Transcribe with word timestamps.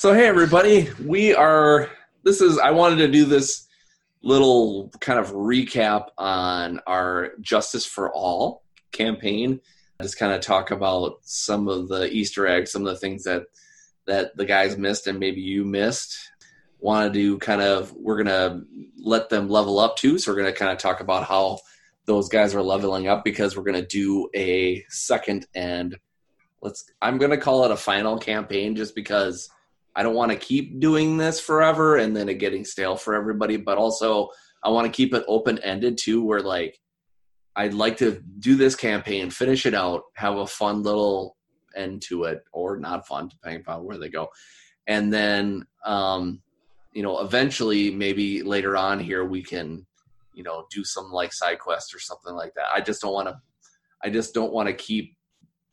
So 0.00 0.14
hey 0.14 0.26
everybody, 0.26 0.88
we 1.04 1.34
are 1.34 1.90
this 2.22 2.40
is 2.40 2.56
I 2.58 2.70
wanted 2.70 2.96
to 3.00 3.08
do 3.08 3.26
this 3.26 3.68
little 4.22 4.90
kind 4.98 5.18
of 5.18 5.32
recap 5.32 6.06
on 6.16 6.80
our 6.86 7.32
Justice 7.42 7.84
for 7.84 8.10
All 8.10 8.62
campaign. 8.92 9.60
Just 10.00 10.18
kind 10.18 10.32
of 10.32 10.40
talk 10.40 10.70
about 10.70 11.18
some 11.20 11.68
of 11.68 11.88
the 11.88 12.10
Easter 12.10 12.46
eggs, 12.46 12.72
some 12.72 12.86
of 12.86 12.94
the 12.94 12.98
things 12.98 13.24
that 13.24 13.42
that 14.06 14.34
the 14.38 14.46
guys 14.46 14.78
missed 14.78 15.06
and 15.06 15.20
maybe 15.20 15.42
you 15.42 15.66
missed. 15.66 16.16
Wanted 16.78 17.12
to 17.12 17.36
kind 17.36 17.60
of 17.60 17.92
we're 17.92 18.22
gonna 18.22 18.62
let 18.96 19.28
them 19.28 19.50
level 19.50 19.78
up 19.78 19.98
too. 19.98 20.18
So 20.18 20.32
we're 20.32 20.38
gonna 20.38 20.54
kind 20.54 20.72
of 20.72 20.78
talk 20.78 21.00
about 21.00 21.24
how 21.24 21.58
those 22.06 22.30
guys 22.30 22.54
are 22.54 22.62
leveling 22.62 23.06
up 23.06 23.22
because 23.22 23.54
we're 23.54 23.64
gonna 23.64 23.84
do 23.84 24.30
a 24.34 24.82
second 24.88 25.46
and 25.54 25.94
let's 26.62 26.90
I'm 27.02 27.18
gonna 27.18 27.36
call 27.36 27.66
it 27.66 27.70
a 27.70 27.76
final 27.76 28.16
campaign 28.16 28.74
just 28.76 28.94
because 28.94 29.50
I 29.96 30.02
don't 30.02 30.14
want 30.14 30.32
to 30.32 30.38
keep 30.38 30.80
doing 30.80 31.16
this 31.16 31.40
forever 31.40 31.96
and 31.96 32.16
then 32.16 32.28
it 32.28 32.34
getting 32.34 32.64
stale 32.64 32.96
for 32.96 33.14
everybody, 33.14 33.56
but 33.56 33.78
also 33.78 34.28
I 34.62 34.70
want 34.70 34.86
to 34.86 34.92
keep 34.92 35.14
it 35.14 35.24
open 35.26 35.58
ended 35.60 35.98
too, 35.98 36.22
where 36.22 36.40
like 36.40 36.78
I'd 37.56 37.74
like 37.74 37.96
to 37.98 38.22
do 38.38 38.54
this 38.54 38.76
campaign, 38.76 39.30
finish 39.30 39.66
it 39.66 39.74
out, 39.74 40.02
have 40.14 40.36
a 40.36 40.46
fun 40.46 40.82
little 40.82 41.36
end 41.76 42.02
to 42.02 42.24
it, 42.24 42.42
or 42.52 42.76
not 42.76 43.06
fun, 43.06 43.28
depending 43.28 43.62
upon 43.62 43.84
where 43.84 43.98
they 43.98 44.08
go. 44.08 44.28
And 44.86 45.12
then 45.12 45.66
um, 45.84 46.40
you 46.92 47.02
know, 47.02 47.20
eventually 47.20 47.90
maybe 47.90 48.42
later 48.42 48.76
on 48.76 48.98
here 48.98 49.24
we 49.24 49.42
can, 49.42 49.86
you 50.34 50.42
know, 50.42 50.66
do 50.70 50.84
some 50.84 51.10
like 51.10 51.32
side 51.32 51.58
quest 51.58 51.94
or 51.94 52.00
something 52.00 52.34
like 52.34 52.52
that. 52.54 52.66
I 52.74 52.80
just 52.80 53.00
don't 53.00 53.12
want 53.12 53.28
to 53.28 53.40
I 54.04 54.10
just 54.10 54.34
don't 54.34 54.52
want 54.52 54.68
to 54.68 54.72
keep 54.72 55.16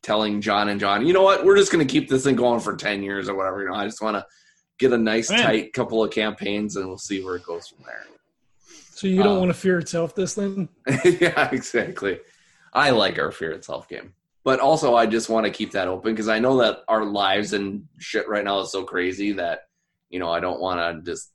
telling 0.03 0.41
John 0.41 0.69
and 0.69 0.79
John, 0.79 1.05
you 1.05 1.13
know 1.13 1.23
what, 1.23 1.45
we're 1.45 1.57
just 1.57 1.71
going 1.71 1.85
to 1.85 1.91
keep 1.91 2.09
this 2.09 2.23
thing 2.23 2.35
going 2.35 2.59
for 2.59 2.75
10 2.75 3.03
years 3.03 3.29
or 3.29 3.35
whatever. 3.35 3.61
You 3.61 3.69
know, 3.69 3.75
I 3.75 3.85
just 3.85 4.01
want 4.01 4.15
to 4.15 4.25
get 4.79 4.93
a 4.93 4.97
nice, 4.97 5.29
Man. 5.29 5.43
tight 5.43 5.73
couple 5.73 6.03
of 6.03 6.11
campaigns 6.11 6.75
and 6.75 6.87
we'll 6.87 6.97
see 6.97 7.23
where 7.23 7.35
it 7.35 7.43
goes 7.43 7.67
from 7.67 7.83
there. 7.85 8.05
So 8.91 9.07
you 9.07 9.21
don't 9.21 9.33
um, 9.33 9.39
want 9.39 9.49
to 9.49 9.53
fear 9.53 9.77
itself 9.77 10.15
this 10.15 10.33
then? 10.33 10.69
yeah, 11.05 11.49
exactly. 11.51 12.19
I 12.73 12.89
like 12.91 13.19
our 13.19 13.31
fear 13.31 13.51
itself 13.51 13.87
game. 13.87 14.13
But 14.43 14.59
also, 14.59 14.95
I 14.95 15.05
just 15.05 15.29
want 15.29 15.45
to 15.45 15.51
keep 15.51 15.71
that 15.73 15.87
open 15.87 16.13
because 16.13 16.29
I 16.29 16.39
know 16.39 16.57
that 16.59 16.79
our 16.87 17.03
lives 17.03 17.53
and 17.53 17.87
shit 17.97 18.27
right 18.29 18.45
now 18.45 18.61
is 18.61 18.71
so 18.71 18.83
crazy 18.85 19.33
that, 19.33 19.67
you 20.09 20.19
know, 20.19 20.31
I 20.31 20.39
don't 20.39 20.61
want 20.61 20.79
to 20.79 21.11
just 21.11 21.31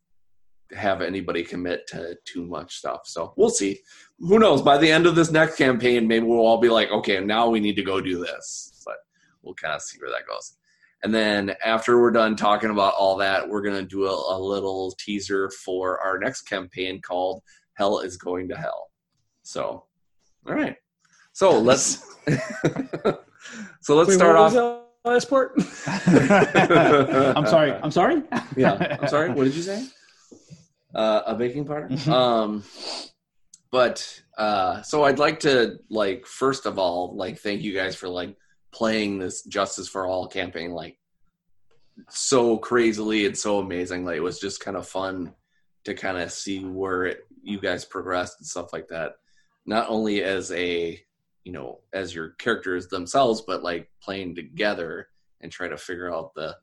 have 0.74 1.00
anybody 1.00 1.42
commit 1.42 1.86
to 1.88 2.16
too 2.24 2.46
much 2.46 2.76
stuff. 2.76 3.02
So 3.04 3.32
we'll 3.36 3.50
see. 3.50 3.80
Who 4.18 4.38
knows? 4.38 4.62
By 4.62 4.78
the 4.78 4.90
end 4.90 5.06
of 5.06 5.14
this 5.14 5.30
next 5.30 5.56
campaign, 5.56 6.06
maybe 6.06 6.26
we'll 6.26 6.46
all 6.46 6.58
be 6.58 6.68
like, 6.68 6.90
okay, 6.90 7.20
now 7.20 7.48
we 7.48 7.60
need 7.60 7.76
to 7.76 7.82
go 7.82 8.00
do 8.00 8.18
this. 8.18 8.82
But 8.84 8.96
we'll 9.42 9.54
kind 9.54 9.74
of 9.74 9.82
see 9.82 9.98
where 10.00 10.10
that 10.10 10.26
goes. 10.26 10.56
And 11.02 11.12
then 11.12 11.54
after 11.64 12.00
we're 12.00 12.12
done 12.12 12.36
talking 12.36 12.70
about 12.70 12.94
all 12.94 13.16
that, 13.16 13.48
we're 13.48 13.62
going 13.62 13.76
to 13.76 13.84
do 13.84 14.06
a, 14.06 14.36
a, 14.36 14.38
little 14.38 14.92
teaser 14.98 15.50
for 15.50 16.00
our 16.00 16.18
next 16.18 16.42
campaign 16.42 17.02
called 17.02 17.42
Hell 17.74 17.98
is 17.98 18.16
Going 18.16 18.48
to 18.50 18.56
Hell. 18.56 18.90
So, 19.42 19.84
all 20.46 20.54
right. 20.54 20.76
So 21.32 21.58
let's. 21.58 22.14
so 23.80 23.96
let's 23.96 24.10
Wait, 24.10 24.14
start 24.14 24.36
off. 24.36 24.82
Last 25.04 25.28
part. 25.28 25.54
I'm 25.86 27.46
sorry. 27.46 27.72
I'm 27.72 27.90
sorry. 27.90 28.22
yeah. 28.56 28.98
I'm 29.00 29.08
sorry. 29.08 29.30
What 29.30 29.44
did 29.44 29.56
you 29.56 29.62
say? 29.62 29.84
Uh, 30.94 31.22
a 31.26 31.34
baking 31.34 31.64
powder. 31.64 31.88
Mm-hmm. 31.88 32.12
um, 32.12 32.64
but 33.70 34.22
uh, 34.36 34.82
so 34.82 35.04
I'd 35.04 35.18
like 35.18 35.40
to 35.40 35.78
like 35.88 36.26
first 36.26 36.66
of 36.66 36.78
all 36.78 37.16
like 37.16 37.38
thank 37.38 37.62
you 37.62 37.72
guys 37.74 37.96
for 37.96 38.08
like 38.08 38.36
playing 38.70 39.18
this 39.18 39.42
Justice 39.42 39.88
for 39.88 40.06
All 40.06 40.26
campaign 40.26 40.72
like 40.72 40.98
so 42.08 42.58
crazily 42.58 43.26
and 43.26 43.36
so 43.36 43.58
amazing. 43.58 44.04
Like 44.04 44.16
it 44.16 44.22
was 44.22 44.40
just 44.40 44.60
kind 44.60 44.76
of 44.76 44.86
fun 44.86 45.34
to 45.84 45.94
kind 45.94 46.18
of 46.18 46.30
see 46.32 46.64
where 46.64 47.04
it, 47.06 47.26
you 47.42 47.60
guys 47.60 47.84
progressed 47.84 48.38
and 48.38 48.46
stuff 48.46 48.72
like 48.72 48.88
that. 48.88 49.12
Not 49.66 49.88
only 49.88 50.22
as 50.22 50.50
a 50.52 51.00
you 51.44 51.52
know 51.52 51.80
as 51.92 52.14
your 52.14 52.30
characters 52.30 52.88
themselves, 52.88 53.42
but 53.42 53.62
like 53.62 53.90
playing 54.02 54.34
together 54.34 55.08
and 55.40 55.50
try 55.50 55.68
to 55.68 55.76
figure 55.76 56.12
out 56.12 56.34
the 56.34 56.56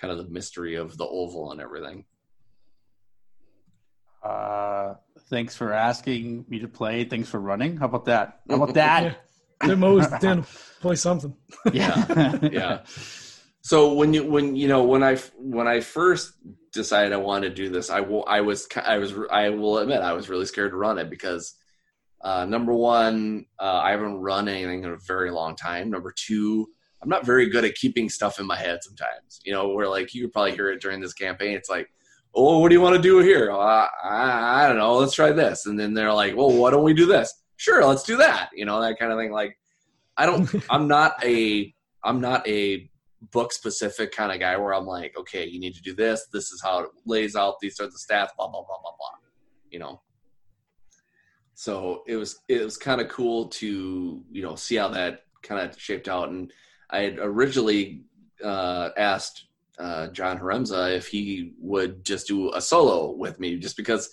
kind 0.00 0.12
of 0.12 0.18
the 0.18 0.32
mystery 0.32 0.74
of 0.74 0.96
the 0.96 1.06
oval 1.06 1.52
and 1.52 1.60
everything. 1.60 2.04
Uh, 4.26 4.94
thanks 5.30 5.56
for 5.56 5.72
asking 5.72 6.44
me 6.48 6.58
to 6.60 6.68
play. 6.68 7.04
Thanks 7.04 7.28
for 7.28 7.40
running. 7.40 7.76
How 7.76 7.86
about 7.86 8.06
that? 8.06 8.40
How 8.48 8.56
about 8.56 8.74
that? 8.82 9.22
Tim 9.62 9.84
always 9.84 10.08
Dan 10.20 10.44
play 10.80 10.96
something. 10.96 11.34
yeah, 11.72 12.38
yeah. 12.42 12.80
So 13.62 13.94
when 13.94 14.12
you 14.12 14.24
when 14.24 14.56
you 14.56 14.68
know 14.68 14.84
when 14.84 15.02
I 15.02 15.16
when 15.38 15.66
I 15.66 15.80
first 15.80 16.32
decided 16.72 17.12
I 17.12 17.16
wanted 17.16 17.50
to 17.50 17.54
do 17.54 17.68
this, 17.70 17.88
I 17.88 18.00
will 18.00 18.24
I 18.26 18.40
was 18.42 18.68
I 18.76 18.98
was 18.98 19.14
I 19.30 19.50
will 19.50 19.78
admit 19.78 20.00
I 20.02 20.12
was 20.12 20.28
really 20.28 20.46
scared 20.46 20.72
to 20.72 20.76
run 20.76 20.98
it 20.98 21.08
because 21.08 21.54
uh, 22.20 22.44
number 22.44 22.74
one, 22.74 23.46
uh, 23.58 23.80
I 23.82 23.92
haven't 23.92 24.16
run 24.16 24.48
anything 24.48 24.84
in 24.84 24.90
a 24.90 24.96
very 24.96 25.30
long 25.30 25.56
time. 25.56 25.90
Number 25.90 26.12
two, 26.14 26.66
I'm 27.02 27.08
not 27.08 27.24
very 27.24 27.48
good 27.48 27.64
at 27.64 27.74
keeping 27.74 28.08
stuff 28.08 28.40
in 28.40 28.46
my 28.46 28.56
head 28.56 28.80
sometimes. 28.82 29.40
You 29.44 29.52
know, 29.52 29.68
where 29.68 29.88
like 29.88 30.14
you 30.14 30.22
could 30.22 30.32
probably 30.32 30.52
hear 30.52 30.70
it 30.70 30.82
during 30.82 31.00
this 31.00 31.14
campaign. 31.14 31.56
It's 31.56 31.70
like 31.70 31.88
oh, 32.36 32.58
what 32.58 32.68
do 32.68 32.74
you 32.74 32.80
want 32.80 32.94
to 32.94 33.02
do 33.02 33.18
here? 33.18 33.50
I, 33.50 33.88
I, 34.04 34.64
I 34.64 34.68
don't 34.68 34.76
know. 34.76 34.96
Let's 34.96 35.14
try 35.14 35.32
this. 35.32 35.66
And 35.66 35.80
then 35.80 35.94
they're 35.94 36.12
like, 36.12 36.36
well, 36.36 36.52
why 36.52 36.70
don't 36.70 36.84
we 36.84 36.92
do 36.92 37.06
this? 37.06 37.32
Sure, 37.56 37.84
let's 37.84 38.02
do 38.02 38.18
that. 38.18 38.50
You 38.54 38.66
know, 38.66 38.80
that 38.80 38.98
kind 38.98 39.10
of 39.10 39.18
thing. 39.18 39.32
Like, 39.32 39.58
I 40.18 40.26
don't, 40.26 40.48
I'm 40.70 40.86
not 40.86 41.14
a, 41.24 41.74
I'm 42.04 42.20
not 42.20 42.46
a 42.46 42.90
book 43.32 43.52
specific 43.52 44.12
kind 44.12 44.30
of 44.30 44.38
guy 44.38 44.56
where 44.56 44.74
I'm 44.74 44.86
like, 44.86 45.16
okay, 45.18 45.46
you 45.46 45.58
need 45.58 45.74
to 45.74 45.82
do 45.82 45.94
this. 45.94 46.26
This 46.32 46.52
is 46.52 46.62
how 46.62 46.80
it 46.80 46.90
lays 47.06 47.34
out. 47.34 47.54
These 47.60 47.80
are 47.80 47.86
the 47.86 47.98
stats, 47.98 48.28
blah, 48.36 48.48
blah, 48.48 48.62
blah, 48.62 48.80
blah, 48.82 48.92
blah. 48.98 49.18
You 49.70 49.78
know? 49.78 50.02
So 51.54 52.02
it 52.06 52.16
was, 52.16 52.38
it 52.48 52.62
was 52.62 52.76
kind 52.76 53.00
of 53.00 53.08
cool 53.08 53.48
to, 53.48 54.22
you 54.30 54.42
know, 54.42 54.56
see 54.56 54.76
how 54.76 54.88
that 54.88 55.20
kind 55.42 55.66
of 55.66 55.80
shaped 55.80 56.06
out. 56.06 56.28
And 56.28 56.52
I 56.90 57.00
had 57.00 57.18
originally 57.18 58.04
uh, 58.44 58.90
asked 58.98 59.45
uh, 59.78 60.08
John 60.08 60.38
Haremza 60.38 60.94
if 60.96 61.06
he 61.06 61.52
would 61.58 62.04
just 62.04 62.26
do 62.26 62.52
a 62.52 62.60
solo 62.60 63.10
with 63.12 63.38
me, 63.38 63.58
just 63.58 63.76
because 63.76 64.08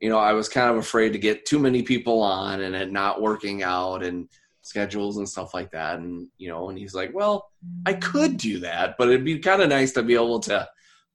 you 0.00 0.08
know 0.08 0.18
I 0.18 0.32
was 0.32 0.48
kind 0.48 0.70
of 0.70 0.76
afraid 0.76 1.12
to 1.12 1.18
get 1.18 1.46
too 1.46 1.58
many 1.58 1.82
people 1.82 2.20
on 2.20 2.60
and 2.62 2.74
it 2.74 2.90
not 2.90 3.22
working 3.22 3.62
out 3.62 4.02
and 4.02 4.28
schedules 4.62 5.18
and 5.18 5.28
stuff 5.28 5.54
like 5.54 5.70
that. 5.72 5.98
And 5.98 6.28
you 6.38 6.48
know, 6.48 6.68
and 6.68 6.78
he's 6.78 6.94
like, 6.94 7.14
"Well, 7.14 7.50
I 7.86 7.94
could 7.94 8.36
do 8.36 8.60
that, 8.60 8.96
but 8.98 9.08
it'd 9.08 9.24
be 9.24 9.38
kind 9.38 9.62
of 9.62 9.68
nice 9.68 9.92
to 9.92 10.02
be 10.02 10.14
able 10.14 10.40
to 10.40 10.68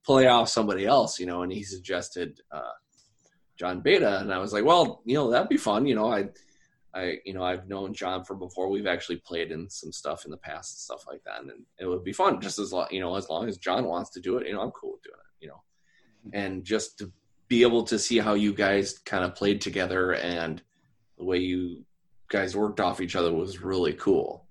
play 0.05 0.27
off 0.27 0.49
somebody 0.49 0.85
else," 0.85 1.19
you 1.19 1.25
know. 1.25 1.41
And 1.41 1.51
he 1.51 1.63
suggested 1.63 2.39
uh, 2.51 2.71
John 3.57 3.81
Beta, 3.81 4.19
and 4.19 4.33
I 4.33 4.37
was 4.37 4.53
like, 4.53 4.63
"Well, 4.63 5.01
you 5.05 5.15
know, 5.15 5.29
that'd 5.29 5.49
be 5.49 5.57
fun." 5.57 5.85
You 5.85 5.95
know, 5.95 6.11
I 6.11 6.29
I, 6.93 7.17
you 7.23 7.33
know, 7.33 7.43
I've 7.43 7.67
known 7.67 7.93
John 7.93 8.23
from 8.23 8.39
before. 8.39 8.69
We've 8.69 8.87
actually 8.87 9.17
played 9.17 9.51
in 9.51 9.69
some 9.69 9.91
stuff 9.91 10.25
in 10.25 10.31
the 10.31 10.37
past 10.37 10.73
and 10.73 10.79
stuff 10.79 11.05
like 11.07 11.23
that, 11.25 11.41
and 11.41 11.51
it 11.79 11.85
would 11.85 12.03
be 12.03 12.13
fun. 12.13 12.41
Just 12.41 12.57
as 12.57 12.73
long, 12.73 12.87
you 12.89 12.99
know, 12.99 13.15
as 13.15 13.29
long 13.29 13.47
as 13.47 13.57
John 13.57 13.85
wants 13.85 14.09
to 14.11 14.19
do 14.19 14.37
it, 14.37 14.47
you 14.47 14.53
know, 14.53 14.61
I'm 14.61 14.71
cool 14.71 14.93
with 14.93 15.03
doing 15.03 15.15
it. 15.19 15.43
You 15.43 15.49
know, 15.49 15.63
mm-hmm. 16.27 16.37
and 16.37 16.63
just 16.63 16.97
to 16.99 17.11
be 17.47 17.61
able 17.61 17.83
to 17.83 17.99
see 17.99 18.17
how 18.17 18.33
you 18.33 18.53
guys 18.53 18.97
kind 18.99 19.23
of 19.23 19.35
played 19.35 19.61
together 19.61 20.13
and 20.13 20.61
the 21.17 21.25
way 21.25 21.37
you 21.37 21.83
guys 22.29 22.55
worked 22.55 22.79
off 22.79 23.01
each 23.01 23.15
other 23.15 23.33
was 23.33 23.61
really 23.61 23.93
cool. 23.93 24.45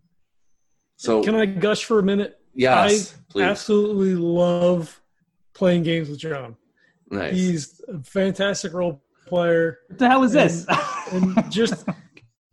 So, 0.96 1.22
can 1.22 1.34
I 1.34 1.46
gush 1.46 1.84
for 1.84 1.98
a 1.98 2.02
minute? 2.02 2.40
Yes, 2.54 3.14
I 3.14 3.32
please. 3.32 3.44
absolutely 3.44 4.14
love 4.14 5.00
playing 5.54 5.84
games 5.84 6.08
with 6.08 6.18
John. 6.18 6.56
Nice. 7.10 7.34
He's 7.34 7.80
a 7.88 8.02
fantastic 8.02 8.72
role 8.72 9.02
player. 9.26 9.78
What 9.88 9.98
the 9.98 10.08
hell 10.08 10.24
is 10.24 10.34
and, 10.34 10.50
this? 10.50 10.66
and 11.12 11.52
just 11.52 11.84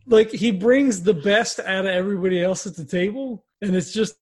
like 0.07 0.31
he 0.31 0.51
brings 0.51 1.03
the 1.03 1.13
best 1.13 1.59
out 1.59 1.85
of 1.85 1.91
everybody 1.91 2.43
else 2.43 2.67
at 2.67 2.75
the 2.75 2.85
table, 2.85 3.43
and 3.61 3.75
it's 3.75 3.91
just 3.91 4.15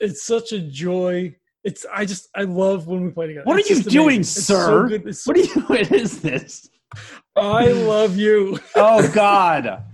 it's 0.00 0.24
such 0.24 0.52
a 0.52 0.60
joy. 0.60 1.34
It's 1.62 1.86
I 1.92 2.04
just 2.04 2.28
I 2.34 2.42
love 2.42 2.86
when 2.86 3.04
we 3.04 3.10
play 3.10 3.28
together. 3.28 3.44
What 3.44 3.60
it's 3.60 3.70
are 3.70 3.74
you 3.74 3.82
doing, 3.82 4.22
sir? 4.22 4.88
So 4.88 5.10
so 5.10 5.30
what 5.30 5.36
are 5.36 5.40
you? 5.40 5.60
What 5.66 5.92
is 5.92 6.20
this? 6.20 6.68
I 7.36 7.68
love 7.68 8.16
you. 8.16 8.58
oh 8.74 9.10
God, 9.12 9.84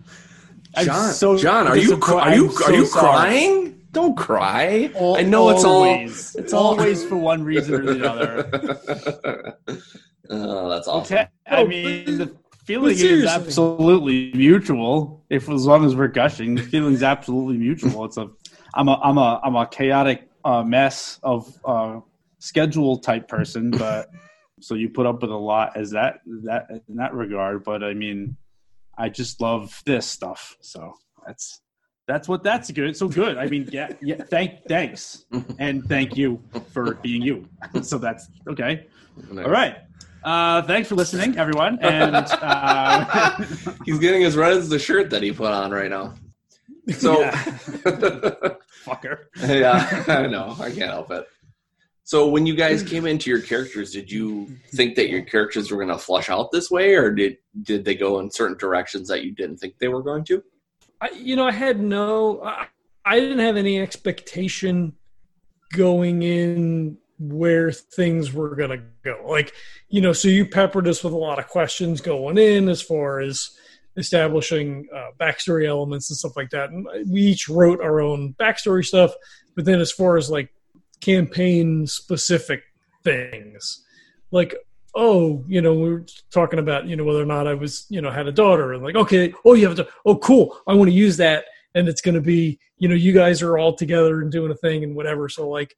John. 0.83 1.13
So 1.13 1.37
John, 1.37 1.67
are 1.67 1.77
you 1.77 2.01
are 2.03 2.35
you 2.35 2.51
so 2.51 2.65
are 2.67 2.75
you 2.75 2.89
crying? 2.89 3.73
Don't 3.93 4.17
cry. 4.17 4.91
All, 4.95 5.17
I 5.17 5.23
know 5.23 5.49
it's 5.49 5.65
always 5.65 6.35
all, 6.35 6.43
it's 6.43 6.53
always 6.53 7.05
for 7.05 7.17
one 7.17 7.43
reason 7.43 7.75
or 7.75 7.95
the 7.95 8.11
other. 8.11 9.59
oh, 10.31 10.69
that's 10.69 10.87
awesome. 10.87 11.17
Okay. 11.17 11.29
I 11.47 11.65
mean, 11.65 12.19
the 12.19 12.37
feeling 12.67 12.97
is 12.99 13.25
absolutely 13.25 14.33
mutual. 14.35 15.25
If 15.31 15.49
as 15.49 15.65
long 15.67 15.85
as 15.85 15.95
we're 15.95 16.09
gushing, 16.09 16.57
the 16.57 16.63
feeling 16.63 17.03
absolutely 17.03 17.57
mutual. 17.57 18.05
It's 18.05 18.17
a 18.17 18.29
I'm 18.75 18.89
a 18.89 19.01
I'm 19.03 19.19
a 19.19 19.41
I'm 19.43 19.57
a 19.57 19.67
chaotic 19.67 20.29
uh, 20.45 20.63
mess 20.63 21.19
of 21.23 21.53
uh, 21.65 22.01
schedule 22.39 22.99
type 22.99 23.29
person, 23.29 23.71
but 23.71 24.09
so 24.61 24.75
you 24.75 24.89
put 24.89 25.07
up 25.07 25.23
with 25.23 25.31
a 25.31 25.37
lot 25.37 25.77
as 25.77 25.91
that 25.93 26.21
that 26.45 26.69
in 26.89 26.97
that 26.97 27.15
regard. 27.15 27.65
But 27.65 27.83
I 27.83 27.95
mean, 27.95 28.37
I 28.99 29.09
just 29.09 29.41
love 29.41 29.83
this 29.87 30.07
stuff, 30.07 30.57
so 30.61 30.95
that's 31.27 31.61
That's 32.09 32.29
what 32.29 32.45
that's 32.45 32.71
good. 32.71 32.97
So 32.97 33.09
good. 33.09 33.37
I 33.37 33.47
mean, 33.47 33.69
yeah, 33.73 33.93
yeah. 34.01 34.23
Thank, 34.31 34.65
thanks, 34.69 35.27
and 35.59 35.85
thank 35.85 36.17
you 36.17 36.41
for 36.73 36.95
being 37.03 37.21
you. 37.21 37.49
So 37.83 37.99
that's 37.99 38.29
okay. 38.47 38.87
All 39.31 39.51
right. 39.51 39.79
Uh, 40.27 40.61
thanks 40.63 40.89
for 40.89 40.97
listening, 40.97 41.39
everyone. 41.39 41.79
And 41.81 42.17
uh, 42.43 43.37
he's 43.85 44.01
getting 44.01 44.25
as 44.25 44.37
red 44.37 44.55
as 44.55 44.69
the 44.69 44.79
shirt 44.79 45.11
that 45.11 45.23
he 45.23 45.31
put 45.31 45.53
on 45.53 45.71
right 45.71 45.89
now. 45.89 46.15
So, 46.99 47.21
Yeah. 47.21 47.33
fucker. 48.85 49.27
yeah, 49.37 50.05
I 50.09 50.27
know. 50.27 50.57
I 50.59 50.71
can't 50.71 50.91
help 50.91 51.13
it. 51.13 51.29
So, 52.03 52.27
when 52.29 52.45
you 52.45 52.57
guys 52.57 52.83
came 52.83 53.07
into 53.07 53.31
your 53.31 53.41
characters, 53.41 53.93
did 53.93 54.11
you 54.11 54.49
think 54.75 54.97
that 54.97 55.09
your 55.11 55.23
characters 55.23 55.71
were 55.71 55.77
going 55.77 55.97
to 55.97 55.99
flush 55.99 56.29
out 56.29 56.51
this 56.51 56.71
way, 56.73 56.95
or 56.95 57.13
did 57.13 57.39
did 57.63 57.85
they 57.85 57.95
go 57.95 58.19
in 58.21 58.31
certain 58.31 58.57
directions 58.57 59.09
that 59.09 59.25
you 59.25 59.33
didn't 59.33 59.59
think 59.59 59.79
they 59.79 59.89
were 59.89 60.03
going 60.03 60.25
to? 60.25 60.43
I, 61.01 61.11
you 61.11 61.37
know, 61.37 61.47
I 61.47 61.53
had 61.53 61.81
no, 61.81 62.43
I, 62.43 62.67
I 63.05 63.21
didn't 63.21 63.41
have 63.41 63.57
any 63.57 63.81
expectation 63.81 64.93
going 65.73 66.23
in 66.23 66.99
where 67.19 67.73
things 67.73 68.33
were 68.33 68.55
going 68.55 68.71
to 68.71 68.83
go. 69.05 69.25
Like, 69.27 69.53
you 69.89 70.01
know, 70.01 70.13
so 70.13 70.29
you 70.29 70.47
peppered 70.47 70.87
us 70.87 71.03
with 71.03 71.13
a 71.13 71.19
lot 71.19 71.39
of 71.39 71.49
questions 71.49 72.01
going 72.01 72.39
in 72.39 72.69
as 72.69 72.83
far 72.83 73.21
as 73.21 73.51
establishing 73.97 74.87
uh, 74.95 75.09
backstory 75.19 75.67
elements 75.67 76.11
and 76.11 76.17
stuff 76.17 76.37
like 76.37 76.51
that. 76.51 76.71
And 76.71 76.87
we 77.11 77.23
each 77.23 77.49
wrote 77.49 77.81
our 77.81 78.01
own 78.01 78.35
backstory 78.39 78.85
stuff. 78.85 79.15
But 79.55 79.65
then 79.65 79.81
as 79.81 79.91
far 79.91 80.17
as 80.17 80.31
like 80.31 80.51
campaign 81.01 81.87
specific 81.87 82.63
things, 83.03 83.85
like, 84.31 84.55
oh, 84.95 85.45
you 85.47 85.61
know, 85.61 85.75
we 85.75 85.91
were 85.91 86.05
talking 86.31 86.59
about, 86.59 86.87
you 86.87 86.97
know, 86.97 87.05
whether 87.05 87.23
or 87.23 87.27
not 87.27 87.47
I 87.47 87.55
was, 87.55 87.87
you 87.89 88.01
know, 88.01 88.11
had 88.11 88.27
a 88.27 88.33
daughter 88.33 88.73
and 88.73 88.83
like, 88.83 88.97
okay, 88.97 89.33
oh, 89.45 89.55
you 89.55 89.67
have 89.69 89.77
da- 89.77 89.85
oh, 90.05 90.17
cool. 90.17 90.59
I 90.67 90.75
want 90.75 90.91
to 90.91 90.97
use 90.97 91.17
that. 91.19 91.45
And 91.75 91.89
it's 91.89 92.01
going 92.01 92.15
to 92.15 92.23
be, 92.23 92.59
you 92.79 92.89
know, 92.89 92.95
you 92.95 93.13
guys 93.13 93.43
are 93.43 93.59
all 93.59 93.75
together 93.75 94.21
and 94.21 94.33
doing 94.33 94.51
a 94.51 94.55
thing 94.55 94.85
and 94.85 94.97
whatever. 94.97 95.29
So 95.29 95.49
like, 95.49 95.77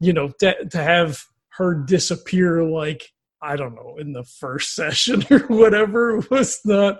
you 0.00 0.12
know, 0.12 0.28
to, 0.40 0.64
to 0.66 0.78
have 0.78 1.22
her 1.50 1.74
disappear, 1.74 2.64
like, 2.64 3.12
I 3.42 3.56
don't 3.56 3.74
know, 3.74 3.96
in 3.98 4.12
the 4.12 4.24
first 4.24 4.74
session 4.74 5.24
or 5.30 5.40
whatever 5.40 6.20
was 6.30 6.60
not 6.64 6.98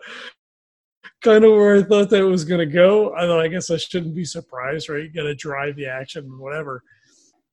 kind 1.23 1.44
of 1.44 1.52
where 1.52 1.76
I 1.76 1.82
thought 1.82 2.11
that 2.11 2.26
was 2.26 2.44
going 2.44 2.61
to 2.61 2.73
go. 2.73 3.14
I 3.14 3.23
thought, 3.23 3.41
I 3.41 3.49
guess 3.49 3.70
I 3.70 3.76
shouldn't 3.76 4.14
be 4.14 4.25
surprised, 4.25 4.88
right? 4.88 5.02
You 5.02 5.11
got 5.11 5.25
to 5.25 5.35
drive 5.35 5.76
the 5.76 5.87
action 5.87 6.25
and 6.25 6.38
whatever. 6.38 6.82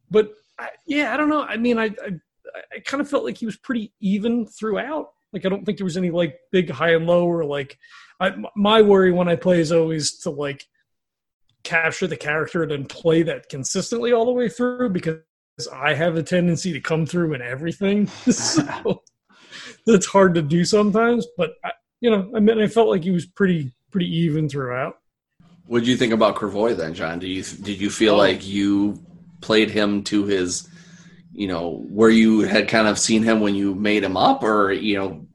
But 0.10 0.34
I, 0.58 0.70
yeah, 0.86 1.14
I 1.14 1.18
don't 1.18 1.30
know. 1.30 1.42
I 1.42 1.58
mean, 1.58 1.78
I, 1.78 1.86
I 1.86 2.20
I 2.74 2.80
kind 2.80 3.02
of 3.02 3.10
felt 3.10 3.24
like 3.24 3.38
he 3.38 3.46
was 3.46 3.58
pretty 3.58 3.94
even 4.00 4.46
throughout. 4.46 5.10
Like 5.34 5.46
I 5.46 5.50
don't 5.50 5.66
think 5.66 5.78
there 5.78 5.86
was 5.86 5.98
any 5.98 6.12
like 6.12 6.38
big 6.52 6.70
high 6.70 6.94
and 6.94 7.06
low 7.06 7.26
or 7.26 7.46
like. 7.46 7.78
I, 8.20 8.34
my 8.56 8.82
worry 8.82 9.12
when 9.12 9.28
I 9.28 9.36
play 9.36 9.60
is 9.60 9.72
always 9.72 10.18
to 10.20 10.32
like 10.32 10.66
capture 11.64 12.08
the 12.08 12.18
character 12.18 12.64
and 12.64 12.72
then 12.72 12.86
play 12.86 13.24
that 13.24 13.50
consistently 13.50 14.12
all 14.12 14.26
the 14.26 14.32
way 14.32 14.50
through 14.50 14.90
because 14.90 15.18
I 15.74 15.94
have 15.96 16.16
a 16.16 16.24
tendency 16.24 16.72
to 16.74 16.80
come 16.80 17.06
through 17.06 17.34
in 17.34 17.42
everything. 17.42 18.08
so 18.30 19.02
that's 19.86 20.06
hard 20.06 20.36
to 20.36 20.42
do 20.42 20.64
sometimes. 20.64 21.26
But 21.38 21.54
I, 21.64 21.72
you 22.00 22.12
know, 22.12 22.32
I 22.36 22.40
mean, 22.40 22.60
I 22.62 22.68
felt 22.68 22.90
like 22.90 23.04
he 23.04 23.12
was 23.12 23.26
pretty 23.26 23.74
pretty 23.92 24.08
even 24.18 24.48
throughout. 24.50 25.00
What 25.66 25.84
do 25.84 25.90
you 25.90 25.98
think 25.98 26.14
about 26.14 26.36
Kravoi 26.36 26.76
then, 26.78 26.94
John? 26.94 27.20
Do 27.20 27.28
you 27.28 27.44
did 27.44 27.82
you 27.82 27.90
feel 27.90 28.14
Oh. 28.14 28.18
like 28.18 28.46
you 28.48 29.04
played 29.42 29.72
him 29.72 30.04
to 30.06 30.26
his, 30.26 30.68
you 31.34 31.48
know, 31.48 31.86
where 31.90 32.10
you 32.10 32.42
had 32.42 32.68
kind 32.68 32.88
of 32.88 33.00
seen 33.00 33.24
him 33.24 33.40
when 33.40 33.56
you 33.56 33.74
made 33.74 34.04
him 34.04 34.16
up, 34.18 34.44
or 34.44 34.72
you 34.72 34.98
know, 34.98 35.27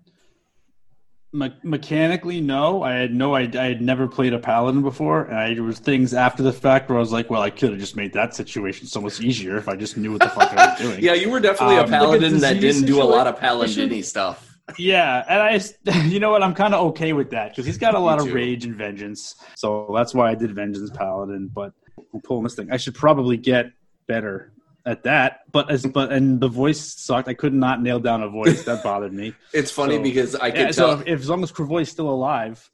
Me- 1.34 1.54
mechanically, 1.62 2.42
no. 2.42 2.82
I 2.82 2.92
had 2.92 3.14
no 3.14 3.34
idea. 3.34 3.62
I 3.62 3.64
had 3.66 3.80
never 3.80 4.06
played 4.06 4.34
a 4.34 4.38
paladin 4.38 4.82
before, 4.82 5.22
and 5.24 5.38
I, 5.38 5.54
there 5.54 5.62
was 5.62 5.78
things 5.78 6.12
after 6.12 6.42
the 6.42 6.52
fact 6.52 6.90
where 6.90 6.98
I 6.98 7.00
was 7.00 7.10
like, 7.12 7.30
"Well, 7.30 7.40
I 7.40 7.48
could 7.48 7.70
have 7.70 7.78
just 7.80 7.96
made 7.96 8.12
that 8.12 8.34
situation 8.34 8.86
so 8.86 9.00
much 9.00 9.18
easier 9.20 9.56
if 9.56 9.66
I 9.66 9.74
just 9.76 9.96
knew 9.96 10.12
what 10.12 10.20
the 10.20 10.28
fuck 10.28 10.52
I 10.52 10.70
was 10.70 10.78
doing." 10.82 11.00
yeah, 11.02 11.14
you 11.14 11.30
were 11.30 11.40
definitely 11.40 11.76
Um, 11.76 11.86
a 11.86 11.88
paladin 11.88 12.32
like 12.34 12.38
a 12.38 12.54
that 12.54 12.60
didn't 12.60 12.84
do 12.84 13.00
a 13.00 13.04
lot 13.04 13.26
of 13.26 13.36
situation. 13.36 13.88
paladin 13.88 14.02
stuff. 14.02 14.48
Yeah, 14.78 15.24
and 15.28 15.42
I, 15.42 16.00
you 16.06 16.20
know 16.20 16.30
what? 16.30 16.42
I'm 16.42 16.54
kind 16.54 16.72
of 16.74 16.86
okay 16.88 17.12
with 17.12 17.30
that 17.30 17.50
because 17.50 17.66
he's 17.66 17.78
got 17.78 17.94
a 17.94 17.98
lot 17.98 18.20
of 18.20 18.32
rage 18.32 18.64
and 18.64 18.74
vengeance. 18.76 19.34
So 19.56 19.92
that's 19.94 20.14
why 20.14 20.30
I 20.30 20.34
did 20.34 20.54
vengeance 20.54 20.88
paladin. 20.90 21.50
But 21.52 21.72
I'm 22.14 22.20
pulling 22.20 22.44
this 22.44 22.54
thing. 22.54 22.70
I 22.70 22.76
should 22.76 22.94
probably 22.94 23.36
get 23.36 23.66
better 24.06 24.51
at 24.84 25.02
that. 25.04 25.40
But 25.52 25.70
as 25.70 25.86
but 25.86 26.12
and 26.12 26.40
the 26.40 26.48
voice 26.48 26.80
sucked. 26.80 27.28
I 27.28 27.34
could 27.34 27.54
not 27.54 27.82
nail 27.82 28.00
down 28.00 28.22
a 28.22 28.28
voice. 28.28 28.64
That 28.64 28.82
bothered 28.84 29.12
me. 29.12 29.34
It's 29.52 29.70
funny 29.70 29.96
So- 29.96 30.02
because 30.02 30.34
I 30.34 30.50
could 30.50 30.60
Yeah, 30.60 30.70
so 30.70 30.86
tell. 30.86 31.00
if, 31.00 31.06
if 31.06 31.20
as 31.20 31.28
long 31.28 31.42
as 31.42 31.52
Kravoi's 31.52 31.88
still 31.90 32.08
alive, 32.10 32.68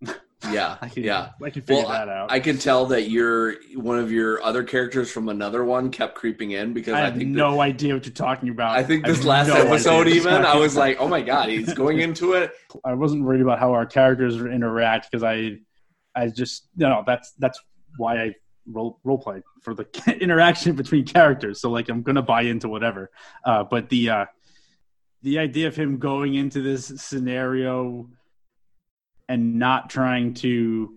yeah, 0.50 0.76
I 0.82 0.88
can 0.88 1.04
yeah. 1.04 1.30
I 1.42 1.50
can 1.50 1.62
figure 1.62 1.82
Well, 1.84 1.88
that 1.92 2.08
out. 2.08 2.30
I 2.32 2.40
can 2.40 2.58
tell 2.58 2.86
that 2.86 3.08
your 3.10 3.54
one 3.74 3.98
of 3.98 4.10
your 4.10 4.42
other 4.42 4.62
characters 4.62 5.10
from 5.10 5.28
another 5.28 5.64
one 5.64 5.90
kept 5.90 6.14
creeping 6.14 6.52
in 6.52 6.72
because 6.72 6.94
I 6.94 7.02
I, 7.02 7.04
have 7.06 7.16
think 7.16 7.30
no 7.30 7.60
idea 7.60 7.94
what 7.94 8.06
you're 8.06 8.14
talking 8.14 8.48
about. 8.48 8.76
I 8.76 8.82
think 8.82 9.04
this 9.04 9.24
last 9.24 9.48
no 9.48 9.54
episode 9.54 10.08
even 10.08 10.32
I 10.32 10.56
was 10.56 10.76
like, 10.76 10.96
oh 11.00 11.08
my 11.08 11.20
god, 11.22 11.48
he's 11.50 11.72
going 11.74 12.00
into 12.00 12.32
it. 12.34 12.52
I 12.84 12.94
wasn't 12.94 13.24
worried 13.24 13.42
about 13.42 13.58
how 13.58 13.72
our 13.72 13.86
characters 13.86 14.36
interact 14.36 15.10
because 15.10 15.22
I, 15.22 15.58
I 16.14 16.28
just 16.28 16.68
you 16.76 16.88
know 16.88 17.04
that's 17.06 17.32
that's 17.38 17.60
why 17.96 18.22
I 18.22 18.34
role 18.66 18.98
role 19.04 19.18
play 19.18 19.42
for 19.62 19.74
the 19.74 19.86
interaction 20.20 20.76
between 20.76 21.04
characters. 21.04 21.60
So 21.60 21.70
like 21.70 21.88
I'm 21.88 22.02
gonna 22.02 22.22
buy 22.22 22.42
into 22.42 22.68
whatever. 22.68 23.10
Uh, 23.44 23.64
but 23.64 23.88
the 23.88 24.10
uh, 24.10 24.24
the 25.22 25.38
idea 25.38 25.68
of 25.68 25.76
him 25.76 25.98
going 25.98 26.34
into 26.34 26.62
this 26.62 26.86
scenario 26.96 28.08
and 29.28 29.58
not 29.58 29.90
trying 29.90 30.34
to 30.34 30.94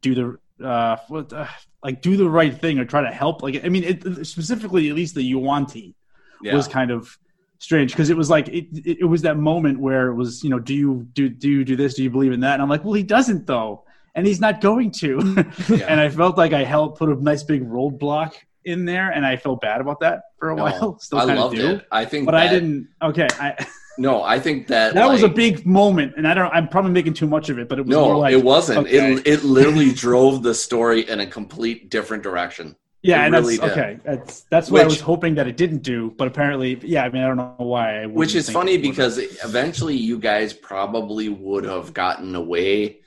do 0.00 0.14
the 0.14 0.66
uh, 0.66 0.96
what 1.08 1.32
uh, 1.32 1.46
like 1.82 2.00
do 2.02 2.16
the 2.16 2.28
right 2.28 2.58
thing 2.60 2.78
or 2.78 2.84
try 2.84 3.02
to 3.02 3.10
help. 3.10 3.42
Like 3.42 3.64
I 3.64 3.68
mean, 3.68 3.84
it, 3.84 4.26
specifically 4.26 4.88
at 4.88 4.94
least 4.94 5.14
the 5.14 5.22
Yuan-ti 5.22 5.94
Yeah. 6.42 6.54
was 6.54 6.68
kind 6.68 6.90
of 6.90 7.18
strange 7.58 7.92
because 7.92 8.10
it 8.10 8.16
was 8.16 8.28
like 8.28 8.48
it, 8.48 8.66
it, 8.72 8.98
it 9.00 9.04
was 9.04 9.22
that 9.22 9.38
moment 9.38 9.80
where 9.80 10.08
it 10.08 10.14
was 10.14 10.44
you 10.44 10.50
know 10.50 10.58
do 10.58 10.74
you 10.74 11.06
do 11.14 11.28
do 11.30 11.48
you 11.48 11.64
do 11.64 11.76
this 11.76 11.94
do 11.94 12.02
you 12.02 12.10
believe 12.10 12.32
in 12.32 12.40
that 12.40 12.54
and 12.54 12.62
I'm 12.62 12.68
like 12.68 12.84
well 12.84 12.92
he 12.92 13.02
doesn't 13.02 13.46
though 13.46 13.84
and 14.14 14.26
he's 14.26 14.40
not 14.40 14.60
going 14.60 14.90
to 14.90 15.18
Yeah. 15.68 15.86
and 15.88 16.00
I 16.00 16.08
felt 16.08 16.36
like 16.38 16.52
I 16.52 16.64
helped 16.64 16.98
put 16.98 17.08
a 17.08 17.14
nice 17.22 17.42
big 17.42 17.62
roadblock 17.68 18.32
in 18.64 18.84
there 18.84 19.10
and 19.10 19.26
I 19.26 19.36
felt 19.36 19.60
bad 19.60 19.80
about 19.80 20.00
that 20.00 20.22
for 20.38 20.50
a 20.50 20.56
No, 20.56 20.62
while 20.64 20.98
still 21.00 21.18
I 21.18 21.24
loved 21.24 21.56
do 21.56 21.68
it. 21.76 21.86
I 21.92 22.04
think 22.04 22.26
but 22.26 22.32
that, 22.32 22.46
I 22.46 22.48
didn't 22.48 22.88
okay 23.02 23.28
I 23.38 23.66
No, 23.96 24.24
I 24.24 24.40
think 24.40 24.66
that 24.68 24.94
that 24.94 25.08
was 25.08 25.22
a 25.22 25.28
big 25.28 25.64
moment 25.64 26.14
and 26.16 26.26
I 26.26 26.34
don't 26.34 26.52
I'm 26.52 26.66
probably 26.68 26.90
making 26.90 27.14
too 27.14 27.28
much 27.28 27.48
of 27.48 27.58
it 27.58 27.68
but 27.68 27.78
it 27.78 27.86
was 27.86 27.94
more 27.96 28.14
No, 28.14 28.18
like 28.18 28.32
it 28.32 28.42
wasn't. 28.42 28.78
okay. 28.86 29.12
It 29.14 29.26
it 29.26 29.44
literally 29.44 29.92
drove 29.92 30.42
the 30.42 30.54
story 30.54 31.08
in 31.08 31.20
a 31.20 31.26
complete 31.26 31.90
different 31.90 32.22
direction. 32.24 32.74
yeah 33.02 33.22
it 33.22 33.26
and 33.26 33.34
really 33.34 33.56
that's 33.58 33.74
did. 33.74 33.78
okay 33.84 33.98
that's 34.04 34.40
that's 34.50 34.70
what 34.70 34.80
I 34.82 34.84
was 34.86 35.00
hoping 35.00 35.34
that 35.36 35.46
it 35.46 35.56
didn't 35.56 35.82
do 35.82 36.10
but 36.18 36.26
apparently 36.26 36.70
yeah 36.82 37.04
I 37.04 37.10
mean 37.10 37.22
I 37.22 37.26
don't 37.28 37.36
know 37.36 37.54
why 37.58 38.02
I 38.02 38.06
Which 38.06 38.34
is 38.34 38.48
funny 38.50 38.78
because 38.78 39.18
eventually 39.44 39.96
you 39.96 40.18
guys 40.18 40.52
probably 40.54 41.28
would 41.28 41.64
have 41.64 41.92
gotten 41.94 42.34
away 42.34 43.00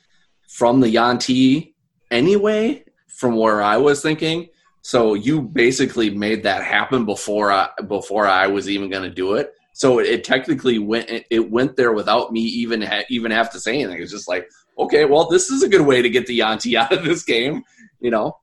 from 0.48 0.80
the 0.80 0.90
Yuan-ti 0.90 1.76
anyway, 2.12 2.84
from 3.08 3.36
where 3.36 3.62
I 3.62 3.78
was 3.78 4.02
thinking. 4.02 4.50
So 4.82 5.14
you 5.14 5.42
basically 5.42 6.10
made 6.10 6.44
that 6.44 6.64
happen 6.64 7.06
before 7.06 7.52
I 7.52 7.70
before 7.88 8.26
I 8.26 8.48
was 8.48 8.70
even 8.70 8.90
going 8.90 9.04
to 9.04 9.14
do 9.14 9.34
it. 9.34 9.54
So 9.74 10.00
it, 10.00 10.08
it 10.08 10.24
technically 10.24 10.80
went 10.80 11.10
it, 11.10 11.26
it 11.30 11.52
went 11.52 11.76
there 11.76 11.92
without 11.92 12.32
me 12.32 12.42
even 12.42 12.82
ha- 12.82 13.04
even 13.10 13.32
have 13.32 13.52
to 13.52 13.60
say 13.60 13.82
anything. 13.82 14.02
It's 14.02 14.12
just 14.12 14.30
like, 14.30 14.50
okay, 14.80 15.06
well, 15.06 15.30
this 15.30 15.50
is 15.50 15.62
a 15.62 15.70
good 15.70 15.86
way 15.86 16.02
to 16.02 16.10
get 16.10 16.26
the 16.26 16.36
Yuan-ti 16.36 16.78
out 16.78 16.94
of 16.94 17.04
this 17.04 17.24
game, 17.24 17.64
you 18.00 18.12
know. 18.12 18.38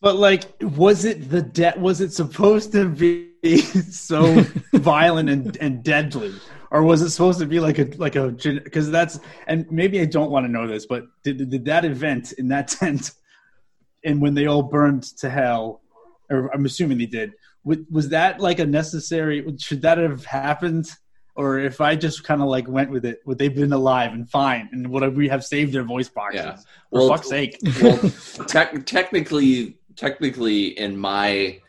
But 0.00 0.16
like, 0.16 0.44
was 0.60 1.04
it 1.04 1.30
the 1.30 1.42
debt? 1.42 1.80
Was 1.80 2.00
it 2.00 2.12
supposed 2.12 2.72
to 2.72 2.88
be 2.88 3.28
so 3.62 4.42
violent 4.74 5.28
and, 5.28 5.56
and 5.58 5.82
deadly, 5.82 6.34
or 6.70 6.82
was 6.82 7.02
it 7.02 7.10
supposed 7.10 7.38
to 7.40 7.46
be 7.46 7.60
like 7.60 7.78
a 7.78 7.84
like 7.96 8.16
a 8.16 8.28
because 8.28 8.90
that's 8.90 9.20
and 9.46 9.70
maybe 9.70 10.00
I 10.00 10.04
don't 10.04 10.30
want 10.30 10.46
to 10.46 10.52
know 10.52 10.66
this, 10.66 10.86
but 10.86 11.06
did, 11.22 11.50
did 11.50 11.64
that 11.66 11.84
event 11.84 12.32
in 12.32 12.48
that 12.48 12.68
tent, 12.78 13.12
and 14.04 14.20
when 14.20 14.34
they 14.34 14.46
all 14.46 14.62
burned 14.62 15.04
to 15.18 15.30
hell, 15.30 15.82
or 16.30 16.52
I'm 16.54 16.64
assuming 16.64 16.98
they 16.98 17.06
did, 17.06 17.32
was, 17.64 17.78
was 17.90 18.08
that 18.10 18.40
like 18.40 18.58
a 18.58 18.66
necessary? 18.66 19.44
Should 19.58 19.82
that 19.82 19.98
have 19.98 20.24
happened? 20.24 20.90
Or 21.34 21.60
if 21.60 21.80
I 21.80 21.94
just 21.94 22.24
kind 22.24 22.42
of 22.42 22.48
like 22.48 22.66
went 22.66 22.90
with 22.90 23.04
it, 23.04 23.20
would 23.24 23.38
they 23.38 23.44
have 23.44 23.54
been 23.54 23.72
alive 23.72 24.12
and 24.12 24.28
fine, 24.28 24.68
and 24.72 24.88
would 24.88 25.16
we 25.16 25.28
have 25.28 25.44
saved 25.44 25.72
their 25.72 25.84
voice 25.84 26.08
boxes? 26.08 26.40
Yeah. 26.40 26.56
For 26.56 26.64
Well, 26.90 27.08
fuck's 27.10 27.28
sake! 27.28 27.56
well, 27.80 27.96
tec- 28.48 28.84
technically, 28.86 29.78
technically, 29.94 30.76
in 30.76 30.96
my 30.96 31.60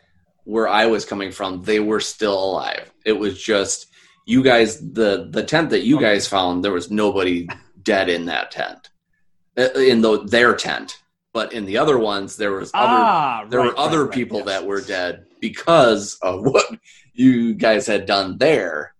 where 0.42 0.66
I 0.66 0.86
was 0.86 1.04
coming 1.04 1.30
from, 1.30 1.62
they 1.62 1.78
were 1.78 2.00
still 2.00 2.34
alive. 2.34 2.92
It 3.04 3.12
was 3.12 3.40
just 3.40 3.86
you 4.30 4.42
guys. 4.42 4.78
the 4.92 5.28
The 5.30 5.42
tent 5.42 5.70
that 5.70 5.84
you 5.90 6.00
guys 6.00 6.28
found, 6.28 6.64
there 6.64 6.72
was 6.72 6.90
nobody 6.90 7.48
dead 7.82 8.08
in 8.08 8.26
that 8.26 8.50
tent, 8.50 8.88
Uh, 9.58 9.68
in 9.92 10.00
the, 10.02 10.22
their 10.24 10.54
tent. 10.54 10.98
But 11.32 11.52
in 11.52 11.64
the 11.64 11.78
other 11.78 11.96
ones, 11.98 12.36
there 12.36 12.52
was 12.52 12.70
other 12.74 13.02
ah, 13.04 13.46
there 13.48 13.60
right, 13.60 13.68
were 13.68 13.78
other 13.78 14.00
right, 14.00 14.04
right, 14.10 14.14
people 14.18 14.38
yes. 14.38 14.46
that 14.46 14.66
were 14.66 14.80
dead 14.80 15.26
because 15.40 16.18
of 16.22 16.42
what 16.50 16.66
you 17.12 17.54
guys 17.54 17.86
had 17.86 18.06
done 18.06 18.38
there. 18.38 18.94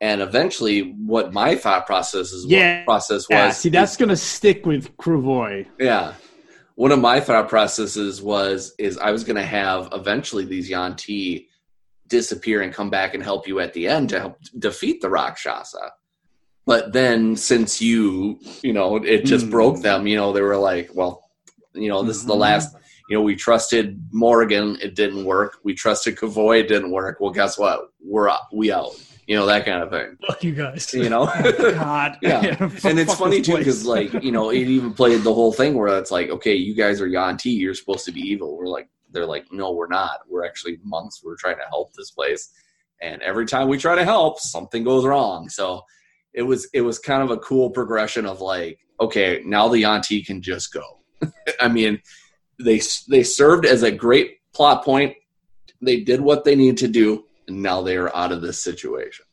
And 0.00 0.20
eventually, 0.20 0.80
what 1.14 1.32
my 1.32 1.54
thought 1.56 1.86
process 1.86 2.32
is 2.32 2.46
Yeah. 2.46 2.84
process 2.84 3.22
was 3.28 3.36
Yeah, 3.36 3.50
see, 3.50 3.68
that's 3.70 3.96
going 3.96 4.08
to 4.10 4.16
stick 4.16 4.66
with 4.66 4.96
Kravoi. 4.96 5.66
yeah. 5.78 6.14
one 6.74 6.90
of 6.92 7.00
my 7.00 7.20
thought 7.20 7.48
processes 7.48 8.20
was 8.20 8.74
is 8.78 8.98
I 8.98 9.10
was 9.12 9.22
going 9.24 9.36
to 9.36 9.50
have 9.60 9.88
eventually 9.92 10.44
these 10.44 10.68
Yuan-ti 10.68 11.48
disappear 12.14 12.62
and 12.62 12.72
come 12.72 12.90
back 12.90 13.12
and 13.14 13.24
help 13.24 13.48
you 13.48 13.58
at 13.58 13.72
the 13.72 13.88
end 13.88 14.08
to 14.08 14.20
help 14.20 14.38
defeat 14.56 15.00
the 15.00 15.10
Rakshasa. 15.10 15.90
But 16.64 16.92
then 16.92 17.34
since 17.34 17.82
you, 17.82 18.38
you 18.62 18.72
know, 18.72 18.96
it 18.96 19.24
just 19.24 19.46
mm. 19.46 19.50
broke 19.50 19.82
them, 19.82 20.06
you 20.06 20.16
know, 20.16 20.32
they 20.32 20.40
were 20.40 20.56
like, 20.56 20.90
well, 20.94 21.28
you 21.72 21.88
know, 21.88 22.04
this 22.04 22.18
mm-hmm. 22.18 22.20
is 22.20 22.26
the 22.26 22.32
mm-hmm. 22.34 22.40
last, 22.40 22.76
you 23.08 23.16
know, 23.16 23.22
we 23.22 23.34
trusted 23.34 24.00
Morgan, 24.12 24.78
it 24.80 24.94
didn't 24.94 25.24
work. 25.24 25.58
We 25.64 25.74
trusted 25.74 26.14
Kvoy, 26.14 26.60
it 26.60 26.68
didn't 26.68 26.92
work. 26.92 27.18
Well, 27.18 27.32
guess 27.32 27.58
what? 27.58 27.88
We're 28.00 28.28
up, 28.28 28.48
we 28.52 28.70
out. 28.70 28.92
You 29.26 29.34
know, 29.34 29.46
that 29.46 29.64
kind 29.64 29.82
of 29.82 29.90
thing. 29.90 30.16
Fuck 30.24 30.44
you 30.44 30.54
guys. 30.54 30.94
You 30.94 31.08
know? 31.08 31.26
God. 31.58 32.16
yeah. 32.22 32.56
and 32.84 33.00
it's 33.00 33.14
funny 33.14 33.42
too, 33.42 33.58
because 33.58 33.84
like, 33.84 34.12
you 34.22 34.30
know, 34.30 34.50
it 34.50 34.68
even 34.68 34.94
played 34.94 35.22
the 35.24 35.34
whole 35.34 35.52
thing 35.52 35.74
where 35.74 35.98
it's 35.98 36.12
like, 36.12 36.30
okay, 36.30 36.54
you 36.54 36.74
guys 36.76 37.00
are 37.00 37.08
Yuan-ti, 37.08 37.50
you're 37.50 37.74
supposed 37.74 38.04
to 38.04 38.12
be 38.12 38.20
evil. 38.20 38.56
We're 38.56 38.68
like, 38.68 38.88
they're 39.14 39.24
like, 39.24 39.46
no, 39.50 39.72
we're 39.72 39.88
not. 39.88 40.20
We're 40.28 40.44
actually 40.44 40.78
monks. 40.82 41.22
We're 41.24 41.36
trying 41.36 41.56
to 41.56 41.68
help 41.70 41.94
this 41.94 42.10
place. 42.10 42.52
And 43.00 43.22
every 43.22 43.46
time 43.46 43.68
we 43.68 43.78
try 43.78 43.94
to 43.94 44.04
help, 44.04 44.40
something 44.40 44.84
goes 44.84 45.06
wrong. 45.06 45.48
So 45.48 45.82
it 46.34 46.42
was 46.42 46.68
it 46.74 46.82
was 46.82 46.98
kind 46.98 47.22
of 47.22 47.30
a 47.30 47.38
cool 47.38 47.70
progression 47.70 48.26
of 48.26 48.40
like, 48.40 48.78
okay, 49.00 49.42
now 49.46 49.68
the 49.68 49.78
Yuan-ti 49.78 50.24
can 50.24 50.42
just 50.42 50.72
go. 50.72 51.00
I 51.60 51.68
mean, 51.68 52.02
they 52.62 52.80
they 53.08 53.22
served 53.22 53.64
as 53.64 53.82
a 53.82 53.92
great 53.92 54.38
plot 54.52 54.84
point. 54.84 55.16
They 55.80 56.00
did 56.00 56.20
what 56.20 56.44
they 56.44 56.56
need 56.56 56.78
to 56.78 56.88
do, 56.88 57.24
and 57.46 57.62
now 57.62 57.82
they 57.82 57.96
are 57.96 58.14
out 58.14 58.32
of 58.32 58.42
this 58.42 58.62
situation. 58.62 59.26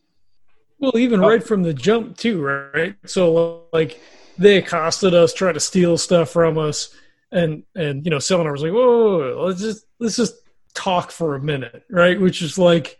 Well, 0.79 0.97
even 0.97 1.23
oh. 1.23 1.29
right 1.29 1.43
from 1.43 1.63
the 1.63 1.73
jump, 1.73 2.17
too, 2.17 2.41
right? 2.41 2.95
So, 3.05 3.67
like, 3.71 4.01
they 4.37 4.57
accosted 4.57 5.13
us, 5.13 5.31
tried 5.31 5.53
to 5.53 5.59
steal 5.59 5.97
stuff 5.97 6.31
from 6.31 6.57
us 6.57 6.93
and 7.31 7.63
and 7.75 8.05
you 8.05 8.11
know 8.11 8.17
Selenar 8.17 8.51
was 8.51 8.61
like, 8.61 8.73
whoa, 8.73 8.85
whoa, 8.85 9.35
whoa, 9.35 9.45
let's 9.45 9.61
just 9.61 9.85
let's 9.99 10.15
just 10.15 10.35
talk 10.73 11.11
for 11.11 11.35
a 11.35 11.41
minute, 11.41 11.83
right? 11.89 12.19
Which 12.19 12.41
is 12.41 12.57
like 12.57 12.97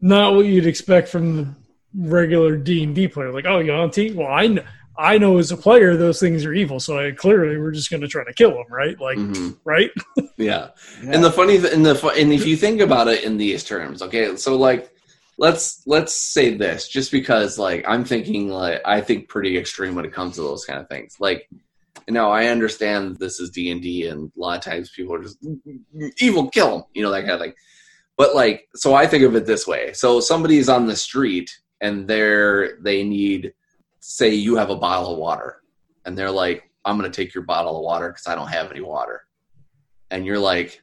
not 0.00 0.34
what 0.34 0.46
you'd 0.46 0.66
expect 0.66 1.08
from 1.08 1.36
the 1.36 1.54
regular 1.96 2.56
D 2.56 2.82
and 2.82 2.94
D 2.94 3.08
player. 3.08 3.32
Like, 3.32 3.46
oh, 3.46 3.58
Yuan-ti, 3.58 4.12
well, 4.12 4.28
I 4.28 4.46
know. 4.46 4.64
I 5.00 5.16
know 5.16 5.38
as 5.38 5.52
a 5.52 5.56
player 5.56 5.96
those 5.96 6.18
things 6.18 6.44
are 6.44 6.52
evil, 6.52 6.80
so 6.80 6.98
I 6.98 7.12
clearly 7.12 7.56
we're 7.56 7.70
just 7.70 7.88
going 7.88 8.00
to 8.00 8.08
try 8.08 8.24
to 8.24 8.32
kill 8.32 8.50
them, 8.50 8.66
right? 8.68 9.00
Like, 9.00 9.16
mm-hmm. 9.16 9.50
right? 9.62 9.92
yeah. 10.16 10.24
yeah. 10.36 10.70
And 11.12 11.22
the 11.22 11.30
funny, 11.30 11.60
th- 11.60 11.72
and 11.72 11.86
the 11.86 12.08
and 12.16 12.32
if 12.32 12.44
you 12.44 12.56
think 12.56 12.80
about 12.80 13.06
it 13.06 13.22
in 13.22 13.36
these 13.36 13.62
terms, 13.62 14.02
okay, 14.02 14.34
so 14.34 14.56
like, 14.56 14.90
let's 15.38 15.84
let's 15.86 16.12
say 16.12 16.56
this, 16.56 16.88
just 16.88 17.12
because 17.12 17.60
like 17.60 17.84
I'm 17.86 18.04
thinking 18.04 18.48
like 18.48 18.80
I 18.84 19.00
think 19.00 19.28
pretty 19.28 19.56
extreme 19.56 19.94
when 19.94 20.04
it 20.04 20.12
comes 20.12 20.34
to 20.34 20.42
those 20.42 20.64
kind 20.64 20.80
of 20.80 20.88
things, 20.88 21.16
like 21.20 21.48
no, 22.08 22.30
I 22.30 22.46
understand 22.46 23.16
this 23.18 23.38
is 23.38 23.50
D 23.50 23.70
and 23.70 23.82
D, 23.82 24.06
and 24.06 24.32
a 24.34 24.40
lot 24.40 24.58
of 24.58 24.64
times 24.64 24.90
people 24.90 25.14
are 25.14 25.22
just 25.22 25.38
evil, 26.18 26.48
kill 26.48 26.70
them, 26.70 26.84
you 26.94 27.02
know 27.02 27.10
that 27.10 27.20
kind 27.20 27.32
of 27.32 27.40
thing. 27.40 27.54
But 28.16 28.34
like, 28.34 28.68
so 28.74 28.94
I 28.94 29.06
think 29.06 29.24
of 29.24 29.36
it 29.36 29.46
this 29.46 29.66
way: 29.66 29.92
so 29.92 30.20
somebody's 30.20 30.68
on 30.68 30.86
the 30.86 30.96
street 30.96 31.50
and 31.80 32.08
they're 32.08 32.78
they 32.80 33.04
need, 33.04 33.52
say, 34.00 34.34
you 34.34 34.56
have 34.56 34.70
a 34.70 34.76
bottle 34.76 35.12
of 35.12 35.18
water, 35.18 35.62
and 36.04 36.16
they're 36.16 36.30
like, 36.30 36.70
"I'm 36.84 37.00
to 37.00 37.10
take 37.10 37.34
your 37.34 37.44
bottle 37.44 37.76
of 37.76 37.84
water 37.84 38.08
because 38.08 38.26
I 38.26 38.34
don't 38.34 38.48
have 38.48 38.70
any 38.70 38.80
water," 38.80 39.24
and 40.10 40.24
you're 40.26 40.38
like, 40.38 40.82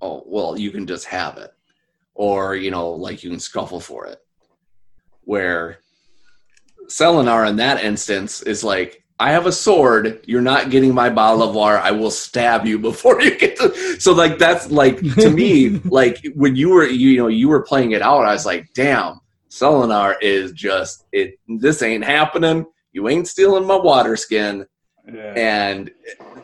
"Oh, 0.00 0.22
well, 0.26 0.58
you 0.58 0.70
can 0.70 0.86
just 0.86 1.06
have 1.06 1.38
it," 1.38 1.52
or 2.14 2.56
you 2.56 2.70
know, 2.70 2.90
like 2.90 3.22
you 3.22 3.30
can 3.30 3.40
scuffle 3.40 3.80
for 3.80 4.06
it. 4.06 4.18
Where 5.22 5.78
Selenar 6.88 7.48
in 7.48 7.56
that 7.56 7.84
instance 7.84 8.42
is 8.42 8.64
like, 8.64 9.04
I 9.20 9.32
have 9.32 9.46
a 9.46 9.52
sword. 9.52 10.24
You're 10.26 10.40
not 10.40 10.70
getting 10.70 10.94
my 10.94 11.10
bottle 11.10 11.42
of 11.42 11.54
water. 11.54 11.78
I 11.78 11.90
will 11.90 12.10
stab 12.10 12.66
you 12.66 12.78
before 12.90 13.20
you 13.20 13.36
get 13.36 13.58
to. 13.58 14.00
So 14.00 14.12
like 14.12 14.38
that's 14.38 14.70
like 14.70 15.00
to 15.16 15.30
me 15.30 15.68
like 15.84 16.18
when 16.34 16.56
you 16.56 16.70
were 16.70 16.86
you, 16.86 17.10
you 17.10 17.18
know 17.18 17.28
you 17.28 17.48
were 17.48 17.62
playing 17.62 17.92
it 17.92 18.02
out. 18.02 18.24
I 18.24 18.32
was 18.32 18.46
like, 18.46 18.68
damn, 18.74 19.20
Selenar 19.50 20.16
is 20.22 20.52
just 20.52 21.04
it. 21.12 21.34
This 21.48 21.82
ain't 21.82 22.04
happening. 22.04 22.66
You 22.92 23.08
ain't 23.08 23.28
stealing 23.28 23.66
my 23.66 23.76
water 23.76 24.16
skin. 24.16 24.66
Yeah. 25.12 25.32
And, 25.36 25.90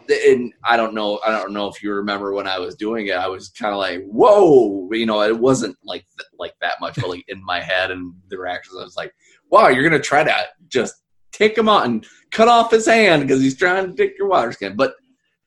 and 0.09 0.52
I 0.64 0.78
don't 0.78 0.95
know. 0.95 1.21
I 1.25 1.31
don't 1.31 1.52
know 1.52 1.69
if 1.69 1.83
you 1.83 1.93
remember 1.93 2.33
when 2.33 2.47
I 2.47 2.59
was 2.59 2.75
doing 2.76 3.09
it. 3.09 3.14
I 3.14 3.28
was 3.28 3.50
kind 3.50 3.75
of 3.75 3.78
like, 3.78 4.04
"Whoa!" 4.07 4.88
You 4.90 5.04
know, 5.04 5.21
it 5.23 5.38
wasn't 5.38 5.76
like 5.85 6.07
like 6.38 6.54
that 6.62 6.81
much, 6.81 6.95
but 6.97 7.11
like 7.11 7.25
in 7.28 7.45
my 7.45 7.61
head 7.61 7.90
and 7.90 8.14
the 8.28 8.38
reactions, 8.38 8.76
I 8.78 8.85
was 8.85 8.97
like, 8.97 9.14
"Wow, 9.50 9.69
you're 9.69 9.83
gonna 9.83 10.02
try 10.02 10.25
to 10.25 10.35
just 10.69 10.95
take 11.34 11.58
him 11.58 11.68
out 11.68 11.84
and 11.84 12.06
cut 12.30 12.48
off 12.48 12.70
his 12.70 12.86
hand 12.86 13.22
because 13.22 13.42
he's 13.42 13.56
trying 13.56 13.90
to 13.90 13.94
take 13.94 14.16
your 14.18 14.28
water 14.28 14.52
skin. 14.52 14.76
But 14.76 14.94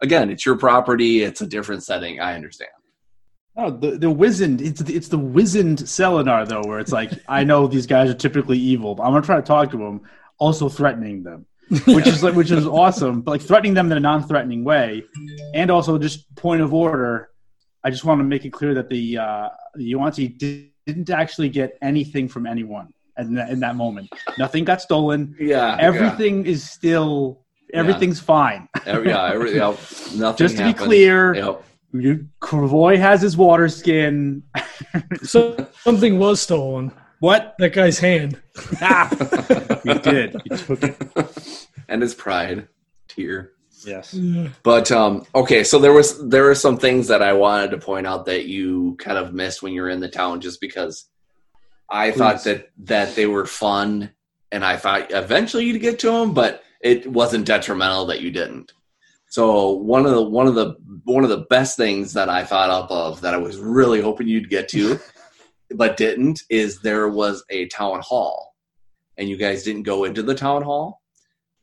again, 0.02 0.30
it's 0.30 0.46
your 0.46 0.58
property. 0.58 1.24
It's 1.24 1.42
a 1.42 1.48
different 1.48 1.84
setting. 1.84 2.20
I 2.20 2.36
understand. 2.36 2.72
Oh, 3.56 3.72
the 3.72 3.98
the 3.98 4.12
wizened 4.12 4.62
it's 4.62 4.82
the, 4.82 4.96
it's 4.96 5.08
the 5.08 5.18
wizened 5.18 5.80
Selenar 5.80 6.48
though, 6.48 6.62
where 6.62 6.80
it's 6.80 6.92
like 6.92 7.12
I 7.28 7.44
know 7.44 7.66
these 7.66 7.88
guys 7.88 8.10
are 8.10 8.14
typically 8.14 8.60
evil, 8.60 8.94
but 8.94 9.04
I'm 9.04 9.14
gonna 9.14 9.26
try 9.26 9.38
to 9.38 9.42
talk 9.42 9.72
to 9.72 9.78
them, 9.78 10.02
also 10.38 10.70
threatening 10.70 11.24
them, 11.24 11.48
which 11.88 12.06
is 12.06 12.22
like 12.22 12.36
which 12.36 12.52
is 12.52 12.68
awesome, 12.68 13.22
but 13.22 13.32
like 13.32 13.42
threatening 13.42 13.74
them 13.74 13.92
in 13.92 13.98
a 13.98 14.02
non-threatening 14.02 14.64
way, 14.64 15.06
and 15.56 15.72
also 15.72 15.98
just 15.98 16.34
point 16.36 16.62
of 16.62 16.72
order. 16.72 17.30
I 17.84 17.90
just 17.90 18.04
want 18.04 18.20
to 18.20 18.26
make 18.26 18.46
it 18.46 18.52
clear 18.52 18.76
that 18.76 18.90
the 18.90 19.18
uh, 19.18 19.50
the 19.74 19.86
Yuan-ti 19.86 20.72
didn't 20.86 21.10
actually 21.10 21.50
get 21.50 21.80
anything 21.82 22.28
from 22.28 22.46
anyone 22.46 22.94
in 23.20 23.36
that, 23.36 23.50
in 23.50 23.60
that 23.60 23.76
moment. 23.76 24.10
Nothing 24.38 24.64
got 24.64 24.82
stolen. 24.82 25.36
Yeah, 25.40 25.78
everything 25.80 26.46
yeah. 26.46 26.52
is 26.52 26.70
still 26.70 27.46
everything's 27.74 28.20
yeah. 28.20 28.26
fine. 28.26 28.70
yeah, 28.86 29.32
every, 29.34 29.56
yeah, 29.56 29.68
nothing. 30.16 30.38
Just 30.38 30.58
to 30.58 30.64
happened. 30.64 30.78
be 30.78 30.86
clear, 30.86 31.36
yep. 31.36 31.64
you, 31.94 32.28
Kvoy 32.42 32.98
has 32.98 33.22
his 33.22 33.38
water 33.38 33.70
skin. 33.70 34.44
so 35.24 35.68
something 35.82 36.20
was 36.20 36.42
stolen. 36.42 36.92
What? 37.20 37.56
That 37.58 37.74
guy's 37.74 38.00
hand. 38.00 38.40
ah, 38.82 39.10
he 39.84 39.94
did. 39.96 40.36
He 40.44 40.50
took 40.50 40.84
it. 40.84 41.68
And 41.88 42.02
his 42.02 42.14
pride. 42.14 42.68
Tear. 43.08 43.54
Yes. 43.86 44.18
But 44.64 44.92
um, 44.92 45.26
okay, 45.34 45.64
so 45.64 45.80
there 45.80 45.94
was 45.94 46.28
there 46.28 46.44
were 46.44 46.56
some 46.56 46.78
things 46.78 47.08
that 47.08 47.22
I 47.22 47.34
wanted 47.34 47.72
to 47.72 47.78
point 47.78 48.08
out 48.08 48.26
that 48.26 48.46
you 48.46 48.96
kind 49.00 49.18
of 49.18 49.34
missed 49.34 49.62
when 49.62 49.74
you 49.74 49.82
were 49.82 49.90
in 49.90 50.00
the 50.00 50.10
town, 50.10 50.42
just 50.42 50.60
because 50.60 51.08
I 51.90 52.12
Please. 52.12 52.18
thought 52.18 52.44
that 52.44 52.70
that 52.80 53.16
they 53.16 53.26
were 53.26 53.46
fun, 53.46 54.12
and 54.52 54.66
I 54.66 54.78
thought 54.78 55.12
eventually 55.12 55.66
you'd 55.66 55.82
get 55.82 56.00
to 56.00 56.12
them, 56.12 56.34
but 56.34 56.64
it 56.82 57.08
wasn't 57.08 57.46
detrimental 57.46 58.06
that 58.08 58.22
you 58.22 58.32
didn't. 58.32 58.74
So 59.30 59.72
one 59.72 60.06
of 60.06 60.12
the 60.12 60.22
one 60.22 60.48
of 60.48 60.56
the 60.56 60.76
one 61.04 61.24
of 61.24 61.30
the 61.30 61.46
best 61.50 61.78
things 61.78 62.14
that 62.14 62.30
I 62.30 62.44
thought 62.44 62.70
up 62.70 62.92
of 62.92 63.22
that 63.22 63.34
I 63.34 63.38
was 63.38 63.60
really 63.60 64.02
hoping 64.02 64.28
you'd 64.28 64.50
get 64.50 64.70
to, 64.70 65.00
but 65.72 65.98
didn't, 65.98 66.42
is 66.50 66.80
there 66.80 67.10
was 67.10 67.44
a 67.50 67.68
town 67.68 68.02
hall, 68.02 68.56
and 69.18 69.30
you 69.30 69.38
guys 69.38 69.64
didn't 69.64 69.84
go 69.84 70.04
into 70.04 70.24
the 70.24 70.36
town 70.36 70.64
hall, 70.64 71.02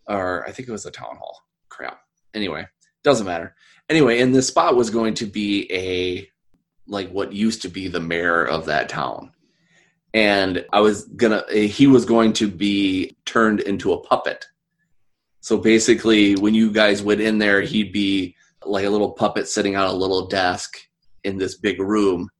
or 0.06 0.46
I 0.46 0.52
think 0.52 0.68
it 0.68 0.72
was 0.72 0.86
a 0.86 0.90
town 0.90 1.16
hall. 1.16 1.40
Crap. 1.68 1.98
Anyway, 2.34 2.66
doesn't 3.02 3.26
matter. 3.26 3.54
Anyway, 3.88 4.20
and 4.20 4.34
this 4.34 4.48
spot 4.48 4.76
was 4.76 4.90
going 4.90 5.14
to 5.14 5.26
be 5.26 5.70
a 5.70 6.28
like 6.86 7.10
what 7.10 7.32
used 7.32 7.62
to 7.62 7.68
be 7.68 7.88
the 7.88 8.00
mayor 8.00 8.44
of 8.44 8.66
that 8.66 8.88
town 8.88 9.33
and 10.14 10.64
I 10.72 10.80
was 10.80 11.04
gonna 11.04 11.44
he 11.52 11.86
was 11.86 12.04
going 12.04 12.32
to 12.34 12.48
be 12.48 13.16
turned 13.26 13.60
into 13.60 13.92
a 13.92 14.00
puppet. 14.00 14.46
So 15.40 15.58
basically, 15.58 16.36
when 16.36 16.54
you 16.54 16.70
guys 16.70 17.02
went 17.02 17.20
in 17.20 17.36
there, 17.36 17.60
he'd 17.60 17.92
be 17.92 18.34
like 18.64 18.86
a 18.86 18.90
little 18.90 19.12
puppet 19.12 19.46
sitting 19.48 19.76
on 19.76 19.88
a 19.88 19.92
little 19.92 20.26
desk 20.26 20.78
in 21.24 21.36
this 21.36 21.56
big 21.56 21.80
room, 21.80 22.30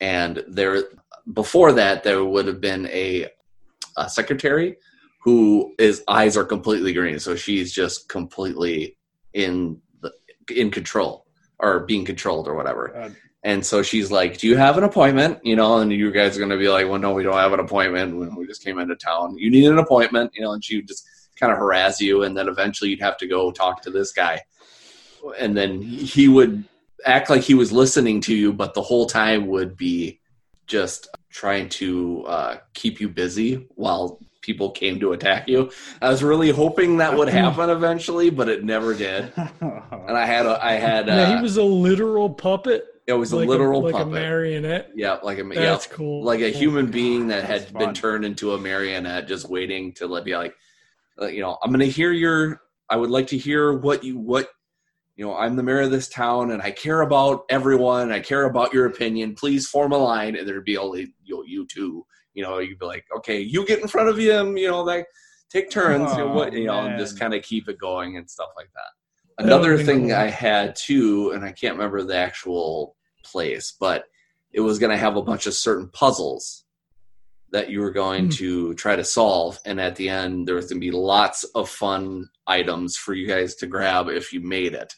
and 0.00 0.44
there 0.46 0.84
before 1.32 1.72
that 1.72 2.04
there 2.04 2.24
would 2.24 2.46
have 2.46 2.60
been 2.60 2.86
a, 2.88 3.26
a 3.96 4.08
secretary 4.08 4.76
who 5.22 5.74
his 5.78 6.04
eyes 6.06 6.36
are 6.36 6.44
completely 6.44 6.92
green, 6.92 7.18
so 7.18 7.34
she's 7.34 7.72
just 7.72 8.10
completely 8.10 8.98
in 9.32 9.80
the, 10.02 10.12
in 10.54 10.70
control 10.70 11.26
or 11.60 11.80
being 11.80 12.04
controlled 12.04 12.46
or 12.46 12.54
whatever. 12.54 12.94
Uh, 12.94 13.10
And 13.44 13.64
so 13.64 13.82
she's 13.82 14.10
like, 14.10 14.38
"Do 14.38 14.48
you 14.48 14.56
have 14.56 14.78
an 14.78 14.84
appointment?" 14.84 15.38
You 15.44 15.54
know, 15.54 15.78
and 15.78 15.92
you 15.92 16.10
guys 16.10 16.36
are 16.36 16.40
going 16.40 16.50
to 16.50 16.56
be 16.56 16.68
like, 16.68 16.88
"Well, 16.88 16.98
no, 16.98 17.12
we 17.12 17.22
don't 17.22 17.34
have 17.34 17.52
an 17.52 17.60
appointment. 17.60 18.36
We 18.36 18.46
just 18.46 18.64
came 18.64 18.78
into 18.78 18.96
town. 18.96 19.36
You 19.38 19.50
need 19.50 19.66
an 19.66 19.78
appointment." 19.78 20.32
You 20.34 20.42
know, 20.42 20.52
and 20.52 20.64
she 20.64 20.76
would 20.76 20.88
just 20.88 21.06
kind 21.38 21.52
of 21.52 21.58
harass 21.58 22.00
you, 22.00 22.22
and 22.22 22.36
then 22.36 22.48
eventually 22.48 22.90
you'd 22.90 23.02
have 23.02 23.18
to 23.18 23.26
go 23.26 23.52
talk 23.52 23.82
to 23.82 23.90
this 23.90 24.12
guy, 24.12 24.40
and 25.38 25.56
then 25.56 25.82
he 25.82 26.26
would 26.26 26.64
act 27.04 27.28
like 27.28 27.42
he 27.42 27.54
was 27.54 27.70
listening 27.70 28.20
to 28.22 28.34
you, 28.34 28.52
but 28.52 28.74
the 28.74 28.82
whole 28.82 29.06
time 29.06 29.46
would 29.48 29.76
be 29.76 30.20
just 30.66 31.08
trying 31.30 31.68
to 31.68 32.24
uh, 32.26 32.56
keep 32.72 33.00
you 33.00 33.08
busy 33.08 33.66
while 33.74 34.18
people 34.40 34.70
came 34.70 35.00
to 35.00 35.12
attack 35.12 35.48
you. 35.48 35.70
I 36.00 36.08
was 36.10 36.22
really 36.22 36.50
hoping 36.50 36.98
that 36.98 37.16
would 37.16 37.28
happen 37.40 37.70
eventually, 37.70 38.30
but 38.30 38.48
it 38.48 38.64
never 38.64 38.94
did. 38.94 39.32
And 39.60 40.18
I 40.18 40.26
had 40.26 40.44
a, 40.44 40.62
I 40.62 40.72
had. 40.72 41.08
Uh, 41.08 41.12
yeah, 41.12 41.36
he 41.36 41.42
was 41.42 41.56
a 41.56 41.62
literal 41.62 42.28
puppet. 42.28 42.93
It 43.06 43.12
was 43.12 43.32
like 43.32 43.46
a 43.46 43.50
literal 43.50 43.82
a, 43.82 43.84
like 43.84 43.92
puppet. 43.92 44.08
a 44.08 44.10
marionette. 44.10 44.90
Yeah, 44.94 45.18
like 45.22 45.38
a 45.38 45.44
that's 45.44 45.86
yeah, 45.86 45.92
cool. 45.94 46.24
Like 46.24 46.40
a 46.40 46.50
cool. 46.50 46.60
human 46.60 46.90
being 46.90 47.28
that 47.28 47.44
had 47.44 47.72
been 47.74 47.92
turned 47.92 48.24
into 48.24 48.52
a 48.52 48.58
marionette, 48.58 49.28
just 49.28 49.48
waiting 49.48 49.92
to 49.94 50.06
let 50.06 50.24
be 50.24 50.34
like, 50.34 50.54
uh, 51.20 51.26
you 51.26 51.40
know, 51.40 51.58
I'm 51.62 51.70
going 51.70 51.80
to 51.80 51.88
hear 51.90 52.12
your. 52.12 52.62
I 52.88 52.96
would 52.96 53.10
like 53.10 53.26
to 53.28 53.38
hear 53.38 53.72
what 53.72 54.04
you 54.04 54.18
what 54.18 54.48
you 55.16 55.24
know, 55.24 55.36
I'm 55.36 55.56
the 55.56 55.62
mayor 55.62 55.82
of 55.82 55.90
this 55.90 56.08
town 56.08 56.50
and 56.50 56.60
I 56.60 56.70
care 56.72 57.02
about 57.02 57.44
everyone. 57.48 58.10
I 58.10 58.20
care 58.20 58.44
about 58.44 58.74
your 58.74 58.86
opinion. 58.86 59.34
Please 59.34 59.68
form 59.68 59.92
a 59.92 59.96
line. 59.96 60.34
And 60.36 60.48
there'd 60.48 60.64
be 60.64 60.76
only 60.76 61.14
you, 61.24 61.36
know, 61.36 61.42
you 61.46 61.66
two. 61.66 62.04
You 62.34 62.42
know, 62.42 62.58
you'd 62.58 62.80
be 62.80 62.86
like, 62.86 63.04
okay, 63.18 63.40
you 63.40 63.64
get 63.64 63.80
in 63.80 63.86
front 63.86 64.08
of 64.08 64.18
him. 64.18 64.56
You 64.56 64.68
know, 64.68 64.82
like 64.82 65.06
take 65.50 65.70
turns. 65.70 66.10
Oh, 66.10 66.12
you 66.12 66.24
know, 66.24 66.34
what, 66.34 66.52
you 66.52 66.64
know, 66.64 66.80
and 66.80 66.98
just 66.98 67.18
kind 67.18 67.32
of 67.32 67.42
keep 67.42 67.68
it 67.68 67.78
going 67.78 68.16
and 68.16 68.28
stuff 68.28 68.48
like 68.56 68.70
that. 68.74 68.90
Another 69.38 69.78
thing 69.78 70.12
I 70.12 70.28
had 70.28 70.76
too, 70.76 71.32
and 71.32 71.44
I 71.44 71.52
can't 71.52 71.76
remember 71.76 72.02
the 72.02 72.16
actual 72.16 72.96
place, 73.24 73.74
but 73.78 74.04
it 74.52 74.60
was 74.60 74.78
going 74.78 74.92
to 74.92 74.98
have 74.98 75.16
a 75.16 75.22
bunch 75.22 75.46
of 75.46 75.54
certain 75.54 75.88
puzzles 75.88 76.64
that 77.50 77.70
you 77.70 77.80
were 77.80 77.90
going 77.90 78.28
mm. 78.28 78.34
to 78.34 78.74
try 78.74 78.96
to 78.96 79.04
solve. 79.04 79.58
And 79.64 79.80
at 79.80 79.96
the 79.96 80.08
end, 80.08 80.46
there 80.46 80.54
was 80.54 80.66
going 80.66 80.80
to 80.80 80.86
be 80.86 80.92
lots 80.92 81.44
of 81.44 81.68
fun 81.68 82.28
items 82.46 82.96
for 82.96 83.14
you 83.14 83.26
guys 83.26 83.54
to 83.56 83.66
grab 83.66 84.08
if 84.08 84.32
you 84.32 84.40
made 84.40 84.74
it. 84.74 84.94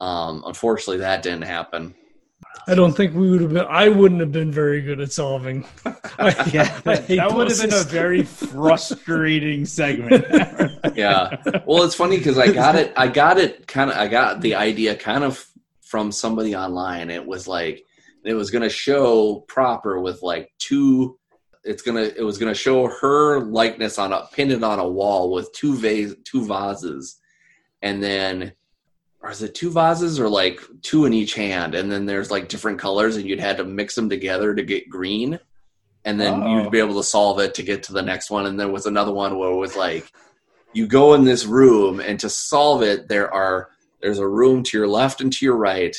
Um, 0.00 0.42
unfortunately, 0.46 0.98
that 0.98 1.22
didn't 1.22 1.42
happen. 1.42 1.94
I 2.66 2.74
don't 2.74 2.92
think 2.92 3.14
we 3.14 3.30
would 3.30 3.42
have 3.42 3.52
been. 3.52 3.66
I 3.68 3.88
wouldn't 3.88 4.20
have 4.20 4.32
been 4.32 4.50
very 4.50 4.80
good 4.80 5.00
at 5.00 5.12
solving. 5.12 5.66
yeah, 5.84 6.80
that 6.84 7.30
would 7.34 7.50
have 7.50 7.60
been 7.60 7.74
a 7.74 7.84
very 7.84 8.22
frustrating 8.22 9.64
segment. 9.66 10.24
yeah. 10.96 11.36
Well, 11.66 11.82
it's 11.82 11.94
funny 11.94 12.16
because 12.16 12.38
I 12.38 12.50
got 12.52 12.74
it. 12.76 12.92
I 12.96 13.08
got 13.08 13.38
it 13.38 13.66
kind 13.66 13.90
of. 13.90 13.96
I 13.96 14.08
got 14.08 14.40
the 14.40 14.54
idea 14.54 14.96
kind 14.96 15.24
of 15.24 15.44
from 15.82 16.10
somebody 16.10 16.56
online. 16.56 17.10
It 17.10 17.24
was 17.24 17.46
like 17.46 17.84
it 18.24 18.34
was 18.34 18.50
going 18.50 18.62
to 18.62 18.70
show 18.70 19.44
proper 19.46 20.00
with 20.00 20.22
like 20.22 20.50
two. 20.58 21.18
It's 21.64 21.82
gonna. 21.82 22.02
It 22.16 22.22
was 22.22 22.38
gonna 22.38 22.54
show 22.54 22.88
her 22.88 23.40
likeness 23.40 23.98
on 23.98 24.12
a 24.12 24.26
pinned 24.32 24.64
on 24.64 24.78
a 24.78 24.88
wall 24.88 25.32
with 25.32 25.52
two 25.52 25.76
vase, 25.76 26.14
two 26.24 26.46
vases, 26.46 27.20
and 27.82 28.02
then 28.02 28.52
or 29.24 29.30
is 29.30 29.42
it 29.42 29.54
two 29.54 29.70
vases 29.70 30.20
or 30.20 30.28
like 30.28 30.60
two 30.82 31.06
in 31.06 31.14
each 31.14 31.34
hand 31.34 31.74
and 31.74 31.90
then 31.90 32.04
there's 32.04 32.30
like 32.30 32.46
different 32.46 32.78
colors 32.78 33.16
and 33.16 33.26
you'd 33.26 33.40
had 33.40 33.56
to 33.56 33.64
mix 33.64 33.94
them 33.94 34.10
together 34.10 34.54
to 34.54 34.62
get 34.62 34.90
green 34.90 35.40
and 36.04 36.20
then 36.20 36.42
oh. 36.42 36.62
you'd 36.62 36.70
be 36.70 36.78
able 36.78 36.96
to 36.96 37.02
solve 37.02 37.38
it 37.38 37.54
to 37.54 37.62
get 37.62 37.82
to 37.82 37.94
the 37.94 38.02
next 38.02 38.30
one 38.30 38.44
and 38.44 38.60
there 38.60 38.68
was 38.68 38.84
another 38.84 39.12
one 39.12 39.38
where 39.38 39.50
it 39.50 39.56
was 39.56 39.76
like 39.76 40.12
you 40.74 40.86
go 40.86 41.14
in 41.14 41.24
this 41.24 41.46
room 41.46 42.00
and 42.00 42.20
to 42.20 42.28
solve 42.28 42.82
it 42.82 43.08
there 43.08 43.32
are 43.32 43.70
there's 44.02 44.18
a 44.18 44.28
room 44.28 44.62
to 44.62 44.76
your 44.76 44.86
left 44.86 45.22
and 45.22 45.32
to 45.32 45.46
your 45.46 45.56
right 45.56 45.96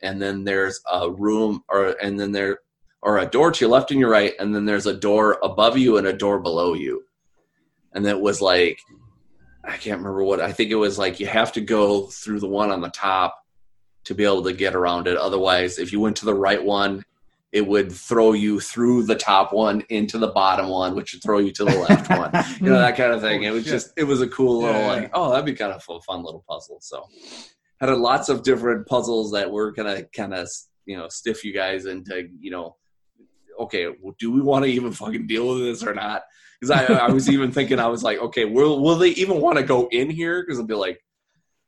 and 0.00 0.22
then 0.22 0.44
there's 0.44 0.80
a 0.92 1.10
room 1.10 1.64
or 1.68 1.96
and 2.00 2.18
then 2.18 2.30
there 2.30 2.60
or 3.02 3.18
a 3.18 3.26
door 3.26 3.50
to 3.50 3.64
your 3.64 3.70
left 3.70 3.90
and 3.90 3.98
your 3.98 4.10
right 4.10 4.34
and 4.38 4.54
then 4.54 4.64
there's 4.64 4.86
a 4.86 4.94
door 4.94 5.36
above 5.42 5.76
you 5.76 5.96
and 5.96 6.06
a 6.06 6.12
door 6.12 6.38
below 6.38 6.74
you 6.74 7.02
and 7.92 8.06
it 8.06 8.20
was 8.20 8.40
like 8.40 8.78
I 9.66 9.76
can't 9.76 9.98
remember 9.98 10.24
what 10.24 10.40
I 10.40 10.52
think 10.52 10.70
it 10.70 10.76
was 10.76 10.98
like 10.98 11.20
you 11.20 11.26
have 11.26 11.52
to 11.52 11.60
go 11.60 12.06
through 12.06 12.40
the 12.40 12.48
one 12.48 12.70
on 12.70 12.80
the 12.80 12.90
top 12.90 13.42
to 14.04 14.14
be 14.14 14.24
able 14.24 14.42
to 14.44 14.52
get 14.52 14.74
around 14.74 15.08
it. 15.08 15.16
Otherwise, 15.16 15.78
if 15.78 15.92
you 15.92 16.00
went 16.00 16.16
to 16.16 16.26
the 16.26 16.34
right 16.34 16.62
one, 16.62 17.04
it 17.52 17.66
would 17.66 17.90
throw 17.92 18.32
you 18.32 18.60
through 18.60 19.04
the 19.04 19.14
top 19.14 19.52
one 19.52 19.82
into 19.88 20.18
the 20.18 20.26
bottom 20.28 20.68
one, 20.68 20.94
which 20.94 21.12
would 21.12 21.22
throw 21.22 21.38
you 21.38 21.52
to 21.52 21.64
the 21.64 21.78
left 21.78 22.10
one. 22.10 22.30
You 22.60 22.70
know, 22.70 22.78
that 22.78 22.96
kind 22.96 23.12
of 23.12 23.20
thing. 23.20 23.44
It 23.44 23.52
was 23.52 23.64
just 23.64 23.92
it 23.96 24.04
was 24.04 24.20
a 24.20 24.28
cool 24.28 24.62
little 24.62 24.80
yeah. 24.80 24.92
like, 24.92 25.10
oh, 25.14 25.30
that'd 25.30 25.46
be 25.46 25.54
kind 25.54 25.72
of 25.72 25.84
a 25.88 26.00
fun 26.00 26.22
little 26.24 26.44
puzzle. 26.48 26.78
So 26.80 27.08
had 27.80 27.88
a, 27.88 27.96
lots 27.96 28.28
of 28.28 28.42
different 28.42 28.86
puzzles 28.86 29.32
that 29.32 29.50
were 29.50 29.70
gonna 29.72 30.04
kind 30.04 30.34
of 30.34 30.48
you 30.84 30.96
know 30.96 31.08
stiff 31.08 31.44
you 31.44 31.52
guys 31.52 31.86
into 31.86 32.28
you 32.40 32.50
know 32.50 32.76
okay 33.58 33.86
well, 34.02 34.14
do 34.18 34.32
we 34.32 34.40
want 34.40 34.64
to 34.64 34.70
even 34.70 34.92
fucking 34.92 35.26
deal 35.26 35.48
with 35.48 35.58
this 35.60 35.82
or 35.82 35.94
not 35.94 36.22
because 36.60 36.70
I, 36.70 36.92
I 36.94 37.10
was 37.10 37.28
even 37.28 37.52
thinking 37.52 37.78
I 37.78 37.88
was 37.88 38.02
like, 38.02 38.18
okay, 38.18 38.44
will 38.44 38.80
will 38.80 38.96
they 38.96 39.10
even 39.10 39.40
want 39.40 39.58
to 39.58 39.64
go 39.64 39.88
in 39.88 40.10
here? 40.10 40.42
Because 40.42 40.58
I'll 40.58 40.66
be 40.66 40.74
like, 40.74 41.00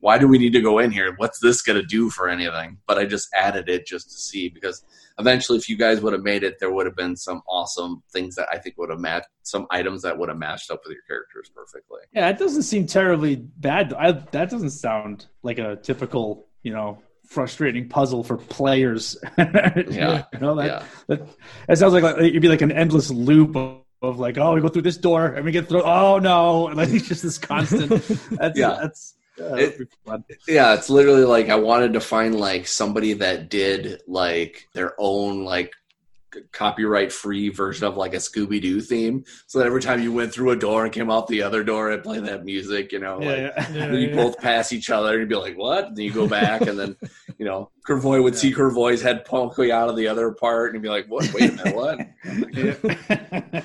why 0.01 0.18
do 0.18 0.29
we 0.29 0.38
need 0.38 0.53
to 0.53 0.61
go 0.61 0.79
in 0.79 0.90
here? 0.90 1.14
What's 1.16 1.40
this 1.40 1.62
gonna 1.62 1.83
do 1.83 2.11
for 2.11 2.29
anything? 2.29 2.79
But 2.87 2.99
I 2.99 3.07
just 3.07 3.29
added 3.35 3.68
it 3.68 3.87
just 3.87 4.11
to 4.11 4.16
see 4.16 4.49
because 4.49 4.85
eventually, 5.18 5.59
if 5.59 5.68
you 5.68 5.77
guys 5.77 6.01
would 6.01 6.12
have 6.12 6.22
made 6.22 6.42
it, 6.42 6.59
there 6.61 6.72
would 6.72 6.87
have 6.87 6.96
been 6.96 7.16
some 7.16 7.42
awesome 7.49 8.03
things 8.12 8.35
that 8.37 8.49
I 8.53 8.59
think 8.59 8.77
would 8.79 8.90
have 8.90 9.01
matched 9.01 9.29
some 9.42 9.66
items 9.70 10.03
that 10.03 10.16
would 10.16 10.29
have 10.29 10.38
matched 10.38 10.70
up 10.70 10.81
with 10.85 10.92
your 10.92 11.03
characters 11.09 11.51
perfectly. 11.55 12.01
Yeah, 12.12 12.29
it 12.29 12.38
doesn't 12.38 12.62
seem 12.62 12.87
terribly 12.87 13.37
bad. 13.37 13.92
I, 13.94 14.12
that 14.12 14.51
doesn't 14.51 14.70
sound 14.70 15.27
like 15.42 15.59
a 15.59 15.77
typical, 15.77 16.46
you 16.62 16.72
know, 16.72 16.99
frustrating 17.27 17.88
puzzle 17.88 18.22
for 18.22 18.37
players. 18.37 19.16
yeah, 19.38 20.25
you 20.33 20.38
know 20.38 20.55
that, 20.57 20.66
yeah. 20.66 20.83
that, 21.09 21.29
that 21.68 21.79
sounds 21.79 21.92
like, 21.92 22.03
like 22.03 22.18
it'd 22.18 22.42
be 22.42 22.49
like 22.49 22.62
an 22.62 22.72
endless 22.72 23.11
loop 23.11 23.57
of 24.02 24.18
like, 24.18 24.38
oh, 24.38 24.54
we 24.54 24.61
go 24.61 24.68
through 24.68 24.82
this 24.82 24.96
door 24.96 25.26
and 25.26 25.44
we 25.44 25.52
get 25.52 25.68
through. 25.68 25.82
Oh 25.82 26.18
no, 26.18 26.68
and 26.68 26.76
like 26.76 26.90
it's 26.90 27.09
just 27.09 27.22
this 27.22 27.38
constant. 27.38 27.90
That's, 28.30 28.59
yeah, 28.59 28.78
that's. 28.80 29.14
Uh, 29.38 29.54
it, 29.54 29.88
yeah, 30.48 30.72
it's 30.72 30.88
literally 30.88 31.24
like 31.24 31.50
I 31.50 31.56
wanted 31.56 31.92
to 31.92 32.00
find 32.00 32.35
like 32.35 32.66
somebody 32.66 33.12
that 33.14 33.50
did 33.50 34.00
like 34.06 34.66
their 34.72 34.94
own 34.98 35.44
like 35.44 35.72
copyright 36.53 37.12
free 37.12 37.49
version 37.49 37.87
of 37.87 37.96
like 37.96 38.14
a 38.14 38.18
Scooby 38.18 38.61
Doo 38.61 38.81
theme. 38.81 39.25
So 39.46 39.59
that 39.59 39.66
every 39.66 39.81
time 39.81 40.03
you 40.03 40.12
went 40.12 40.33
through 40.33 40.51
a 40.51 40.57
door 40.57 40.85
and 40.85 40.92
came 40.92 41.11
out 41.11 41.27
the 41.29 41.42
other 41.42 41.62
door, 41.62 41.90
it 41.90 42.03
played 42.03 42.25
that 42.25 42.44
music, 42.44 42.92
you 42.92 42.99
know. 42.99 43.20
Yeah, 43.20 43.29
like, 43.29 43.38
yeah. 43.38 43.72
yeah 43.72 43.87
then 43.87 43.94
you 43.94 44.09
yeah. 44.09 44.16
both 44.16 44.38
pass 44.38 44.72
each 44.72 44.90
other 44.90 45.12
and 45.12 45.20
you'd 45.20 45.29
be 45.29 45.37
like, 45.37 45.57
what? 45.57 45.87
And 45.87 45.96
then 45.96 46.05
you 46.05 46.12
go 46.12 46.27
back 46.27 46.62
and 46.62 46.79
then, 46.79 46.96
you 47.38 47.44
know, 47.44 47.70
Kravoi 47.87 48.22
would 48.22 48.37
see 48.37 48.53
Kravoi's 48.53 49.03
head 49.03 49.25
poking 49.25 49.70
out 49.70 49.88
of 49.88 49.96
the 49.96 50.09
other 50.09 50.33
part 50.33 50.75
and 50.75 50.83
be 50.83 50.88
like, 50.88 51.07
what? 51.07 51.33
Wait 51.33 51.51
a 51.51 51.55
minute, 51.55 51.77
what? 51.77 51.99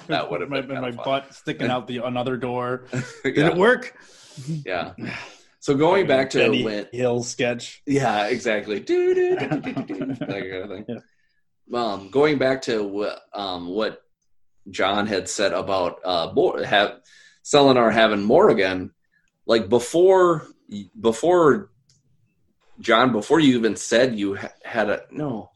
that 0.08 0.28
would 0.30 0.42
have 0.42 0.50
been 0.50 0.68
my, 0.68 0.92
my 0.92 0.92
butt 0.92 1.34
sticking 1.34 1.70
out 1.70 1.88
the 1.88 1.98
another 1.98 2.38
door. 2.38 2.86
Did 3.24 3.38
it 3.38 3.56
work? 3.56 3.96
Yeah. 4.48 4.94
So 5.60 5.76
going 5.76 6.08
back 6.08 6.32
to 6.32 6.40
Benny 6.40 6.64
when 6.64 6.88
Hill 6.92 7.24
sketch. 7.24 7.84
Yeah, 7.86 8.28
exactly. 8.28 8.80
that 8.80 10.18
kind 10.18 10.54
of 10.54 10.70
thing. 10.70 10.86
Yeah 10.88 10.96
um, 11.74 12.10
going 12.10 12.38
back 12.38 12.64
to 12.64 12.84
what 12.84 13.22
um, 13.34 13.68
what 13.68 14.02
John 14.70 15.08
had 15.08 15.28
said 15.28 15.54
about 15.54 16.00
uh, 16.04 16.64
have 16.64 17.02
Selenar 17.44 17.92
having 17.92 18.24
Morrigan, 18.24 18.92
like 19.46 19.70
before 19.70 20.48
before 21.00 21.72
John, 22.80 23.12
before 23.12 23.40
you 23.40 23.58
even 23.58 23.76
said 23.76 24.18
you 24.18 24.38
had 24.64 24.90
a 24.90 25.04
no. 25.12 25.50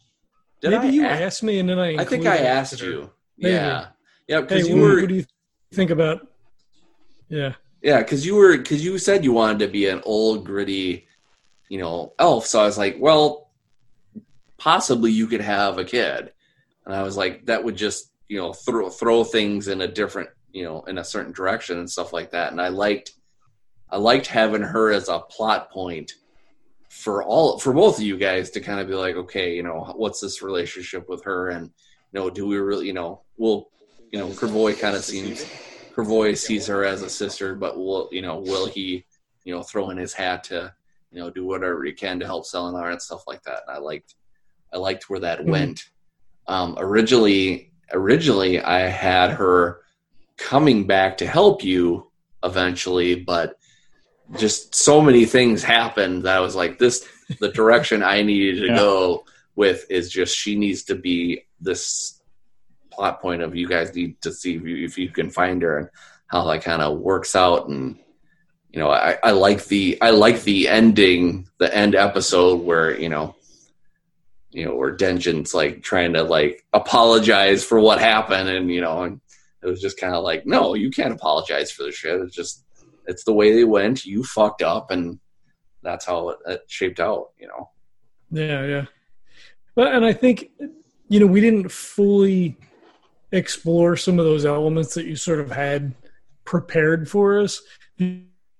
Did 0.61 0.71
Maybe 0.71 0.87
I 0.87 0.91
you 0.91 1.05
ask, 1.05 1.21
asked 1.21 1.43
me 1.43 1.59
and 1.59 1.69
then 1.69 1.79
I. 1.79 1.97
I 1.97 2.05
think 2.05 2.25
I 2.25 2.37
asked 2.37 2.81
you. 2.81 3.11
Maybe. 3.37 3.53
Yeah, 3.53 3.87
yeah. 4.27 4.41
Because 4.41 4.67
hey, 4.67 4.73
you 4.73 4.81
were. 4.81 5.01
What 5.01 5.09
do 5.09 5.15
you 5.15 5.25
think 5.73 5.91
about? 5.91 6.27
Yeah. 7.29 7.53
Yeah, 7.81 7.99
because 7.99 8.25
you 8.25 8.35
were 8.35 8.57
because 8.57 8.83
you 8.83 8.97
said 8.97 9.23
you 9.23 9.31
wanted 9.31 9.59
to 9.59 9.67
be 9.67 9.87
an 9.87 10.01
old 10.05 10.43
gritty, 10.45 11.07
you 11.69 11.77
know, 11.77 12.13
elf. 12.17 12.47
So 12.47 12.61
I 12.61 12.65
was 12.65 12.79
like, 12.79 12.97
well, 12.99 13.44
possibly 14.57 15.11
you 15.11 15.27
could 15.27 15.41
have 15.41 15.77
a 15.77 15.85
kid. 15.85 16.31
And 16.85 16.93
I 16.93 17.03
was 17.03 17.17
like, 17.17 17.45
that 17.45 17.63
would 17.63 17.75
just, 17.75 18.11
you 18.27 18.37
know, 18.37 18.53
throw 18.53 18.89
throw 18.89 19.23
things 19.23 19.67
in 19.67 19.81
a 19.81 19.87
different, 19.87 20.29
you 20.51 20.63
know, 20.63 20.83
in 20.83 20.97
a 20.97 21.03
certain 21.03 21.33
direction 21.33 21.79
and 21.79 21.89
stuff 21.89 22.13
like 22.13 22.31
that. 22.31 22.51
And 22.51 22.61
I 22.61 22.69
liked 22.69 23.11
I 23.89 23.97
liked 23.97 24.27
having 24.27 24.61
her 24.61 24.91
as 24.91 25.09
a 25.09 25.19
plot 25.19 25.71
point 25.71 26.13
for 26.89 27.23
all 27.23 27.59
for 27.59 27.73
both 27.73 27.97
of 27.97 28.03
you 28.03 28.17
guys 28.17 28.51
to 28.51 28.61
kind 28.61 28.79
of 28.79 28.87
be 28.87 28.95
like, 28.95 29.15
okay, 29.15 29.55
you 29.55 29.63
know, 29.63 29.93
what's 29.95 30.21
this 30.21 30.41
relationship 30.41 31.09
with 31.09 31.23
her 31.23 31.49
and 31.49 31.71
you 32.11 32.19
know, 32.19 32.29
do 32.29 32.47
we 32.47 32.57
really 32.57 32.87
you 32.87 32.93
know, 32.93 33.21
will 33.37 33.69
you 34.11 34.19
know, 34.19 34.27
Kravoi 34.29 34.79
kind 34.79 34.95
of 34.95 35.03
seems 35.03 35.43
Kravoi 35.93 36.37
sees 36.37 36.67
her 36.67 36.85
as 36.85 37.01
a 37.01 37.09
sister, 37.09 37.55
but 37.55 37.77
will 37.77 38.09
you 38.11 38.21
know, 38.21 38.39
will 38.39 38.67
he, 38.67 39.05
you 39.43 39.53
know, 39.53 39.63
throw 39.63 39.89
in 39.89 39.97
his 39.97 40.13
hat 40.13 40.43
to, 40.45 40.73
you 41.11 41.19
know, 41.19 41.29
do 41.29 41.45
whatever 41.45 41.83
he 41.83 41.93
can 41.93 42.19
to 42.19 42.25
help 42.25 42.45
Selenar 42.45 42.91
and 42.91 43.01
stuff 43.01 43.23
like 43.27 43.43
that. 43.43 43.63
And 43.67 43.75
I 43.75 43.79
liked 43.79 44.15
I 44.75 44.77
liked 44.77 45.09
where 45.09 45.21
that 45.21 45.39
mm-hmm. 45.39 45.51
went. 45.51 45.89
Um, 46.47 46.75
originally, 46.77 47.71
originally 47.91 48.61
I 48.61 48.81
had 48.81 49.31
her 49.31 49.79
coming 50.37 50.85
back 50.85 51.17
to 51.17 51.27
help 51.27 51.63
you 51.63 52.11
eventually, 52.43 53.15
but 53.15 53.57
just 54.37 54.75
so 54.75 55.01
many 55.01 55.25
things 55.25 55.63
happened 55.63 56.23
that 56.23 56.35
I 56.35 56.41
was 56.41 56.55
like, 56.55 56.77
this 56.77 57.07
the 57.39 57.49
direction 57.49 58.03
I 58.03 58.21
needed 58.21 58.59
to 58.61 58.67
yeah. 58.67 58.75
go 58.75 59.23
with 59.55 59.85
is 59.89 60.11
just 60.11 60.35
she 60.35 60.55
needs 60.55 60.83
to 60.83 60.95
be 60.95 61.45
this 61.61 62.21
plot 62.91 63.21
point 63.21 63.41
of 63.41 63.55
you 63.55 63.67
guys 63.67 63.95
need 63.95 64.21
to 64.21 64.31
see 64.31 64.55
if 64.55 64.63
you, 64.63 64.85
if 64.85 64.97
you 64.97 65.09
can 65.09 65.29
find 65.29 65.61
her 65.61 65.77
and 65.79 65.89
how 66.27 66.45
that 66.45 66.63
kind 66.63 66.81
of 66.81 66.99
works 66.99 67.35
out 67.35 67.67
and 67.67 67.97
you 68.69 68.79
know 68.79 68.89
I, 68.89 69.17
I 69.23 69.31
like 69.31 69.65
the 69.65 69.97
I 70.01 70.11
like 70.11 70.43
the 70.43 70.67
ending 70.67 71.47
the 71.57 71.73
end 71.75 71.95
episode 71.95 72.61
where 72.61 72.97
you 72.99 73.09
know 73.09 73.35
you 74.55 74.63
know, 74.63 74.71
or 74.71 74.95
Denjin's 74.95 75.53
like 75.53 75.83
trying 75.83 76.13
to 76.13 76.23
like 76.23 76.65
apologize 76.71 77.63
for 77.63 77.77
what 77.77 77.99
happened, 77.99 78.47
and 78.47 78.71
you 78.71 78.79
know, 78.79 79.03
and 79.03 79.19
it 79.61 79.67
was 79.67 79.81
just 79.81 79.99
kind 79.99 80.15
of 80.15 80.23
like, 80.23 80.45
no, 80.45 80.75
you 80.75 80.89
can't 80.89 81.13
apologize 81.13 81.71
for 81.71 81.83
the 81.83 81.91
shit. 81.91 82.21
It's 82.21 82.33
just 82.33 82.63
it's 83.05 83.25
the 83.25 83.33
way 83.33 83.53
they 83.53 83.65
went. 83.65 84.05
You 84.05 84.23
fucked 84.23 84.61
up, 84.61 84.91
and 84.91 85.19
that's 85.83 86.05
how 86.05 86.29
it, 86.29 86.37
it 86.47 86.61
shaped 86.67 87.01
out. 87.01 87.31
You 87.37 87.49
know. 87.49 87.69
Yeah, 88.31 88.65
yeah. 88.65 88.85
But 89.75 89.93
and 89.93 90.05
I 90.05 90.13
think 90.13 90.49
you 91.09 91.19
know 91.19 91.27
we 91.27 91.41
didn't 91.41 91.69
fully 91.69 92.55
explore 93.33 93.97
some 93.97 94.19
of 94.19 94.25
those 94.25 94.45
elements 94.45 94.93
that 94.93 95.05
you 95.05 95.17
sort 95.17 95.41
of 95.41 95.51
had 95.51 95.93
prepared 96.45 97.09
for 97.09 97.41
us 97.41 97.61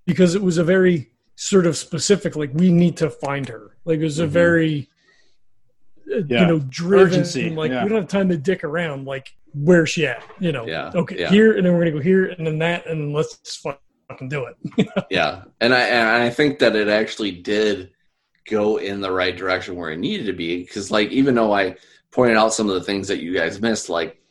because 0.05 0.35
it 0.35 0.41
was 0.41 0.57
a 0.57 0.63
very 0.63 1.09
sort 1.35 1.65
of 1.65 1.77
specific. 1.77 2.35
Like 2.35 2.51
we 2.53 2.69
need 2.69 2.97
to 2.97 3.09
find 3.09 3.47
her. 3.47 3.77
Like 3.85 3.99
it 3.99 4.03
was 4.03 4.19
a 4.19 4.23
mm-hmm. 4.23 4.33
very 4.33 4.89
Uh, 6.11 6.17
yeah. 6.27 6.41
you 6.41 6.47
know 6.47 6.59
driven. 6.69 7.07
Urgency. 7.07 7.49
Like 7.49 7.71
yeah. 7.71 7.83
we 7.83 7.89
don't 7.89 7.99
have 7.99 8.09
time 8.09 8.29
to 8.29 8.37
dick 8.37 8.63
around. 8.63 9.05
Like 9.05 9.33
where's 9.53 9.89
she 9.89 10.05
at? 10.05 10.23
You 10.39 10.51
know. 10.51 10.65
Yeah. 10.65 10.91
Okay. 10.93 11.19
Yeah. 11.19 11.29
Here 11.29 11.55
and 11.55 11.65
then 11.65 11.73
we're 11.73 11.79
gonna 11.79 11.91
go 11.91 11.99
here 11.99 12.25
and 12.27 12.45
then 12.45 12.59
that 12.59 12.87
and 12.87 13.13
let's 13.13 13.63
fucking 14.09 14.29
do 14.29 14.45
it. 14.45 14.87
yeah, 15.09 15.43
and 15.61 15.73
I 15.73 15.81
and 15.81 16.23
I 16.23 16.29
think 16.29 16.59
that 16.59 16.75
it 16.75 16.87
actually 16.87 17.31
did 17.31 17.91
go 18.49 18.77
in 18.77 19.01
the 19.01 19.11
right 19.11 19.35
direction 19.35 19.75
where 19.75 19.91
it 19.91 19.97
needed 19.97 20.27
to 20.27 20.33
be 20.33 20.61
because 20.61 20.91
like 20.91 21.09
even 21.09 21.35
though 21.35 21.53
I 21.53 21.75
pointed 22.11 22.37
out 22.37 22.53
some 22.53 22.69
of 22.69 22.75
the 22.75 22.83
things 22.83 23.07
that 23.07 23.21
you 23.21 23.33
guys 23.33 23.61
missed, 23.61 23.89
like 23.89 24.21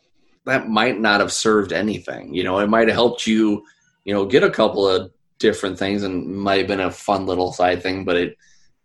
that 0.46 0.68
might 0.68 1.00
not 1.00 1.20
have 1.20 1.32
served 1.32 1.72
anything. 1.72 2.34
You 2.34 2.44
know, 2.44 2.58
it 2.58 2.68
might 2.68 2.88
have 2.88 2.94
helped 2.94 3.26
you, 3.26 3.64
you 4.04 4.14
know, 4.14 4.26
get 4.26 4.42
a 4.42 4.50
couple 4.50 4.88
of 4.88 5.10
different 5.38 5.78
things 5.78 6.02
and 6.02 6.26
might 6.26 6.58
have 6.58 6.68
been 6.68 6.80
a 6.80 6.90
fun 6.90 7.26
little 7.26 7.52
side 7.52 7.82
thing, 7.82 8.04
but 8.04 8.16
it 8.16 8.36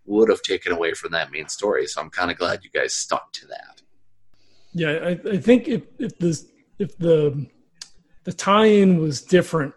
would 0.09 0.29
have 0.29 0.41
taken 0.41 0.71
away 0.71 0.93
from 0.93 1.11
that 1.11 1.31
main 1.31 1.47
story. 1.47 1.85
So 1.87 2.01
I'm 2.01 2.09
kind 2.09 2.31
of 2.31 2.37
glad 2.37 2.63
you 2.63 2.69
guys 2.69 2.95
stuck 2.95 3.31
to 3.33 3.47
that. 3.47 3.81
Yeah, 4.73 4.91
I, 4.91 5.19
I 5.29 5.37
think 5.37 5.67
if 5.67 5.83
if 5.97 6.17
the 6.17 6.45
if 6.79 6.97
the 6.97 7.47
the 8.23 8.33
tie-in 8.33 8.99
was 8.99 9.21
different, 9.21 9.73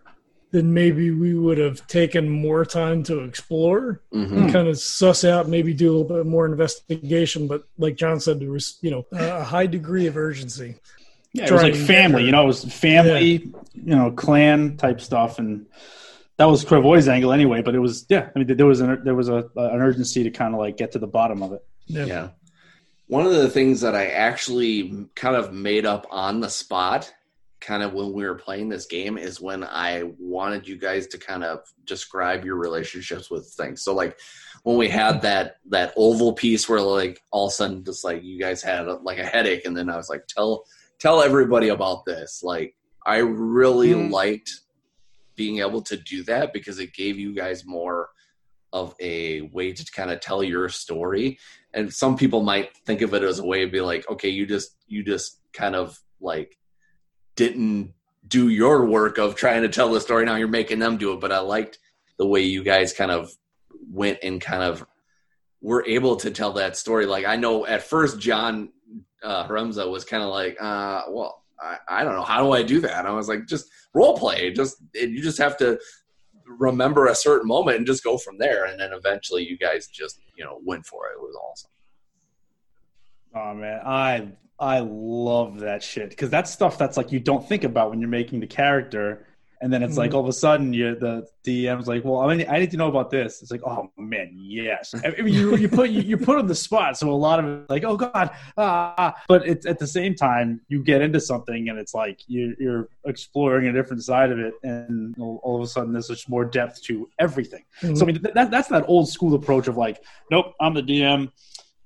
then 0.51 0.75
maybe 0.75 1.11
we 1.11 1.35
would 1.35 1.59
have 1.59 1.87
taken 1.87 2.29
more 2.29 2.65
time 2.65 3.03
to 3.05 3.21
explore 3.21 4.03
mm-hmm. 4.13 4.37
and 4.37 4.53
kind 4.53 4.69
of 4.69 4.79
suss 4.79 5.25
out, 5.25 5.49
maybe 5.49 5.73
do 5.73 5.91
a 5.91 5.93
little 5.97 6.17
bit 6.17 6.27
more 6.27 6.45
investigation. 6.45 7.49
But 7.49 7.65
like 7.79 7.97
John 7.97 8.21
said, 8.21 8.41
there 8.41 8.51
was 8.51 8.79
you 8.83 8.91
know 8.91 9.07
a 9.13 9.45
high 9.45 9.67
degree 9.67 10.07
of 10.07 10.17
urgency. 10.17 10.77
Yeah, 11.33 11.47
it 11.47 11.51
was 11.53 11.63
like 11.63 11.75
family. 11.75 12.25
You 12.25 12.33
know, 12.33 12.45
it 12.45 12.47
was 12.47 12.65
family, 12.65 13.33
yeah. 13.33 13.61
you 13.75 13.97
know, 13.97 14.11
clan 14.11 14.77
type 14.77 15.01
stuff, 15.01 15.39
and 15.39 15.67
that 16.43 16.49
was 16.49 16.65
Kravoi's 16.65 17.07
angle 17.07 17.33
anyway. 17.33 17.63
But 17.63 17.77
it 17.77 17.79
was, 17.79 18.05
yeah. 18.09 18.29
I 18.35 18.39
mean, 18.39 18.57
there 18.57 18.67
was 18.67 18.81
an 18.81 19.01
there 19.05 19.15
was 19.15 19.29
a, 19.29 19.49
an 19.55 19.81
urgency 19.81 20.25
to 20.25 20.31
kind 20.31 20.55
of 20.55 20.59
like 20.59 20.77
get 20.77 20.91
to 20.93 20.99
the 20.99 21.07
bottom 21.07 21.41
of 21.41 21.53
it. 21.53 21.65
Yeah. 21.87 22.05
yeah. 22.05 22.29
One 23.07 23.25
of 23.25 23.33
the 23.33 23.49
things 23.49 23.81
that 23.83 23.95
I 23.95 24.07
actually 24.07 25.07
kind 25.15 25.37
of 25.37 25.53
made 25.53 25.87
up 25.87 26.05
on 26.11 26.41
the 26.41 26.49
spot, 26.49 27.13
kind 27.61 27.85
of 27.85 27.93
when 27.93 28.13
we 28.13 28.25
were 28.25 28.35
playing 28.35 28.71
this 28.71 28.87
game, 28.87 29.19
is 29.19 29.41
when 29.41 29.63
I 29.63 30.11
wanted 30.19 30.67
you 30.67 30.77
guys 30.77 31.07
to 31.09 31.19
kind 31.19 31.45
of 31.45 31.61
describe 31.85 32.45
your 32.45 32.57
relationships 32.57 33.31
with 33.31 33.47
things. 33.57 33.85
So, 33.85 33.95
like 33.95 34.19
when 34.65 34.77
we 34.77 34.89
had 34.89 35.23
that 35.23 35.59
that 35.69 35.93
oval 35.97 36.33
piece 36.33 36.69
where 36.69 36.81
like 36.81 37.23
all 37.31 37.47
of 37.47 37.53
a 37.53 37.55
sudden 37.55 37.85
just 37.85 38.03
like 38.03 38.25
you 38.25 38.41
guys 38.41 38.63
had 38.63 38.89
like 39.05 39.19
a 39.19 39.25
headache, 39.25 39.65
and 39.65 39.77
then 39.77 39.89
I 39.89 39.97
was 39.97 40.09
like, 40.09 40.27
tell 40.27 40.65
tell 40.99 41.23
everybody 41.23 41.69
about 41.69 42.05
this. 42.05 42.43
Like, 42.43 42.75
I 43.07 43.19
really 43.19 43.91
mm. 43.91 44.11
liked 44.11 44.51
being 45.37 45.59
able 45.59 45.83
to 45.83 45.97
do 45.97 46.23
that 46.25 46.53
because 46.53 46.79
it 46.79 46.95
gave 46.95 47.19
you 47.19 47.35
guys 47.35 47.65
more 47.65 48.11
of 48.73 48.95
a 49.01 49.43
way 49.53 49.73
to 49.73 49.85
kind 49.93 50.11
of 50.11 50.21
tell 50.21 50.43
your 50.43 50.69
story. 50.69 51.39
And 51.75 51.93
some 51.93 52.17
people 52.17 52.43
might 52.43 52.77
think 52.87 53.03
of 53.03 53.15
it 53.15 53.23
as 53.23 53.39
a 53.39 53.45
way 53.45 53.65
to 53.65 53.71
be 53.71 53.81
like, 53.81 54.09
okay, 54.11 54.29
you 54.29 54.47
just 54.47 54.77
you 54.87 55.03
just 55.03 55.41
kind 55.53 55.75
of 55.75 55.99
like 56.21 56.57
didn't 57.37 57.95
do 58.27 58.49
your 58.49 58.87
work 58.87 59.19
of 59.19 59.35
trying 59.35 59.63
to 59.63 59.69
tell 59.69 59.93
the 59.93 60.01
story. 60.01 60.25
Now 60.25 60.37
you're 60.37 60.49
making 60.49 60.79
them 60.79 60.97
do 60.97 61.13
it. 61.13 61.21
But 61.21 61.33
I 61.33 61.41
liked 61.41 61.79
the 62.19 62.27
way 62.27 62.43
you 62.43 62.63
guys 62.63 62.93
kind 62.93 63.11
of 63.11 63.31
went 63.91 64.19
and 64.23 64.41
kind 64.41 64.63
of 64.63 64.87
were 65.61 65.85
able 65.87 66.17
to 66.17 66.31
tell 66.31 66.53
that 66.55 66.77
story. 66.77 67.07
Like 67.07 67.27
I 67.27 67.37
know 67.37 67.67
at 67.67 67.83
first 67.83 68.19
John 68.19 68.71
uh, 69.23 69.47
Remza 69.49 69.89
was 69.91 70.05
kind 70.05 70.23
of 70.23 70.31
like, 70.31 70.57
uh, 70.61 71.03
well, 71.09 71.42
I, 71.63 71.77
I, 71.89 72.05
don't 72.05 72.15
know, 72.15 72.23
how 72.23 72.43
do 72.43 72.53
I 72.53 72.63
do 72.63 72.81
that? 72.81 72.99
And 72.99 73.09
I 73.09 73.13
was 73.13 73.29
like, 73.29 73.47
just 73.47 73.71
role 73.95 74.17
play. 74.17 74.53
Just 74.53 74.77
you 74.95 75.23
just 75.23 75.39
have 75.39 75.57
to 75.59 75.79
remember 76.47 77.07
a 77.07 77.15
certain 77.15 77.47
moment 77.49 77.79
and 77.79 77.87
just 77.87 78.05
go 78.05 78.19
from 78.19 78.39
there. 78.39 78.67
And 78.67 78.79
then 78.79 78.93
eventually, 78.93 79.45
you 79.45 79.57
guys 79.57 79.87
just 79.87 80.21
you 80.37 80.45
know 80.45 80.61
went 80.65 80.87
for 80.87 81.07
it. 81.09 81.13
It 81.15 81.21
was 81.21 81.37
awesome. 81.37 81.71
Oh 83.35 83.55
man, 83.55 83.81
I 83.85 84.29
I 84.59 84.81
love 84.81 85.61
that 85.61 85.83
shit 85.83 86.11
because 86.11 86.31
that's 86.31 86.51
stuff 86.51 86.79
that's 86.79 86.97
like 86.97 87.13
you 87.13 87.21
don't 87.21 87.47
think 87.47 87.65
about 87.65 87.91
when 87.91 88.01
you're 88.01 88.09
making 88.09 88.41
the 88.41 88.47
character 88.47 89.27
and 89.63 89.73
then 89.73 89.83
it's 89.83 89.93
mm-hmm. 89.93 90.01
like 90.01 90.15
all 90.15 90.21
of 90.21 90.29
a 90.29 90.33
sudden 90.33 90.73
you 90.73 90.97
the 90.97 91.27
DM's 91.45 91.87
like, 91.87 92.05
well, 92.05 92.19
I 92.19 92.35
mean, 92.35 92.47
I 92.49 92.59
need 92.59 92.71
to 92.73 92.77
know 92.77 92.89
about 92.89 93.11
this. 93.11 93.43
It's 93.43 93.51
like, 93.51 93.63
oh 93.65 93.91
man, 93.97 94.33
yes. 94.35 94.95
I 95.05 95.23
mean, 95.23 95.33
you 95.33 95.57
you 95.57 95.69
put 95.69 95.91
you, 95.91 96.03
you 96.03 96.17
put 96.17 96.37
on 96.37 96.47
the 96.47 96.55
spot, 96.55 96.99
so 96.99 97.09
a 97.09 97.13
lot 97.13 97.39
of 97.39 97.47
it 97.47 97.71
like, 97.71 97.85
oh 97.85 97.97
god, 97.97 98.31
ah. 98.59 99.15
But 99.29 99.47
it's 99.47 99.65
at 99.65 99.79
the 99.79 99.87
same 99.87 100.15
time 100.15 100.61
you 100.69 100.83
get 100.83 101.01
into 101.01 101.21
something 101.21 101.69
and 101.69 101.79
it's 101.79 101.95
like 101.95 102.21
you, 102.27 102.57
you're 102.59 102.89
exploring 103.07 103.69
a 103.69 103.73
different 103.73 104.03
side 104.03 104.33
of 104.33 104.39
it, 104.39 104.55
and 104.65 105.17
all 105.19 105.57
of 105.57 105.63
a 105.63 105.67
sudden 105.67 105.93
there's 105.93 106.09
just 106.09 106.29
more 106.29 106.45
depth 106.45 106.83
to 106.85 107.09
everything. 107.19 107.65
Mm-hmm. 107.81 107.95
So 107.95 108.03
I 108.05 108.07
mean, 108.07 108.23
that, 108.35 108.51
that's 108.51 108.69
that 108.69 108.85
old 108.89 109.09
school 109.09 109.35
approach 109.35 109.69
of 109.69 109.77
like, 109.77 110.03
nope, 110.31 110.55
I'm 110.61 110.75
the 110.75 110.83
DM 110.83 111.31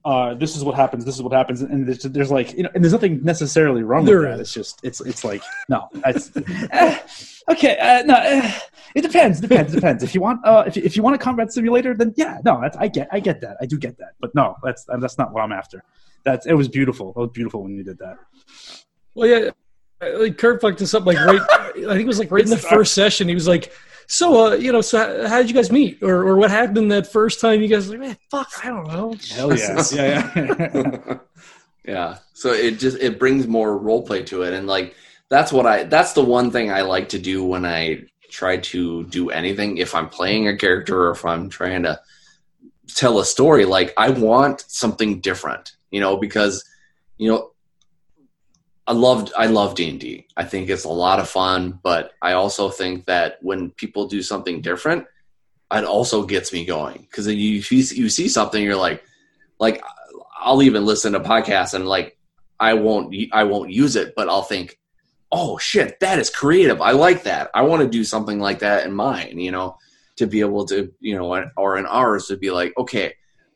uh, 0.07 0.35
this 0.35 0.55
is 0.55 0.63
what 0.63 0.77
happens. 0.77 1.05
This 1.05 1.17
is 1.17 1.23
what 1.23 1.33
happens, 1.33 1.63
and 1.63 1.89
there's, 1.89 2.05
there's 2.05 2.31
like 2.31 2.53
you 2.53 2.63
know, 2.63 2.71
and 2.77 2.85
there's 2.85 2.93
nothing 2.93 3.25
necessarily 3.25 3.83
wrong 3.83 4.05
with 4.07 4.23
that. 4.23 4.39
It's 4.39 4.55
just 4.55 4.79
it's 4.85 5.01
it's 5.01 5.25
like 5.25 5.43
no, 5.69 5.89
it's, 6.07 6.31
eh, 6.71 6.99
okay, 7.51 7.77
uh, 7.77 8.05
no, 8.05 8.15
uh, 8.15 8.53
it 8.95 9.03
depends, 9.03 9.41
depends, 9.41 9.75
depends. 9.75 10.05
If 10.05 10.15
you 10.15 10.21
want 10.21 10.47
uh, 10.47 10.63
if 10.65 10.77
you, 10.77 10.85
if 10.85 10.97
you 10.97 11.03
want 11.03 11.17
a 11.17 11.19
combat 11.19 11.53
simulator, 11.53 11.93
then 11.93 12.15
yeah, 12.17 12.39
no, 12.45 12.61
that's, 12.61 12.77
I 12.77 12.87
get 12.87 13.09
I 13.11 13.19
get 13.19 13.41
that, 13.41 13.57
I 13.61 13.67
do 13.67 13.77
get 13.79 13.99
that, 13.99 14.13
but 14.21 14.33
no, 14.33 14.55
that's 14.63 14.87
that's 15.01 15.19
not 15.19 15.33
what 15.33 15.43
I'm 15.43 15.51
after. 15.51 15.83
That's 16.23 16.47
it 16.47 16.55
was 16.55 16.69
beautiful. 16.69 17.11
It 17.11 17.19
was 17.19 17.31
beautiful 17.33 17.65
when 17.65 17.75
you 17.75 17.83
did 17.83 17.99
that. 17.99 18.17
Well, 19.17 19.29
yeah, 19.29 19.51
like 20.01 20.39
Kurt 20.39 20.61
fucked 20.61 20.83
us 20.83 20.95
up 20.95 21.05
like 21.05 21.19
right. 21.19 21.41
I 21.51 21.73
think 21.73 22.03
it 22.03 22.07
was 22.07 22.21
like 22.21 22.31
right 22.31 22.45
in 22.45 22.51
the 22.51 22.57
first 22.57 22.95
session. 22.95 23.27
He 23.27 23.35
was 23.35 23.49
like 23.49 23.73
so, 24.07 24.47
uh, 24.53 24.55
you 24.55 24.73
know, 24.73 24.81
so 24.81 25.27
how, 25.27 25.39
did 25.39 25.49
you 25.49 25.55
guys 25.55 25.73
meet, 25.73 26.03
or, 26.03 26.27
or 26.27 26.37
what 26.37 26.51
happened 26.51 26.91
that 26.93 27.11
first 27.11 27.41
time? 27.41 27.61
You 27.61 27.69
guys 27.69 27.89
were 27.89 27.95
like, 27.95 28.09
man, 28.09 28.17
fuck, 28.31 28.51
I 28.65 28.69
don't 28.69 28.87
know. 28.87 29.17
Hell 29.31 29.57
yeah, 29.57 29.85
yeah, 29.93 30.33
yeah. 30.37 31.19
yeah. 31.85 32.19
So 32.33 32.53
it 32.53 32.79
just 32.79 32.99
it 32.99 33.19
brings 33.19 33.47
more 33.47 33.77
role 33.77 34.03
play 34.03 34.23
to 34.25 34.43
it, 34.43 34.53
and 34.53 34.67
like 34.67 34.95
that's 35.29 35.53
what 35.53 35.67
I 35.67 35.85
that's 35.85 36.13
the 36.13 36.25
one 36.25 36.51
thing 36.51 36.71
I 36.71 36.83
like 36.83 37.09
to 37.11 37.19
do 37.19 37.45
when 37.45 37.65
I 37.65 38.05
try 38.31 38.59
to 38.59 39.05
do 39.05 39.31
anything. 39.31 39.79
If 39.79 39.95
I'm 39.95 40.09
playing 40.09 40.49
a 40.49 40.57
character 40.57 41.07
or 41.07 41.11
if 41.11 41.25
I'm 41.25 41.49
trying 41.49 41.83
to 41.83 42.01
tell 42.95 43.19
a 43.19 43.25
story, 43.25 43.65
like 43.65 43.93
I 43.97 44.11
want 44.11 44.65
something 44.69 45.21
different, 45.21 45.73
you 45.91 46.01
know, 46.01 46.17
because 46.17 46.65
you 47.19 47.31
know 47.31 47.51
I 48.87 48.93
loved 48.93 49.33
I 49.37 49.47
love 49.47 49.75
D 49.75 49.89
and 49.89 50.01
D. 50.01 50.27
I 50.37 50.45
think 50.45 50.71
it's 50.71 50.85
a 50.85 50.89
lot 50.89 51.19
of 51.19 51.29
fun, 51.29 51.81
but 51.83 52.13
I 52.23 52.33
also 52.33 52.71
think 52.71 53.07
that 53.07 53.39
when 53.43 53.71
people 53.71 54.07
do 54.07 54.23
something 54.23 54.61
different, 54.61 55.07
it 55.73 55.85
also 55.85 56.25
gets 56.25 56.53
me 56.53 56.65
going 56.65 56.99
because 57.03 57.27
you 57.27 57.35
you 57.35 58.09
see 58.09 58.29
something 58.29 58.63
you're 58.63 58.77
like 58.77 59.03
like 59.59 59.83
I'll 60.41 60.63
even 60.63 60.85
listen 60.85 61.13
to 61.15 61.21
podcasts 61.21 61.75
and 61.75 61.87
like 61.87 62.17
I 62.61 62.75
won't 62.75 63.15
I 63.33 63.45
won't 63.45 63.73
use 63.73 63.97
it, 63.97 64.15
but 64.15 64.29
I'll 64.29 64.43
think, 64.43 64.79
oh 65.33 65.59
shit, 65.59 65.99
that 66.01 66.21
is 66.21 66.31
creative. 66.31 66.81
I 66.81 66.93
like 66.93 67.25
that. 67.25 67.51
I 67.55 67.63
want 67.63 67.83
to 67.83 67.89
do 67.89 68.05
something 68.05 68.39
like 68.39 68.61
that 68.61 68.87
in 68.87 68.93
mine. 68.93 69.41
You 69.41 69.51
know, 69.51 69.79
to 70.17 70.29
be 70.29 70.41
able 70.41 70.65
to 70.67 70.93
you 71.01 71.17
know 71.17 71.51
or 71.57 71.77
in 71.77 71.87
ours 71.87 72.27
to 72.29 72.37
be 72.37 72.53
like, 72.53 72.73
okay, 72.79 73.15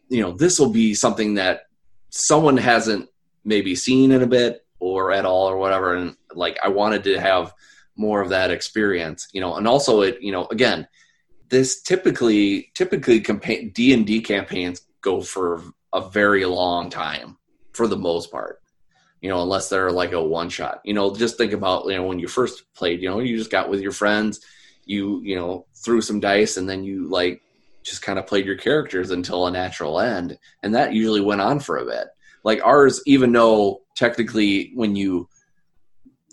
you 0.08 0.22
know, 0.22 0.32
this 0.32 0.58
will 0.58 0.70
be 0.70 0.92
something 0.92 1.34
that 1.34 1.62
someone 2.08 2.56
hasn't 2.56 3.08
maybe 3.44 3.76
seen 3.76 4.10
in 4.10 4.22
a 4.22 4.26
bit 4.26 4.66
or 4.80 5.12
at 5.12 5.24
all 5.24 5.48
or 5.48 5.56
whatever. 5.56 5.94
And 5.94 6.16
like 6.34 6.58
i 6.62 6.68
wanted 6.68 7.04
to 7.04 7.20
have 7.20 7.52
more 7.96 8.20
of 8.20 8.30
that 8.30 8.50
experience 8.50 9.28
you 9.32 9.40
know 9.40 9.56
and 9.56 9.66
also 9.66 10.02
it 10.02 10.18
you 10.20 10.32
know 10.32 10.46
again 10.50 10.86
this 11.48 11.82
typically 11.82 12.70
typically 12.74 13.20
campaign 13.20 13.70
d&d 13.74 14.20
campaigns 14.22 14.82
go 15.00 15.20
for 15.20 15.62
a 15.92 16.08
very 16.08 16.44
long 16.44 16.88
time 16.88 17.36
for 17.72 17.86
the 17.88 17.96
most 17.96 18.30
part 18.30 18.62
you 19.20 19.28
know 19.28 19.42
unless 19.42 19.68
they're 19.68 19.90
like 19.90 20.12
a 20.12 20.22
one 20.22 20.48
shot 20.48 20.80
you 20.84 20.94
know 20.94 21.14
just 21.14 21.36
think 21.36 21.52
about 21.52 21.84
you 21.86 21.96
know 21.96 22.04
when 22.04 22.18
you 22.18 22.28
first 22.28 22.72
played 22.74 23.02
you 23.02 23.08
know 23.10 23.18
you 23.18 23.36
just 23.36 23.50
got 23.50 23.68
with 23.68 23.80
your 23.80 23.92
friends 23.92 24.40
you 24.84 25.20
you 25.22 25.36
know 25.36 25.66
threw 25.74 26.00
some 26.00 26.20
dice 26.20 26.56
and 26.56 26.68
then 26.68 26.84
you 26.84 27.08
like 27.08 27.42
just 27.82 28.02
kind 28.02 28.18
of 28.18 28.26
played 28.26 28.46
your 28.46 28.56
characters 28.56 29.10
until 29.10 29.46
a 29.46 29.50
natural 29.50 30.00
end. 30.00 30.38
And 30.62 30.74
that 30.74 30.92
usually 30.92 31.20
went 31.20 31.40
on 31.40 31.60
for 31.60 31.78
a 31.78 31.84
bit. 31.84 32.08
Like 32.44 32.62
ours 32.64 33.02
even 33.06 33.32
though 33.32 33.82
technically 34.00 34.72
when 34.74 34.96
you 34.96 35.28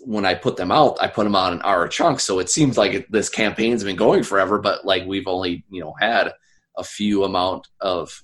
when 0.00 0.24
I 0.24 0.34
put 0.34 0.56
them 0.56 0.72
out, 0.72 0.96
I 1.00 1.08
put 1.08 1.24
them 1.24 1.36
out 1.36 1.52
in 1.52 1.60
hour 1.62 1.86
chunks. 1.86 2.24
So 2.24 2.38
it 2.38 2.48
seems 2.48 2.78
like 2.78 3.08
this 3.08 3.28
campaign's 3.28 3.84
been 3.84 3.96
going 3.96 4.22
forever, 4.22 4.58
but 4.58 4.86
like 4.86 5.04
we've 5.06 5.28
only 5.28 5.64
you 5.70 5.80
know 5.82 5.94
had 6.00 6.32
a 6.76 6.82
few 6.82 7.24
amount 7.24 7.68
of 7.80 8.22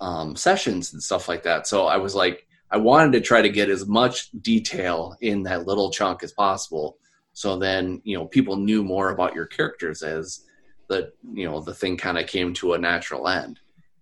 um, 0.00 0.36
sessions 0.36 0.92
and 0.92 1.02
stuff 1.02 1.28
like 1.28 1.42
that. 1.44 1.66
So 1.66 1.86
I 1.86 1.96
was 1.96 2.14
like, 2.14 2.46
I 2.70 2.76
wanted 2.76 3.12
to 3.12 3.20
try 3.20 3.40
to 3.40 3.48
get 3.48 3.70
as 3.70 3.86
much 3.86 4.30
detail 4.42 5.16
in 5.20 5.44
that 5.44 5.66
little 5.66 5.90
chunk 5.90 6.22
as 6.22 6.32
possible. 6.32 6.98
So 7.32 7.56
then 7.56 8.02
you 8.04 8.18
know 8.18 8.26
people 8.26 8.56
knew 8.56 8.84
more 8.84 9.10
about 9.10 9.34
your 9.34 9.46
characters 9.46 10.02
as 10.02 10.44
the 10.88 11.12
you 11.32 11.46
know 11.48 11.60
the 11.60 11.74
thing 11.74 11.96
kind 11.96 12.18
of 12.18 12.26
came 12.26 12.52
to 12.54 12.74
a 12.74 12.78
natural 12.78 13.26
end. 13.26 13.58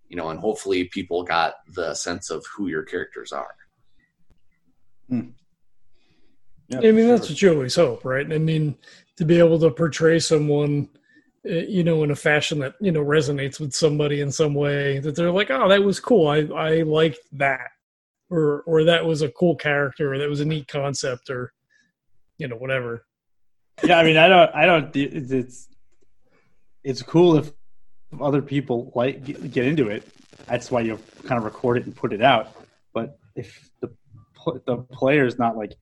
You 0.08 0.16
know, 0.16 0.30
and 0.30 0.40
hopefully 0.40 0.84
people 0.84 1.22
got 1.22 1.54
the 1.68 1.94
sense 1.94 2.30
of 2.30 2.44
who 2.54 2.68
your 2.68 2.82
characters 2.82 3.32
are. 3.32 3.54
Yeah, 6.68 6.78
I 6.78 6.80
mean, 6.80 6.96
sure. 6.96 7.08
that's 7.08 7.28
what 7.28 7.42
you 7.42 7.52
always 7.52 7.74
hope, 7.74 8.04
right? 8.04 8.30
I 8.32 8.38
mean, 8.38 8.76
to 9.16 9.24
be 9.24 9.38
able 9.38 9.58
to 9.60 9.70
portray 9.70 10.18
someone 10.18 10.88
uh, 11.46 11.56
you 11.56 11.84
know, 11.84 12.02
in 12.04 12.10
a 12.10 12.16
fashion 12.16 12.58
that 12.60 12.74
you 12.80 12.90
know 12.90 13.04
resonates 13.04 13.60
with 13.60 13.74
somebody 13.74 14.22
in 14.22 14.32
some 14.32 14.54
way 14.54 14.98
that 15.00 15.14
they're 15.14 15.30
like, 15.30 15.50
oh, 15.50 15.68
that 15.68 15.82
was 15.82 16.00
cool. 16.00 16.26
I 16.26 16.38
I 16.38 16.82
liked 16.82 17.18
that, 17.32 17.68
or 18.30 18.62
or 18.62 18.84
that 18.84 19.04
was 19.04 19.20
a 19.20 19.28
cool 19.28 19.54
character, 19.54 20.14
or 20.14 20.18
that 20.18 20.28
was 20.28 20.40
a 20.40 20.46
neat 20.46 20.68
concept, 20.68 21.28
or 21.28 21.52
you 22.38 22.48
know, 22.48 22.56
whatever. 22.56 23.04
Yeah, 23.82 23.98
I 23.98 24.04
mean, 24.04 24.16
I 24.16 24.28
don't, 24.28 24.54
I 24.54 24.64
don't. 24.64 24.96
It's 24.96 25.68
it's 26.82 27.02
cool 27.02 27.36
if 27.36 27.52
other 28.18 28.40
people 28.40 28.90
like 28.94 29.24
get 29.52 29.66
into 29.66 29.88
it. 29.88 30.08
That's 30.46 30.70
why 30.70 30.80
you 30.80 30.98
kind 31.24 31.36
of 31.36 31.44
record 31.44 31.76
it 31.76 31.84
and 31.84 31.94
put 31.94 32.14
it 32.14 32.22
out. 32.22 32.56
But 32.94 33.18
if 33.36 33.68
the 34.44 34.62
the 34.66 34.76
player's 34.76 35.38
not 35.38 35.56
like 35.56 35.74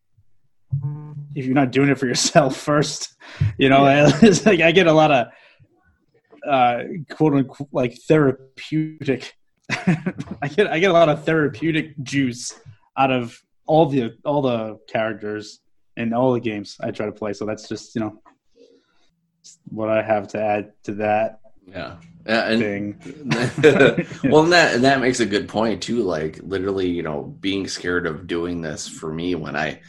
if 1.34 1.44
you're 1.44 1.54
not 1.54 1.70
doing 1.70 1.88
it 1.88 1.98
for 1.98 2.06
yourself 2.06 2.56
first, 2.68 3.14
you 3.58 3.68
know, 3.68 3.84
yeah. 3.86 4.10
it's 4.22 4.44
like 4.46 4.60
I 4.60 4.72
get 4.72 4.86
a 4.86 4.92
lot 4.92 5.10
of 5.10 5.26
uh, 6.48 6.84
quote 7.10 7.34
unquote 7.34 7.68
like 7.72 7.98
therapeutic. 8.08 9.34
I 9.70 10.48
get 10.48 10.66
I 10.66 10.78
get 10.78 10.90
a 10.90 10.94
lot 10.94 11.08
of 11.08 11.24
therapeutic 11.24 12.00
juice 12.02 12.58
out 12.96 13.10
of 13.10 13.40
all 13.66 13.86
the 13.86 14.16
all 14.24 14.42
the 14.42 14.78
characters 14.88 15.60
in 15.96 16.12
all 16.12 16.32
the 16.32 16.40
games 16.40 16.76
I 16.80 16.90
try 16.90 17.06
to 17.06 17.12
play. 17.12 17.32
So 17.32 17.46
that's 17.46 17.68
just 17.68 17.94
you 17.94 18.00
know 18.00 18.22
what 19.68 19.88
I 19.88 20.02
have 20.02 20.28
to 20.28 20.42
add 20.42 20.72
to 20.84 20.94
that. 20.94 21.40
Yeah. 21.66 21.96
Yeah, 22.26 22.48
and 22.48 23.02
thing. 23.02 23.30
well, 24.30 24.42
and 24.44 24.52
that 24.52 24.74
and 24.74 24.84
that 24.84 25.00
makes 25.00 25.20
a 25.20 25.26
good 25.26 25.48
point 25.48 25.82
too. 25.82 26.02
Like 26.02 26.40
literally, 26.42 26.88
you 26.88 27.02
know, 27.02 27.22
being 27.40 27.66
scared 27.66 28.06
of 28.06 28.26
doing 28.26 28.60
this 28.60 28.88
for 28.88 29.12
me 29.12 29.34
when 29.34 29.56
I, 29.56 29.80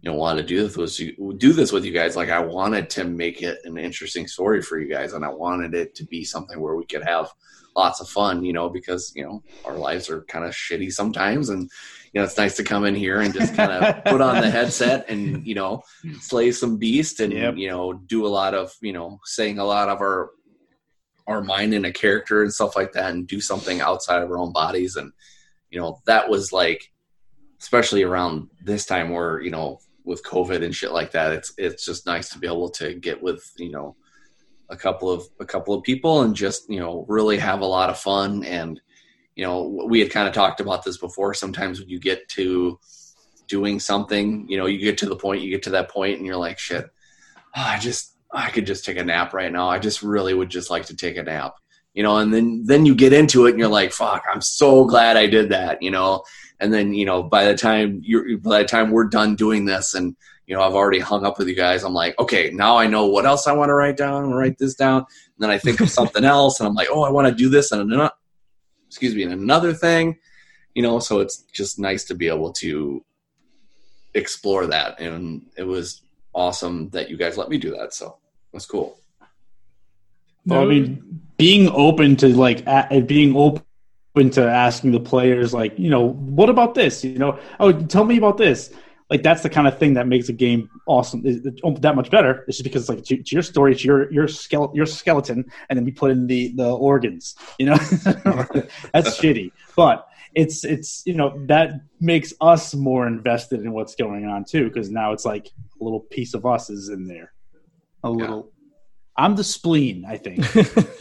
you 0.00 0.10
know, 0.10 0.14
want 0.14 0.38
to 0.38 0.44
do 0.44 0.62
this 0.62 0.76
was 0.76 0.96
do 0.96 1.52
this 1.52 1.72
with 1.72 1.84
you 1.84 1.92
guys. 1.92 2.16
Like 2.16 2.30
I 2.30 2.40
wanted 2.40 2.88
to 2.90 3.04
make 3.04 3.42
it 3.42 3.58
an 3.64 3.76
interesting 3.76 4.26
story 4.26 4.62
for 4.62 4.78
you 4.78 4.88
guys, 4.88 5.12
and 5.12 5.24
I 5.24 5.28
wanted 5.28 5.74
it 5.74 5.94
to 5.96 6.04
be 6.04 6.24
something 6.24 6.60
where 6.60 6.76
we 6.76 6.86
could 6.86 7.04
have 7.04 7.30
lots 7.76 8.00
of 8.00 8.08
fun. 8.08 8.42
You 8.42 8.54
know, 8.54 8.70
because 8.70 9.12
you 9.14 9.24
know 9.24 9.42
our 9.66 9.76
lives 9.76 10.08
are 10.08 10.22
kind 10.22 10.46
of 10.46 10.52
shitty 10.52 10.92
sometimes, 10.92 11.50
and 11.50 11.70
you 12.14 12.20
know 12.20 12.24
it's 12.24 12.38
nice 12.38 12.56
to 12.56 12.64
come 12.64 12.86
in 12.86 12.94
here 12.94 13.20
and 13.20 13.34
just 13.34 13.54
kind 13.54 13.70
of 13.70 14.04
put 14.06 14.22
on 14.22 14.40
the 14.40 14.50
headset 14.50 15.10
and 15.10 15.46
you 15.46 15.54
know 15.54 15.82
slay 16.20 16.52
some 16.52 16.78
beast 16.78 17.20
and 17.20 17.34
yep. 17.34 17.56
you 17.56 17.68
know 17.68 17.92
do 17.92 18.26
a 18.26 18.28
lot 18.28 18.54
of 18.54 18.72
you 18.80 18.94
know 18.94 19.20
saying 19.24 19.58
a 19.58 19.64
lot 19.64 19.90
of 19.90 20.00
our 20.00 20.30
our 21.26 21.42
mind 21.42 21.74
in 21.74 21.84
a 21.84 21.92
character 21.92 22.42
and 22.42 22.52
stuff 22.52 22.76
like 22.76 22.92
that 22.92 23.10
and 23.10 23.26
do 23.26 23.40
something 23.40 23.80
outside 23.80 24.22
of 24.22 24.30
our 24.30 24.38
own 24.38 24.52
bodies. 24.52 24.96
And 24.96 25.12
you 25.70 25.80
know 25.80 26.00
that 26.06 26.28
was 26.28 26.52
like 26.52 26.90
especially 27.60 28.02
around 28.02 28.48
this 28.62 28.86
time 28.86 29.10
where 29.10 29.40
you 29.40 29.50
know 29.50 29.80
with 30.04 30.24
covid 30.24 30.64
and 30.64 30.74
shit 30.74 30.90
like 30.90 31.12
that 31.12 31.32
it's 31.32 31.54
it's 31.56 31.84
just 31.84 32.06
nice 32.06 32.28
to 32.28 32.38
be 32.38 32.46
able 32.46 32.68
to 32.68 32.92
get 32.94 33.22
with 33.22 33.52
you 33.56 33.70
know 33.70 33.94
a 34.68 34.76
couple 34.76 35.10
of 35.10 35.24
a 35.38 35.44
couple 35.44 35.74
of 35.74 35.82
people 35.84 36.22
and 36.22 36.34
just 36.34 36.68
you 36.68 36.80
know 36.80 37.04
really 37.08 37.38
have 37.38 37.60
a 37.60 37.66
lot 37.66 37.90
of 37.90 37.98
fun. 37.98 38.42
And 38.44 38.80
you 39.36 39.44
know 39.44 39.86
we 39.86 40.00
had 40.00 40.10
kind 40.10 40.26
of 40.26 40.34
talked 40.34 40.60
about 40.60 40.84
this 40.84 40.98
before. 40.98 41.34
Sometimes 41.34 41.78
when 41.78 41.88
you 41.88 42.00
get 42.00 42.28
to 42.30 42.78
doing 43.48 43.78
something 43.78 44.48
you 44.48 44.56
know 44.56 44.64
you 44.64 44.78
get 44.78 44.96
to 44.96 45.06
the 45.06 45.16
point 45.16 45.42
you 45.42 45.50
get 45.50 45.64
to 45.64 45.70
that 45.70 45.90
point 45.90 46.16
and 46.16 46.24
you're 46.24 46.36
like 46.36 46.58
shit 46.58 46.86
oh, 47.54 47.62
i 47.66 47.78
just 47.78 48.11
I 48.32 48.50
could 48.50 48.66
just 48.66 48.84
take 48.84 48.96
a 48.96 49.04
nap 49.04 49.34
right 49.34 49.52
now. 49.52 49.68
I 49.68 49.78
just 49.78 50.02
really 50.02 50.34
would 50.34 50.48
just 50.48 50.70
like 50.70 50.86
to 50.86 50.96
take 50.96 51.16
a 51.16 51.22
nap, 51.22 51.54
you 51.92 52.02
know. 52.02 52.16
And 52.16 52.32
then 52.32 52.62
then 52.64 52.86
you 52.86 52.94
get 52.94 53.12
into 53.12 53.46
it, 53.46 53.50
and 53.50 53.58
you're 53.58 53.68
like, 53.68 53.92
"Fuck, 53.92 54.24
I'm 54.32 54.40
so 54.40 54.84
glad 54.84 55.16
I 55.16 55.26
did 55.26 55.50
that," 55.50 55.82
you 55.82 55.90
know. 55.90 56.24
And 56.60 56.72
then 56.72 56.94
you 56.94 57.04
know, 57.04 57.22
by 57.22 57.44
the 57.44 57.56
time 57.56 58.00
you're 58.02 58.38
by 58.38 58.62
the 58.62 58.68
time 58.68 58.90
we're 58.90 59.04
done 59.04 59.36
doing 59.36 59.66
this, 59.66 59.94
and 59.94 60.16
you 60.46 60.56
know, 60.56 60.62
I've 60.62 60.74
already 60.74 60.98
hung 60.98 61.24
up 61.24 61.38
with 61.38 61.48
you 61.48 61.54
guys. 61.54 61.84
I'm 61.84 61.94
like, 61.94 62.18
okay, 62.18 62.50
now 62.52 62.76
I 62.76 62.86
know 62.86 63.06
what 63.06 63.26
else 63.26 63.46
I 63.46 63.52
want 63.52 63.68
to 63.68 63.74
write 63.74 63.96
down. 63.96 64.30
Write 64.32 64.58
this 64.58 64.74
down, 64.74 64.98
and 64.98 65.06
then 65.38 65.50
I 65.50 65.58
think 65.58 65.80
of 65.80 65.90
something 65.90 66.24
else, 66.36 66.58
and 66.58 66.66
I'm 66.66 66.74
like, 66.74 66.88
oh, 66.90 67.02
I 67.02 67.10
want 67.10 67.28
to 67.28 67.34
do 67.34 67.48
this, 67.48 67.70
and 67.72 67.82
another, 67.82 68.10
excuse 68.86 69.14
me, 69.14 69.22
and 69.24 69.32
another 69.32 69.72
thing, 69.74 70.18
you 70.74 70.82
know. 70.82 70.98
So 70.98 71.20
it's 71.20 71.42
just 71.52 71.78
nice 71.78 72.04
to 72.04 72.14
be 72.14 72.28
able 72.28 72.52
to 72.54 73.04
explore 74.14 74.66
that, 74.68 75.00
and 75.00 75.46
it 75.56 75.64
was 75.64 76.02
awesome 76.34 76.88
that 76.90 77.10
you 77.10 77.16
guys 77.18 77.36
let 77.36 77.50
me 77.50 77.58
do 77.58 77.70
that. 77.76 77.92
So 77.92 78.18
that's 78.52 78.66
cool. 78.66 78.98
Well, 80.46 80.62
I 80.62 80.64
mean, 80.64 81.22
being 81.36 81.68
open 81.70 82.16
to 82.16 82.28
like 82.28 82.64
a, 82.66 83.00
being 83.00 83.36
open 83.36 84.30
to 84.30 84.48
asking 84.48 84.92
the 84.92 85.00
players, 85.00 85.54
like, 85.54 85.78
you 85.78 85.90
know, 85.90 86.10
what 86.10 86.48
about 86.48 86.74
this? 86.74 87.04
You 87.04 87.18
know, 87.18 87.38
oh, 87.60 87.72
tell 87.72 88.04
me 88.04 88.16
about 88.16 88.38
this. 88.38 88.72
Like 89.08 89.22
that's 89.22 89.42
the 89.42 89.50
kind 89.50 89.68
of 89.68 89.78
thing 89.78 89.94
that 89.94 90.06
makes 90.06 90.30
a 90.30 90.32
game 90.32 90.70
awesome, 90.86 91.22
that 91.22 91.92
much 91.94 92.10
better. 92.10 92.44
It's 92.48 92.56
just 92.56 92.64
because 92.64 92.82
it's 92.82 92.88
like 92.88 93.10
it's 93.10 93.30
your 93.30 93.42
story, 93.42 93.72
it's 93.72 93.84
your 93.84 94.10
your 94.10 94.26
skeleton, 94.26 94.74
your 94.74 94.86
skeleton, 94.86 95.44
and 95.68 95.76
then 95.76 95.84
we 95.84 95.90
put 95.90 96.10
in 96.10 96.26
the 96.26 96.48
the 96.56 96.72
organs. 96.72 97.36
You 97.58 97.66
know, 97.66 97.76
that's 97.76 99.18
shitty. 99.20 99.52
But 99.76 100.08
it's 100.34 100.64
it's 100.64 101.02
you 101.04 101.12
know 101.12 101.38
that 101.46 101.82
makes 102.00 102.32
us 102.40 102.74
more 102.74 103.06
invested 103.06 103.60
in 103.60 103.72
what's 103.72 103.96
going 103.96 104.24
on 104.24 104.46
too, 104.46 104.68
because 104.68 104.90
now 104.90 105.12
it's 105.12 105.26
like 105.26 105.50
a 105.78 105.84
little 105.84 106.00
piece 106.00 106.32
of 106.32 106.46
us 106.46 106.70
is 106.70 106.88
in 106.88 107.06
there 107.06 107.31
a 108.02 108.10
little. 108.10 108.50
I'm 109.16 109.36
the 109.36 109.44
spleen, 109.44 110.04
I 110.06 110.16
think. 110.16 110.44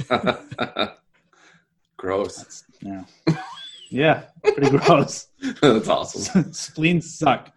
gross. 1.98 2.64
yeah. 2.82 3.04
Yeah, 3.90 4.24
pretty 4.42 4.70
gross. 4.78 5.28
That's 5.62 5.90
awesome. 5.90 6.54
Spleens 6.54 7.14
suck. 7.14 7.52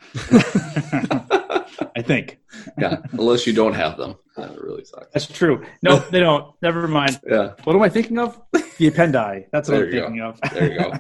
I 1.97 2.03
think. 2.03 2.41
yeah, 2.77 2.99
unless 3.13 3.47
you 3.47 3.53
don't 3.53 3.75
have 3.75 3.97
them. 3.97 4.17
That 4.37 4.61
really 4.61 4.85
sucks. 4.85 5.13
That's 5.13 5.27
true. 5.29 5.65
No, 5.83 5.99
they 6.11 6.19
don't. 6.19 6.53
Never 6.61 6.89
mind. 6.89 7.21
Yeah. 7.25 7.53
What 7.63 7.77
am 7.77 7.83
I 7.83 7.89
thinking 7.89 8.19
of? 8.19 8.41
The 8.53 8.91
appendi. 8.91 9.47
That's 9.53 9.69
what 9.69 9.77
there 9.77 9.87
I'm 9.87 9.93
thinking 9.93 10.17
go. 10.17 10.29
of. 10.31 10.41
There 10.53 10.73
you 10.73 10.79
go. 10.79 10.91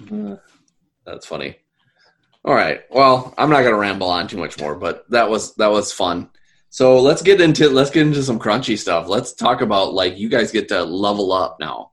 Mm-hmm. 0.00 0.34
That's 1.06 1.26
funny. 1.26 1.56
All 2.44 2.54
right. 2.54 2.82
Well, 2.90 3.32
I'm 3.38 3.48
not 3.48 3.60
going 3.62 3.72
to 3.72 3.78
ramble 3.78 4.10
on 4.10 4.28
too 4.28 4.36
much 4.36 4.60
more, 4.60 4.74
but 4.74 5.08
that 5.10 5.30
was 5.30 5.54
that 5.56 5.70
was 5.70 5.92
fun. 5.92 6.28
So 6.68 7.00
let's 7.00 7.22
get 7.22 7.40
into 7.40 7.70
let's 7.70 7.90
get 7.90 8.06
into 8.06 8.22
some 8.22 8.38
crunchy 8.38 8.78
stuff. 8.78 9.08
Let's 9.08 9.32
talk 9.32 9.60
about 9.60 9.94
like 9.94 10.18
you 10.18 10.28
guys 10.28 10.52
get 10.52 10.68
to 10.68 10.84
level 10.84 11.32
up 11.32 11.58
now. 11.58 11.92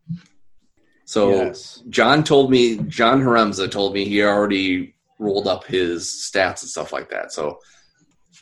So 1.06 1.30
yes. 1.30 1.84
John 1.90 2.24
told 2.24 2.52
me 2.52 2.78
John 2.78 3.22
Haremza 3.22 3.70
told 3.70 3.94
me 3.94 4.06
he 4.06 4.24
already 4.24 4.96
rolled 5.20 5.48
up 5.48 5.66
his 5.66 6.06
stats 6.06 6.62
and 6.62 6.70
stuff 6.70 6.92
like 6.92 7.10
that. 7.12 7.32
So 7.32 7.60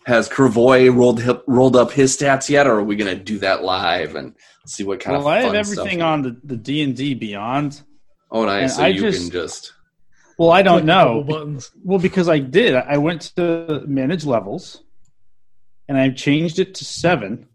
has 0.06 0.30
Kravoi 0.30 0.96
rolled 0.96 1.22
rolled 1.48 1.76
up 1.76 1.92
his 1.92 2.18
stats 2.18 2.50
yet, 2.50 2.68
or 2.68 2.80
are 2.80 2.84
we 2.84 2.96
going 2.96 3.16
to 3.16 3.24
do 3.24 3.38
that 3.40 3.64
live 3.64 4.16
and 4.16 4.34
see 4.66 4.84
what 4.84 5.00
kind 5.00 5.14
well, 5.14 5.22
of? 5.22 5.26
Well, 5.26 5.34
I 5.36 5.42
have 5.42 5.56
everything 5.56 6.02
on 6.02 6.22
the 6.22 6.40
the 6.44 6.56
D 6.56 6.82
and 6.82 6.96
D 6.96 7.14
Beyond. 7.14 7.82
Oh, 8.32 8.46
nice! 8.46 8.78
So 8.78 8.84
I 8.84 8.88
you 8.88 9.02
just, 9.02 9.24
can 9.24 9.32
just 9.32 9.74
well, 10.40 10.52
I 10.52 10.62
don't 10.62 10.86
know. 10.86 11.22
Buttons. 11.28 11.70
Well, 11.84 12.00
because 12.00 12.30
I 12.30 12.40
did. 12.40 12.74
I 12.74 12.98
went 12.98 13.36
to 13.36 13.84
manage 13.86 14.24
levels, 14.24 14.82
and 15.90 15.98
I 15.98 16.12
changed 16.12 16.60
it 16.60 16.76
to 16.76 16.86
seven, 16.86 17.46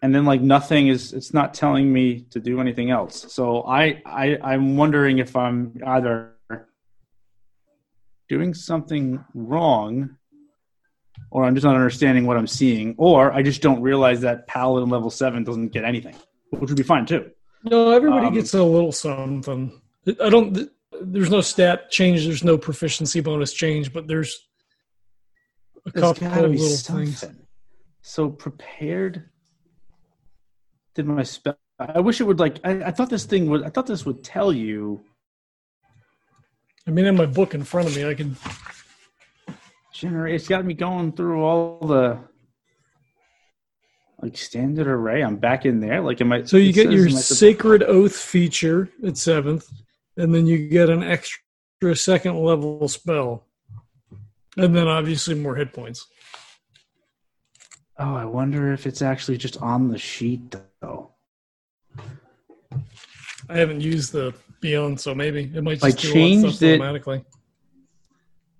and 0.00 0.14
then 0.14 0.24
like 0.24 0.40
nothing 0.40 0.88
is. 0.88 1.12
It's 1.12 1.34
not 1.34 1.52
telling 1.52 1.92
me 1.92 2.22
to 2.30 2.40
do 2.40 2.58
anything 2.58 2.90
else. 2.90 3.30
So 3.30 3.64
I, 3.64 4.00
I 4.06 4.38
I'm 4.42 4.78
wondering 4.78 5.18
if 5.18 5.36
I'm 5.36 5.78
either 5.84 6.32
doing 8.30 8.54
something 8.54 9.22
wrong, 9.34 10.16
or 11.30 11.44
I'm 11.44 11.54
just 11.54 11.66
not 11.66 11.74
understanding 11.74 12.24
what 12.24 12.38
I'm 12.38 12.46
seeing, 12.46 12.94
or 12.96 13.30
I 13.30 13.42
just 13.42 13.60
don't 13.60 13.82
realize 13.82 14.22
that 14.22 14.46
Paladin 14.46 14.88
level 14.88 15.10
seven 15.10 15.44
doesn't 15.44 15.68
get 15.68 15.84
anything, 15.84 16.16
which 16.48 16.70
would 16.70 16.78
be 16.78 16.82
fine 16.82 17.04
too. 17.04 17.30
No, 17.62 17.90
everybody 17.90 18.28
um, 18.28 18.32
gets 18.32 18.54
a 18.54 18.62
little 18.62 18.92
something. 18.92 19.82
I 20.22 20.30
don't 20.30 20.70
there's 21.00 21.30
no 21.30 21.40
stat 21.40 21.90
change, 21.90 22.24
there's 22.24 22.44
no 22.44 22.58
proficiency 22.58 23.20
bonus 23.20 23.52
change, 23.52 23.92
but 23.92 24.06
there's 24.06 24.38
a 25.86 25.90
there's 25.90 26.18
couple 26.18 26.44
of 26.44 26.50
little 26.50 26.68
something. 26.68 27.06
things. 27.06 27.36
So 28.02 28.30
prepared. 28.30 29.28
Did 30.94 31.06
my 31.06 31.22
spell? 31.24 31.58
I 31.78 32.00
wish 32.00 32.20
it 32.20 32.24
would 32.24 32.38
like. 32.38 32.58
I, 32.64 32.84
I 32.84 32.90
thought 32.90 33.10
this 33.10 33.24
thing 33.24 33.50
would. 33.50 33.64
I 33.64 33.68
thought 33.68 33.86
this 33.86 34.06
would 34.06 34.24
tell 34.24 34.52
you. 34.52 35.02
I 36.86 36.90
mean, 36.90 37.04
in 37.04 37.16
my 37.16 37.26
book 37.26 37.54
in 37.54 37.64
front 37.64 37.88
of 37.88 37.96
me, 37.96 38.08
I 38.08 38.14
can 38.14 38.36
generate. 39.92 40.36
It's 40.36 40.48
got 40.48 40.64
me 40.64 40.74
going 40.74 41.12
through 41.12 41.42
all 41.42 41.86
the 41.86 42.20
like 44.22 44.38
standard 44.38 44.86
array. 44.86 45.22
I'm 45.22 45.36
back 45.36 45.66
in 45.66 45.80
there. 45.80 46.00
Like, 46.00 46.20
am 46.20 46.32
I? 46.32 46.44
So 46.44 46.56
you 46.56 46.72
get 46.72 46.90
your 46.90 47.10
sacred 47.10 47.82
oath 47.82 48.16
feature 48.16 48.88
at 49.04 49.18
seventh 49.18 49.68
and 50.16 50.34
then 50.34 50.46
you 50.46 50.68
get 50.68 50.88
an 50.88 51.02
extra 51.02 51.94
second 51.94 52.38
level 52.42 52.88
spell, 52.88 53.46
and 54.56 54.74
then 54.74 54.88
obviously 54.88 55.34
more 55.34 55.56
hit 55.56 55.72
points. 55.72 56.06
Oh, 57.98 58.14
I 58.14 58.24
wonder 58.24 58.72
if 58.72 58.86
it's 58.86 59.02
actually 59.02 59.38
just 59.38 59.60
on 59.62 59.88
the 59.88 59.98
sheet 59.98 60.54
though. 60.80 61.12
I 63.48 63.58
haven't 63.58 63.80
used 63.80 64.12
the 64.12 64.34
Beyond, 64.60 64.98
so 65.00 65.14
maybe 65.14 65.50
it 65.54 65.62
might 65.62 65.80
just 65.80 65.84
I 65.84 65.90
changed 65.90 66.62
it 66.62 66.80
automatically. 66.80 67.24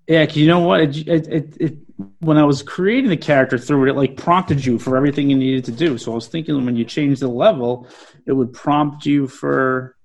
Yeah, 0.07 0.23
you 0.31 0.47
know 0.47 0.59
what? 0.59 0.81
It, 0.81 1.07
it, 1.07 1.27
it, 1.27 1.57
it, 1.59 1.77
when 2.19 2.37
I 2.37 2.45
was 2.45 2.63
creating 2.63 3.09
the 3.09 3.17
character 3.17 3.57
through 3.57 3.85
it, 3.85 3.89
it 3.89 3.95
like 3.95 4.15
prompted 4.15 4.63
you 4.63 4.79
for 4.79 4.95
everything 4.95 5.29
you 5.29 5.37
needed 5.37 5.65
to 5.65 5.71
do. 5.71 5.97
So 5.97 6.11
I 6.11 6.15
was 6.15 6.27
thinking 6.27 6.63
when 6.65 6.75
you 6.75 6.85
change 6.85 7.19
the 7.19 7.27
level, 7.27 7.87
it 8.25 8.31
would 8.31 8.53
prompt 8.53 9.05
you 9.05 9.27
for. 9.27 9.96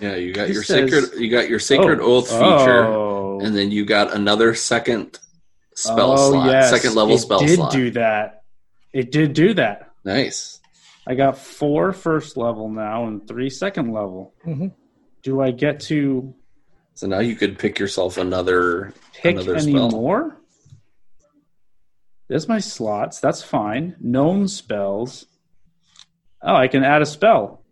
Yeah, 0.00 0.14
you 0.16 0.32
got 0.32 0.48
It 0.48 0.54
your 0.54 0.62
says- 0.62 0.90
sacred. 0.90 1.20
You 1.20 1.30
got 1.30 1.48
your 1.48 1.58
sacred 1.58 2.00
Oh. 2.00 2.16
oath 2.16 2.28
feature, 2.30 2.84
Oh. 2.86 3.40
and 3.40 3.56
then 3.56 3.70
you 3.70 3.84
got 3.84 4.14
another 4.14 4.54
second 4.54 5.18
spell 5.74 6.12
Oh, 6.12 6.30
slot, 6.32 6.46
yes. 6.50 6.70
second 6.70 6.94
level 6.94 7.18
spell 7.18 7.40
seat. 7.40 7.44
it 7.46 7.48
spell 7.54 7.56
did 7.56 7.56
slot. 7.56 7.72
do 7.72 7.90
that. 7.92 8.42
It 8.92 9.10
did 9.12 9.32
do 9.32 9.54
that. 9.54 9.90
Nice. 10.04 10.60
I 11.06 11.14
got 11.14 11.38
four 11.38 11.92
first 11.92 12.36
level 12.36 12.68
now 12.68 13.06
and 13.06 13.26
three 13.26 13.50
second 13.50 13.92
level. 13.92 14.34
Mhm. 14.46 14.72
Do 15.22 15.40
I 15.40 15.50
get 15.50 15.80
to 15.80 16.34
So 16.94 17.06
now 17.06 17.20
you 17.20 17.34
could 17.36 17.58
pick 17.58 17.78
yourself 17.78 18.16
another 18.18 18.92
pick 19.14 19.36
another 19.36 19.56
any 19.56 19.72
spell. 19.72 19.90
more? 19.90 20.36
There's 22.28 22.48
my 22.48 22.58
slots. 22.58 23.20
That's 23.20 23.42
fine. 23.42 23.96
Known 24.00 24.48
spells. 24.48 25.26
Oh, 26.42 26.54
I 26.54 26.68
can 26.68 26.84
add 26.84 27.02
a 27.02 27.06
spell. 27.06 27.62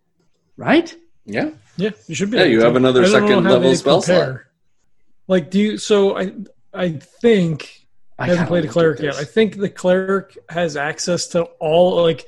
Right? 0.56 0.94
Yeah. 1.26 1.50
Yeah, 1.76 1.90
you 2.06 2.14
should 2.14 2.30
be. 2.30 2.38
Yeah, 2.38 2.44
you 2.44 2.58
to. 2.60 2.64
have 2.64 2.76
another 2.76 3.02
I 3.04 3.08
second 3.08 3.44
level 3.44 3.74
spell 3.74 4.02
slot. 4.02 4.40
Like, 5.28 5.50
do 5.50 5.58
you? 5.58 5.78
So 5.78 6.16
I, 6.16 6.32
I 6.72 6.90
think 6.92 7.86
I 8.18 8.26
haven't 8.26 8.46
played 8.46 8.64
a 8.64 8.68
cleric 8.68 9.00
yet. 9.00 9.16
I 9.16 9.24
think 9.24 9.56
the 9.56 9.68
cleric 9.68 10.38
has 10.48 10.76
access 10.76 11.26
to 11.28 11.42
all 11.60 12.02
like 12.02 12.24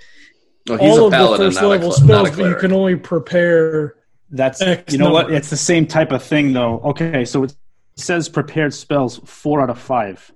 Oh, 0.70 0.76
he's 0.76 0.98
all 0.98 1.04
a 1.04 1.06
of 1.06 1.38
the 1.38 1.44
first 1.46 1.62
level 1.62 1.92
cl- 1.92 2.04
spells, 2.04 2.36
but 2.36 2.44
you 2.48 2.56
can 2.56 2.72
only 2.72 2.96
prepare. 2.96 3.94
That's 4.30 4.60
X 4.60 4.92
you 4.92 4.98
know 4.98 5.10
what? 5.10 5.32
It's 5.32 5.48
the 5.48 5.56
same 5.56 5.86
type 5.86 6.12
of 6.12 6.22
thing 6.22 6.52
though. 6.52 6.80
Okay, 6.80 7.24
so 7.24 7.44
it 7.44 7.54
says 7.96 8.28
prepared 8.28 8.74
spells 8.74 9.18
four 9.24 9.62
out 9.62 9.70
of 9.70 9.78
five. 9.78 10.30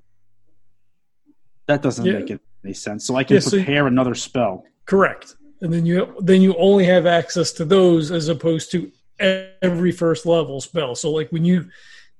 That 1.66 1.82
doesn't 1.82 2.04
Yeah. 2.04 2.18
make 2.20 2.38
any 2.64 2.72
sense. 2.74 3.04
So 3.04 3.16
I 3.16 3.24
can 3.24 3.34
Yeah, 3.34 3.40
so- 3.40 3.50
prepare 3.50 3.86
another 3.86 4.14
spell. 4.14 4.64
Correct, 4.86 5.36
and 5.60 5.72
then 5.72 5.84
you 5.86 6.16
then 6.20 6.40
you 6.40 6.54
only 6.56 6.84
have 6.86 7.04
access 7.06 7.52
to 7.52 7.64
those 7.64 8.10
as 8.10 8.28
opposed 8.28 8.70
to 8.72 8.90
every 9.18 9.92
first 9.92 10.26
level 10.26 10.60
spell. 10.60 10.94
So 10.94 11.10
like 11.10 11.30
when 11.30 11.44
you, 11.44 11.68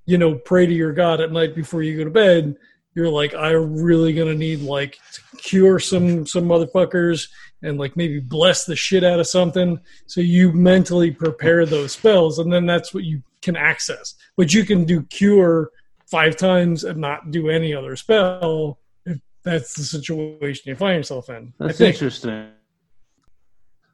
you 0.07 0.19
know, 0.19 0.35
pray 0.35 0.67
to 0.67 0.73
your 0.73 0.93
god 0.93 1.21
at 1.21 1.33
night 1.33 1.55
before 1.55 1.83
you 1.83 1.97
go 1.97 2.05
to 2.05 2.11
bed, 2.11 2.57
you're 2.95 3.09
like, 3.09 3.35
I'm 3.35 3.77
really 3.77 4.13
gonna 4.13 4.35
need 4.35 4.61
like 4.61 4.99
to 5.13 5.37
cure 5.39 5.79
some 5.79 6.27
some 6.27 6.45
motherfuckers 6.45 7.29
and 7.63 7.79
like 7.79 7.97
maybe 7.97 8.21
bless 8.21 8.65
the 8.65 8.77
shit 8.77 9.05
out 9.05 9.21
of 9.21 9.27
something. 9.27 9.81
So 10.07 10.21
you 10.21 10.53
mentally 10.53 11.11
prepare 11.11 11.65
those 11.65 11.93
spells, 11.93 12.39
and 12.39 12.53
then 12.53 12.67
that's 12.67 12.93
what 12.93 13.05
you 13.05 13.23
can 13.41 13.57
access. 13.57 14.15
But 14.37 14.53
you 14.53 14.65
can 14.65 14.85
do 14.85 15.03
cure 15.05 15.71
five 16.11 16.37
times 16.37 16.85
and 16.85 16.99
not 16.99 17.31
do 17.31 17.49
any 17.49 17.75
other 17.75 17.97
spell 17.97 18.79
if 19.07 19.19
that's 19.43 19.75
the 19.75 19.85
situation 19.85 20.65
you 20.67 20.77
find 20.77 20.97
yourself 20.97 21.31
in. 21.31 21.55
That's 21.59 21.81
interesting. 21.81 22.49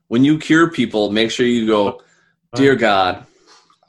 When 0.08 0.24
you 0.24 0.38
cure 0.38 0.70
people, 0.70 1.10
make 1.12 1.30
sure 1.30 1.46
you 1.46 1.66
go, 1.66 2.00
Dear 2.54 2.76
God, 2.76 3.26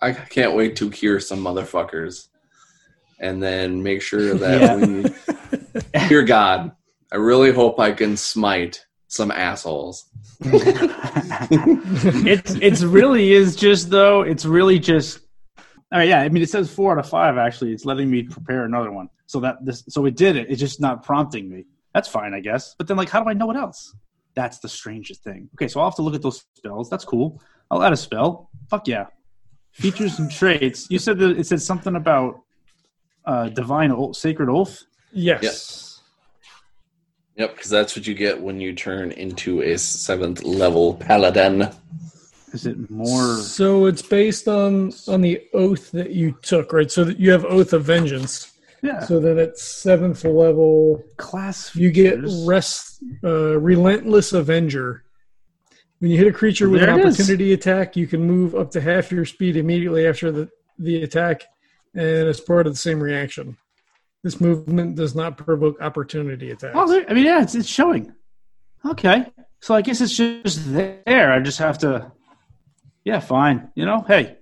I 0.01 0.11
can't 0.11 0.55
wait 0.55 0.75
to 0.77 0.89
cure 0.89 1.19
some 1.19 1.43
motherfuckers. 1.43 2.27
And 3.19 3.43
then 3.43 3.83
make 3.83 4.01
sure 4.01 4.33
that 4.35 4.79
when 4.79 5.13
Dear 6.07 6.23
God, 6.23 6.71
I 7.11 7.15
really 7.15 7.51
hope 7.51 7.79
I 7.79 7.91
can 7.91 8.17
smite 8.17 8.85
some 9.07 9.31
assholes. 9.31 10.05
it's 10.41 12.53
it's 12.55 12.83
really 12.83 13.33
is 13.33 13.55
just 13.55 13.89
though. 13.89 14.21
It's 14.21 14.45
really 14.45 14.79
just. 14.79 15.19
All 15.91 15.97
right, 15.97 16.07
yeah. 16.07 16.21
I 16.21 16.29
mean, 16.29 16.43
it 16.43 16.49
says 16.49 16.71
four 16.71 16.91
out 16.91 16.99
of 16.99 17.09
five. 17.09 17.37
Actually, 17.37 17.73
it's 17.73 17.83
letting 17.83 18.11
me 18.11 18.23
prepare 18.23 18.65
another 18.65 18.91
one. 18.91 19.09
So 19.25 19.39
that 19.39 19.57
this, 19.65 19.83
so 19.89 20.05
it 20.05 20.15
did 20.15 20.35
it. 20.35 20.47
It's 20.49 20.59
just 20.59 20.79
not 20.79 21.03
prompting 21.03 21.49
me. 21.49 21.65
That's 21.93 22.07
fine, 22.07 22.35
I 22.35 22.39
guess. 22.39 22.75
But 22.77 22.87
then, 22.87 22.95
like, 22.95 23.09
how 23.09 23.23
do 23.23 23.29
I 23.29 23.33
know 23.33 23.47
what 23.47 23.57
else? 23.57 23.95
That's 24.35 24.59
the 24.59 24.69
strangest 24.69 25.23
thing. 25.23 25.49
Okay, 25.55 25.67
so 25.67 25.79
I'll 25.79 25.87
have 25.87 25.95
to 25.95 26.03
look 26.03 26.13
at 26.13 26.21
those 26.21 26.45
spells. 26.55 26.89
That's 26.89 27.05
cool. 27.05 27.41
I'll 27.71 27.83
add 27.83 27.93
a 27.93 27.97
spell. 27.97 28.48
Fuck 28.69 28.87
yeah. 28.87 29.07
Features 29.71 30.19
and 30.19 30.31
traits. 30.31 30.87
You 30.89 30.99
said 30.99 31.17
that 31.19 31.37
it 31.37 31.47
said 31.47 31.61
something 31.61 31.95
about 31.95 32.41
uh, 33.25 33.49
divine 33.49 33.91
oath, 33.91 34.15
sacred 34.15 34.49
oath. 34.49 34.83
Yes. 35.11 35.39
Yes. 35.41 36.01
Yep, 37.35 37.55
because 37.55 37.69
that's 37.69 37.95
what 37.95 38.05
you 38.05 38.13
get 38.13 38.39
when 38.39 38.59
you 38.59 38.73
turn 38.73 39.13
into 39.13 39.61
a 39.61 39.77
seventh 39.77 40.43
level 40.43 40.95
paladin. 40.95 41.69
Is 42.51 42.65
it 42.65 42.89
more? 42.89 43.37
So 43.37 43.85
it's 43.85 44.01
based 44.01 44.47
on 44.47 44.91
on 45.07 45.21
the 45.21 45.41
oath 45.53 45.91
that 45.91 46.11
you 46.11 46.37
took, 46.41 46.73
right? 46.73 46.91
So 46.91 47.03
that 47.05 47.19
you 47.19 47.31
have 47.31 47.45
oath 47.45 47.73
of 47.73 47.85
vengeance. 47.85 48.53
Yeah. 48.81 48.99
So 49.01 49.19
then 49.19 49.37
at 49.39 49.57
seventh 49.57 50.23
level, 50.25 51.03
class. 51.17 51.75
you 51.75 51.91
get 51.91 52.19
rest, 52.45 53.03
uh, 53.23 53.59
relentless 53.59 54.33
avenger. 54.33 55.03
When 55.99 56.11
you 56.11 56.17
hit 56.17 56.27
a 56.27 56.31
creature 56.31 56.69
with 56.69 56.81
There 56.81 56.89
an 56.89 56.99
it 56.99 57.05
is. 57.05 57.15
opportunity 57.19 57.53
attack, 57.53 57.95
you 57.97 58.07
can 58.07 58.21
move 58.21 58.55
up 58.55 58.71
to 58.71 58.81
half 58.81 59.11
your 59.11 59.25
speed 59.25 59.57
immediately 59.57 60.07
after 60.07 60.31
the, 60.31 60.49
the 60.77 61.03
attack, 61.03 61.43
and 61.93 62.03
it's 62.27 62.39
part 62.39 62.67
of 62.67 62.73
the 62.73 62.77
same 62.79 63.01
reaction. 63.01 63.57
This 64.23 64.39
movement 64.39 64.95
does 64.95 65.13
not 65.15 65.37
provoke 65.37 65.81
opportunity 65.81 66.51
attacks. 66.51 66.73
Oh, 66.75 66.87
there, 66.89 67.05
I 67.09 67.13
mean, 67.13 67.25
yeah, 67.25 67.41
it's, 67.41 67.55
it's 67.55 67.67
showing. 67.67 68.13
Okay, 68.85 69.25
so 69.59 69.75
I 69.75 69.81
guess 69.81 69.99
it's 69.99 70.15
just 70.15 70.71
there. 70.73 71.31
I 71.33 71.39
just 71.41 71.59
have 71.59 71.77
to. 71.79 72.11
Yeah, 73.03 73.19
fine. 73.19 73.71
You 73.75 73.85
know, 73.85 74.05
hey, 74.07 74.37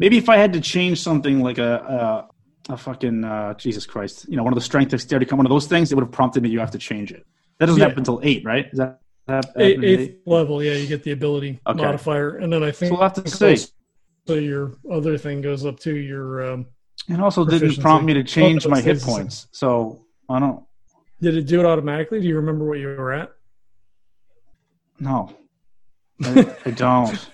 maybe 0.00 0.16
if 0.18 0.28
I 0.28 0.36
had 0.38 0.52
to 0.54 0.60
change 0.60 1.00
something 1.00 1.40
like 1.40 1.58
a 1.58 2.28
a, 2.68 2.72
a 2.72 2.76
fucking 2.76 3.22
uh, 3.24 3.54
Jesus 3.54 3.86
Christ, 3.86 4.26
you 4.28 4.36
know, 4.36 4.42
one 4.42 4.52
of 4.52 4.56
the 4.56 4.64
strength 4.64 4.90
dexterity, 4.90 5.32
one 5.32 5.46
of 5.46 5.50
those 5.50 5.66
things, 5.66 5.92
it 5.92 5.94
would 5.94 6.02
have 6.04 6.12
prompted 6.12 6.42
me. 6.42 6.48
You 6.48 6.58
have 6.60 6.72
to 6.72 6.78
change 6.78 7.12
it. 7.12 7.24
That 7.58 7.66
doesn't 7.66 7.80
Yeah. 7.80 7.86
happen 7.88 8.00
until 8.00 8.20
eight, 8.24 8.44
right? 8.44 8.66
Is 8.72 8.78
that, 8.78 9.00
that 9.26 9.52
Eight, 9.58 9.76
happen 9.78 9.84
at 9.84 10.00
eighth 10.00 10.16
level, 10.26 10.62
yeah, 10.62 10.74
you 10.74 10.86
get 10.86 11.02
the 11.02 11.12
ability 11.12 11.60
Okay. 11.66 11.78
modifier, 11.78 12.36
and 12.36 12.52
then 12.52 12.62
I 12.62 12.70
think 12.70 12.90
So 12.90 12.94
we'll 12.94 13.02
have 13.02 13.24
to 13.24 13.30
see. 13.30 13.66
So 14.26 14.34
your 14.34 14.72
other 14.90 15.18
thing 15.18 15.40
goes 15.40 15.64
up 15.64 15.78
to 15.80 15.94
your. 15.96 16.52
Um, 16.52 16.66
And 17.08 17.20
also 17.22 17.44
didn't 17.44 17.80
prompt 17.80 18.06
me 18.06 18.14
to 18.14 18.24
change 18.24 18.66
Oh, 18.66 18.70
my 18.70 18.76
hit 18.80 18.96
stays 18.96 19.00
the 19.00 19.06
same. 19.06 19.14
points. 19.22 19.46
So 19.52 20.04
I 20.28 20.38
don't. 20.40 20.64
did 21.20 21.36
it 21.36 21.46
do 21.46 21.60
it 21.60 21.66
automatically? 21.66 22.20
Do 22.20 22.26
you 22.26 22.36
remember 22.36 22.64
what 22.66 22.78
you 22.78 22.88
were 22.88 23.12
at? 23.12 23.30
No, 24.98 25.36
I, 26.24 26.56
I 26.64 26.70
don't. 26.74 27.28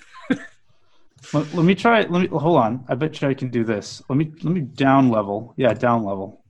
let, 1.33 1.55
let 1.55 1.65
me 1.65 1.75
try. 1.75 2.01
Let 2.03 2.23
me 2.23 2.27
hold 2.29 2.59
on. 2.59 2.85
I 2.89 2.95
bet 2.95 3.21
you 3.21 3.29
I 3.29 3.35
can 3.35 3.49
do 3.51 3.65
this. 3.65 4.03
Let 4.09 4.17
me 4.17 4.33
let 4.43 4.53
me 4.53 4.61
down 4.63 5.11
level. 5.11 5.55
Yeah, 5.57 5.73
down 5.73 6.05
level. 6.05 6.45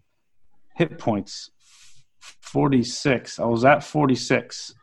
Hit 0.77 0.99
points. 0.99 1.51
Forty 2.41 2.83
six. 2.83 3.39
I 3.39 3.45
was 3.45 3.65
at 3.65 3.85
forty 3.85 4.15
six. 4.15 4.75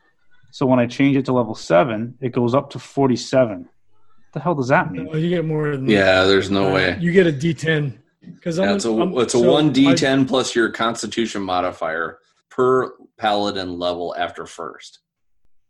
So 0.50 0.66
when 0.66 0.78
I 0.78 0.86
change 0.86 1.16
it 1.16 1.24
to 1.26 1.32
level 1.32 1.54
seven, 1.54 2.16
it 2.20 2.30
goes 2.32 2.54
up 2.54 2.70
to 2.70 2.78
forty 2.78 3.16
seven. 3.16 3.60
What 3.62 4.32
the 4.34 4.40
hell 4.40 4.54
does 4.54 4.68
that 4.68 4.90
mean? 4.92 5.06
No, 5.06 5.14
you 5.16 5.28
get 5.28 5.44
more 5.44 5.76
than 5.76 5.88
Yeah, 5.88 6.24
there's 6.24 6.50
no 6.50 6.70
uh, 6.70 6.74
way. 6.74 6.96
You 7.00 7.12
get 7.12 7.26
a 7.26 7.32
D10 7.32 7.98
because 8.36 8.58
Yeah, 8.58 8.74
it's 8.74 8.84
a 8.84 9.18
it's 9.18 9.34
a 9.34 9.40
one 9.40 9.72
d10 9.74 10.28
plus 10.28 10.54
your 10.54 10.70
Constitution 10.70 11.42
modifier 11.42 12.18
per 12.48 12.92
paladin 13.16 13.78
level 13.78 14.14
after 14.16 14.46
first. 14.46 15.00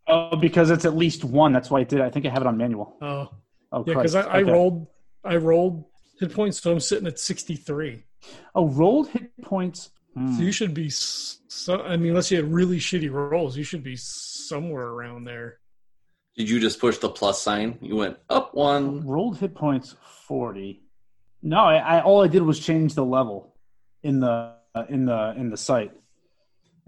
Oh, 0.07 0.35
because 0.35 0.69
it's 0.69 0.85
at 0.85 0.95
least 0.95 1.23
one. 1.23 1.53
That's 1.53 1.69
why 1.71 1.79
I 1.79 1.83
did. 1.83 2.01
I 2.01 2.09
think 2.09 2.25
I 2.25 2.29
have 2.29 2.41
it 2.41 2.47
on 2.47 2.57
manual. 2.57 2.97
Oh, 3.01 3.29
Oh, 3.73 3.85
yeah, 3.87 3.93
because 3.93 4.15
I, 4.15 4.21
I 4.23 4.41
Okay. 4.41 4.51
rolled, 4.51 4.87
I 5.23 5.37
rolled 5.37 5.85
hit 6.19 6.33
points, 6.33 6.61
so 6.61 6.73
I'm 6.73 6.81
sitting 6.81 7.07
at 7.07 7.17
63. 7.17 8.03
Oh, 8.53 8.67
rolled 8.67 9.07
hit 9.07 9.31
points. 9.41 9.91
Hmm. 10.13 10.35
So 10.35 10.41
you 10.43 10.51
should 10.51 10.73
be. 10.73 10.89
So 10.89 11.81
I 11.81 11.95
mean, 11.95 12.09
unless 12.09 12.29
you 12.31 12.37
had 12.37 12.51
really 12.51 12.77
shitty 12.79 13.09
rolls, 13.11 13.55
you 13.55 13.63
should 13.63 13.83
be 13.83 13.95
somewhere 14.51 14.87
around 14.87 15.23
there. 15.23 15.59
Did 16.37 16.49
you 16.49 16.59
just 16.59 16.79
push 16.79 16.97
the 16.97 17.09
plus 17.09 17.41
sign? 17.41 17.77
You 17.81 17.95
went 17.95 18.17
up 18.29 18.53
one. 18.53 19.05
rolled 19.07 19.37
hit 19.37 19.53
points 19.55 19.95
40 20.27 20.81
no 21.43 21.57
I, 21.57 21.75
I 21.77 22.01
all 22.01 22.23
i 22.23 22.27
did 22.27 22.43
was 22.43 22.59
change 22.59 22.93
the 22.93 23.03
level 23.03 23.55
in 24.03 24.19
the 24.19 24.53
uh, 24.75 24.85
in 24.89 25.05
the 25.05 25.33
in 25.41 25.49
the 25.49 25.57
site 25.57 25.91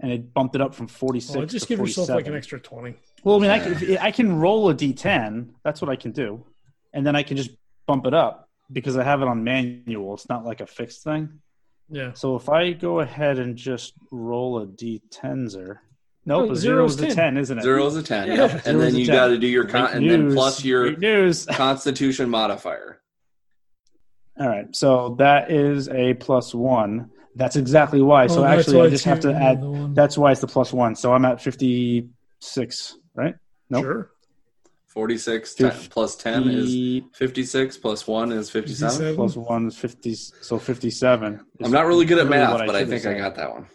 and 0.00 0.10
it 0.12 0.32
bumped 0.32 0.54
it 0.54 0.60
up 0.60 0.74
from 0.74 0.86
46 0.86 1.36
Well, 1.36 1.46
just 1.46 1.66
to 1.66 1.68
give 1.76 1.80
yourself 1.80 2.08
like 2.08 2.26
an 2.28 2.36
extra 2.36 2.60
20. 2.60 2.94
well 3.24 3.36
i 3.36 3.38
mean 3.40 3.50
I, 3.50 3.58
can, 3.58 3.98
I 3.98 4.10
can 4.12 4.36
roll 4.36 4.70
a 4.70 4.74
d10 4.74 5.50
that's 5.64 5.80
what 5.82 5.90
i 5.90 5.96
can 5.96 6.12
do 6.12 6.46
and 6.94 7.04
then 7.06 7.16
i 7.16 7.22
can 7.24 7.36
just 7.36 7.50
bump 7.88 8.06
it 8.06 8.14
up 8.14 8.48
because 8.72 8.96
i 8.96 9.02
have 9.02 9.20
it 9.22 9.28
on 9.28 9.42
manual 9.44 10.14
it's 10.14 10.28
not 10.28 10.44
like 10.44 10.60
a 10.60 10.66
fixed 10.66 11.02
thing 11.02 11.40
Yeah. 11.90 12.12
so 12.14 12.36
if 12.36 12.48
i 12.48 12.72
go 12.72 13.00
ahead 13.00 13.38
and 13.40 13.56
just 13.56 13.92
roll 14.12 14.60
a 14.62 14.66
d10zer 14.66 15.78
nope 16.26 16.50
a 16.50 16.56
zero 16.56 16.76
zero 16.76 16.84
is 16.86 16.94
is 16.96 17.00
a 17.02 17.06
10. 17.06 17.16
10 17.16 17.36
isn't 17.38 17.58
it 17.58 17.62
Zero 17.62 17.86
is 17.86 17.96
a 17.96 18.02
ten. 18.02 18.28
Yeah. 18.28 18.34
Yep. 18.34 18.50
Zero 18.50 18.62
And 18.66 18.76
is 18.82 18.92
then 18.92 19.00
you 19.00 19.06
got 19.06 19.26
to 19.28 19.38
do 19.38 19.46
your 19.46 19.64
con- 19.66 19.92
and 19.92 20.10
then 20.10 20.32
plus 20.34 20.64
your 20.64 20.96
news 20.96 21.46
Constitution 21.50 22.30
modifier. 22.30 23.00
All 24.38 24.48
right, 24.48 24.66
so 24.74 25.14
that 25.18 25.50
is 25.52 25.88
a 25.88 26.14
plus 26.14 26.52
one. 26.54 27.10
That's 27.36 27.54
exactly 27.56 28.00
why. 28.02 28.26
So 28.26 28.40
Oh, 28.40 28.42
that's 28.42 28.60
actually, 28.60 28.78
why 28.78 28.84
I 28.86 28.90
just 28.90 29.04
have 29.04 29.20
to 29.20 29.32
add. 29.32 29.94
That's 29.94 30.18
why 30.18 30.32
it's 30.32 30.40
the 30.40 30.48
plus 30.48 30.72
one. 30.72 30.96
So 30.96 31.12
I'm 31.12 31.24
at 31.24 31.40
fifty-six, 31.40 32.96
right? 33.14 33.34
Nope. 33.70 33.82
Sure. 33.84 34.10
46 34.88 35.54
10, 35.54 35.70
plus 35.90 36.14
10 36.14 36.48
is 36.50 37.02
56 37.14 37.78
plus 37.78 38.06
1 38.06 38.30
is 38.30 38.48
57. 38.48 38.90
57. 38.90 39.16
plus 39.16 39.36
one 39.36 39.66
is 39.66 39.76
fifty. 39.76 40.14
So 40.14 40.56
fifty-seven. 40.58 41.34
is 41.34 41.66
I'm 41.66 41.72
not 41.72 41.86
really 41.86 42.06
good 42.06 42.18
at 42.18 42.26
really 42.26 42.38
math, 42.38 42.52
what 42.52 42.66
but 42.66 42.76
I 42.76 42.80
should 42.80 42.92
have 42.92 43.02
think 43.02 43.16
I 43.16 43.18
got 43.18 43.34
that 43.34 43.50
one. 43.50 43.66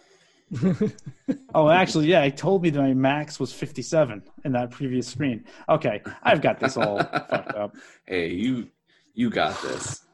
oh, 1.54 1.70
actually, 1.70 2.08
yeah, 2.08 2.24
it 2.24 2.38
told 2.38 2.64
me 2.64 2.70
that 2.70 2.82
my 2.82 2.94
max 2.94 3.40
was 3.40 3.54
57 3.54 4.24
in 4.46 4.52
that 4.54 4.72
previous 4.72 5.08
screen. 5.08 5.46
Okay, 5.68 6.02
I've 6.24 6.42
got 6.42 6.60
this 6.60 6.78
all 6.78 6.98
fucked 7.30 7.56
up. 7.56 7.76
Hey, 8.06 8.30
you 8.30 8.70
you 9.14 9.30
got 9.30 9.62
this. 9.62 10.06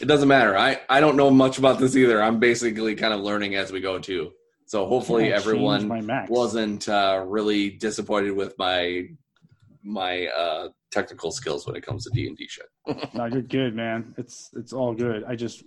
It 0.00 0.06
doesn't 0.06 0.28
matter. 0.28 0.56
I 0.56 0.80
I 0.88 1.00
don't 1.00 1.16
know 1.16 1.30
much 1.30 1.58
about 1.58 1.78
this 1.78 1.96
either. 1.96 2.22
I'm 2.22 2.38
basically 2.40 2.94
kind 2.94 3.12
of 3.12 3.20
learning 3.20 3.54
as 3.54 3.72
we 3.72 3.80
go 3.80 3.98
too. 3.98 4.32
So 4.66 4.86
hopefully 4.86 5.32
everyone 5.32 5.90
wasn't 6.28 6.88
uh, 6.88 7.22
really 7.26 7.70
disappointed 7.70 8.30
with 8.30 8.56
my 8.58 9.08
my 9.82 10.28
uh, 10.28 10.68
technical 10.90 11.30
skills 11.30 11.66
when 11.66 11.76
it 11.76 11.82
comes 11.82 12.04
to 12.04 12.10
D 12.10 12.26
and 12.26 12.36
D 12.36 12.48
shit. 12.48 12.66
no, 13.14 13.26
you're 13.26 13.42
good, 13.42 13.74
man. 13.74 14.14
It's 14.16 14.50
it's 14.56 14.72
all 14.72 14.94
good. 14.94 15.24
I 15.24 15.36
just 15.36 15.64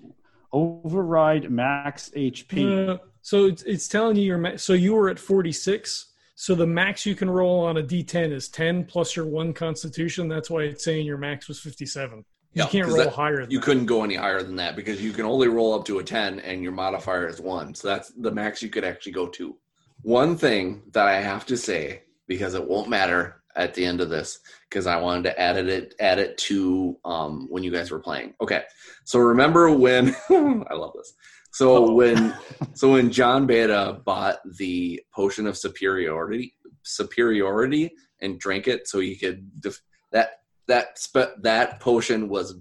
override 0.52 1.52
max 1.52 2.10
HP. 2.16 3.00
So 3.26 3.46
it's, 3.46 3.64
it's 3.64 3.88
telling 3.88 4.18
you 4.18 4.22
your 4.22 4.38
ma- 4.38 4.56
so 4.56 4.74
you 4.74 4.94
were 4.94 5.10
at 5.10 5.18
46. 5.18 6.14
So 6.36 6.54
the 6.54 6.68
max 6.68 7.08
you 7.08 7.16
can 7.16 7.28
roll 7.28 7.66
on 7.66 7.78
a 7.78 7.82
D10 7.82 8.32
is 8.32 8.50
10 8.50 8.86
plus 8.86 9.16
your 9.16 9.26
one 9.26 9.52
Constitution. 9.52 10.28
That's 10.28 10.52
why 10.52 10.66
it's 10.66 10.84
saying 10.84 11.08
your 11.08 11.18
max 11.18 11.48
was 11.48 11.60
57. 11.60 12.24
You 12.54 12.66
can't 12.68 12.88
roll 12.88 12.98
that, 12.98 13.14
higher. 13.14 13.42
you 13.50 13.58
that. 13.58 13.66
couldn't 13.66 13.88
go 13.88 14.04
any 14.04 14.14
higher 14.14 14.44
than 14.44 14.56
that 14.58 14.76
because 14.76 15.02
you 15.02 15.12
can 15.12 15.26
only 15.26 15.48
roll 15.48 15.74
up 15.74 15.86
to 15.86 15.98
a 15.98 16.04
10 16.04 16.40
and 16.42 16.62
your 16.62 16.72
modifier 16.72 17.28
is 17.28 17.42
one. 17.42 17.74
So 17.74 17.88
that's 17.88 18.12
the 18.12 18.30
max 18.30 18.62
you 18.62 18.70
could 18.70 18.84
actually 18.84 19.14
go 19.14 19.26
to. 19.26 19.58
One 20.04 20.38
thing 20.38 20.84
that 20.92 21.08
I 21.08 21.20
have 21.20 21.48
to 21.48 21.58
say, 21.58 22.04
because 22.28 22.54
it 22.54 22.68
won't 22.68 22.90
matter 22.90 23.42
at 23.56 23.74
the 23.74 23.84
end 23.84 24.02
of 24.02 24.12
this, 24.12 24.38
because 24.70 24.86
I 24.86 24.98
wanted 24.98 25.24
to 25.24 25.40
add 25.40 25.58
it 25.58 25.96
add 26.00 26.20
it 26.20 26.38
to 26.38 26.96
um, 27.04 27.48
when 27.50 27.64
you 27.64 27.72
guys 27.72 27.90
were 27.90 28.00
playing. 28.00 28.36
Okay. 28.40 28.62
So 29.04 29.18
remember 29.18 29.72
when 29.72 30.16
I 30.30 30.76
love 30.76 30.94
this. 30.94 31.16
So 31.56 31.86
oh. 31.86 31.94
when 31.94 32.36
so 32.74 32.92
when 32.92 33.12
John 33.12 33.48
Beta 33.48 34.02
bought 34.04 34.40
the 34.58 35.02
potion 35.14 35.48
of 35.48 35.58
superiority 35.58 36.54
superiority 36.84 37.94
and 38.22 38.38
drank 38.38 38.68
it 38.68 38.88
so 38.88 39.00
he 39.00 39.16
could 39.16 39.62
def- 39.62 39.82
that 40.12 40.42
that 40.68 41.00
spe- 41.00 41.42
that 41.44 41.80
potion 41.80 42.28
was 42.28 42.56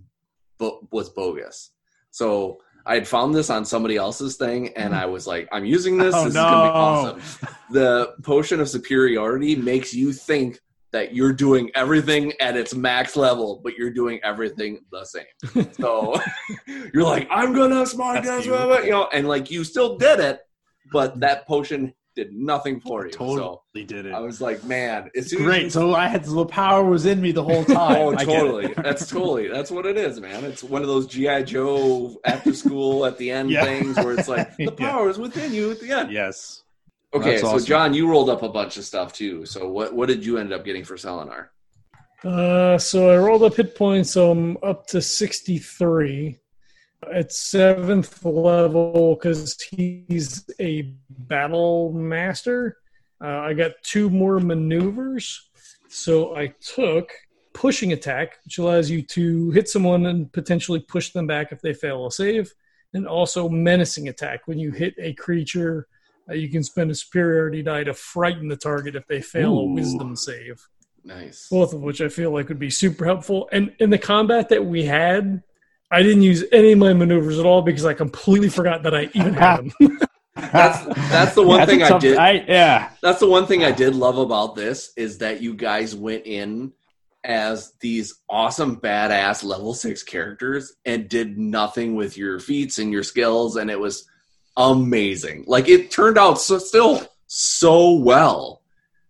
bo- 0.59 0.86
was 0.92 1.11
bogus. 1.11 1.72
So 2.12 2.61
I 2.86 2.95
had 2.95 3.09
found 3.09 3.34
this 3.34 3.51
on 3.51 3.64
somebody 3.64 3.97
else's 3.97 4.36
thing, 4.36 4.68
and 4.76 4.95
hmm. 4.95 5.01
I 5.01 5.07
was 5.07 5.26
like, 5.26 5.49
"I'm 5.51 5.64
using 5.64 5.99
this. 5.99 6.14
Oh, 6.14 6.26
this 6.26 6.34
no. 6.34 6.40
is 6.40 6.51
gonna 6.51 6.70
be 6.70 6.78
awesome." 6.78 7.20
The 7.72 8.14
potion 8.22 8.61
of 8.61 8.68
superiority 8.68 9.57
makes 9.57 9.92
you 9.92 10.12
think 10.12 10.61
that 10.95 11.12
you're 11.12 11.32
doing 11.32 11.72
everything 11.74 12.32
at 12.40 12.57
its 12.57 12.72
max 12.72 13.16
level, 13.16 13.61
but 13.64 13.74
you're 13.74 13.90
doing 13.90 14.20
everything 14.22 14.80
the 14.92 15.05
same. 15.05 15.24
So 15.74 16.20
you're 16.95 17.03
like, 17.03 17.26
"I'm 17.30 17.53
gonna 17.53 17.84
smart 17.84 18.22
this," 18.22 18.47
you. 18.47 18.55
you 18.84 18.90
know, 18.90 19.09
and 19.12 19.26
like 19.26 19.51
you 19.51 19.64
still 19.64 19.99
did 19.99 20.20
it, 20.20 20.40
but 20.92 21.18
that 21.20 21.47
potion 21.49 21.92
did 22.14 22.32
nothing 22.32 22.78
for 22.78 23.07
you. 23.07 23.11
Totally 23.11 23.82
so 23.82 23.86
did 23.86 24.07
it. 24.07 24.14
I 24.14 24.20
was 24.20 24.40
like, 24.40 24.62
man, 24.62 25.11
it's 25.14 25.34
great. 25.34 25.72
So 25.72 25.95
I 25.95 26.07
had 26.07 26.24
the 26.24 26.47
power 26.47 26.84
was 26.84 27.07
in 27.07 27.20
me 27.20 27.32
the 27.32 27.42
whole 27.42 27.64
time. 27.64 27.97
oh, 27.97 28.14
totally. 28.14 28.72
That's 28.76 29.09
totally. 29.09 29.49
That's 29.49 29.72
what 29.72 29.86
it 29.86 29.97
is, 29.97 30.20
man. 30.20 30.45
It's 30.45 30.62
one 30.62 30.82
of 30.82 30.88
those 30.88 31.09
GI 31.09 31.45
Joe 31.45 32.16
after 32.24 32.55
school 32.55 33.05
at 33.05 33.18
the 33.18 33.32
end 33.32 33.51
yeah. 33.51 33.64
things 33.64 33.97
where 33.97 34.12
it's 34.12 34.28
like 34.28 34.57
the 34.57 34.70
power 34.70 35.07
yeah. 35.07 35.11
is 35.11 35.18
within 35.18 35.53
you 35.53 35.72
at 35.72 35.80
the 35.80 35.90
end. 35.90 36.12
Yes. 36.12 36.62
Okay, 37.14 37.30
That's 37.30 37.42
so 37.42 37.48
awesome. 37.48 37.66
John, 37.66 37.94
you 37.94 38.08
rolled 38.08 38.28
up 38.28 38.42
a 38.42 38.48
bunch 38.48 38.76
of 38.76 38.84
stuff 38.84 39.12
too. 39.12 39.46
So 39.46 39.68
what 39.68 39.94
what 39.94 40.08
did 40.08 40.24
you 40.24 40.38
end 40.38 40.52
up 40.52 40.64
getting 40.64 40.84
for 40.84 40.96
Selenar? 40.96 41.48
Uh, 42.24 42.78
so 42.78 43.10
I 43.10 43.16
rolled 43.18 43.42
up 43.42 43.54
hit 43.54 43.76
points. 43.76 44.10
So 44.12 44.32
I'm 44.32 44.56
up 44.62 44.86
to 44.88 45.00
sixty 45.00 45.58
three 45.58 46.40
at 47.12 47.32
seventh 47.32 48.24
level 48.24 49.14
because 49.14 49.60
he's 49.62 50.44
a 50.58 50.94
battle 51.08 51.92
master. 51.92 52.78
Uh, 53.22 53.40
I 53.40 53.54
got 53.54 53.72
two 53.82 54.10
more 54.10 54.40
maneuvers. 54.40 55.50
So 55.88 56.36
I 56.36 56.48
took 56.60 57.12
pushing 57.52 57.92
attack, 57.92 58.38
which 58.44 58.58
allows 58.58 58.90
you 58.90 59.00
to 59.02 59.50
hit 59.52 59.68
someone 59.68 60.06
and 60.06 60.32
potentially 60.32 60.80
push 60.80 61.10
them 61.12 61.26
back 61.28 61.52
if 61.52 61.60
they 61.60 61.72
fail 61.72 62.06
a 62.06 62.10
save, 62.10 62.52
and 62.92 63.06
also 63.06 63.48
menacing 63.48 64.08
attack. 64.08 64.48
When 64.48 64.58
you 64.58 64.72
hit 64.72 64.94
a 64.98 65.12
creature, 65.14 65.86
uh, 66.29 66.35
you 66.35 66.49
can 66.49 66.62
spend 66.62 66.91
a 66.91 66.95
superiority 66.95 67.62
die 67.62 67.85
to 67.85 67.95
frighten 67.95 68.49
the 68.49 68.57
target 68.57 68.97
if 68.97 69.07
they 69.07 69.20
fail 69.20 69.55
Ooh. 69.55 69.61
a 69.61 69.72
wisdom 69.72 70.16
save. 70.16 70.66
Nice. 71.05 71.49
Both 71.51 71.75
of 71.75 71.83
which 71.83 72.01
I 72.01 72.09
feel 72.09 72.31
like 72.31 72.49
would 72.49 72.59
be 72.59 72.70
super 72.70 73.05
helpful. 73.05 73.49
And 73.53 73.75
in 73.79 73.91
the 73.91 73.99
combat 73.99 74.49
that 74.49 74.64
we 74.64 74.85
had, 74.85 75.43
I 75.91 76.03
didn't 76.03 76.22
use 76.22 76.45
any 76.51 76.72
of 76.72 76.79
my 76.79 76.93
maneuvers 76.93 77.39
at 77.39 77.47
all 77.47 77.62
because 77.62 77.85
I 77.85 77.95
completely 77.95 78.49
forgot 78.49 78.83
that 78.85 78.95
I 78.95 79.11
even 79.14 79.35
had 79.35 79.70
them. 79.79 79.99
that's 80.35 80.85
that's 81.11 81.35
the 81.35 81.43
one 81.43 81.61
yeah, 81.61 81.66
thing 81.66 81.83
I 81.83 81.99
did. 81.99 82.16
I, 82.16 82.31
yeah, 82.49 82.91
that's 83.03 83.20
the 83.20 83.29
one 83.29 83.47
thing 83.47 83.64
I 83.64 83.70
did 83.70 83.95
love 83.95 84.18
about 84.18 84.57
this 84.57 84.93
is 84.97 85.18
that 85.18 85.43
you 85.43 85.55
guys 85.55 85.95
went 85.95 86.27
in 86.27 86.72
as 87.22 87.72
these 87.81 88.20
awesome 88.29 88.77
badass 88.81 89.45
level 89.45 89.72
six 89.72 90.03
characters 90.03 90.75
and 90.85 91.09
did 91.09 91.39
nothing 91.39 91.95
with 91.95 92.18
your 92.18 92.39
feats 92.41 92.79
and 92.79 92.93
your 92.93 93.03
skills, 93.03 93.57
and 93.57 93.70
it 93.70 93.79
was 93.79 94.09
amazing. 94.57 95.44
Like 95.46 95.68
it 95.68 95.90
turned 95.90 96.18
out 96.18 96.40
so 96.40 96.59
still 96.59 97.07
so 97.26 97.92
well. 97.92 98.62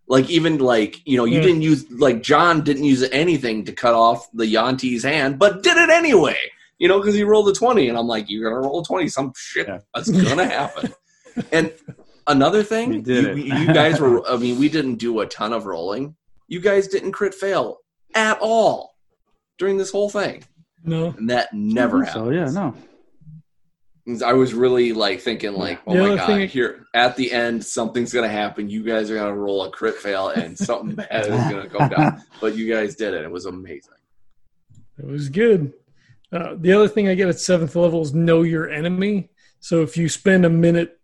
Like 0.06 0.28
even 0.28 0.58
like 0.58 1.00
you 1.06 1.16
know 1.16 1.24
you 1.24 1.40
mm. 1.40 1.42
didn't 1.42 1.62
use 1.62 1.90
like 1.90 2.22
John 2.22 2.62
didn't 2.62 2.84
use 2.84 3.02
anything 3.10 3.64
to 3.64 3.72
cut 3.72 3.94
off 3.94 4.30
the 4.32 4.46
Yuan-ti's 4.46 5.02
hand, 5.04 5.38
but 5.38 5.62
did 5.62 5.76
it 5.76 5.90
anyway 5.90 6.36
you 6.78 6.88
know, 6.88 6.98
because 6.98 7.14
he 7.14 7.22
rolled 7.22 7.48
a 7.48 7.52
20. 7.52 7.88
And 7.88 7.98
I'm 7.98 8.06
like, 8.06 8.28
you're 8.28 8.48
going 8.50 8.62
to 8.62 8.68
roll 8.68 8.80
a 8.80 8.84
20. 8.84 9.08
Some 9.08 9.32
shit 9.36 9.68
yeah. 9.68 9.78
that's 9.94 10.10
going 10.10 10.38
to 10.38 10.46
happen. 10.46 10.92
and 11.52 11.72
another 12.26 12.62
thing, 12.62 13.04
you, 13.06 13.34
you, 13.34 13.72
guys 13.72 14.00
were, 14.00 14.28
I 14.28 14.36
mean, 14.36 14.58
we 14.58 14.68
didn't 14.68 14.96
do 14.96 15.20
a 15.20 15.26
ton 15.26 15.52
of 15.52 15.66
rolling. 15.66 16.16
You 16.48 16.60
guys 16.60 16.88
didn't 16.88 17.12
crit 17.12 17.34
fail 17.34 17.78
at 18.14 18.38
all 18.40 18.96
during 19.58 19.76
this 19.76 19.90
whole 19.90 20.10
thing. 20.10 20.44
No. 20.84 21.14
And 21.16 21.30
that 21.30 21.54
never 21.54 22.04
happened. 22.04 22.24
So, 22.24 22.30
yeah, 22.30 22.50
no. 22.50 22.74
I 24.22 24.34
was 24.34 24.52
really 24.52 24.92
like 24.92 25.20
thinking 25.20 25.54
like, 25.54 25.80
oh 25.86 25.94
my 25.94 26.16
god, 26.16 26.48
here 26.50 26.86
at 26.92 27.16
the 27.16 27.32
end 27.32 27.64
something's 27.64 28.12
gonna 28.12 28.28
happen. 28.28 28.68
You 28.68 28.82
guys 28.82 29.10
are 29.10 29.16
gonna 29.16 29.34
roll 29.34 29.64
a 29.64 29.70
crit 29.70 29.96
fail 29.96 30.28
and 30.28 30.58
something 30.70 30.94
bad 30.94 31.26
is 31.26 31.28
gonna 31.28 31.68
go 31.68 31.88
down. 31.88 32.22
But 32.40 32.56
you 32.56 32.72
guys 32.72 32.96
did 32.96 33.14
it. 33.14 33.24
It 33.24 33.30
was 33.30 33.46
amazing. 33.46 33.94
It 34.98 35.06
was 35.06 35.28
good. 35.30 35.72
Uh, 36.30 36.56
the 36.58 36.72
other 36.72 36.88
thing 36.88 37.08
I 37.08 37.14
get 37.14 37.28
at 37.28 37.40
seventh 37.40 37.76
level 37.76 38.02
is 38.02 38.12
know 38.12 38.42
your 38.42 38.68
enemy. 38.68 39.30
So 39.60 39.82
if 39.82 39.96
you 39.96 40.08
spend 40.10 40.44
a 40.44 40.50
minute 40.50 41.00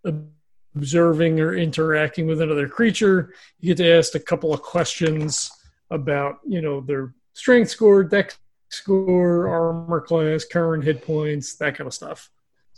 observing 0.74 1.40
or 1.40 1.54
interacting 1.54 2.26
with 2.26 2.42
another 2.42 2.68
creature, 2.68 3.32
you 3.58 3.68
get 3.68 3.78
to 3.78 3.90
ask 3.90 4.14
a 4.14 4.20
couple 4.20 4.52
of 4.52 4.60
questions 4.60 5.50
about, 5.90 6.40
you 6.46 6.60
know, 6.60 6.80
their 6.80 7.14
strength 7.32 7.70
score, 7.70 8.04
dex 8.04 8.38
score, 8.68 9.48
armor 9.48 10.00
class, 10.00 10.44
current 10.44 10.84
hit 10.84 11.04
points, 11.04 11.56
that 11.56 11.76
kind 11.76 11.86
of 11.86 11.94
stuff. 11.94 12.30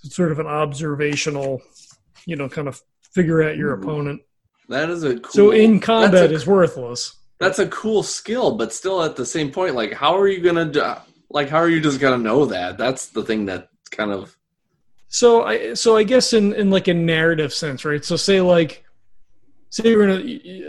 Sort 0.02 0.32
of 0.32 0.38
an 0.38 0.46
observational, 0.46 1.62
you 2.26 2.36
know, 2.36 2.48
kind 2.48 2.68
of 2.68 2.80
figure 3.12 3.42
out 3.42 3.56
your 3.56 3.70
Ooh, 3.70 3.80
opponent. 3.80 4.22
That 4.68 4.90
is 4.90 5.04
a 5.04 5.18
cool. 5.20 5.32
So 5.32 5.50
in 5.50 5.80
combat 5.80 6.30
a, 6.30 6.34
is 6.34 6.46
worthless. 6.46 7.16
That's 7.38 7.58
a 7.58 7.68
cool 7.68 8.02
skill, 8.02 8.56
but 8.56 8.72
still 8.72 9.02
at 9.02 9.16
the 9.16 9.26
same 9.26 9.50
point, 9.50 9.74
like, 9.74 9.92
how 9.92 10.16
are 10.16 10.28
you 10.28 10.40
gonna 10.40 10.64
do? 10.64 10.94
like 11.32 11.48
how 11.48 11.58
are 11.58 11.68
you 11.68 11.80
just 11.80 12.00
gonna 12.00 12.18
know 12.18 12.46
that? 12.46 12.78
That's 12.78 13.08
the 13.08 13.24
thing 13.24 13.46
that 13.46 13.68
kind 13.90 14.10
of. 14.10 14.36
So 15.08 15.44
I 15.44 15.74
so 15.74 15.96
I 15.96 16.04
guess 16.04 16.32
in 16.32 16.52
in 16.54 16.70
like 16.70 16.88
a 16.88 16.94
narrative 16.94 17.52
sense, 17.52 17.84
right? 17.84 18.04
So 18.04 18.16
say 18.16 18.40
like, 18.40 18.84
say 19.70 19.90
you're 19.90 20.06
gonna 20.06 20.20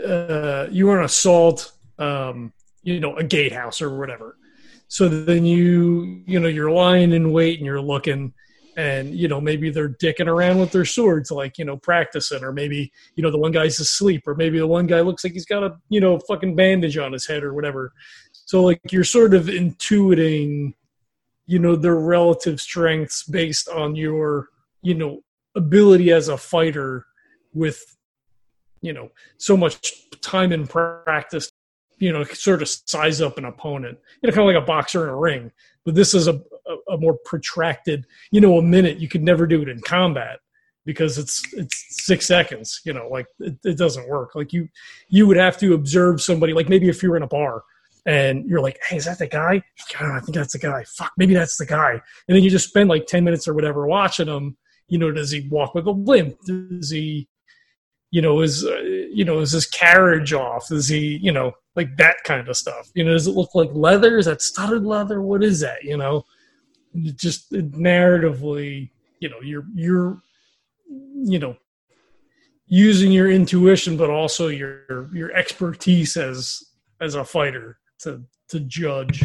uh, 0.06 0.68
you 0.70 0.86
want 0.86 1.00
to 1.00 1.04
assault, 1.04 1.72
um, 1.98 2.52
you 2.82 3.00
know, 3.00 3.16
a 3.16 3.24
gatehouse 3.24 3.80
or 3.80 3.98
whatever. 3.98 4.36
So 4.88 5.08
then 5.08 5.44
you 5.44 6.22
you 6.26 6.40
know 6.40 6.48
you're 6.48 6.70
lying 6.70 7.12
in 7.12 7.32
wait 7.32 7.58
and 7.58 7.66
you're 7.66 7.80
looking 7.80 8.32
and 8.76 9.14
you 9.14 9.28
know 9.28 9.40
maybe 9.40 9.70
they're 9.70 9.88
dicking 9.88 10.26
around 10.26 10.58
with 10.58 10.72
their 10.72 10.84
swords 10.84 11.30
like 11.30 11.58
you 11.58 11.64
know 11.64 11.76
practicing 11.76 12.42
or 12.42 12.52
maybe 12.52 12.92
you 13.14 13.22
know 13.22 13.30
the 13.30 13.38
one 13.38 13.52
guy's 13.52 13.78
asleep 13.78 14.26
or 14.26 14.34
maybe 14.34 14.58
the 14.58 14.66
one 14.66 14.86
guy 14.86 15.00
looks 15.00 15.22
like 15.22 15.32
he's 15.32 15.46
got 15.46 15.62
a 15.62 15.76
you 15.88 16.00
know 16.00 16.18
fucking 16.26 16.56
bandage 16.56 16.98
on 16.98 17.12
his 17.12 17.26
head 17.26 17.44
or 17.44 17.54
whatever 17.54 17.92
so 18.46 18.62
like 18.62 18.80
you're 18.90 19.04
sort 19.04 19.34
of 19.34 19.46
intuiting, 19.46 20.74
you 21.46 21.58
know, 21.58 21.76
their 21.76 21.96
relative 21.96 22.60
strengths 22.60 23.22
based 23.22 23.68
on 23.68 23.96
your, 23.96 24.48
you 24.82 24.94
know, 24.94 25.20
ability 25.54 26.12
as 26.12 26.28
a 26.28 26.36
fighter 26.36 27.06
with, 27.52 27.82
you 28.82 28.92
know, 28.92 29.10
so 29.38 29.56
much 29.56 30.10
time 30.20 30.52
and 30.52 30.68
practice, 30.68 31.50
you 31.98 32.12
know, 32.12 32.24
sort 32.24 32.60
of 32.60 32.68
size 32.68 33.20
up 33.20 33.38
an 33.38 33.46
opponent. 33.46 33.98
You 34.22 34.28
know, 34.28 34.34
kind 34.34 34.48
of 34.48 34.54
like 34.54 34.62
a 34.62 34.66
boxer 34.66 35.04
in 35.04 35.10
a 35.10 35.16
ring. 35.16 35.50
But 35.84 35.94
this 35.94 36.12
is 36.14 36.28
a, 36.28 36.42
a, 36.94 36.98
more 36.98 37.18
protracted, 37.24 38.06
you 38.30 38.40
know, 38.40 38.58
a 38.58 38.62
minute. 38.62 38.98
You 38.98 39.08
could 39.08 39.22
never 39.22 39.46
do 39.46 39.62
it 39.62 39.68
in 39.68 39.80
combat 39.80 40.40
because 40.86 41.16
it's 41.16 41.42
it's 41.54 42.04
six 42.04 42.26
seconds 42.26 42.82
you 42.84 42.92
know 42.92 43.08
like 43.08 43.24
it, 43.38 43.56
it, 43.64 43.78
doesn't 43.78 44.06
work 44.06 44.34
like 44.34 44.52
you 44.52 44.68
you 45.08 45.26
would 45.26 45.38
have 45.38 45.56
to 45.56 45.72
observe 45.72 46.20
somebody 46.20 46.52
like 46.52 46.68
maybe 46.68 46.90
if 46.90 47.02
you're 47.02 47.16
in 47.16 47.22
a 47.22 47.26
bar 47.26 47.62
and 48.06 48.48
you're 48.48 48.60
like, 48.60 48.78
hey, 48.86 48.96
is 48.96 49.06
that 49.06 49.18
the 49.18 49.26
guy? 49.26 49.62
God, 49.98 50.16
I 50.16 50.20
think 50.20 50.34
that's 50.34 50.52
the 50.52 50.58
guy. 50.58 50.84
Fuck, 50.84 51.12
maybe 51.16 51.34
that's 51.34 51.56
the 51.56 51.66
guy. 51.66 51.92
And 51.92 52.36
then 52.36 52.42
you 52.42 52.50
just 52.50 52.68
spend 52.68 52.88
like 52.88 53.06
10 53.06 53.24
minutes 53.24 53.48
or 53.48 53.54
whatever 53.54 53.86
watching 53.86 54.28
him. 54.28 54.56
You 54.88 54.98
know, 54.98 55.10
does 55.10 55.30
he 55.30 55.48
walk 55.48 55.74
with 55.74 55.86
a 55.86 55.90
limp? 55.90 56.36
Does 56.44 56.90
he, 56.90 57.28
You 58.10 58.20
know, 58.20 58.42
is 58.42 58.64
uh, 58.64 58.80
you 58.82 59.24
know, 59.24 59.40
is 59.40 59.52
his 59.52 59.66
carriage 59.66 60.32
off? 60.34 60.70
Is 60.70 60.88
he, 60.88 61.18
you 61.22 61.32
know, 61.32 61.52
like 61.76 61.96
that 61.96 62.16
kind 62.24 62.46
of 62.46 62.56
stuff? 62.56 62.90
You 62.94 63.04
know, 63.04 63.12
does 63.12 63.26
it 63.26 63.34
look 63.34 63.54
like 63.54 63.70
leather? 63.72 64.18
Is 64.18 64.26
that 64.26 64.42
studded 64.42 64.84
leather? 64.84 65.22
What 65.22 65.42
is 65.42 65.60
that? 65.60 65.82
You 65.82 65.96
know, 65.96 66.24
just 67.16 67.52
narratively, 67.52 68.90
you 69.20 69.28
know, 69.28 69.40
you're 69.42 69.66
you're, 69.74 70.18
you 70.88 71.38
know, 71.38 71.56
using 72.66 73.12
your 73.12 73.30
intuition, 73.30 73.96
but 73.96 74.10
also 74.10 74.48
your 74.48 75.08
your 75.14 75.32
expertise 75.32 76.16
as 76.16 76.62
as 77.00 77.14
a 77.14 77.24
fighter 77.24 77.78
to 78.00 78.22
to 78.48 78.60
judge 78.60 79.24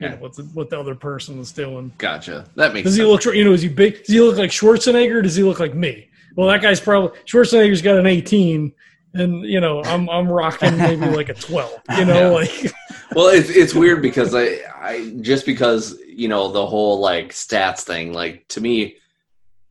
you 0.00 0.08
know, 0.08 0.16
what 0.16 0.34
the, 0.34 0.42
what 0.54 0.70
the 0.70 0.80
other 0.80 0.94
person 0.94 1.38
is 1.38 1.52
doing. 1.52 1.92
Gotcha. 1.98 2.46
That 2.56 2.72
makes. 2.72 2.84
Does 2.84 2.96
sense. 2.96 3.06
he 3.06 3.12
look? 3.12 3.24
You 3.36 3.44
know, 3.44 3.52
is 3.52 3.62
he 3.62 3.68
big? 3.68 3.98
Does 3.98 4.14
he 4.14 4.20
look 4.20 4.38
like 4.38 4.50
Schwarzenegger? 4.50 5.22
does 5.22 5.36
he 5.36 5.42
look 5.42 5.60
like 5.60 5.74
me? 5.74 6.08
Well, 6.36 6.48
that 6.48 6.62
guy's 6.62 6.80
probably 6.80 7.18
Schwarzenegger's 7.26 7.82
got 7.82 7.98
an 7.98 8.06
18, 8.06 8.72
and 9.14 9.44
you 9.44 9.60
know, 9.60 9.82
I'm 9.84 10.08
I'm 10.08 10.28
rocking 10.28 10.76
maybe 10.76 11.06
like 11.06 11.28
a 11.28 11.34
12. 11.34 11.82
You 11.98 12.04
know, 12.04 12.20
yeah. 12.20 12.28
like. 12.28 12.72
well, 13.14 13.28
it's 13.28 13.50
it's 13.50 13.74
weird 13.74 14.02
because 14.02 14.34
I 14.34 14.58
I 14.80 15.14
just 15.20 15.46
because 15.46 15.98
you 16.06 16.28
know 16.28 16.50
the 16.52 16.66
whole 16.66 17.00
like 17.00 17.30
stats 17.30 17.80
thing 17.80 18.12
like 18.12 18.46
to 18.48 18.60
me. 18.60 18.96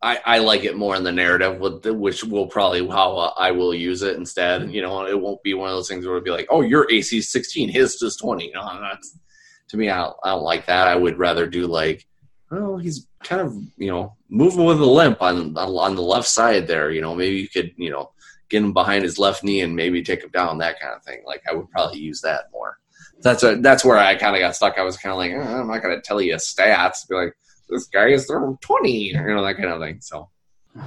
I, 0.02 0.18
I 0.26 0.38
like 0.40 0.64
it 0.64 0.78
more 0.78 0.96
in 0.96 1.04
the 1.04 1.12
narrative, 1.12 1.60
with 1.60 1.82
the, 1.82 1.94
which 1.94 2.24
will 2.24 2.48
probably 2.48 2.88
how 2.88 3.18
uh, 3.18 3.34
I 3.38 3.52
will 3.52 3.74
use 3.74 4.02
it 4.02 4.16
instead. 4.16 4.72
You 4.72 4.82
know, 4.82 5.06
it 5.06 5.20
won't 5.20 5.44
be 5.44 5.54
one 5.54 5.70
of 5.70 5.76
those 5.76 5.90
things 5.90 6.06
where 6.06 6.16
it'll 6.16 6.24
be 6.24 6.32
like, 6.32 6.48
"Oh, 6.50 6.62
your 6.62 6.90
AC 6.90 7.18
is 7.18 7.30
16, 7.30 7.68
his 7.68 8.02
is 8.02 8.16
20." 8.16 8.46
You 8.46 8.54
know, 8.54 8.80
that's 8.80 9.20
to 9.68 9.76
me, 9.76 9.90
I 9.90 9.98
don't, 9.98 10.16
I 10.24 10.30
don't 10.30 10.44
like 10.44 10.66
that. 10.68 10.88
I 10.88 10.96
would 10.96 11.20
rather 11.20 11.48
do 11.48 11.68
like, 11.68 12.08
oh, 12.50 12.78
he's 12.78 13.08
kind 13.24 13.42
of 13.42 13.54
you 13.78 13.92
know 13.92 14.16
moving 14.30 14.64
with 14.64 14.80
a 14.80 14.86
limp 14.86 15.22
on 15.22 15.58
on 15.58 15.96
the 15.96 16.02
left 16.02 16.28
side 16.28 16.66
there. 16.66 16.92
You 16.92 17.02
know, 17.02 17.14
maybe 17.14 17.36
you 17.36 17.50
could 17.50 17.74
you 17.76 17.90
know 17.90 18.12
get 18.50 18.64
him 18.64 18.74
behind 18.74 19.04
his 19.04 19.20
left 19.20 19.44
knee 19.44 19.62
and 19.62 19.76
maybe 19.76 20.02
take 20.02 20.24
him 20.24 20.30
down, 20.32 20.58
that 20.58 20.80
kind 20.80 20.94
of 20.96 21.04
thing. 21.04 21.22
Like 21.26 21.44
I 21.50 21.54
would 21.54 21.70
probably 21.70 22.00
use 22.00 22.22
that 22.22 22.52
more. 22.52 22.78
That's 23.22 23.44
a, 23.44 23.56
that's 23.58 23.84
where 23.84 23.98
I 23.98 24.16
kind 24.16 24.36
of 24.36 24.40
got 24.40 24.56
stuck. 24.56 24.78
I 24.78 24.84
was 24.84 24.98
kind 24.98 25.12
of 25.12 25.18
like, 25.18 25.32
oh, 25.34 25.60
I'm 25.62 25.68
not 25.68 25.84
going 25.84 25.96
to 25.96 26.02
tell 26.02 26.22
you 26.22 26.36
stats. 26.36 27.08
Be 27.08 27.16
like, 27.16 27.36
this 27.70 27.88
guy 27.88 28.08
is 28.08 28.26
throwing 28.26 28.58
20, 28.62 28.92
you 28.92 29.14
know, 29.14 29.44
that 29.44 29.58
kind 29.58 29.70
of 29.70 29.82
thing. 29.82 30.00
So, 30.02 30.30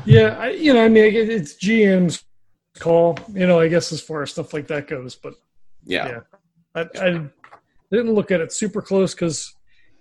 yeah, 0.05 0.37
I, 0.39 0.51
you 0.51 0.73
know, 0.73 0.85
I 0.85 0.89
mean, 0.89 1.05
it's 1.05 1.55
GM's 1.55 2.25
call, 2.79 3.19
you 3.33 3.47
know, 3.47 3.61
I 3.61 3.69
guess 3.69 3.93
as 3.93 4.01
far 4.01 4.23
as 4.23 4.31
stuff 4.31 4.53
like 4.53 4.67
that 4.69 4.89
goes. 4.89 5.15
But 5.15 5.35
yeah, 5.85 6.09
yeah 6.09 6.21
I, 6.75 6.81
I 7.01 7.25
didn't 7.91 8.15
look 8.15 8.31
at 8.31 8.41
it 8.41 8.53
super 8.53 8.83
close 8.83 9.15
because 9.15 9.55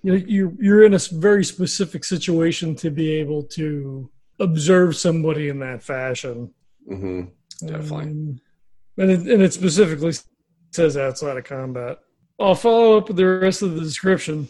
you 0.04 0.12
know, 0.12 0.26
you're 0.26 0.54
you're 0.60 0.84
in 0.86 0.94
a 0.94 1.00
very 1.12 1.44
specific 1.44 2.04
situation 2.04 2.76
to 2.78 2.90
be 2.90 3.12
able 3.14 3.44
to 3.44 4.10
observe 4.40 4.96
somebody 4.96 5.50
in 5.50 5.60
that 5.60 5.84
fashion. 5.84 6.54
Mm-hmm. 6.90 7.24
Definitely. 7.62 8.04
Um, 8.04 8.42
and 8.98 9.12
it, 9.12 9.20
and 9.22 9.42
it 9.42 9.54
specifically 9.54 10.14
says 10.72 10.98
outside 10.98 11.38
of 11.38 11.44
combat. 11.44 12.00
I'll 12.40 12.56
follow 12.56 12.98
up 12.98 13.08
with 13.08 13.18
the 13.18 13.26
rest 13.26 13.62
of 13.62 13.76
the 13.76 13.82
description. 13.82 14.48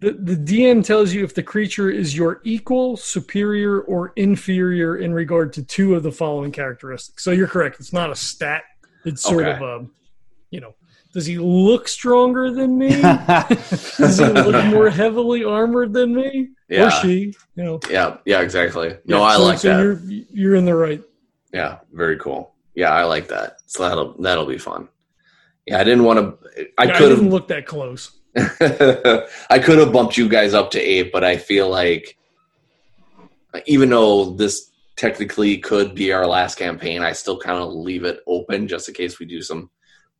The, 0.00 0.12
the 0.12 0.34
DM 0.34 0.84
tells 0.84 1.14
you 1.14 1.24
if 1.24 1.34
the 1.34 1.42
creature 1.42 1.88
is 1.88 2.16
your 2.16 2.40
equal, 2.44 2.96
superior, 2.96 3.80
or 3.82 4.12
inferior 4.16 4.96
in 4.96 5.14
regard 5.14 5.52
to 5.54 5.62
two 5.62 5.94
of 5.94 6.02
the 6.02 6.12
following 6.12 6.50
characteristics. 6.50 7.22
So 7.22 7.30
you're 7.30 7.46
correct. 7.46 7.78
It's 7.78 7.92
not 7.92 8.10
a 8.10 8.16
stat. 8.16 8.64
It's 9.04 9.22
sort 9.22 9.44
okay. 9.46 9.56
of 9.56 9.62
a, 9.62 9.86
you 10.50 10.60
know, 10.60 10.74
does 11.12 11.26
he 11.26 11.38
look 11.38 11.88
stronger 11.88 12.50
than 12.50 12.78
me? 12.78 12.88
does 13.00 14.18
he 14.18 14.24
look 14.24 14.64
more 14.66 14.88
heavily 14.90 15.44
armored 15.44 15.92
than 15.92 16.14
me? 16.14 16.48
Yeah. 16.68 16.86
Or 16.86 16.90
she? 17.02 17.34
You 17.54 17.64
know. 17.64 17.80
Yeah, 17.90 18.16
yeah, 18.24 18.40
exactly. 18.40 18.96
No, 19.04 19.18
yeah, 19.18 19.22
I 19.22 19.36
so, 19.36 19.42
like 19.44 19.58
so 19.58 19.68
that. 19.68 19.82
You're 19.82 20.24
you're 20.30 20.54
in 20.56 20.64
the 20.64 20.74
right. 20.74 21.02
Yeah, 21.52 21.78
very 21.92 22.18
cool. 22.18 22.54
Yeah, 22.74 22.90
I 22.90 23.04
like 23.04 23.28
that. 23.28 23.58
So 23.66 23.88
that'll 23.88 24.14
that'll 24.22 24.46
be 24.46 24.58
fun. 24.58 24.88
Yeah, 25.66 25.78
I 25.78 25.84
didn't 25.84 26.04
want 26.04 26.18
to. 26.18 26.68
I 26.78 26.84
yeah, 26.84 26.98
could 26.98 27.10
have 27.10 27.22
looked 27.22 27.48
that 27.48 27.66
close. 27.66 28.18
I 28.36 29.58
could 29.58 29.78
have 29.78 29.92
bumped 29.92 30.16
you 30.16 30.28
guys 30.28 30.54
up 30.54 30.70
to 30.72 30.80
eight, 30.80 31.12
but 31.12 31.22
I 31.22 31.36
feel 31.36 31.68
like 31.68 32.16
even 33.66 33.90
though 33.90 34.30
this 34.30 34.70
technically 34.96 35.58
could 35.58 35.94
be 35.94 36.12
our 36.12 36.26
last 36.26 36.56
campaign, 36.56 37.02
I 37.02 37.12
still 37.12 37.38
kind 37.38 37.58
of 37.58 37.72
leave 37.72 38.04
it 38.04 38.20
open 38.26 38.68
just 38.68 38.88
in 38.88 38.94
case 38.94 39.18
we 39.18 39.26
do 39.26 39.42
some 39.42 39.70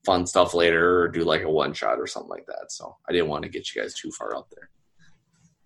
fun 0.04 0.26
stuff 0.26 0.54
later 0.54 1.00
or 1.00 1.08
do 1.08 1.24
like 1.24 1.42
a 1.42 1.50
one 1.50 1.72
shot 1.72 1.98
or 1.98 2.06
something 2.06 2.30
like 2.30 2.46
that. 2.46 2.70
So 2.70 2.96
I 3.08 3.12
didn't 3.12 3.28
want 3.28 3.44
to 3.44 3.48
get 3.48 3.74
you 3.74 3.80
guys 3.80 3.94
too 3.94 4.10
far 4.10 4.36
out 4.36 4.48
there. 4.50 4.68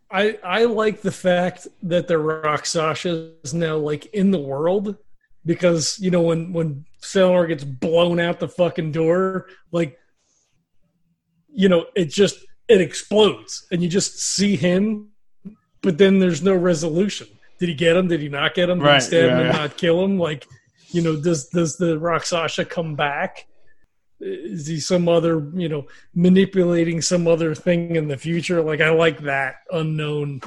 I 0.09 0.39
I 0.45 0.65
like 0.67 1.03
the 1.03 1.13
fact 1.13 1.67
that 1.83 2.07
the 2.07 2.19
Rakshasa 2.19 3.33
is 3.43 3.53
now 3.53 3.77
like 3.77 4.07
in 4.07 4.31
the 4.31 4.39
world 4.39 4.97
because 5.47 5.99
you 5.99 6.11
know 6.11 6.21
when 6.21 6.53
when 6.53 6.85
Selenar 7.01 7.49
gets 7.49 7.65
blown 7.65 8.21
out 8.21 8.41
the 8.41 8.49
fucking 8.49 8.93
door, 8.93 9.47
like 9.73 9.99
you 11.49 11.69
know 11.69 11.87
it 11.95 12.11
just 12.11 12.39
it 12.69 12.81
explodes 12.81 13.67
and 13.71 13.83
you 13.83 13.89
just 13.89 14.19
see 14.19 14.57
him, 14.57 15.11
but 15.81 15.97
then 15.97 16.19
there's 16.19 16.43
no 16.43 16.55
resolution. 16.55 17.29
Did 17.59 17.71
he 17.71 17.75
get 17.75 17.97
him? 17.97 18.09
Did 18.09 18.21
he 18.21 18.29
not 18.29 18.55
get 18.55 18.69
him? 18.69 18.81
Did 18.81 18.85
right, 18.85 18.95
he 18.97 19.01
stab 19.01 19.25
yeah, 19.25 19.31
him 19.31 19.39
and 19.47 19.55
yeah. 19.55 19.63
not 19.63 19.77
kill 19.79 20.05
him? 20.05 20.19
Like 20.19 20.47
you 20.91 21.01
know, 21.01 21.17
does 21.17 21.49
does 21.49 21.77
the 21.77 21.99
Rakshasa 21.99 22.67
come 22.67 22.97
back? 22.97 23.47
is 24.19 24.67
he 24.67 24.81
some 24.81 25.09
other 25.09 25.51
you 25.55 25.69
know 25.69 25.87
manipulating 26.15 27.03
some 27.03 27.29
other 27.29 27.55
thing 27.55 27.97
in 27.97 28.09
the 28.09 28.17
future 28.17 28.63
like 28.63 28.81
i 28.81 28.89
like 28.89 29.19
that 29.21 29.57
unknown 29.73 30.41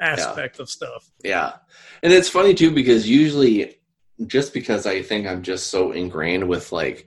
aspect 0.00 0.58
yeah. 0.58 0.62
of 0.62 0.70
stuff 0.70 1.10
yeah 1.24 1.54
and 2.02 2.12
it's 2.12 2.28
funny 2.28 2.54
too 2.54 2.70
because 2.70 3.08
usually 3.08 3.77
just 4.26 4.52
because 4.52 4.86
i 4.86 5.00
think 5.02 5.26
i'm 5.26 5.42
just 5.42 5.68
so 5.68 5.92
ingrained 5.92 6.46
with 6.46 6.72
like 6.72 7.06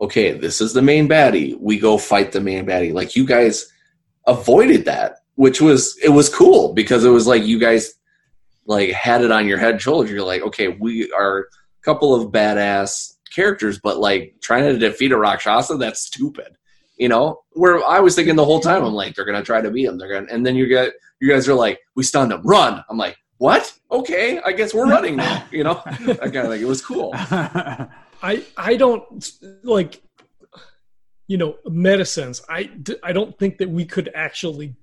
okay 0.00 0.32
this 0.32 0.60
is 0.60 0.72
the 0.72 0.82
main 0.82 1.08
baddie 1.08 1.58
we 1.58 1.78
go 1.78 1.98
fight 1.98 2.32
the 2.32 2.40
main 2.40 2.66
baddie 2.66 2.92
like 2.92 3.16
you 3.16 3.26
guys 3.26 3.72
avoided 4.26 4.84
that 4.84 5.20
which 5.34 5.60
was 5.60 5.98
it 6.02 6.08
was 6.08 6.28
cool 6.28 6.72
because 6.72 7.04
it 7.04 7.10
was 7.10 7.26
like 7.26 7.44
you 7.44 7.58
guys 7.58 7.94
like 8.66 8.90
had 8.90 9.22
it 9.22 9.30
on 9.30 9.46
your 9.46 9.58
head 9.58 9.80
shoulders 9.80 10.10
you're 10.10 10.22
like 10.22 10.42
okay 10.42 10.68
we 10.68 11.10
are 11.12 11.40
a 11.40 11.44
couple 11.82 12.14
of 12.14 12.32
badass 12.32 13.16
characters, 13.36 13.78
but 13.78 13.98
like 13.98 14.34
trying 14.40 14.64
to 14.64 14.78
defeat 14.78 15.12
a 15.12 15.18
Rakshasa, 15.18 15.76
that's 15.76 16.00
stupid. 16.00 16.56
You 16.96 17.10
know, 17.10 17.42
where 17.50 17.84
I 17.84 18.00
was 18.00 18.14
thinking 18.14 18.36
the 18.36 18.44
whole 18.44 18.60
time, 18.60 18.82
I'm 18.82 18.94
like, 18.94 19.14
they're 19.14 19.26
gonna 19.26 19.42
try 19.42 19.60
to 19.60 19.70
beat 19.70 19.84
him. 19.84 19.98
They're 19.98 20.08
gonna, 20.08 20.32
and 20.32 20.44
then 20.44 20.56
you 20.56 20.66
get, 20.66 20.92
you 21.20 21.28
guys 21.28 21.46
are 21.46 21.54
like, 21.54 21.78
we 21.94 22.02
stunned 22.02 22.32
him, 22.32 22.40
run. 22.42 22.82
I'm 22.88 22.96
like, 22.96 23.16
what? 23.36 23.70
Okay, 23.90 24.40
I 24.40 24.52
guess 24.52 24.74
we're 24.74 24.88
running 24.88 25.16
now. 25.16 25.44
You 25.50 25.64
know, 25.64 25.82
I 25.84 26.28
kind 26.28 26.36
of 26.36 26.48
like 26.48 26.60
it 26.60 26.66
was 26.66 26.84
cool. 26.84 27.12
I 27.14 28.44
I 28.56 28.76
don't 28.76 29.30
like, 29.62 30.02
you 31.28 31.38
know, 31.38 31.56
medicines. 31.66 32.42
I 32.48 32.70
I 33.02 33.12
don't 33.12 33.38
think 33.38 33.58
that 33.58 33.70
we 33.70 33.84
could 33.84 34.10
actually 34.14 34.74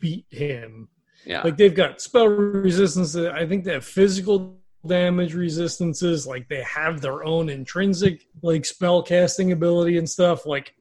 beat 0.00 0.26
him. 0.30 0.88
Yeah, 1.24 1.42
like 1.42 1.56
they've 1.56 1.74
got 1.74 2.00
spell 2.00 2.28
resistance. 2.28 3.16
I 3.16 3.46
think 3.46 3.64
they 3.64 3.72
have 3.72 3.84
physical 3.84 4.60
damage 4.86 5.34
resistances. 5.34 6.26
Like 6.26 6.48
they 6.48 6.62
have 6.62 7.00
their 7.00 7.24
own 7.24 7.48
intrinsic 7.48 8.26
like 8.42 8.64
spell 8.64 9.02
casting 9.02 9.50
ability 9.50 9.98
and 9.98 10.08
stuff. 10.08 10.46
Like 10.46 10.72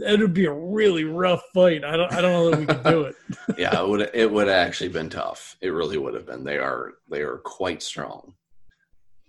it 0.00 0.20
would 0.20 0.34
be 0.34 0.46
a 0.46 0.52
really 0.52 1.04
rough 1.04 1.42
fight. 1.52 1.84
I 1.84 1.96
don't 1.96 2.12
I 2.12 2.20
don't 2.20 2.32
know 2.32 2.50
that 2.50 2.58
we 2.60 2.66
could 2.66 2.84
do 2.84 3.02
it. 3.04 3.16
yeah, 3.58 3.80
it 3.80 3.88
would 3.88 4.10
it 4.14 4.30
would 4.30 4.48
have 4.48 4.66
actually 4.66 4.88
been 4.88 5.10
tough. 5.10 5.56
It 5.60 5.68
really 5.68 5.98
would 5.98 6.14
have 6.14 6.26
been. 6.26 6.44
They 6.44 6.58
are 6.58 6.94
they 7.08 7.20
are 7.20 7.38
quite 7.38 7.82
strong. 7.82 8.34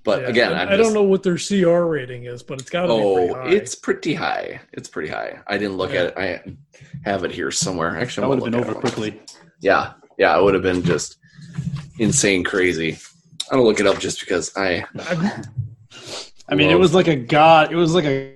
But 0.03 0.23
yeah, 0.23 0.27
again, 0.27 0.53
I, 0.53 0.73
I 0.73 0.77
don't 0.77 0.93
know 0.93 1.03
what 1.03 1.23
their 1.23 1.37
CR 1.37 1.85
rating 1.85 2.25
is, 2.25 2.43
but 2.43 2.59
it's 2.59 2.69
got 2.69 2.87
to 2.87 2.91
oh, 2.91 2.97
be 2.97 3.15
pretty 3.15 3.33
oh, 3.33 3.35
high. 3.35 3.49
it's 3.51 3.75
pretty 3.75 4.13
high. 4.13 4.61
It's 4.73 4.89
pretty 4.89 5.09
high. 5.09 5.39
I 5.47 5.57
didn't 5.57 5.77
look 5.77 5.93
yeah. 5.93 6.01
at 6.01 6.17
it. 6.17 6.17
I 6.17 7.09
have 7.09 7.23
it 7.23 7.31
here 7.31 7.51
somewhere. 7.51 7.97
Actually, 7.97 8.25
I 8.25 8.27
would 8.27 8.39
have 8.39 8.51
been 8.51 8.55
over 8.55 8.73
quickly. 8.73 9.21
Yeah, 9.61 9.93
yeah, 10.17 10.37
it 10.37 10.43
would 10.43 10.55
have 10.55 10.63
been 10.63 10.83
just 10.83 11.17
insane, 11.99 12.43
crazy. 12.43 12.97
I 13.49 13.55
don't 13.55 13.65
look 13.65 13.79
it 13.79 13.87
up 13.87 13.99
just 13.99 14.19
because 14.19 14.51
I. 14.57 14.85
I 16.49 16.55
mean, 16.55 16.69
it 16.69 16.79
was 16.79 16.93
like 16.93 17.07
a 17.07 17.15
god. 17.15 17.71
It 17.71 17.77
was 17.77 17.93
like 17.95 18.03
a 18.03 18.32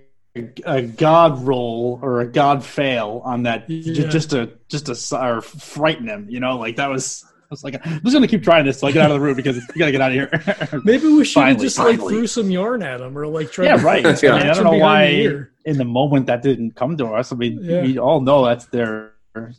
a 0.66 0.82
god 0.82 1.44
roll 1.44 2.00
or 2.02 2.22
a 2.22 2.28
god 2.28 2.64
fail 2.64 3.22
on 3.24 3.44
that 3.44 3.70
yeah. 3.70 4.08
just 4.08 4.32
to 4.32 4.52
just 4.70 4.88
to 4.88 5.18
or 5.22 5.42
frighten 5.42 6.08
him. 6.08 6.28
You 6.30 6.40
know, 6.40 6.58
like 6.58 6.78
that 6.78 6.90
was. 6.90 7.24
I 7.24 7.54
was 7.54 7.64
like, 7.64 7.80
I'm 7.88 8.02
just 8.02 8.14
gonna 8.14 8.28
keep 8.28 8.44
trying 8.44 8.66
this 8.66 8.82
till 8.82 8.90
I 8.90 8.92
get 8.92 9.06
out 9.06 9.12
of 9.12 9.22
the 9.22 9.26
room 9.26 9.38
because 9.38 9.56
you 9.56 9.80
gotta 9.80 9.94
get 9.94 10.02
out 10.02 10.12
of 10.12 10.16
here. 10.16 10.82
Maybe 10.84 11.08
we 11.08 11.24
should 11.24 11.42
have 11.44 11.58
just 11.58 11.78
finally. 11.78 11.96
like 11.96 12.10
threw 12.10 12.28
some 12.28 12.52
yarn 12.52 12.84
at 12.84 13.00
him 13.00 13.18
or 13.18 13.26
like 13.26 13.54
try. 13.54 13.68
Yeah, 13.68 13.82
right. 13.82 14.06
I, 14.06 14.12
mean, 14.12 14.50
I 14.50 14.54
don't 14.54 14.66
know 14.66 14.78
why 14.78 15.46
in 15.64 15.78
the 15.78 15.86
moment 15.86 16.26
that 16.26 16.42
didn't 16.42 16.72
come 16.72 16.98
to 16.98 17.08
us. 17.08 17.32
I 17.32 17.38
mean, 17.38 17.60
yeah. 17.62 17.84
we 17.84 17.98
all 18.00 18.20
know 18.20 18.44
that's 18.44 18.66
their 18.66 19.14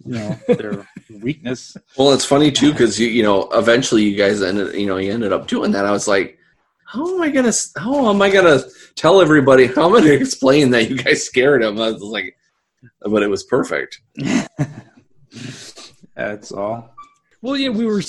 you 0.05 0.14
know 0.14 0.39
their 0.49 0.87
weakness. 1.22 1.76
Well, 1.97 2.12
it's 2.12 2.24
funny 2.24 2.51
too 2.51 2.72
because 2.72 2.99
you 2.99 3.09
you 3.09 3.22
know 3.22 3.49
eventually 3.53 4.05
you 4.05 4.16
guys 4.16 4.43
ended 4.43 4.74
you 4.74 4.87
know 4.87 4.97
you 4.97 5.12
ended 5.12 5.33
up 5.33 5.47
doing 5.47 5.72
that. 5.72 5.87
I 5.87 5.93
was 5.93 6.09
like, 6.09 6.38
how 6.89 7.14
am 7.14 7.20
I 7.20 7.28
gonna 7.28 7.53
how 7.76 8.09
am 8.09 8.22
I 8.22 8.30
gonna 8.30 8.62
tell 8.95 9.20
everybody 9.20 9.66
how 9.66 9.86
am 9.89 9.95
I 9.95 10.01
gonna 10.01 10.12
explain 10.12 10.70
that 10.70 10.89
you 10.89 10.97
guys 10.97 11.22
scared 11.24 11.62
him? 11.62 11.78
I 11.78 11.91
was 11.91 12.01
like, 12.01 12.34
but 13.03 13.22
it 13.22 13.28
was 13.28 13.45
perfect. 13.45 14.01
That's 16.16 16.51
all. 16.51 16.95
Well, 17.43 17.57
yeah, 17.59 17.68
we 17.68 17.84
were 17.84 18.03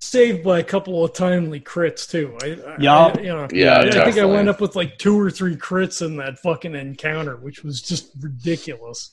saved 0.00 0.42
by 0.42 0.58
a 0.58 0.64
couple 0.64 1.04
of 1.04 1.12
timely 1.14 1.60
crits 1.60 2.10
too. 2.10 2.36
I, 2.42 2.76
Yeah. 2.80 2.96
I, 2.96 3.20
you 3.20 3.28
know, 3.28 3.48
Yeah, 3.52 3.78
I, 3.78 3.86
I 3.86 4.04
think 4.04 4.18
I 4.18 4.24
went 4.24 4.48
up 4.48 4.60
with 4.60 4.74
like 4.74 4.98
two 4.98 5.18
or 5.18 5.30
three 5.30 5.56
crits 5.56 6.04
in 6.04 6.16
that 6.16 6.40
fucking 6.40 6.74
encounter, 6.74 7.36
which 7.36 7.62
was 7.62 7.80
just 7.80 8.10
ridiculous. 8.20 9.12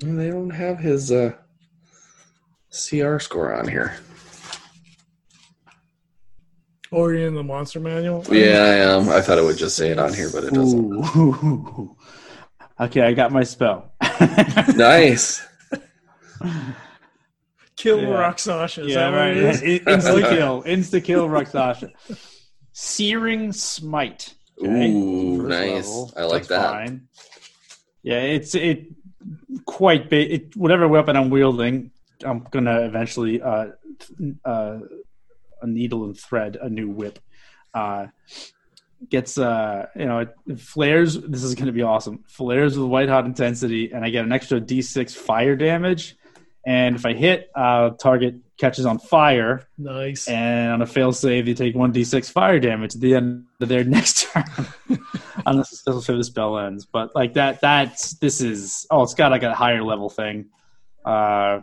And 0.00 0.18
they 0.18 0.30
don't 0.30 0.50
have 0.50 0.80
his 0.80 1.12
uh, 1.12 1.34
CR 2.70 3.18
score 3.18 3.54
on 3.54 3.68
here. 3.68 3.96
Or 6.94 7.12
you 7.14 7.26
in 7.26 7.34
the 7.34 7.42
monster 7.42 7.80
manual? 7.80 8.24
Yeah, 8.30 8.58
I 8.62 8.74
am. 8.94 9.08
I 9.08 9.20
thought 9.20 9.38
it 9.38 9.44
would 9.44 9.56
just 9.58 9.76
say 9.76 9.90
it 9.90 9.98
on 9.98 10.12
here, 10.14 10.30
but 10.32 10.44
it 10.44 10.54
doesn't. 10.54 10.92
Ooh. 11.16 11.96
Okay, 12.80 13.02
I 13.02 13.12
got 13.12 13.30
my 13.30 13.44
spell. 13.44 13.92
Nice. 14.74 15.46
Kill 17.76 18.00
Yeah. 18.02 18.08
Rakshasa. 18.08 18.82
Is 18.82 18.88
yeah, 18.88 19.10
that 19.10 19.16
right. 19.16 19.36
it 19.36 19.44
is? 19.44 19.60
Insta 19.82 20.28
kill. 20.28 20.62
Insta 20.64 21.04
kill 21.04 21.28
Rakshasa. 21.28 21.90
Searing 22.72 23.52
Smite. 23.52 24.34
Okay. 24.60 24.90
Ooh, 24.92 25.38
First 25.42 25.48
nice. 25.50 25.86
level. 25.88 26.12
I 26.16 26.22
like 26.22 26.32
That's 26.46 26.48
that. 26.48 26.70
fine. 26.72 27.08
Yeah, 28.02 28.20
it's 28.20 28.54
it 28.56 28.86
quite 29.66 30.10
ba- 30.10 30.34
it, 30.34 30.56
whatever 30.56 30.88
weapon 30.88 31.16
I'm 31.16 31.30
wielding, 31.30 31.90
I'm 32.24 32.40
gonna 32.50 32.80
eventually 32.82 33.40
uh, 33.40 33.66
uh, 34.44 34.78
a 35.64 35.66
needle 35.66 36.04
and 36.04 36.16
thread 36.18 36.56
a 36.60 36.68
new 36.68 36.88
whip. 36.88 37.18
Uh, 37.72 38.06
gets 39.10 39.36
uh 39.36 39.86
you 39.96 40.06
know 40.06 40.20
it 40.20 40.60
flares. 40.60 41.20
This 41.20 41.42
is 41.42 41.54
gonna 41.54 41.72
be 41.72 41.82
awesome. 41.82 42.24
Flares 42.28 42.78
with 42.78 42.88
white 42.88 43.08
hot 43.08 43.24
intensity, 43.26 43.90
and 43.92 44.04
I 44.04 44.10
get 44.10 44.24
an 44.24 44.32
extra 44.32 44.60
D6 44.60 45.14
fire 45.16 45.56
damage. 45.56 46.16
And 46.66 46.96
if 46.96 47.04
I 47.04 47.12
hit, 47.12 47.50
uh, 47.54 47.90
target 47.90 48.36
catches 48.56 48.86
on 48.86 48.98
fire, 48.98 49.66
Nice. 49.76 50.26
and 50.28 50.72
on 50.72 50.80
a 50.80 50.86
fail 50.86 51.12
save, 51.12 51.44
they 51.44 51.52
take 51.52 51.74
1d6 51.74 52.30
fire 52.30 52.58
damage 52.58 52.94
at 52.94 53.02
the 53.02 53.14
end 53.16 53.44
of 53.60 53.68
their 53.68 53.84
next 53.96 54.22
turn. 54.32 54.44
Unless 55.44 55.82
the 55.82 56.24
spell 56.24 56.58
ends. 56.58 56.86
But 56.86 57.14
like 57.14 57.34
that, 57.34 57.60
that's 57.60 58.14
this 58.14 58.40
is 58.40 58.86
oh, 58.90 59.02
it's 59.02 59.12
got 59.14 59.30
like 59.30 59.42
a 59.42 59.54
higher 59.54 59.82
level 59.82 60.08
thing. 60.08 60.46
Uh, 61.04 61.60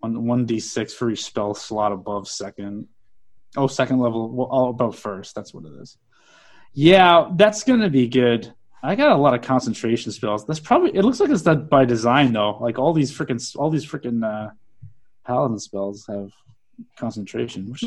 one 0.00 0.46
1d6 0.46 0.92
for 0.92 1.10
each 1.10 1.24
spell 1.24 1.54
slot 1.54 1.92
above 1.92 2.28
second. 2.28 2.88
Oh, 3.56 3.66
second 3.66 3.98
level, 3.98 4.28
well, 4.28 4.48
oh, 4.50 4.68
above 4.68 4.96
first. 4.98 5.34
That's 5.34 5.52
what 5.54 5.64
it 5.64 5.72
is. 5.80 5.96
Yeah, 6.74 7.28
that's 7.34 7.64
gonna 7.64 7.90
be 7.90 8.08
good. 8.08 8.52
I 8.82 8.94
got 8.94 9.10
a 9.10 9.16
lot 9.16 9.34
of 9.34 9.42
concentration 9.42 10.12
spells. 10.12 10.46
That's 10.46 10.60
probably. 10.60 10.90
It 10.96 11.02
looks 11.04 11.18
like 11.18 11.30
it's 11.30 11.42
done 11.42 11.66
by 11.66 11.84
design 11.84 12.32
though. 12.32 12.58
Like 12.60 12.78
all 12.78 12.92
these 12.92 13.10
freaking, 13.16 13.40
all 13.56 13.70
these 13.70 13.84
freaking 13.86 14.22
uh, 14.24 14.50
paladin 15.26 15.58
spells 15.58 16.06
have 16.08 16.30
concentration, 16.96 17.70
which 17.70 17.82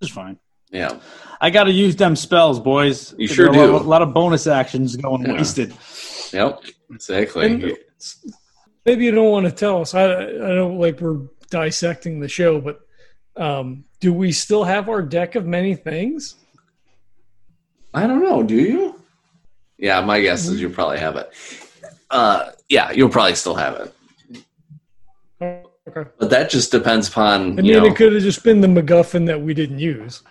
is 0.00 0.10
fine. 0.10 0.38
Yeah. 0.70 0.98
I 1.40 1.50
got 1.50 1.64
to 1.64 1.72
use 1.72 1.94
them 1.96 2.16
spells, 2.16 2.58
boys. 2.60 3.14
You 3.16 3.28
sure 3.28 3.50
There 3.52 3.62
are 3.62 3.68
A 3.68 3.72
lot, 3.72 3.78
do. 3.82 3.86
a 3.86 3.88
lot 3.88 4.02
of 4.02 4.12
bonus 4.12 4.46
actions 4.48 4.96
going 4.96 5.22
Yeah. 5.24 5.32
wasted. 5.34 5.72
Yep. 6.32 6.60
Exactly. 6.90 7.46
And- 7.46 7.76
Maybe 8.84 9.04
you 9.04 9.10
don't 9.12 9.30
want 9.30 9.46
to 9.46 9.52
tell 9.52 9.80
us. 9.80 9.94
I, 9.94 10.04
I 10.12 10.54
know, 10.54 10.68
like 10.68 11.00
we're 11.00 11.26
dissecting 11.50 12.20
the 12.20 12.28
show, 12.28 12.60
but 12.60 12.80
um, 13.36 13.84
do 14.00 14.12
we 14.12 14.32
still 14.32 14.64
have 14.64 14.88
our 14.88 15.02
deck 15.02 15.34
of 15.34 15.46
many 15.46 15.74
things? 15.74 16.34
I 17.94 18.06
don't 18.06 18.22
know. 18.22 18.42
Do 18.42 18.54
you? 18.54 19.00
Yeah, 19.78 20.00
my 20.02 20.20
guess 20.20 20.46
is 20.46 20.60
you 20.60 20.68
probably 20.70 20.98
have 20.98 21.16
it. 21.16 21.30
Uh, 22.10 22.50
yeah, 22.68 22.90
you'll 22.92 23.08
probably 23.08 23.34
still 23.34 23.54
have 23.54 23.74
it, 23.80 23.94
Okay. 25.40 26.08
but 26.18 26.30
that 26.30 26.50
just 26.50 26.70
depends 26.70 27.08
upon 27.08 27.58
I 27.58 27.62
you 27.62 27.74
mean, 27.74 27.82
know. 27.82 27.86
it 27.86 27.96
could 27.96 28.12
have 28.12 28.22
just 28.22 28.42
been 28.44 28.60
the 28.60 28.68
MacGuffin 28.68 29.26
that 29.26 29.40
we 29.40 29.54
didn't 29.54 29.78
use. 29.80 30.22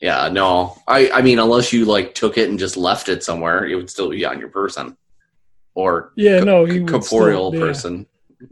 Yeah, 0.00 0.28
no. 0.28 0.76
I 0.88 1.10
I 1.10 1.22
mean, 1.22 1.38
unless 1.38 1.72
you 1.72 1.84
like 1.84 2.14
took 2.14 2.38
it 2.38 2.48
and 2.50 2.58
just 2.58 2.76
left 2.76 3.08
it 3.08 3.22
somewhere, 3.22 3.66
it 3.66 3.76
would 3.76 3.88
still 3.88 4.10
be 4.10 4.24
on 4.24 4.38
your 4.40 4.48
person, 4.48 4.96
or 5.74 6.12
Yeah, 6.16 6.40
co- 6.40 6.44
no, 6.44 6.62
would 6.64 6.88
corporeal 6.88 7.50
still- 7.50 7.60
yeah. 7.60 7.66
person, 7.66 8.06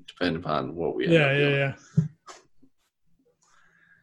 depending 0.06 0.42
upon 0.42 0.74
what 0.76 0.94
we. 0.94 1.08
Yeah, 1.08 1.32
Yeah, 1.36 1.48
yeah, 1.48 1.72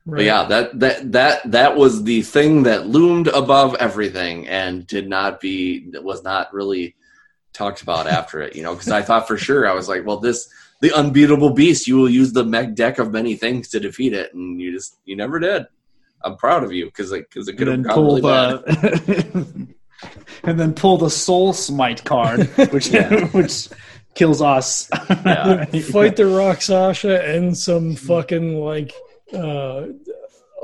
yeah. 0.07 0.15
But 0.15 0.23
yeah, 0.23 0.43
that 0.45 0.79
that 0.79 1.11
that 1.11 1.51
that 1.51 1.75
was 1.75 2.03
the 2.03 2.21
thing 2.21 2.63
that 2.63 2.87
loomed 2.87 3.27
above 3.27 3.75
everything 3.75 4.47
and 4.47 4.87
did 4.87 5.07
not 5.09 5.39
be 5.41 5.89
was 6.01 6.23
not 6.23 6.53
really 6.53 6.95
talked 7.53 7.81
about 7.81 8.07
after 8.17 8.41
it. 8.41 8.55
You 8.55 8.63
know, 8.63 8.73
because 8.73 8.89
I 8.89 9.01
thought 9.01 9.27
for 9.27 9.37
sure 9.37 9.69
I 9.69 9.73
was 9.73 9.87
like, 9.89 10.05
well, 10.05 10.17
this 10.17 10.49
the 10.81 10.93
unbeatable 10.93 11.51
beast. 11.51 11.87
You 11.87 11.97
will 11.97 12.09
use 12.09 12.33
the 12.33 12.43
mech 12.45 12.75
deck 12.75 12.99
of 12.99 13.11
many 13.11 13.35
things 13.35 13.69
to 13.69 13.79
defeat 13.79 14.13
it, 14.13 14.33
and 14.33 14.61
you 14.61 14.71
just 14.71 14.97
you 15.05 15.15
never 15.15 15.39
did. 15.39 15.65
I'm 16.23 16.35
proud 16.37 16.63
of 16.63 16.71
you 16.71 16.85
because 16.85 17.11
because 17.11 17.47
it 17.47 17.57
could 17.57 17.67
have 17.67 17.83
gone 17.83 18.05
really 18.05 18.21
pull 18.21 18.29
bad. 18.29 18.65
the 18.65 19.67
uh, 20.03 20.07
and 20.43 20.59
then 20.59 20.73
pull 20.73 20.97
the 20.97 21.09
Soul 21.09 21.53
Smite 21.53 22.03
card, 22.03 22.47
which 22.71 22.87
Yeah. 22.89 23.25
which 23.27 23.69
kills 24.15 24.41
us. 24.41 24.89
Yeah. 25.09 25.65
Fight 25.65 26.15
the 26.15 26.25
Rakshasa 26.27 27.23
and 27.23 27.55
some 27.57 27.95
fucking 27.95 28.59
like 28.59 28.93
uh 29.34 29.88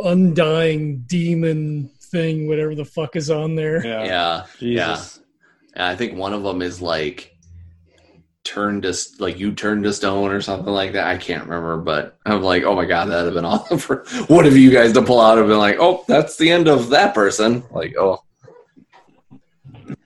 undying 0.04 1.04
demon 1.08 1.90
thing, 2.00 2.48
whatever 2.48 2.76
the 2.76 2.86
fuck 2.86 3.16
is 3.16 3.30
on 3.30 3.56
there. 3.56 3.86
Yeah. 3.86 4.04
Yeah, 4.06 4.46
Jesus. 4.60 5.20
And 5.74 5.84
I 5.86 5.96
think 5.96 6.18
one 6.18 6.34
of 6.34 6.44
them 6.44 6.62
is 6.62 6.82
like 6.82 7.36
turned 8.44 8.84
to 8.84 8.94
like 9.20 9.40
you 9.40 9.54
turned 9.54 9.86
to 9.86 9.94
stone 9.94 10.32
or 10.32 10.42
something 10.42 10.72
like 10.72 10.94
that. 10.94 11.08
I 11.08 11.18
can't 11.18 11.44
remember, 11.44 11.78
but 11.78 12.18
I'm 12.26 12.42
like, 12.42 12.64
oh 12.64 12.76
my 12.76 12.86
god, 12.86 13.06
that'd 13.10 13.26
have 13.26 13.34
been 13.34 13.46
awesome 13.46 13.78
for 13.78 14.06
one 14.28 14.46
of 14.46 14.56
you 14.58 14.72
guys 14.72 14.94
to 14.94 15.02
pull 15.02 15.20
out 15.20 15.38
and 15.38 15.48
been 15.48 15.58
like, 15.58 15.78
oh, 15.80 16.04
that's 16.08 16.38
the 16.38 16.52
end 16.52 16.68
of 16.68 16.90
that 16.90 17.14
person. 17.16 17.64
Like, 17.72 17.96
oh, 17.98 18.22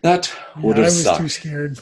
that 0.01 0.33
would 0.61 0.77
I 0.77 0.83
have 0.83 0.85
was 0.85 1.03
sucked. 1.03 1.21
too 1.21 1.29
scared. 1.29 1.79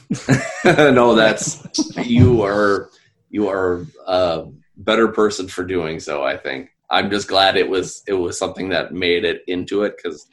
no, 0.65 1.13
that's 1.15 1.63
you 1.97 2.41
are 2.43 2.89
you 3.29 3.49
are 3.49 3.85
a 4.07 4.47
better 4.77 5.07
person 5.07 5.47
for 5.47 5.63
doing 5.63 5.99
so. 5.99 6.23
I 6.23 6.37
think 6.37 6.69
I'm 6.89 7.09
just 7.09 7.27
glad 7.27 7.57
it 7.57 7.69
was 7.69 8.03
it 8.07 8.13
was 8.13 8.37
something 8.37 8.69
that 8.69 8.93
made 8.93 9.25
it 9.25 9.43
into 9.47 9.83
it 9.83 9.95
because 9.97 10.27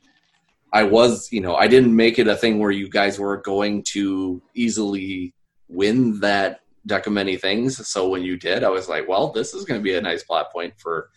I 0.72 0.82
was 0.84 1.30
you 1.32 1.40
know 1.40 1.54
I 1.56 1.66
didn't 1.68 1.94
make 1.94 2.18
it 2.18 2.28
a 2.28 2.36
thing 2.36 2.58
where 2.58 2.70
you 2.70 2.88
guys 2.88 3.18
were 3.18 3.38
going 3.38 3.82
to 3.94 4.42
easily 4.54 5.34
win 5.68 6.20
that 6.20 6.60
deck 6.86 7.06
of 7.06 7.12
many 7.12 7.36
things. 7.36 7.86
So 7.88 8.08
when 8.08 8.22
you 8.22 8.36
did, 8.36 8.64
I 8.64 8.68
was 8.68 8.88
like, 8.88 9.08
well, 9.08 9.30
this 9.32 9.54
is 9.54 9.64
going 9.64 9.80
to 9.80 9.84
be 9.84 9.94
a 9.94 10.00
nice 10.00 10.22
plot 10.24 10.52
point 10.52 10.74
for 10.78 11.10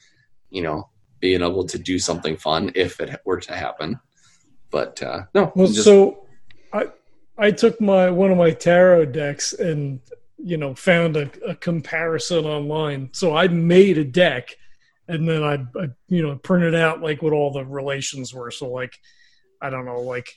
you 0.50 0.62
know 0.62 0.90
being 1.20 1.42
able 1.42 1.66
to 1.66 1.80
do 1.80 1.98
something 1.98 2.38
fun 2.38 2.72
if 2.76 3.00
it 3.00 3.20
were 3.26 3.40
to 3.40 3.54
happen. 3.56 4.00
But 4.70 5.02
uh, 5.02 5.24
no, 5.34 5.52
Well, 5.56 5.68
just- 5.68 5.84
so 5.84 6.28
I 6.74 6.88
I 7.38 7.52
took 7.52 7.82
my 7.82 8.10
one 8.10 8.32
of 8.32 8.38
my 8.38 8.52
tarot 8.52 9.06
decks 9.06 9.54
and 9.54 10.00
you 10.38 10.58
know 10.58 10.76
found 10.76 11.18
a, 11.18 11.30
a 11.48 11.56
comparison 11.56 12.46
online. 12.46 13.10
So 13.14 13.36
I 13.36 13.48
made 13.48 13.98
a 13.98 14.04
deck, 14.04 14.56
and 15.08 15.28
then 15.28 15.44
I, 15.44 15.54
I 15.80 15.88
you 16.08 16.22
know 16.22 16.36
printed 16.38 16.76
out 16.76 17.02
like 17.02 17.22
what 17.22 17.34
all 17.34 17.52
the 17.52 17.66
relations 17.66 18.34
were. 18.34 18.52
So 18.52 18.70
like 18.70 19.00
I 19.62 19.70
don't 19.70 19.86
know 19.86 20.02
like 20.02 20.30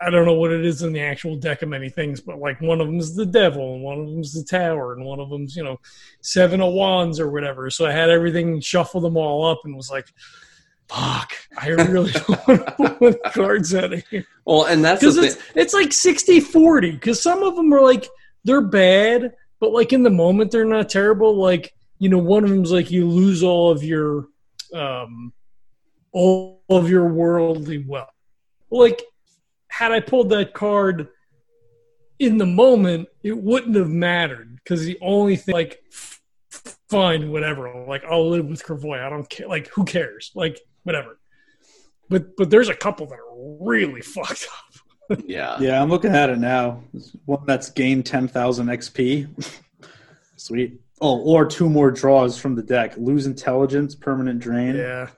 I 0.00 0.10
don't 0.10 0.24
know 0.24 0.34
what 0.34 0.52
it 0.52 0.64
is 0.64 0.82
in 0.82 0.92
the 0.92 1.00
actual 1.00 1.36
deck 1.36 1.62
of 1.62 1.68
many 1.68 1.90
things, 1.90 2.20
but 2.20 2.38
like 2.38 2.60
one 2.60 2.80
of 2.80 2.86
them 2.86 2.98
is 2.98 3.14
the 3.14 3.26
devil, 3.26 3.74
and 3.74 3.82
one 3.82 4.00
of 4.00 4.06
them's 4.06 4.32
the 4.32 4.44
tower, 4.44 4.94
and 4.94 5.04
one 5.04 5.20
of 5.20 5.30
them's 5.30 5.56
you 5.56 5.64
know 5.64 5.78
seven 6.20 6.60
of 6.60 6.72
wands 6.72 7.20
or 7.20 7.30
whatever. 7.30 7.70
So 7.70 7.86
I 7.86 7.92
had 7.92 8.10
everything 8.10 8.60
shuffled 8.60 9.04
them 9.04 9.16
all 9.16 9.46
up 9.46 9.60
and 9.64 9.76
was 9.76 9.90
like. 9.90 10.06
Fuck! 10.86 11.32
I 11.56 11.68
really 11.68 12.12
don't 12.12 12.46
want 12.46 12.66
to 12.66 12.98
the 13.00 13.30
cards 13.32 13.74
out 13.74 13.94
of 13.94 14.06
here 14.08 14.26
well, 14.44 14.64
and 14.64 14.84
that's 14.84 15.00
because 15.00 15.16
it's 15.16 15.38
it's 15.54 15.72
like 15.72 15.94
60 15.94 16.40
40 16.40 16.90
because 16.92 17.22
some 17.22 17.42
of 17.42 17.56
them 17.56 17.72
are 17.72 17.80
like 17.80 18.06
they're 18.44 18.60
bad 18.60 19.32
but 19.64 19.72
like 19.72 19.94
in 19.94 20.02
the 20.02 20.10
moment 20.10 20.50
they're 20.50 20.66
not 20.66 20.90
terrible. 20.90 21.36
Like 21.36 21.74
you 21.98 22.10
know 22.10 22.18
one 22.18 22.44
of 22.44 22.50
them's 22.50 22.70
like 22.70 22.90
you 22.90 23.08
lose 23.08 23.42
all 23.42 23.70
of 23.70 23.82
your 23.82 24.26
um 24.74 25.32
all 26.12 26.62
of 26.68 26.90
your 26.90 27.08
worldly 27.08 27.78
wealth. 27.78 28.10
Like 28.68 29.02
had 29.68 29.90
i 29.90 30.00
pulled 30.00 30.28
that 30.28 30.52
card 30.52 31.08
in 32.18 32.36
the 32.36 32.44
moment 32.44 33.08
it 33.22 33.38
wouldn't 33.38 33.74
have 33.74 33.88
mattered. 33.88 34.54
Because 34.56 34.84
the 34.84 34.98
only 35.00 35.36
thing 35.36 35.54
like 35.54 35.82
fine 36.90 37.32
whatever. 37.32 37.86
Like 37.88 38.04
i'll 38.04 38.28
live 38.28 38.44
with 38.44 38.62
Kravoi. 38.62 39.02
i 39.02 39.08
don't 39.08 39.30
care. 39.30 39.48
Like 39.48 39.68
who 39.68 39.86
cares? 39.86 40.30
Like 40.34 40.60
whatever. 40.82 41.18
But 42.10 42.36
but 42.36 42.50
there's 42.50 42.68
a 42.68 42.76
couple 42.76 43.06
that 43.06 43.18
are 43.18 43.64
really 43.66 44.02
fucked 44.14 44.46
up 44.52 44.63
yeah. 45.26 45.58
Yeah, 45.60 45.80
I'm 45.82 45.88
looking 45.90 46.14
at 46.14 46.30
it 46.30 46.38
now. 46.38 46.82
There's 46.92 47.14
one 47.24 47.44
that's 47.46 47.70
gained 47.70 48.06
10,000 48.06 48.66
XP. 48.66 49.28
Sweet. 50.36 50.80
Oh, 51.00 51.20
or 51.22 51.44
two 51.46 51.68
more 51.68 51.90
draws 51.90 52.38
from 52.38 52.54
the 52.54 52.62
deck. 52.62 52.94
Lose 52.96 53.26
intelligence, 53.26 53.94
permanent 53.94 54.40
drain. 54.40 54.76
Yeah. 54.76 55.08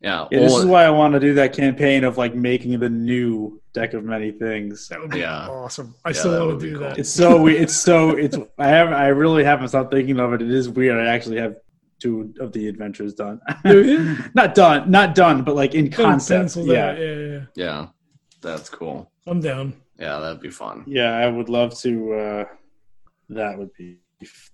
Yeah, 0.00 0.26
Yeah, 0.32 0.40
this 0.40 0.54
is 0.54 0.64
why 0.66 0.84
I 0.84 0.90
want 0.90 1.14
to 1.14 1.20
do 1.20 1.32
that 1.34 1.52
campaign 1.52 2.02
of 2.02 2.18
like 2.18 2.34
making 2.34 2.78
the 2.80 2.90
new 2.90 3.60
deck 3.72 3.94
of 3.94 4.02
many 4.02 4.32
things. 4.32 4.88
That 4.88 5.00
would 5.00 5.10
be 5.12 5.20
Yeah. 5.20 5.46
awesome. 5.48 5.94
I 6.04 6.08
Yeah, 6.08 6.12
still 6.14 6.32
want 6.38 6.46
would 6.56 6.60
to 6.60 6.66
do 6.70 6.78
cool. 6.78 6.88
that. 6.88 6.98
It's 6.98 7.08
so 7.08 7.40
we- 7.40 7.56
it's 7.56 7.74
so 7.74 8.10
it's 8.10 8.36
I 8.58 8.66
have 8.68 8.92
I 8.92 9.08
really 9.08 9.44
haven't 9.44 9.68
stopped 9.68 9.92
thinking 9.92 10.18
of 10.18 10.32
it. 10.32 10.42
It 10.42 10.50
is 10.50 10.68
weird. 10.68 10.98
I 10.98 11.06
actually 11.12 11.38
have 11.38 11.54
two 12.00 12.34
of 12.40 12.52
the 12.52 12.66
adventures 12.66 13.14
done. 13.14 13.40
not 14.34 14.56
done, 14.56 14.90
not 14.90 15.14
done, 15.14 15.44
but 15.44 15.54
like 15.54 15.76
in 15.76 15.88
concept. 15.88 16.56
Yeah. 16.56 16.96
yeah, 16.98 17.14
yeah, 17.14 17.40
yeah. 17.54 17.86
That's 18.42 18.68
cool. 18.68 19.10
I'm 19.26 19.40
down. 19.40 19.74
Yeah, 19.98 20.18
that'd 20.18 20.40
be 20.40 20.50
fun. 20.50 20.84
Yeah, 20.86 21.16
I 21.16 21.28
would 21.28 21.48
love 21.48 21.78
to. 21.80 22.12
uh 22.14 22.44
That 23.30 23.56
would 23.58 23.72
be 23.78 23.98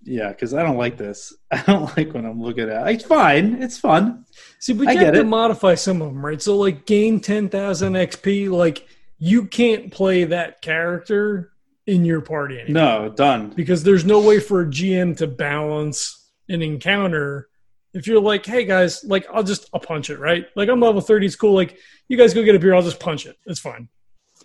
yeah, 0.02 0.28
because 0.30 0.54
I 0.54 0.62
don't 0.62 0.76
like 0.78 0.96
this. 0.96 1.34
I 1.50 1.62
don't 1.62 1.94
like 1.96 2.12
when 2.14 2.24
I'm 2.24 2.40
looking 2.40 2.68
at. 2.68 2.86
It. 2.88 2.94
It's 2.94 3.04
fine. 3.04 3.62
It's 3.62 3.78
fun. 3.78 4.24
See, 4.60 4.72
but 4.72 4.84
you 4.84 4.88
I 5.00 5.04
have 5.04 5.14
to 5.14 5.20
it. 5.20 5.26
modify 5.26 5.74
some 5.74 6.00
of 6.02 6.08
them, 6.12 6.24
right? 6.24 6.40
So, 6.40 6.56
like, 6.56 6.86
gain 6.86 7.20
ten 7.20 7.48
thousand 7.48 7.94
XP. 7.94 8.50
Like, 8.50 8.86
you 9.18 9.46
can't 9.46 9.90
play 9.92 10.24
that 10.24 10.62
character 10.62 11.52
in 11.86 12.04
your 12.04 12.20
party 12.20 12.60
anymore. 12.60 12.82
No, 12.82 13.08
done. 13.10 13.50
Because 13.50 13.82
there's 13.82 14.04
no 14.04 14.20
way 14.20 14.40
for 14.40 14.62
a 14.62 14.66
GM 14.66 15.16
to 15.18 15.26
balance 15.26 16.30
an 16.48 16.62
encounter. 16.62 17.48
If 17.94 18.06
you're 18.06 18.20
like, 18.20 18.44
hey 18.44 18.64
guys, 18.64 19.04
like 19.04 19.26
I'll 19.32 19.42
just 19.42 19.68
I'll 19.72 19.80
punch 19.80 20.10
it, 20.10 20.18
right? 20.18 20.46
Like 20.56 20.68
I'm 20.68 20.80
level 20.80 21.00
30, 21.00 21.26
it's 21.26 21.36
cool. 21.36 21.54
Like 21.54 21.78
you 22.08 22.16
guys 22.16 22.34
go 22.34 22.42
get 22.42 22.54
a 22.54 22.58
beer, 22.58 22.74
I'll 22.74 22.82
just 22.82 23.00
punch 23.00 23.26
it. 23.26 23.38
It's 23.46 23.60
fine. 23.60 23.88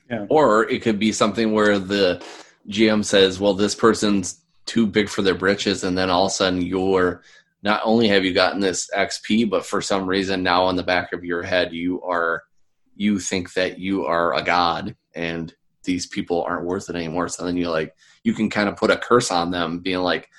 Yeah. 0.10 0.26
Or 0.30 0.70
it 0.70 0.82
could 0.82 1.00
be 1.00 1.12
something 1.12 1.52
where 1.52 1.80
the 1.80 2.24
GM 2.68 3.04
says, 3.04 3.39
well, 3.39 3.54
this 3.54 3.76
person's 3.76 4.41
too 4.66 4.88
big 4.88 5.10
for 5.10 5.22
their 5.22 5.36
britches, 5.36 5.84
and 5.84 5.98
then 5.98 6.10
all 6.10 6.26
of 6.26 6.32
a 6.32 6.34
sudden 6.34 6.62
you're 6.62 7.22
not 7.64 7.82
only 7.84 8.08
have 8.10 8.26
you 8.26 8.34
gotten 8.34 8.60
this 8.60 8.89
XP, 8.96 9.50
but 9.50 9.66
for 9.66 9.82
some 9.82 10.06
reason 10.06 10.44
now 10.44 10.64
on 10.64 10.76
the 10.76 10.84
back 10.84 11.14
of 11.14 11.24
your 11.24 11.44
head 11.44 11.72
you 11.74 12.02
are 12.02 12.44
you 12.96 13.20
think 13.20 13.54
that 13.54 13.80
you 13.80 14.06
are 14.06 14.36
a 14.36 14.44
god 14.44 14.96
and 15.16 15.54
these 15.84 16.08
people 16.08 16.44
aren't 16.44 16.66
worth 16.66 16.89
it 16.89 16.96
anymore. 16.96 17.28
So 17.28 17.46
then 17.46 17.58
you 17.58 17.70
like 17.70 17.96
you 18.24 18.34
can 18.34 18.50
kind 18.50 18.70
of 18.70 18.78
put 18.78 18.91
a 18.91 18.98
curse 18.98 19.32
on 19.32 19.52
them, 19.52 19.80
being 19.80 20.00
like, 20.00 20.30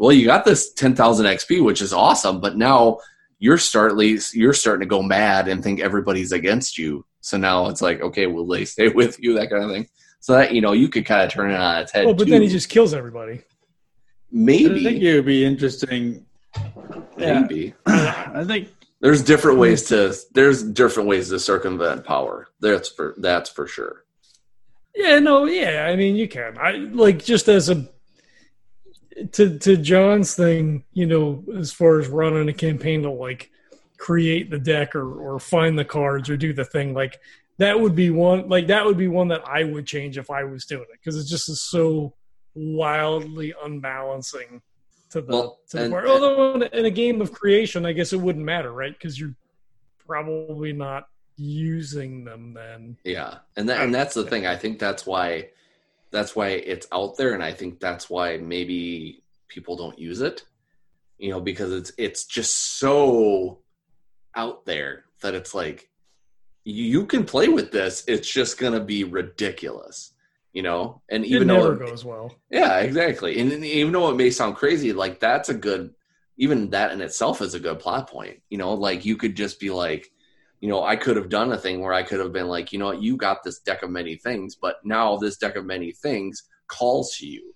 well, 0.00 0.12
you 0.12 0.24
got 0.24 0.46
this 0.46 0.72
ten 0.72 0.96
thousand 0.96 1.26
XP, 1.26 1.62
which 1.62 1.82
is 1.82 1.92
awesome, 1.92 2.40
but 2.40 2.56
now 2.56 3.00
you're 3.38 3.58
startly 3.58 4.18
you're 4.32 4.54
starting 4.54 4.80
to 4.80 4.86
go 4.88 5.02
mad 5.02 5.46
and 5.46 5.62
think 5.62 5.78
everybody's 5.78 6.32
against 6.32 6.78
you. 6.78 7.04
So 7.20 7.36
now 7.36 7.66
it's 7.66 7.82
like, 7.82 8.00
okay, 8.00 8.26
will 8.26 8.46
they 8.46 8.64
stay 8.64 8.88
with 8.94 9.22
you? 9.22 9.34
That 9.34 9.50
kind 9.50 9.62
of 9.62 9.70
thing. 9.70 9.86
So 10.20 10.32
that 10.32 10.54
you 10.54 10.62
know, 10.62 10.72
you 10.72 10.88
could 10.88 11.04
kind 11.04 11.22
of 11.22 11.30
turn 11.30 11.50
it 11.50 11.56
on 11.56 11.82
its 11.82 11.92
head. 11.92 12.06
Oh, 12.06 12.14
but 12.14 12.24
too. 12.24 12.30
then 12.30 12.40
he 12.40 12.48
just 12.48 12.70
kills 12.70 12.94
everybody. 12.94 13.42
Maybe. 14.32 14.80
I 14.80 14.90
think 14.90 15.02
it 15.02 15.16
would 15.16 15.26
be 15.26 15.44
interesting. 15.44 16.24
Maybe. 17.18 17.74
Yeah. 17.86 18.30
I 18.34 18.44
think 18.44 18.68
there's 19.02 19.22
different 19.22 19.58
ways 19.58 19.82
to 19.88 20.16
there's 20.32 20.62
different 20.62 21.10
ways 21.10 21.28
to 21.28 21.38
circumvent 21.38 22.06
power. 22.06 22.48
That's 22.60 22.88
for 22.88 23.16
that's 23.18 23.50
for 23.50 23.66
sure. 23.66 24.06
Yeah, 24.94 25.18
no, 25.18 25.44
yeah. 25.44 25.86
I 25.86 25.94
mean, 25.94 26.16
you 26.16 26.26
can. 26.26 26.56
I 26.56 26.72
like 26.72 27.22
just 27.22 27.48
as 27.48 27.68
a 27.68 27.86
to 29.32 29.58
to 29.58 29.76
John's 29.76 30.34
thing, 30.34 30.84
you 30.92 31.06
know, 31.06 31.44
as 31.56 31.72
far 31.72 31.98
as 31.98 32.08
running 32.08 32.48
a 32.48 32.52
campaign 32.52 33.02
to 33.02 33.10
like 33.10 33.50
create 33.98 34.50
the 34.50 34.58
deck 34.58 34.94
or 34.94 35.20
or 35.20 35.38
find 35.38 35.78
the 35.78 35.84
cards 35.84 36.30
or 36.30 36.36
do 36.36 36.52
the 36.54 36.64
thing 36.64 36.94
like 36.94 37.20
that 37.58 37.78
would 37.78 37.94
be 37.94 38.08
one 38.08 38.48
like 38.48 38.66
that 38.68 38.84
would 38.86 38.96
be 38.96 39.08
one 39.08 39.28
that 39.28 39.46
I 39.46 39.64
would 39.64 39.86
change 39.86 40.16
if 40.16 40.30
I 40.30 40.44
was 40.44 40.64
doing 40.64 40.82
it 40.82 40.98
because 40.98 41.22
it 41.22 41.28
just 41.28 41.48
is 41.50 41.62
so 41.62 42.14
wildly 42.54 43.52
unbalancing 43.62 44.62
to 45.10 45.20
the 45.20 45.32
well, 45.32 45.58
to 45.68 45.76
the 45.76 45.82
and, 45.84 45.92
part. 45.92 46.06
Although 46.06 46.54
in 46.54 46.86
a 46.86 46.90
game 46.90 47.20
of 47.20 47.32
creation, 47.32 47.84
I 47.84 47.92
guess 47.92 48.12
it 48.12 48.20
wouldn't 48.20 48.44
matter, 48.44 48.72
right? 48.72 48.92
Because 48.92 49.20
you're 49.20 49.34
probably 50.06 50.72
not 50.72 51.08
using 51.36 52.24
them 52.24 52.54
then. 52.54 52.96
Yeah, 53.04 53.38
and 53.56 53.68
that, 53.68 53.82
and 53.82 53.94
that's 53.94 54.14
the 54.14 54.24
thing. 54.24 54.46
I 54.46 54.56
think 54.56 54.78
that's 54.78 55.04
why 55.04 55.50
that's 56.10 56.34
why 56.34 56.48
it's 56.48 56.86
out 56.92 57.16
there, 57.16 57.34
and 57.34 57.42
I 57.42 57.52
think 57.52 57.80
that's 57.80 58.10
why 58.10 58.36
maybe 58.36 59.22
people 59.48 59.76
don't 59.76 59.98
use 59.98 60.20
it. 60.20 60.44
You 61.18 61.30
know, 61.30 61.40
because 61.40 61.72
it's 61.72 61.92
it's 61.98 62.24
just 62.24 62.78
so 62.78 63.60
out 64.34 64.64
there 64.64 65.04
that 65.22 65.34
it's 65.34 65.54
like 65.54 65.90
you 66.64 67.06
can 67.06 67.24
play 67.24 67.48
with 67.48 67.72
this. 67.72 68.04
It's 68.06 68.30
just 68.30 68.58
gonna 68.58 68.80
be 68.80 69.04
ridiculous 69.04 70.12
you 70.52 70.62
know 70.62 71.00
and 71.08 71.24
even 71.24 71.48
it 71.48 71.52
though 71.52 71.72
it, 71.72 71.78
goes 71.78 72.04
well 72.04 72.34
yeah 72.50 72.78
exactly 72.80 73.38
and 73.38 73.64
even 73.64 73.92
though 73.92 74.10
it 74.10 74.16
may 74.16 74.30
sound 74.30 74.56
crazy 74.56 74.92
like 74.92 75.20
that's 75.20 75.48
a 75.48 75.54
good 75.54 75.94
even 76.36 76.70
that 76.70 76.92
in 76.92 77.00
itself 77.00 77.40
is 77.40 77.54
a 77.54 77.60
good 77.60 77.78
plot 77.78 78.08
point 78.08 78.40
you 78.50 78.58
know 78.58 78.74
like 78.74 79.04
you 79.04 79.16
could 79.16 79.36
just 79.36 79.60
be 79.60 79.70
like 79.70 80.10
you 80.60 80.68
know 80.68 80.82
i 80.84 80.96
could 80.96 81.16
have 81.16 81.28
done 81.28 81.52
a 81.52 81.58
thing 81.58 81.80
where 81.80 81.92
i 81.92 82.02
could 82.02 82.20
have 82.20 82.32
been 82.32 82.48
like 82.48 82.72
you 82.72 82.78
know 82.78 82.86
what 82.86 83.02
you 83.02 83.16
got 83.16 83.42
this 83.42 83.60
deck 83.60 83.82
of 83.82 83.90
many 83.90 84.16
things 84.16 84.56
but 84.60 84.76
now 84.84 85.16
this 85.16 85.36
deck 85.36 85.56
of 85.56 85.64
many 85.64 85.92
things 85.92 86.44
calls 86.68 87.16
to 87.16 87.26
you 87.26 87.54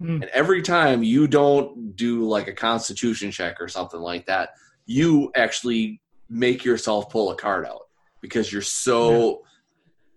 mm. 0.00 0.22
and 0.22 0.24
every 0.26 0.62
time 0.62 1.02
you 1.02 1.26
don't 1.26 1.96
do 1.96 2.26
like 2.26 2.48
a 2.48 2.52
constitution 2.52 3.30
check 3.30 3.60
or 3.60 3.68
something 3.68 4.00
like 4.00 4.26
that 4.26 4.50
you 4.86 5.30
actually 5.34 6.00
make 6.28 6.64
yourself 6.64 7.10
pull 7.10 7.30
a 7.30 7.36
card 7.36 7.66
out 7.66 7.82
because 8.20 8.52
you're 8.52 8.62
so 8.62 9.10
yeah. 9.10 9.36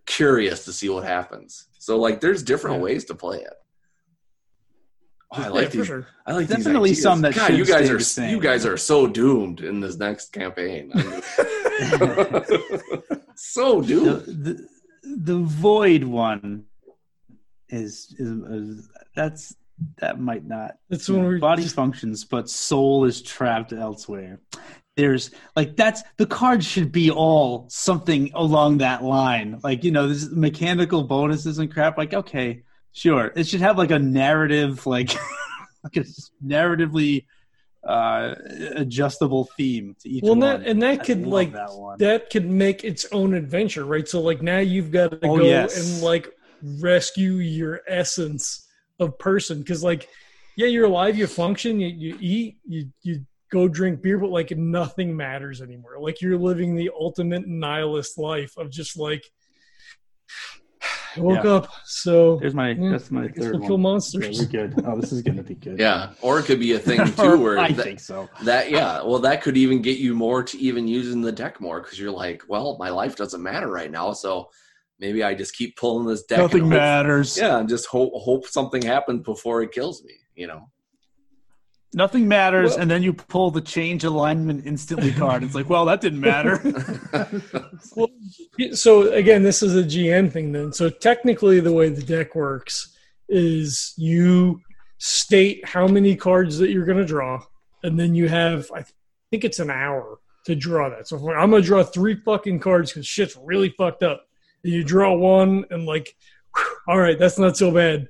curious 0.05 0.65
to 0.65 0.73
see 0.73 0.89
what 0.89 1.03
happens 1.03 1.69
so 1.79 1.97
like, 1.97 2.19
there's 2.19 2.43
different 2.43 2.77
yeah. 2.77 2.83
ways 2.83 3.05
to 3.05 3.15
play 3.15 3.37
it. 3.37 3.53
Oh, 5.31 5.43
I 5.43 5.47
like 5.49 5.65
yeah, 5.65 5.69
these. 5.69 5.85
Sure. 5.85 6.07
I 6.25 6.33
like 6.33 6.47
definitely 6.47 6.95
some 6.95 7.21
that. 7.21 7.35
God, 7.35 7.53
you 7.53 7.63
guys 7.65 7.89
are 7.89 7.99
you 8.27 8.39
guys 8.39 8.65
are 8.65 8.77
so 8.77 9.05
doomed 9.05 9.61
in 9.61 9.79
this 9.79 9.97
next 9.97 10.33
campaign. 10.33 10.91
so 13.35 13.81
doomed. 13.81 14.25
The, 14.25 14.33
the, 14.33 14.67
the, 15.03 15.37
void 15.37 16.03
one 16.03 16.65
is, 17.69 18.15
is, 18.17 18.29
is 18.29 18.89
that's 19.15 19.55
that 19.97 20.19
might 20.19 20.45
not. 20.45 20.77
That's 20.89 21.07
when 21.07 21.39
body 21.39 21.61
just... 21.61 21.75
functions, 21.75 22.25
but 22.25 22.49
soul 22.49 23.05
is 23.05 23.21
trapped 23.21 23.71
elsewhere 23.71 24.39
there's 24.99 25.31
like 25.55 25.77
that's 25.77 26.03
the 26.17 26.25
cards 26.25 26.65
should 26.65 26.91
be 26.91 27.09
all 27.09 27.67
something 27.69 28.31
along 28.33 28.79
that 28.79 29.01
line 29.01 29.57
like 29.63 29.85
you 29.85 29.91
know 29.91 30.09
this 30.09 30.29
mechanical 30.29 31.03
bonuses 31.03 31.57
and 31.57 31.71
crap 31.71 31.97
like 31.97 32.13
okay 32.13 32.63
sure 32.93 33.31
it 33.35 33.47
should 33.47 33.61
have 33.61 33.77
like 33.77 33.91
a 33.91 33.99
narrative 33.99 34.85
like 34.85 35.15
like 35.83 35.97
a 35.97 36.05
narratively 36.45 37.25
uh 37.83 38.35
adjustable 38.75 39.49
theme 39.55 39.95
to 39.99 40.09
each 40.09 40.23
well 40.23 40.35
one. 40.35 40.39
that 40.39 40.67
and 40.67 40.81
that 40.81 40.89
I 40.89 40.97
could 40.97 41.25
like 41.25 41.53
that, 41.53 41.95
that, 41.99 42.29
could 42.29 42.49
make 42.49 42.83
its 42.83 43.05
own 43.11 43.33
adventure 43.33 43.85
right 43.85 44.07
so 44.07 44.19
like 44.19 44.41
now 44.41 44.59
you've 44.59 44.91
got 44.91 45.11
to 45.11 45.19
oh, 45.23 45.37
go 45.37 45.43
yes. 45.43 45.77
and 45.77 46.03
like 46.03 46.29
rescue 46.61 47.35
your 47.35 47.81
essence 47.87 48.67
of 48.99 49.17
person 49.17 49.59
because 49.59 49.81
like 49.81 50.09
yeah 50.57 50.67
you're 50.67 50.85
alive 50.85 51.17
you 51.17 51.25
function 51.25 51.79
you, 51.79 51.87
you 51.87 52.17
eat 52.19 52.57
you 52.65 52.89
you 53.01 53.25
go 53.49 53.67
drink 53.67 54.01
beer, 54.01 54.17
but 54.17 54.29
like 54.29 54.51
nothing 54.51 55.15
matters 55.15 55.61
anymore. 55.61 55.99
Like 55.99 56.21
you're 56.21 56.37
living 56.37 56.75
the 56.75 56.91
ultimate 56.97 57.47
nihilist 57.47 58.17
life 58.17 58.55
of 58.57 58.69
just 58.69 58.97
like 58.97 59.23
I 61.19 61.21
woke 61.21 61.43
yeah. 61.43 61.51
up, 61.51 61.71
so 61.85 62.37
there's 62.37 62.55
my 62.55 62.71
yeah, 62.71 62.91
that's 62.91 63.11
my 63.11 63.27
3rd 63.27 63.37
we'll 63.37 63.59
one. 63.59 63.67
Kill 63.67 63.77
monsters. 63.77 64.37
Yeah, 64.37 64.43
we're 64.43 64.67
good. 64.67 64.83
Oh, 64.85 64.99
this 64.99 65.11
is 65.11 65.21
gonna 65.21 65.43
be 65.43 65.55
good. 65.55 65.79
Yeah, 65.79 66.11
or 66.21 66.39
it 66.39 66.43
could 66.43 66.59
be 66.59 66.73
a 66.73 66.79
thing 66.79 67.05
too 67.15 67.37
where 67.39 67.59
I 67.59 67.71
that, 67.71 67.83
think 67.83 67.99
so. 67.99 68.29
That 68.43 68.71
yeah, 68.71 69.01
well, 69.03 69.19
that 69.19 69.41
could 69.41 69.57
even 69.57 69.81
get 69.81 69.97
you 69.97 70.15
more 70.15 70.43
to 70.43 70.57
even 70.57 70.87
using 70.87 71.21
the 71.21 71.31
deck 71.31 71.59
more 71.59 71.81
because 71.81 71.99
you're 71.99 72.11
like, 72.11 72.43
well, 72.47 72.77
my 72.79 72.89
life 72.89 73.15
doesn't 73.15 73.43
matter 73.43 73.67
right 73.69 73.91
now, 73.91 74.13
so 74.13 74.49
maybe 74.99 75.23
I 75.23 75.33
just 75.33 75.55
keep 75.55 75.75
pulling 75.75 76.07
this 76.07 76.23
deck. 76.23 76.39
Nothing 76.39 76.63
hope, 76.63 76.69
matters. 76.69 77.37
Yeah, 77.37 77.59
and 77.59 77.69
just 77.69 77.87
hope 77.87 78.13
hope 78.13 78.47
something 78.47 78.81
happens 78.81 79.23
before 79.23 79.61
it 79.61 79.71
kills 79.71 80.03
me. 80.03 80.13
You 80.35 80.47
know. 80.47 80.69
Nothing 81.93 82.27
matters, 82.27 82.71
well, 82.71 82.81
and 82.81 82.91
then 82.91 83.01
you 83.01 83.13
pull 83.13 83.49
the 83.49 83.61
change 83.61 84.03
alignment 84.03 84.67
instantly 84.67 85.11
card. 85.11 85.43
It's 85.43 85.55
like, 85.55 85.69
well, 85.69 85.85
that 85.85 86.01
didn't 86.01 86.19
matter. 86.19 86.61
well, 87.95 88.09
so 88.73 89.11
again, 89.11 89.41
this 89.41 89.63
is 89.63 89.75
a 89.75 89.83
GM 89.83 90.31
thing 90.31 90.51
then. 90.51 90.71
So 90.71 90.89
technically, 90.89 91.59
the 91.59 91.73
way 91.73 91.89
the 91.89 92.03
deck 92.03 92.35
works 92.35 92.95
is 93.27 93.93
you 93.97 94.61
state 94.99 95.67
how 95.67 95.87
many 95.87 96.15
cards 96.15 96.59
that 96.59 96.69
you're 96.69 96.85
going 96.85 96.99
to 96.99 97.05
draw, 97.05 97.41
and 97.81 97.99
then 97.99 98.13
you 98.13 98.29
have, 98.29 98.69
I 98.71 98.85
think 99.31 99.43
it's 99.43 99.59
an 99.59 99.71
hour 99.71 100.19
to 100.45 100.55
draw 100.55 100.89
that. 100.89 101.07
So 101.07 101.17
I'm 101.31 101.49
going 101.49 101.63
to 101.63 101.67
draw 101.67 101.81
three 101.81 102.21
fucking 102.23 102.59
cards 102.59 102.91
because 102.91 103.07
shit's 103.07 103.35
really 103.41 103.73
fucked 103.77 104.03
up. 104.03 104.25
And 104.63 104.73
you 104.73 104.83
draw 104.83 105.15
one, 105.15 105.65
and 105.71 105.87
like, 105.87 106.15
all 106.87 106.99
right, 106.99 107.17
that's 107.17 107.39
not 107.39 107.57
so 107.57 107.71
bad 107.71 108.09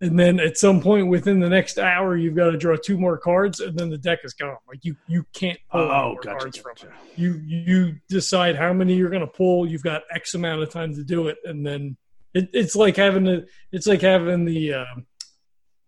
and 0.00 0.18
then 0.18 0.40
at 0.40 0.58
some 0.58 0.80
point 0.80 1.08
within 1.08 1.40
the 1.40 1.48
next 1.48 1.78
hour 1.78 2.16
you've 2.16 2.36
got 2.36 2.50
to 2.50 2.58
draw 2.58 2.76
two 2.76 2.98
more 2.98 3.16
cards 3.16 3.60
and 3.60 3.78
then 3.78 3.88
the 3.88 3.98
deck 3.98 4.20
is 4.24 4.34
gone. 4.34 4.56
Like 4.68 4.84
you 4.84 4.96
you 5.06 5.24
can't 5.32 5.58
pull 5.70 5.80
oh, 5.80 6.12
more 6.12 6.20
gotcha, 6.20 6.38
cards 6.38 6.60
gotcha. 6.60 6.86
from 6.86 6.94
it. 6.94 7.18
You 7.18 7.40
you 7.44 7.96
decide 8.08 8.56
how 8.56 8.72
many 8.72 8.94
you're 8.94 9.10
going 9.10 9.20
to 9.20 9.26
pull 9.26 9.66
you've 9.66 9.82
got 9.82 10.02
x 10.14 10.34
amount 10.34 10.62
of 10.62 10.70
time 10.70 10.94
to 10.94 11.04
do 11.04 11.28
it 11.28 11.38
and 11.44 11.66
then 11.66 11.96
it, 12.34 12.50
it's 12.52 12.76
like 12.76 12.96
having 12.96 13.24
the 13.24 13.46
it's 13.72 13.86
like 13.86 14.02
having 14.02 14.44
the 14.44 14.74
uh, 14.74 14.84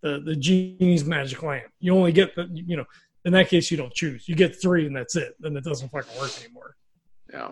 the 0.01 0.19
the 0.25 0.35
genie's 0.35 1.05
magic 1.05 1.43
lamp. 1.43 1.71
You 1.79 1.95
only 1.95 2.11
get 2.11 2.35
the 2.35 2.47
you 2.51 2.77
know 2.77 2.85
in 3.25 3.33
that 3.33 3.49
case 3.49 3.69
you 3.69 3.77
don't 3.77 3.93
choose. 3.93 4.27
You 4.27 4.35
get 4.35 4.59
three 4.59 4.87
and 4.87 4.95
that's 4.95 5.15
it. 5.15 5.35
Then 5.39 5.55
it 5.55 5.63
doesn't 5.63 5.89
fucking 5.89 6.19
work 6.19 6.31
anymore. 6.43 6.75
Yeah 7.31 7.51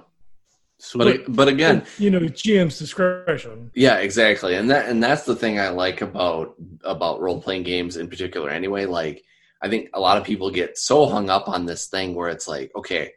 But 0.96 1.24
but 1.34 1.48
again, 1.48 1.86
you 1.98 2.12
know, 2.12 2.20
GM's 2.20 2.78
discretion. 2.78 3.72
Yeah, 3.74 3.98
exactly, 3.98 4.56
and 4.56 4.70
that 4.70 4.88
and 4.88 5.02
that's 5.02 5.24
the 5.24 5.36
thing 5.36 5.60
I 5.60 5.70
like 5.70 6.02
about 6.02 6.56
about 6.84 7.20
role 7.20 7.42
playing 7.42 7.64
games 7.64 7.98
in 7.98 8.08
particular. 8.08 8.52
Anyway, 8.52 8.86
like 8.86 9.24
I 9.62 9.70
think 9.70 9.90
a 9.94 10.00
lot 10.00 10.18
of 10.18 10.24
people 10.24 10.52
get 10.52 10.78
so 10.78 11.08
hung 11.08 11.30
up 11.30 11.50
on 11.50 11.66
this 11.66 11.88
thing 11.88 12.14
where 12.14 12.30
it's 12.30 12.48
like, 12.48 12.72
okay, 12.76 13.12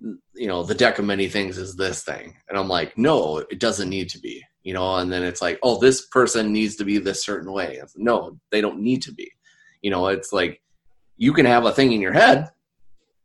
you 0.00 0.46
know, 0.46 0.62
the 0.62 0.74
deck 0.74 0.98
of 0.98 1.04
many 1.04 1.28
things 1.28 1.58
is 1.58 1.76
this 1.76 2.02
thing. 2.02 2.36
And 2.48 2.58
I'm 2.58 2.68
like, 2.68 2.96
no, 2.96 3.38
it 3.38 3.60
doesn't 3.60 3.90
need 3.90 4.08
to 4.10 4.18
be, 4.18 4.42
you 4.62 4.72
know, 4.72 4.96
and 4.96 5.12
then 5.12 5.22
it's 5.22 5.42
like, 5.42 5.58
oh, 5.62 5.78
this 5.78 6.06
person 6.06 6.52
needs 6.52 6.76
to 6.76 6.84
be 6.84 6.98
this 6.98 7.24
certain 7.24 7.52
way. 7.52 7.80
No, 7.96 8.38
they 8.50 8.62
don't 8.62 8.80
need 8.80 9.02
to 9.02 9.12
be. 9.12 9.30
You 9.82 9.90
know, 9.90 10.08
it's 10.08 10.32
like 10.32 10.62
you 11.18 11.34
can 11.34 11.46
have 11.46 11.66
a 11.66 11.72
thing 11.72 11.92
in 11.92 12.00
your 12.00 12.12
head 12.12 12.50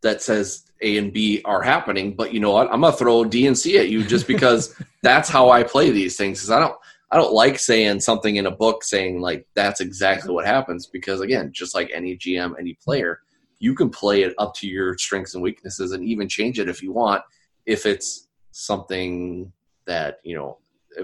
that 0.01 0.21
says 0.21 0.65
A 0.81 0.97
and 0.97 1.13
B 1.13 1.41
are 1.45 1.61
happening, 1.61 2.15
but 2.15 2.33
you 2.33 2.39
know 2.39 2.51
what? 2.51 2.71
I'm 2.71 2.81
gonna 2.81 2.95
throw 2.95 3.23
D 3.23 3.47
and 3.47 3.57
C 3.57 3.77
at 3.77 3.89
you 3.89 4.03
just 4.03 4.27
because 4.27 4.75
that's 5.01 5.29
how 5.29 5.49
I 5.49 5.63
play 5.63 5.91
these 5.91 6.17
things. 6.17 6.39
Because 6.39 6.51
I 6.51 6.59
don't 6.59 6.75
I 7.11 7.17
don't 7.17 7.33
like 7.33 7.59
saying 7.59 7.99
something 7.99 8.37
in 8.37 8.45
a 8.45 8.51
book 8.51 8.83
saying 8.83 9.19
like 9.19 9.47
that's 9.53 9.81
exactly 9.81 10.33
what 10.33 10.45
happens 10.45 10.87
because 10.87 11.21
again, 11.21 11.51
just 11.51 11.75
like 11.75 11.91
any 11.93 12.17
GM, 12.17 12.53
any 12.59 12.73
player, 12.75 13.21
you 13.59 13.75
can 13.75 13.89
play 13.89 14.23
it 14.23 14.33
up 14.37 14.53
to 14.55 14.67
your 14.67 14.97
strengths 14.97 15.33
and 15.33 15.43
weaknesses 15.43 15.91
and 15.91 16.03
even 16.03 16.27
change 16.27 16.59
it 16.59 16.69
if 16.69 16.81
you 16.81 16.91
want 16.91 17.23
if 17.65 17.85
it's 17.85 18.27
something 18.51 19.51
that, 19.85 20.19
you 20.23 20.35
know, 20.35 20.57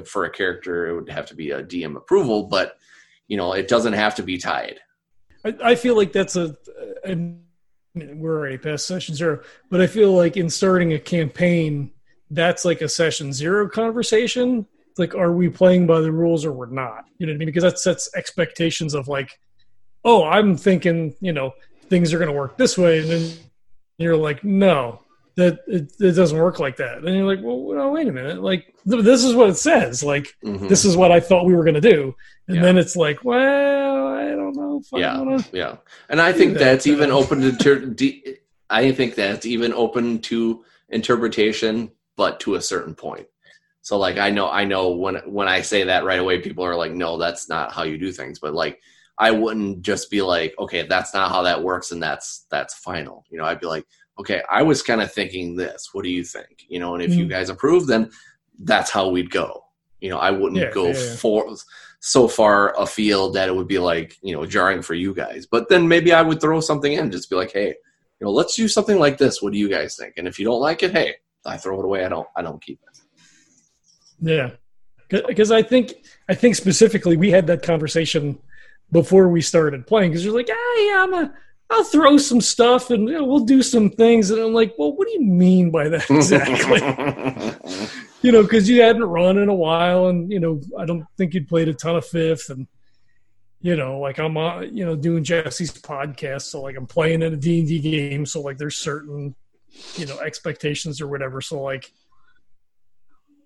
for 0.06 0.26
a 0.26 0.30
character 0.30 0.88
it 0.88 0.96
would 0.96 1.10
have 1.10 1.26
to 1.26 1.36
be 1.36 1.52
a 1.52 1.64
DM 1.64 1.96
approval, 1.96 2.44
but 2.44 2.78
you 3.28 3.38
know, 3.38 3.54
it 3.54 3.68
doesn't 3.68 3.94
have 3.94 4.16
to 4.16 4.24
be 4.24 4.38
tied. 4.38 4.80
I, 5.46 5.56
I 5.64 5.76
feel 5.76 5.96
like 5.96 6.12
that's 6.12 6.36
a, 6.36 6.56
a 7.06 7.16
we're 8.20 8.38
already 8.38 8.58
past 8.58 8.88
session 8.88 9.16
zero, 9.16 9.42
but 9.70 9.82
I 9.82 9.88
feel 9.88 10.14
like 10.14 10.38
in 10.38 10.50
starting 10.50 10.94
a 10.94 11.00
campaign, 11.00 11.92
that's 12.32 12.66
like 12.66 12.82
a 12.82 12.90
session 12.90 13.34
zero 13.34 13.70
conversation. 13.70 14.66
Like 14.98 15.16
are 15.16 15.32
we 15.32 15.50
playing 15.50 15.88
by 15.88 16.02
the 16.02 16.12
rules 16.12 16.46
or 16.46 16.52
we're 16.52 16.66
not? 16.68 17.06
You 17.18 17.28
know 17.28 17.32
what 17.32 17.36
i 17.36 17.40
mean? 17.40 17.46
Because 17.48 17.64
that 17.64 17.80
sets 17.80 18.10
expectations 18.16 18.94
of 18.94 19.08
like 19.08 19.40
oh 20.04 20.24
i'm 20.24 20.56
thinking 20.56 21.16
you 21.20 21.34
know 21.34 21.54
things 21.90 22.14
are 22.14 22.18
going 22.18 22.30
to 22.30 22.38
work 22.38 22.58
this 22.58 22.78
way. 22.78 23.00
And 23.00 23.10
then 23.10 23.32
you're 23.98 24.18
like 24.18 24.44
no 24.44 25.02
that 25.36 25.60
it, 25.68 25.94
it, 26.00 26.14
doesn't 26.14 26.38
work 26.38 26.60
like 26.60 26.78
that. 26.78 26.98
And 26.98 27.16
you're 27.16 27.28
like 27.28 27.44
well 27.44 27.76
no, 27.76 27.92
wait 27.92 28.08
a 28.08 28.12
minute. 28.12 28.42
Like 28.42 28.74
th- 28.90 29.04
this 29.04 29.24
is 29.24 29.36
what 29.36 29.50
it 29.50 29.58
says. 29.58 30.04
Like 30.04 30.34
mm-hmm. 30.44 30.68
this 30.68 30.84
is 30.84 30.98
what 30.98 31.12
i 31.12 31.20
thought 31.20 31.46
we 31.46 31.56
were 31.56 31.64
going 31.64 31.82
to 31.82 31.82
do. 31.82 32.16
And 32.48 32.58
yeah. 32.58 32.64
then 32.64 32.78
it's 32.78 32.96
like 32.96 33.24
well 33.24 33.87
i 34.18 34.30
don't 34.30 34.56
know 34.56 34.82
yeah 34.94 35.40
yeah 35.52 35.76
and 36.10 36.20
i 36.22 36.32
think 36.32 36.54
that, 36.54 36.60
that's 36.60 36.88
even 36.88 37.12
open 37.12 37.42
to 37.42 37.52
ter- 37.56 38.34
i 38.70 38.92
think 38.92 39.16
that's 39.16 39.46
even 39.46 39.74
open 39.74 40.20
to 40.20 40.64
interpretation 40.90 41.92
but 42.16 42.40
to 42.40 42.56
a 42.56 42.62
certain 42.62 42.96
point 42.96 43.28
so 43.88 43.98
like 43.98 44.18
I 44.18 44.30
know 44.32 44.50
I 44.50 44.66
know 44.66 44.90
when 44.90 45.16
when 45.26 45.48
I 45.48 45.62
say 45.62 45.86
that 45.86 46.04
right 46.04 46.20
away, 46.20 46.42
people 46.42 46.66
are 46.66 46.76
like, 46.76 46.92
no, 46.92 47.18
that's 47.18 47.48
not 47.48 47.72
how 47.72 47.84
you 47.84 47.98
do 47.98 48.12
things. 48.12 48.38
But 48.38 48.54
like 48.54 48.82
I 49.18 49.32
wouldn't 49.32 49.82
just 49.82 50.12
be 50.12 50.22
like, 50.22 50.54
okay, 50.60 50.86
that's 50.86 51.14
not 51.14 51.32
how 51.32 51.42
that 51.44 51.64
works, 51.64 51.94
and 51.94 52.04
that's 52.04 52.48
that's 52.52 52.74
final. 52.74 53.24
You 53.30 53.38
know, 53.38 53.46
I'd 53.46 53.62
be 53.62 53.68
like, 53.68 53.88
okay, 54.20 54.42
I 54.50 54.62
was 54.62 54.84
kind 54.84 55.02
of 55.02 55.14
thinking 55.14 55.56
this. 55.56 55.92
What 55.94 56.04
do 56.04 56.10
you 56.10 56.26
think? 56.26 56.66
You 56.68 56.80
know, 56.80 56.96
and 56.96 57.02
if 57.02 57.12
mm-hmm. 57.12 57.20
you 57.22 57.26
mm. 57.28 57.30
guys 57.30 57.48
approve, 57.48 57.88
then 57.88 58.12
that's 58.60 58.92
how 58.92 59.08
we'd 59.08 59.32
go. 59.32 59.64
You 60.02 60.10
know, 60.10 60.18
I 60.18 60.32
wouldn't 60.32 60.62
yeah, 60.62 60.72
go 60.72 60.88
yeah, 60.88 61.00
yeah. 61.00 61.16
for 61.16 61.56
so 62.00 62.28
far 62.28 62.80
afield 62.80 63.34
that 63.34 63.50
it 63.50 63.56
would 63.56 63.68
be 63.68 63.80
like 63.80 64.18
you 64.22 64.36
know 64.36 64.46
jarring 64.46 64.82
for 64.82 64.94
you 64.94 65.14
guys. 65.14 65.46
But 65.46 65.70
then 65.70 65.88
maybe 65.88 66.14
I 66.14 66.22
would 66.22 66.42
throw 66.42 66.60
something 66.60 66.94
in, 66.94 67.12
just 67.12 67.30
be 67.30 67.36
like, 67.36 67.52
hey, 67.52 67.68
you 67.68 68.26
know, 68.26 68.32
let's 68.32 68.56
do 68.56 68.68
something 68.68 69.00
like 69.00 69.18
this. 69.18 69.42
What 69.42 69.54
do 69.54 69.60
you 69.60 69.70
guys 69.70 69.96
think? 69.96 70.14
And 70.18 70.28
if 70.28 70.40
you 70.40 70.46
don't 70.46 70.62
like 70.62 70.84
it, 70.84 70.92
hey, 70.92 71.16
I 71.46 71.58
throw 71.58 71.80
it 71.80 71.86
away. 71.86 72.06
I 72.06 72.10
don't 72.10 72.28
I 72.36 72.42
don't 72.42 72.62
keep 72.62 72.80
it. 72.84 73.00
Yeah, 74.20 74.52
because 75.10 75.52
I 75.52 75.62
think 75.62 75.94
I 76.28 76.36
think 76.36 76.56
specifically 76.56 77.18
we 77.18 77.32
had 77.32 77.48
that 77.48 77.64
conversation 77.64 78.40
before 78.92 79.30
we 79.30 79.42
started 79.42 79.86
playing 79.86 80.12
because 80.12 80.26
you're 80.26 80.36
like, 80.36 80.50
ah, 80.52 80.80
yeah, 80.80 81.04
I'm 81.04 81.14
a, 81.14 81.34
I'll 81.70 81.84
throw 81.84 82.18
some 82.18 82.42
stuff 82.42 82.90
and 82.90 83.08
you 83.08 83.16
know, 83.16 83.26
we'll 83.26 83.46
do 83.46 83.62
some 83.62 83.90
things, 83.90 84.32
and 84.32 84.42
I'm 84.42 84.54
like, 84.54 84.76
well, 84.78 84.96
what 84.96 85.08
do 85.08 85.14
you 85.14 85.22
mean 85.22 85.70
by 85.72 85.90
that 85.90 86.10
exactly? 86.10 86.82
you 88.28 88.34
know, 88.34 88.44
because 88.44 88.68
you 88.68 88.82
hadn't 88.82 89.06
run 89.06 89.38
in 89.38 89.48
a 89.48 89.56
while, 89.56 90.08
and 90.08 90.30
you 90.30 90.42
know, 90.42 90.60
I 90.78 90.84
don't 90.84 91.06
think 91.16 91.34
you'd 91.34 91.48
played 91.48 91.70
a 91.70 91.74
ton 91.74 91.96
of 91.96 92.06
fifth, 92.06 92.50
and 92.50 92.68
you 93.62 93.78
know, 93.78 94.00
like 94.00 94.20
I'm, 94.20 94.36
uh, 94.36 94.64
you 94.64 94.84
know, 94.84 94.98
doing 94.98 95.24
Jesse's 95.24 95.72
podcast, 95.72 96.42
so 96.42 96.62
like 96.62 96.76
I'm 96.76 96.88
playing 96.88 97.22
in 97.22 97.34
a 97.34 97.38
D 97.38 97.60
and 97.60 97.68
D 97.70 97.80
game, 97.80 98.26
so 98.26 98.42
like 98.42 98.58
there's 98.58 98.76
certain, 98.76 99.34
you 99.96 100.06
know, 100.08 100.20
expectations 100.20 101.00
or 101.00 101.08
whatever, 101.08 101.40
so 101.40 101.62
like 101.62 101.90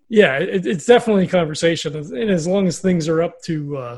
yeah, 0.10 0.40
it, 0.40 0.66
it's 0.66 0.88
definitely 0.88 1.26
a 1.26 1.30
conversation, 1.30 1.96
and 1.96 2.32
as 2.32 2.48
long 2.48 2.66
as 2.66 2.80
things 2.80 3.08
are 3.08 3.22
up 3.22 3.40
to, 3.44 3.78
uh, 3.78 3.98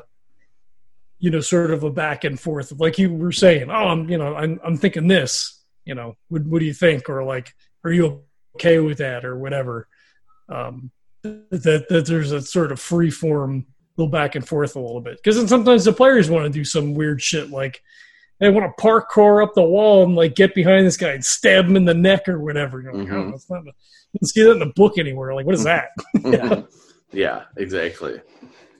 you 1.18 1.32
know, 1.32 1.40
sort 1.40 1.72
of 1.72 1.84
a 1.84 1.92
back 1.92 2.26
and 2.26 2.38
forth, 2.38 2.72
of 2.74 2.82
like 2.82 2.98
you 2.98 3.10
were 3.14 3.32
saying, 3.32 3.72
oh, 3.72 3.88
I'm, 3.88 4.10
you 4.10 4.18
know, 4.18 4.36
I'm, 4.36 4.60
I'm 4.66 4.76
thinking 4.76 5.08
this, 5.08 5.64
you 5.86 5.96
know, 5.96 6.18
what, 6.28 6.44
what 6.44 6.60
do 6.60 6.66
you 6.66 6.74
think, 6.74 7.10
or 7.10 7.24
like, 7.24 7.56
are 7.86 7.92
you 7.94 8.24
okay 8.56 8.80
with 8.80 8.98
that, 8.98 9.24
or 9.24 9.38
whatever. 9.38 9.88
Um, 10.54 10.92
that 11.24 11.86
that 11.90 12.06
there's 12.06 12.32
a 12.32 12.42
sort 12.42 12.72
of 12.72 12.80
free 12.80 13.10
form, 13.10 13.66
little 13.98 14.12
back 14.12 14.36
and 14.36 14.48
forth 14.48 14.76
a 14.76 14.80
little 14.80 15.02
bit, 15.02 15.18
because 15.18 15.38
then 15.38 15.48
sometimes 15.48 15.86
the 15.86 15.94
players 15.94 16.30
want 16.30 16.46
to 16.46 16.50
do 16.50 16.66
some 16.66 16.94
weird 16.94 17.22
shit 17.22 17.50
like 17.50 17.82
they 18.40 18.50
want 18.50 18.76
to 18.76 18.84
parkour 18.84 19.42
up 19.42 19.54
the 19.54 19.64
wall 19.64 20.04
and 20.04 20.16
like 20.16 20.36
get 20.36 20.54
behind 20.54 20.86
this 20.86 20.98
guy 20.98 21.12
and 21.12 21.24
stab 21.24 21.66
him 21.66 21.78
in 21.78 21.86
the 21.86 21.94
neck 21.94 22.28
or 22.28 22.40
whatever. 22.40 22.82
You're 22.82 22.94
like, 22.94 23.08
mm-hmm. 23.08 23.16
oh, 23.16 23.32
that's 23.32 23.50
not 23.50 23.64
didn't 24.14 24.30
see 24.30 24.44
that 24.44 24.52
in 24.52 24.60
the 24.60 24.74
book 24.76 24.98
anywhere. 24.98 25.34
Like, 25.34 25.46
what 25.46 25.56
is 25.56 25.64
that? 25.64 25.90
yeah. 26.24 26.62
yeah, 27.12 27.44
exactly. 27.58 28.22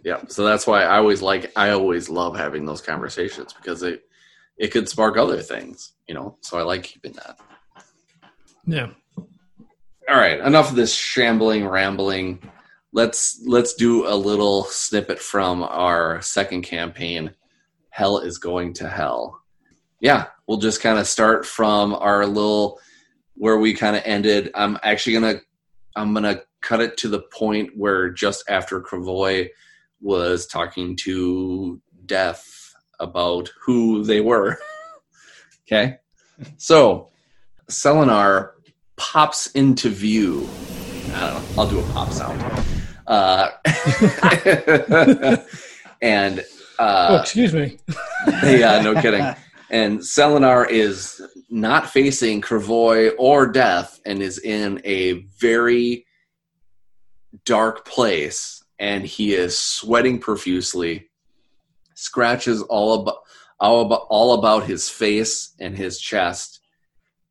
Yeah. 0.04 0.22
So 0.28 0.44
that's 0.44 0.68
why 0.68 0.84
I 0.84 0.98
always 0.98 1.22
like 1.22 1.52
I 1.56 1.70
always 1.70 2.10
love 2.10 2.36
having 2.36 2.66
those 2.66 2.82
conversations 2.82 3.54
because 3.54 3.84
it 3.84 4.04
it 4.58 4.70
could 4.70 4.90
spark 4.90 5.18
other 5.18 5.42
things, 5.42 5.94
you 6.08 6.14
know. 6.14 6.38
So 6.42 6.58
I 6.58 6.64
like 6.64 6.84
keeping 6.84 7.14
that. 7.14 7.40
Yeah. 8.66 8.90
All 10.10 10.18
right, 10.18 10.40
enough 10.40 10.70
of 10.70 10.76
this 10.76 10.94
shambling 10.94 11.66
rambling. 11.66 12.42
Let's 12.92 13.42
let's 13.46 13.74
do 13.74 14.06
a 14.06 14.16
little 14.16 14.66
snippet 14.66 15.18
from 15.18 15.64
our 15.64 16.22
second 16.22 16.64
campaign. 16.64 17.34
Hell 17.90 18.20
is 18.20 18.38
going 18.38 18.74
to 18.76 18.90
hell. 18.90 19.42
Yeah, 20.02 20.26
we'll 20.46 20.58
just 20.58 20.82
kind 20.82 21.00
of 21.00 21.08
start 21.08 21.46
from 21.46 21.94
our 21.94 22.26
little 22.26 22.82
where 23.36 23.58
we 23.58 23.74
kind 23.74 23.96
of 23.96 24.04
ended. 24.06 24.52
I'm 24.56 24.78
actually 24.84 25.14
gonna 25.14 25.42
I'm 25.96 26.14
gonna 26.14 26.42
cut 26.62 26.82
it 26.82 26.98
to 26.98 27.08
the 27.08 27.22
point 27.22 27.72
where 27.78 28.10
just 28.10 28.44
after 28.50 28.82
Kravoi 28.82 29.50
was 30.02 30.48
talking 30.48 30.98
to 30.98 31.80
Death 32.06 32.74
about 33.00 33.50
who 33.62 34.04
they 34.04 34.20
were. 34.20 34.58
okay, 35.66 36.00
so 36.58 37.10
Selenar 37.70 38.53
pops 38.98 39.48
into 39.52 39.90
view. 39.90 40.48
I 41.14 41.32
don't 41.32 41.56
know. 41.56 41.62
I'll 41.62 41.70
do 41.70 41.80
a 41.80 41.84
pop 41.92 42.12
sound. 42.12 42.42
Uh, 43.06 43.50
and 46.02 46.40
uh, 46.80 47.08
oh, 47.10 47.18
excuse 47.22 47.54
me. 47.54 47.78
yeah, 48.44 48.82
no 48.82 49.00
kidding. 49.00 49.26
And 49.70 50.00
Selenar 50.00 50.70
is 50.70 51.22
not 51.50 51.90
facing 51.90 52.42
Kravoi 52.42 53.12
or 53.18 53.48
death 53.48 54.00
and 54.06 54.22
is 54.22 54.40
in 54.40 54.82
a 54.84 55.14
very 55.40 56.06
dark 57.46 57.86
place 57.86 58.64
and 58.80 59.06
he 59.06 59.34
is 59.34 59.58
sweating 59.58 60.20
profusely 60.20 61.10
scratches 61.96 62.62
all 62.64 63.02
about 63.02 63.18
all 63.60 63.86
about, 63.86 64.06
all 64.10 64.34
about 64.34 64.66
his 64.66 64.90
face 64.90 65.54
and 65.60 65.78
his 65.78 66.00
chest 66.00 66.53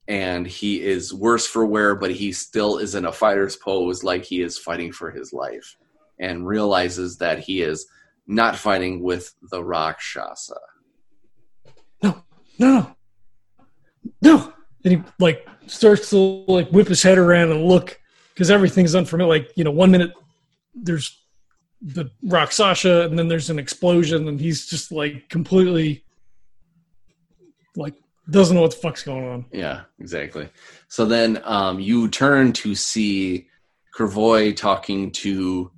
and 0.09 0.47
he 0.47 0.83
is 0.83 1.15
worse 1.15 1.47
for 1.47 1.65
wear 1.65 1.95
but 1.95 2.11
he 2.11 2.33
still 2.33 2.79
is 2.79 2.95
in 2.95 3.05
a 3.05 3.13
fighter's 3.13 3.57
pose 3.57 4.03
like 4.03 4.25
he 4.25 4.43
is 4.43 4.59
fighting 4.59 4.93
for 4.93 5.11
his 5.11 5.33
life 5.33 5.77
and 6.19 6.47
realizes 6.47 7.19
that 7.19 7.39
he 7.39 7.63
is 7.63 7.87
not 8.27 8.57
fighting 8.57 9.03
with 9.03 9.35
the 9.51 9.63
Rakshasa 9.63 10.57
no, 12.03 12.23
no, 12.59 12.97
no. 14.21 14.53
And 14.85 14.95
he 14.95 15.03
like 15.19 15.47
starts 15.67 16.11
to 16.11 16.17
like 16.17 16.69
whip 16.71 16.89
his 16.89 17.03
head 17.03 17.19
around 17.19 17.53
and 17.53 17.65
look 17.65 17.99
because 18.35 18.51
everything's 18.51 18.95
unfamiliar. 18.95 19.29
Like 19.29 19.53
you 19.57 19.65
know, 19.65 19.71
one 19.71 19.91
minute 19.91 20.13
there's 20.75 21.19
the 21.81 22.05
Rock 22.23 22.49
Rakshasa, 22.49 23.03
and 23.03 23.19
then 23.19 23.29
there's 23.29 23.51
an 23.51 23.59
explosion, 23.59 24.29
and 24.29 24.41
he's 24.41 24.67
just 24.67 24.91
like 24.91 25.29
completely 25.29 26.05
like 27.77 27.95
doesn't 28.31 28.55
know 28.55 28.63
what 28.63 28.71
the 28.71 28.77
fuck's 28.77 29.03
going 29.03 29.27
on. 29.27 29.47
Yeah, 29.53 29.83
exactly. 29.99 30.49
So 30.89 31.05
then 31.05 31.41
um, 31.45 31.81
you 31.81 32.09
turn 32.09 32.53
to 32.55 32.75
see 32.75 33.49
Kravoi 33.97 34.57
talking 34.57 35.11
to 35.13 35.71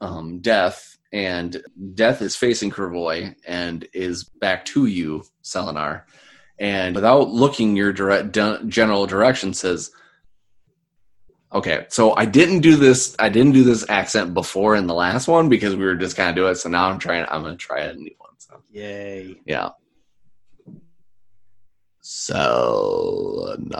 um, 0.00 0.40
Death, 0.40 0.98
and 1.12 1.62
Death 1.94 2.22
is 2.22 2.36
facing 2.36 2.70
Kravoi 2.70 3.34
and 3.46 3.86
is 3.92 4.24
back 4.24 4.64
to 4.66 4.86
you, 4.86 5.24
Selenar, 5.42 6.02
and 6.58 6.94
without 6.94 7.30
looking 7.30 7.76
your 7.76 7.92
direct 7.92 8.32
general 8.32 9.06
direction 9.06 9.54
says, 9.54 9.90
"Okay, 11.52 11.86
so 11.88 12.14
I 12.16 12.26
didn't 12.26 12.60
do 12.60 12.76
this. 12.76 13.16
I 13.18 13.28
didn't 13.28 13.52
do 13.52 13.64
this 13.64 13.88
accent 13.88 14.34
before 14.34 14.76
in 14.76 14.86
the 14.86 14.94
last 14.94 15.28
one 15.28 15.48
because 15.48 15.74
we 15.74 15.84
were 15.84 15.96
just 15.96 16.16
kind 16.16 16.30
of 16.30 16.36
doing 16.36 16.52
it. 16.52 16.56
So 16.56 16.68
now 16.68 16.88
I'm 16.88 16.98
trying. 16.98 17.26
I'm 17.28 17.42
going 17.42 17.56
to 17.56 17.66
try 17.66 17.80
a 17.80 17.94
new 17.94 18.14
one. 18.18 18.30
So 18.38 18.62
yay! 18.70 19.40
Yeah. 19.46 19.70
Selenar 22.02 23.72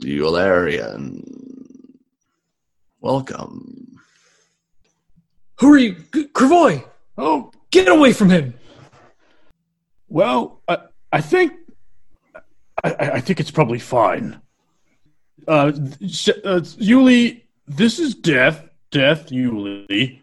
Ularyen. 0.00 1.22
Welcome. 3.00 3.96
Who 5.60 5.72
are 5.72 5.78
you? 5.78 5.94
G- 6.12 6.28
Kravoi! 6.34 6.84
Oh, 7.16 7.52
Get 7.70 7.88
away 7.88 8.12
from 8.12 8.30
him! 8.30 8.54
well, 10.08 10.60
I, 10.68 10.78
I 11.12 11.20
think 11.20 11.52
I, 12.84 12.94
I 13.14 13.20
think 13.20 13.40
it's 13.40 13.50
probably 13.50 13.78
fine. 13.78 14.40
Uh, 15.48 15.72
sh- 16.06 16.28
uh, 16.44 16.60
Yuli, 16.60 17.42
this 17.66 17.98
is 17.98 18.14
Death. 18.14 18.68
Death, 18.90 19.30
Yuli. 19.30 20.20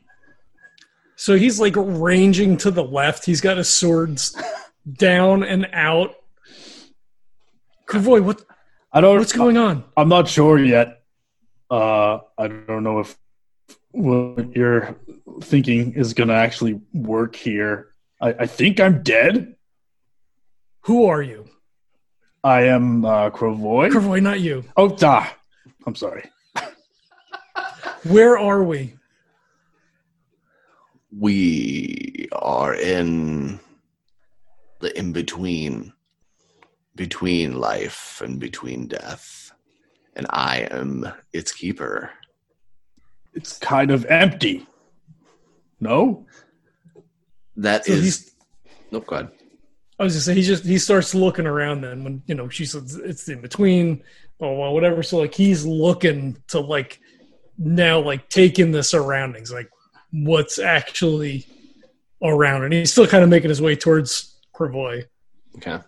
So 1.16 1.36
he's 1.36 1.60
like 1.60 1.74
ranging 1.76 2.56
to 2.58 2.72
the 2.72 2.84
left. 2.84 3.26
He's 3.26 3.42
got 3.42 3.58
his 3.58 3.70
swords 3.70 4.36
down 4.94 5.44
and 5.44 5.68
out. 5.74 6.16
Kravoi, 7.90 8.24
what 8.24 8.46
I 8.94 9.02
don't. 9.02 9.18
what's 9.18 9.34
going 9.34 9.58
on? 9.58 9.84
I'm 9.98 10.10
not 10.10 10.28
sure 10.28 10.60
yet. 10.60 11.02
Uh, 11.72 12.20
I 12.38 12.48
don't 12.48 12.84
know 12.84 13.00
if 13.00 13.18
what 13.92 14.56
you're 14.56 14.96
thinking 15.42 15.94
is 15.94 16.14
going 16.14 16.28
to 16.28 16.36
actually 16.36 16.80
work 16.94 17.36
here. 17.36 17.90
I, 18.22 18.30
I 18.30 18.46
think 18.46 18.80
I'm 18.80 19.02
dead. 19.02 19.56
Who 20.82 21.06
are 21.06 21.22
you? 21.22 21.46
I 22.44 22.68
am 22.68 23.04
uh, 23.06 23.32
Crovoy. 23.32 23.90
Kravoi, 23.92 24.22
not 24.22 24.40
you. 24.40 24.64
oh, 24.78 24.96
ah, 25.02 25.36
I'm 25.88 25.96
sorry. 25.96 26.30
Where 28.04 28.38
are 28.38 28.64
we? 28.64 28.94
We 31.18 32.30
are 32.32 32.76
in 32.76 33.60
the 34.80 34.98
in 34.98 35.12
between, 35.12 35.92
between 37.00 37.54
life 37.54 38.22
and 38.22 38.42
between 38.42 38.86
death. 38.86 39.54
And 40.18 40.28
I 40.32 40.68
am 40.70 41.08
its 41.32 41.54
keeper. 41.54 42.12
It's 43.34 43.58
kind 43.58 43.90
of 43.90 44.06
empty. 44.08 44.68
No? 45.80 46.26
That 47.56 47.86
So 47.86 47.94
is. 47.94 48.32
Nope, 48.92 49.08
go 49.08 49.16
ahead. 49.16 49.32
I 49.98 50.04
was 50.04 50.14
just 50.14 50.26
saying 50.26 50.38
he 50.38 50.44
just 50.44 50.66
he 50.66 50.78
starts 50.78 51.16
looking 51.16 51.48
around 51.48 51.82
then 51.82 52.04
when 52.04 52.22
you 52.26 52.36
know 52.36 52.50
she 52.50 52.66
says 52.66 52.96
it's 52.96 53.30
in 53.30 53.40
between 53.40 54.04
or 54.40 54.58
well, 54.58 54.74
whatever. 54.74 55.02
So 55.02 55.20
like 55.20 55.34
he's 55.34 55.66
looking 55.66 56.36
to 56.48 56.60
like 56.60 57.00
now 57.58 58.02
like 58.02 58.28
take 58.28 58.60
in 58.60 58.72
the 58.72 58.84
surroundings, 58.84 59.54
like 59.54 59.70
what's 60.12 60.60
actually 60.60 61.48
around, 62.22 62.66
and 62.66 62.74
he's 62.74 62.92
still 62.92 63.08
kind 63.08 63.24
of 63.24 63.30
making 63.30 63.50
his 63.50 63.62
way 63.62 63.78
towards 63.78 64.36
Kravoi. 64.54 65.06
Okay. 65.58 65.80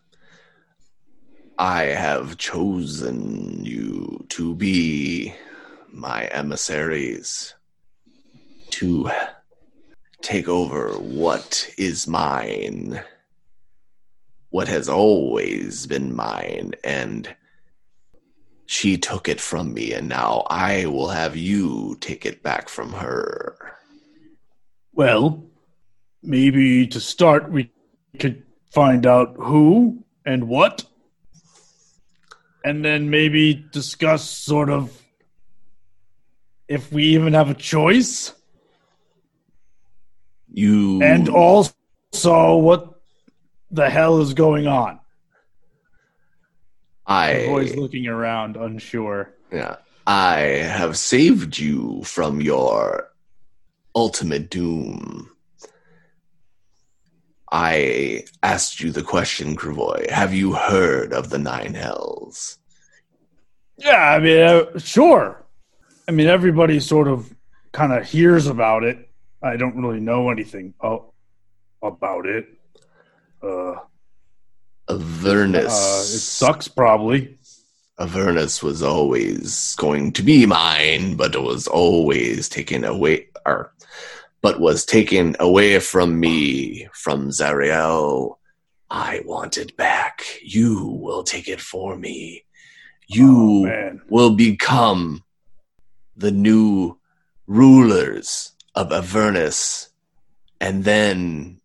I 1.62 1.84
have 1.84 2.40
chosen 2.40 3.64
you 3.64 4.26
to 4.30 4.56
be 4.56 5.32
my 5.92 6.26
emissaries 6.26 7.54
to 8.72 9.12
take 10.24 10.48
over 10.48 10.94
what 10.94 11.72
is 11.78 12.08
mine, 12.08 13.04
what 14.50 14.70
has 14.70 14.90
always 14.90 15.86
been 15.86 16.16
mine, 16.16 16.74
and 16.84 17.36
she 18.66 18.98
took 18.98 19.30
it 19.30 19.40
from 19.40 19.72
me, 19.76 19.94
and 19.94 20.10
now 20.10 20.48
I 20.50 20.88
will 20.88 21.10
have 21.10 21.36
you 21.36 21.96
take 22.02 22.26
it 22.26 22.42
back 22.42 22.70
from 22.70 22.92
her. 22.94 23.56
Well, 24.94 25.46
maybe 26.24 26.88
to 26.88 27.00
start, 27.00 27.52
we 27.52 27.70
could 28.18 28.42
find 28.72 29.06
out 29.06 29.36
who 29.38 30.04
and 30.26 30.48
what. 30.48 30.86
And 32.64 32.86
then 32.86 33.10
maybe 33.10 33.66
discuss 33.72 34.30
sort 34.30 34.70
of 34.70 34.96
if 36.68 36.92
we 36.92 37.04
even 37.16 37.34
have 37.34 37.50
a 37.50 37.54
choice. 37.54 38.34
You 40.54 41.02
And 41.02 41.28
also 41.30 42.56
what 42.58 43.02
the 43.72 43.90
hell 43.90 44.22
is 44.22 44.34
going 44.34 44.68
on. 44.68 45.00
I 47.06 47.48
always 47.48 47.76
looking 47.76 48.08
around, 48.08 48.56
unsure. 48.56 49.34
Yeah. 49.52 49.78
I 50.08 50.40
have 50.40 50.98
saved 50.98 51.58
you 51.58 52.04
from 52.04 52.42
your 52.42 53.10
ultimate 53.96 54.50
doom. 54.50 55.30
I 57.52 58.24
asked 58.44 58.80
you 58.80 58.92
the 58.92 59.04
question, 59.04 59.56
Kravoi. 59.58 60.10
Have 60.10 60.34
you 60.34 60.54
heard 60.54 61.12
of 61.14 61.30
the 61.30 61.38
Nine 61.38 61.74
Hells? 61.74 62.58
Yeah, 63.78 64.14
I 64.14 64.20
mean, 64.20 64.40
uh, 64.40 64.80
sure. 64.80 65.44
I 66.08 66.12
mean, 66.12 66.28
everybody 66.28 66.80
sort 66.80 67.08
of 67.08 67.34
kind 67.72 67.92
of 67.92 68.06
hears 68.06 68.48
about 68.48 68.84
it. 68.84 69.10
I 69.44 69.58
don't 69.58 69.76
really 69.76 70.00
know 70.00 70.30
anything 70.30 70.74
oh, 70.82 71.14
about 71.82 72.26
it. 72.26 72.48
Uh, 73.42 73.76
Avernus. 74.88 75.66
uh, 75.66 76.16
it 76.16 76.20
sucks, 76.20 76.68
probably. 76.68 77.38
Avernus 78.00 78.64
was 78.64 78.82
always 78.82 79.76
going 79.76 80.12
to 80.14 80.24
be 80.24 80.46
mine, 80.46 81.16
but 81.16 81.36
it 81.36 81.42
was 81.42 81.68
always 81.68 82.50
taken 82.50 82.84
away, 82.84 83.28
or, 83.46 83.74
but 84.42 84.60
was 84.60 84.86
taken 84.86 85.36
away 85.40 85.80
from 85.80 86.20
me 86.20 86.88
from 86.94 87.30
Zariel. 87.30 88.38
I 88.90 89.22
want 89.26 89.58
it 89.58 89.78
back. 89.78 90.24
You 90.44 90.86
will 91.02 91.24
take 91.24 91.48
it 91.48 91.62
for 91.62 91.98
me. 91.98 92.44
Oh, 92.44 93.16
You 93.16 93.64
man. 93.66 94.02
will 94.10 94.32
become 94.32 95.24
the 96.18 96.32
new 96.32 96.98
rulers 97.48 98.52
of 98.76 98.92
Avernus, 98.92 99.90
and 100.60 100.84
then, 100.84 101.60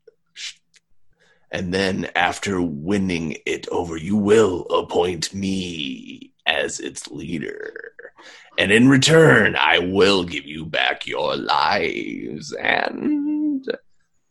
and 1.52 1.72
then 1.72 2.10
after 2.16 2.60
winning 2.60 3.36
it 3.46 3.68
over, 3.68 3.96
you 3.96 4.16
will 4.16 4.62
appoint 4.66 5.32
me 5.34 6.32
as 6.46 6.80
its 6.80 7.08
leader. 7.10 7.85
And 8.58 8.72
in 8.72 8.88
return, 8.88 9.54
I 9.54 9.78
will 9.78 10.24
give 10.24 10.46
you 10.46 10.64
back 10.64 11.06
your 11.06 11.36
lives 11.36 12.52
and 12.52 13.66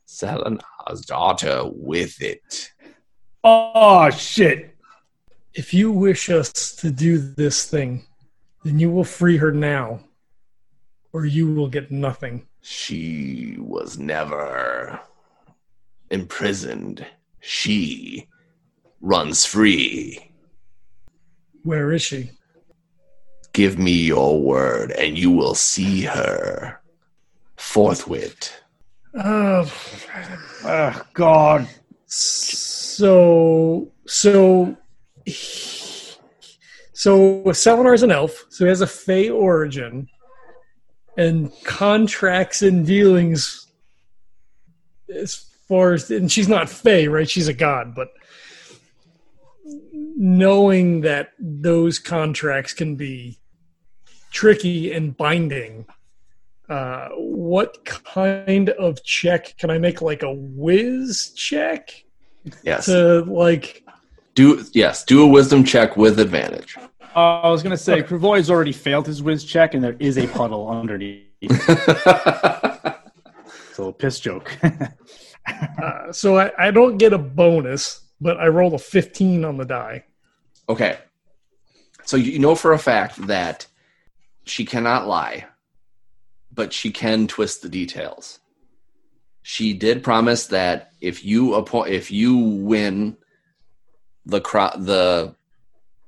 Selenar's 0.07 1.05
daughter 1.05 1.61
with 1.65 2.21
it. 2.21 2.71
Oh, 3.43 4.09
shit. 4.09 4.76
If 5.53 5.73
you 5.73 5.91
wish 5.91 6.30
us 6.30 6.76
to 6.78 6.89
do 6.91 7.17
this 7.17 7.69
thing, 7.69 8.05
then 8.63 8.80
you 8.80 8.89
will 8.89 9.03
free 9.03 9.38
her 9.38 9.51
now, 9.51 9.99
or 11.13 11.26
you 11.26 11.53
will 11.53 11.69
get 11.69 11.91
nothing. 11.91 12.47
She 12.61 13.57
was 13.59 13.99
never 13.99 14.99
imprisoned. 16.09 17.05
She 17.41 18.28
runs 19.01 19.45
free. 19.45 20.32
Where 21.63 21.91
is 21.91 22.01
she? 22.01 22.32
Give 23.55 23.79
me 23.79 23.93
your 23.93 24.41
word, 24.41 24.91
and 24.91 25.17
you 25.17 25.31
will 25.31 25.55
see 25.55 26.01
her 26.01 26.77
forthwith. 27.55 28.51
Uh, 29.17 29.65
Oh, 30.65 31.01
God. 31.13 31.65
so 32.05 33.89
so 34.05 34.75
so 35.25 37.53
Selenar's 37.53 38.03
an 38.03 38.11
elf, 38.11 38.43
so 38.49 38.65
he 38.65 38.69
has 38.69 38.81
a 38.81 38.87
Fey 38.87 39.29
origin, 39.29 40.09
and 41.17 41.49
contracts 41.63 42.61
and 42.61 42.85
dealings 42.85 43.67
as 45.15 45.45
far 45.69 45.93
as 45.93 46.11
and 46.11 46.29
she's 46.29 46.49
not 46.49 46.67
Fey, 46.67 47.07
right? 47.07 47.29
She's 47.29 47.47
a 47.47 47.53
god, 47.53 47.95
but 47.95 48.09
knowing 50.17 51.01
that 51.01 51.29
those 51.39 51.99
contracts 51.99 52.73
can 52.73 52.97
be 52.97 53.39
tricky 54.36 54.91
and 54.91 55.15
binding. 55.15 55.86
Uh, 56.67 57.07
what 57.15 57.86
kind 57.86 58.69
of 58.69 59.01
check 59.03 59.57
can 59.57 59.69
I 59.69 59.77
make? 59.77 60.01
Like 60.01 60.23
a 60.23 60.33
whiz 60.33 61.31
check? 61.36 62.03
Yes. 62.63 62.86
to 62.86 63.21
like 63.21 63.83
Do 64.36 64.63
yes, 64.73 65.03
do 65.03 65.23
a 65.23 65.27
wisdom 65.27 65.63
check 65.63 65.97
with 65.97 66.19
advantage. 66.19 66.77
Uh, 67.15 67.39
I 67.39 67.49
was 67.49 67.63
going 67.63 67.71
to 67.71 67.81
say, 67.81 68.03
Kravoi's 68.03 68.51
already 68.51 68.73
failed 68.73 69.07
his 69.07 69.23
whiz 69.23 69.45
check, 69.45 69.73
and 69.73 69.83
there 69.83 69.95
is 69.99 70.17
a 70.17 70.27
puddle 70.27 70.69
underneath. 70.69 71.23
it's 71.41 72.05
a 72.05 73.01
little 73.77 73.93
piss 73.93 74.19
joke. 74.19 74.55
uh, 75.81 76.11
so 76.11 76.38
I, 76.38 76.51
I 76.57 76.71
don't 76.71 76.97
get 76.97 77.13
a 77.13 77.17
bonus 77.17 78.01
but 78.21 78.38
i 78.38 78.47
rolled 78.47 78.73
a 78.73 78.79
15 78.79 79.43
on 79.43 79.57
the 79.57 79.65
die 79.65 80.03
okay. 80.69 80.97
So 82.05 82.17
you 82.17 82.39
know 82.39 82.55
for 82.55 82.73
a 82.73 82.79
fact 82.79 83.27
that 83.27 83.67
she 84.45 84.65
cannot 84.65 85.07
lie, 85.07 85.45
but 86.51 86.73
she 86.73 86.91
can 86.91 87.27
twist 87.27 87.61
the 87.61 87.69
details. 87.69 88.39
She 89.41 89.73
did 89.73 90.03
promise 90.03 90.47
that 90.47 90.91
if 91.01 91.23
you 91.23 91.55
appoint, 91.55 91.91
if 91.91 92.11
you 92.11 92.37
win 92.37 93.17
the 94.25 94.41
cro- 94.41 94.77
the 94.77 95.35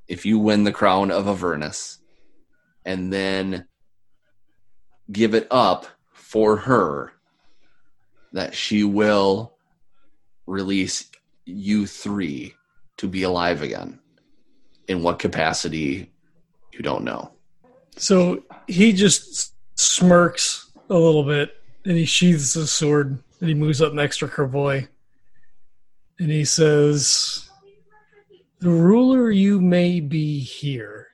if 0.07 0.25
you 0.25 0.39
win 0.39 0.63
the 0.63 0.71
crown 0.71 1.11
of 1.11 1.27
Avernus 1.27 1.99
and 2.85 3.11
then 3.11 3.67
give 5.11 5.35
it 5.35 5.47
up 5.51 5.85
for 6.13 6.57
her 6.57 7.11
that 8.33 8.55
she 8.55 8.83
will 8.83 9.53
release 10.45 11.09
you 11.45 11.85
three 11.85 12.53
to 12.97 13.07
be 13.07 13.23
alive 13.23 13.61
again. 13.61 13.99
In 14.87 15.03
what 15.03 15.19
capacity, 15.19 16.11
you 16.71 16.79
don't 16.79 17.03
know. 17.03 17.36
So 17.97 18.43
he 18.67 18.93
just 18.93 19.53
smirks 19.75 20.71
a 20.89 20.93
little 20.93 21.23
bit 21.23 21.55
and 21.85 21.97
he 21.97 22.05
sheathes 22.05 22.53
his 22.53 22.71
sword 22.71 23.21
and 23.39 23.49
he 23.49 23.55
moves 23.55 23.81
up 23.81 23.93
next 23.93 24.19
to 24.19 24.27
Kervoy 24.27 24.87
and 26.19 26.31
he 26.31 26.45
says, 26.45 27.49
The 28.59 28.69
ruler 28.69 29.31
you 29.31 29.59
may 29.59 29.99
be 29.99 30.39
here, 30.39 31.07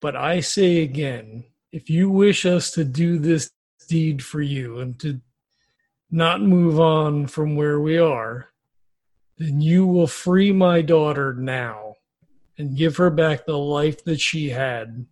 but 0.00 0.16
I 0.16 0.40
say 0.40 0.82
again, 0.82 1.44
if 1.72 1.88
you 1.88 2.10
wish 2.10 2.44
us 2.44 2.70
to 2.72 2.84
do 2.84 3.18
this 3.18 3.50
deed 3.88 4.22
for 4.22 4.40
you 4.40 4.78
and 4.78 4.98
to 5.00 5.20
not 6.10 6.40
move 6.40 6.80
on 6.80 7.26
from 7.26 7.56
where 7.56 7.80
we 7.80 7.98
are, 7.98 8.48
then 9.38 9.60
you 9.60 9.86
will 9.86 10.06
free 10.06 10.52
my 10.52 10.82
daughter 10.82 11.34
now 11.34 11.94
and 12.58 12.76
give 12.76 12.96
her 12.96 13.10
back 13.10 13.46
the 13.46 13.56
life 13.56 14.04
that 14.04 14.20
she 14.20 14.50
had. 14.50 15.06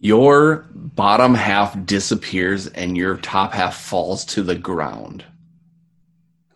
Your 0.00 0.66
bottom 0.72 1.34
half 1.34 1.84
disappears 1.84 2.66
and 2.68 2.96
your 2.96 3.16
top 3.16 3.52
half 3.52 3.76
falls 3.80 4.24
to 4.26 4.42
the 4.42 4.54
ground. 4.54 5.24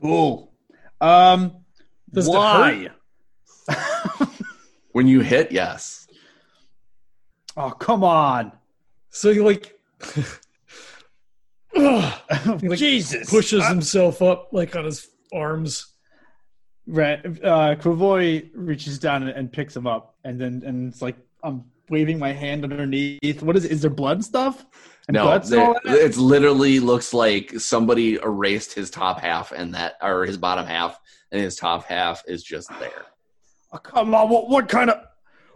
Cool. 0.01 0.53
Um, 1.01 1.57
Does 2.13 2.29
why? 2.29 2.89
When 4.93 5.07
you 5.07 5.21
hit, 5.21 5.51
yes. 5.53 6.07
oh, 7.57 7.71
come 7.71 8.05
on. 8.05 8.53
So 9.09 9.33
he 9.33 9.41
like, 9.41 9.79
Ugh. 11.75 12.15
He, 12.61 12.69
like, 12.69 12.79
Jesus. 12.79 13.31
pushes 13.31 13.63
I- 13.63 13.71
himself 13.71 14.21
up 14.21 14.51
like 14.53 14.77
on 14.77 14.85
his 14.85 15.09
arms. 15.33 15.87
Right. 16.87 17.25
Uh, 17.25 17.77
Kravoi 17.77 18.51
reaches 18.55 18.99
down 18.99 19.23
and, 19.23 19.31
and 19.31 19.51
picks 19.53 19.75
him 19.75 19.87
up, 19.87 20.17
and 20.25 20.39
then 20.41 20.63
and 20.67 20.93
it's 20.93 21.01
like 21.01 21.17
I'm 21.43 21.65
waving 21.93 22.19
my 22.19 22.33
hand 22.33 22.65
underneath. 22.65 23.43
What 23.43 23.55
is? 23.57 23.81
there 23.83 23.91
blood 23.91 24.17
and 24.17 24.25
stuff? 24.25 24.65
And 25.07 25.15
No, 25.15 25.25
guts 25.27 25.51
there- 25.51 25.75
it's 25.85 26.17
literally 26.17 26.81
looks 26.81 27.13
like 27.13 27.53
somebody 27.61 28.15
erased 28.15 28.73
his 28.73 28.91
top 28.91 29.21
half 29.21 29.53
and 29.53 29.75
that, 29.75 29.97
or 30.03 30.25
his 30.25 30.39
bottom 30.39 30.67
half, 30.67 30.99
and 31.31 31.41
his 31.43 31.55
top 31.57 31.85
half 31.85 32.23
is 32.27 32.43
just 32.43 32.69
there. 32.81 33.05
Oh, 33.73 33.79
come 33.79 34.15
on! 34.15 34.29
What 34.31 34.49
what 34.49 34.69
kind 34.69 34.91
of 34.91 34.99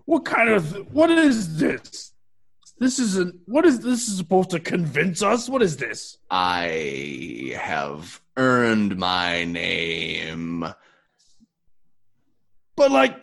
what 0.05 0.25
kind 0.25 0.51
of 0.51 0.93
what 0.93 1.11
is 1.11 1.59
this? 1.59 2.13
This 2.79 2.99
isn't. 2.99 3.35
What 3.47 3.65
is 3.65 3.81
this 3.81 4.07
is 4.09 4.19
supposed 4.19 4.51
to 4.51 4.61
convince 4.61 5.23
us? 5.23 5.49
What 5.49 5.63
is 5.63 5.77
this? 5.79 6.19
I 6.31 7.55
have 7.59 8.21
earned 8.37 8.99
my 8.99 9.45
name. 9.45 10.67
But 12.77 12.91
like, 12.91 13.17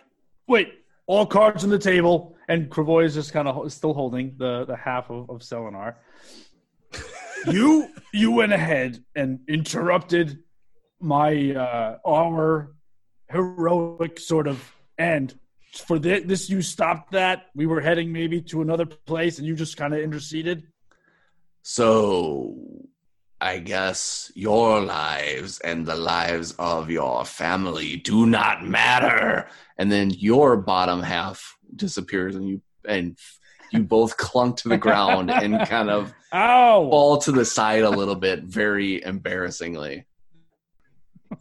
wait, 0.47 0.73
all 1.05 1.25
cards 1.27 1.63
on 1.63 1.69
the 1.69 1.77
table, 1.77 2.32
and 2.47 2.69
Kravoi 2.69 3.05
is 3.05 3.13
just 3.13 3.33
kind 3.33 3.47
of 3.47 3.71
still 3.71 3.93
holding 3.93 4.35
the 4.37 4.65
the 4.65 4.75
half 4.75 5.09
of, 5.09 5.29
of 5.29 5.41
Selenar. 5.41 5.95
you 7.47 7.89
you 8.13 8.31
went 8.31 8.53
ahead 8.53 9.03
and 9.15 9.39
interrupted 9.47 10.39
my 10.99 11.51
uh, 11.51 11.97
our 12.05 12.75
heroic 13.29 14.19
sort 14.19 14.47
of 14.47 14.75
end. 14.97 15.37
For 15.73 15.97
thi- 15.97 16.19
this, 16.19 16.49
you 16.49 16.61
stopped 16.61 17.11
that. 17.13 17.47
We 17.55 17.65
were 17.65 17.81
heading 17.81 18.11
maybe 18.11 18.41
to 18.43 18.61
another 18.61 18.85
place, 18.85 19.39
and 19.39 19.47
you 19.47 19.55
just 19.55 19.75
kind 19.75 19.93
of 19.93 20.01
interceded. 20.01 20.67
So, 21.63 22.55
I 23.41 23.59
guess 23.59 24.31
your 24.35 24.81
lives 24.81 25.59
and 25.59 25.85
the 25.85 25.95
lives 25.95 26.51
of 26.59 26.91
your 26.91 27.25
family 27.25 27.97
do 27.97 28.25
not 28.25 28.63
matter. 28.63 29.47
And 29.77 29.91
then 29.91 30.11
your 30.11 30.57
bottom 30.57 31.01
half 31.01 31.57
disappears, 31.75 32.35
and 32.35 32.47
you 32.47 32.61
and 32.87 33.17
you 33.71 33.83
both 33.83 34.17
clunk 34.25 34.57
to 34.57 34.69
the 34.69 34.77
ground 34.77 35.31
and 35.31 35.59
kind 35.67 35.89
of 35.89 36.13
Ow! 36.33 36.87
fall 36.89 37.17
to 37.19 37.31
the 37.31 37.45
side 37.45 37.83
a 37.83 37.89
little 37.89 38.15
bit, 38.15 38.43
very 38.43 39.03
embarrassingly. 39.03 40.05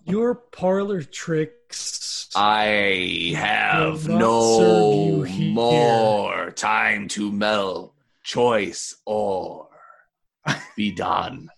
Your 0.04 0.34
parlor 0.34 1.02
tricks. 1.02 2.30
I 2.34 3.34
have 3.36 4.08
Will 4.08 4.18
not 4.18 4.56
serve 4.56 5.28
you 5.30 5.52
no 5.52 5.54
more 5.54 6.50
time 6.52 7.08
to 7.08 7.30
melt 7.30 7.94
choice 8.22 8.96
or 9.04 9.68
be 10.76 10.92
done. 10.92 11.50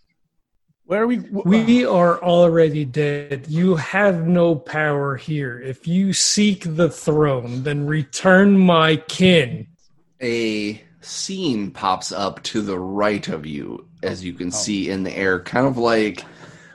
Where 0.86 1.02
are 1.02 1.06
we? 1.06 1.18
We 1.18 1.86
are 1.86 2.22
already 2.22 2.84
dead. 2.84 3.46
You 3.48 3.76
have 3.76 4.26
no 4.26 4.54
power 4.54 5.16
here. 5.16 5.58
If 5.58 5.86
you 5.88 6.12
seek 6.12 6.76
the 6.76 6.90
throne, 6.90 7.62
then 7.62 7.86
return 7.86 8.58
my 8.58 8.96
kin. 8.96 9.66
A 10.20 10.82
scene 11.00 11.70
pops 11.70 12.12
up 12.12 12.42
to 12.44 12.60
the 12.60 12.78
right 12.78 13.26
of 13.28 13.46
you, 13.46 13.88
as 14.02 14.22
you 14.22 14.34
can 14.34 14.48
oh. 14.48 14.50
see 14.50 14.90
in 14.90 15.04
the 15.04 15.16
air, 15.16 15.40
kind 15.40 15.66
of 15.66 15.78
like, 15.78 16.22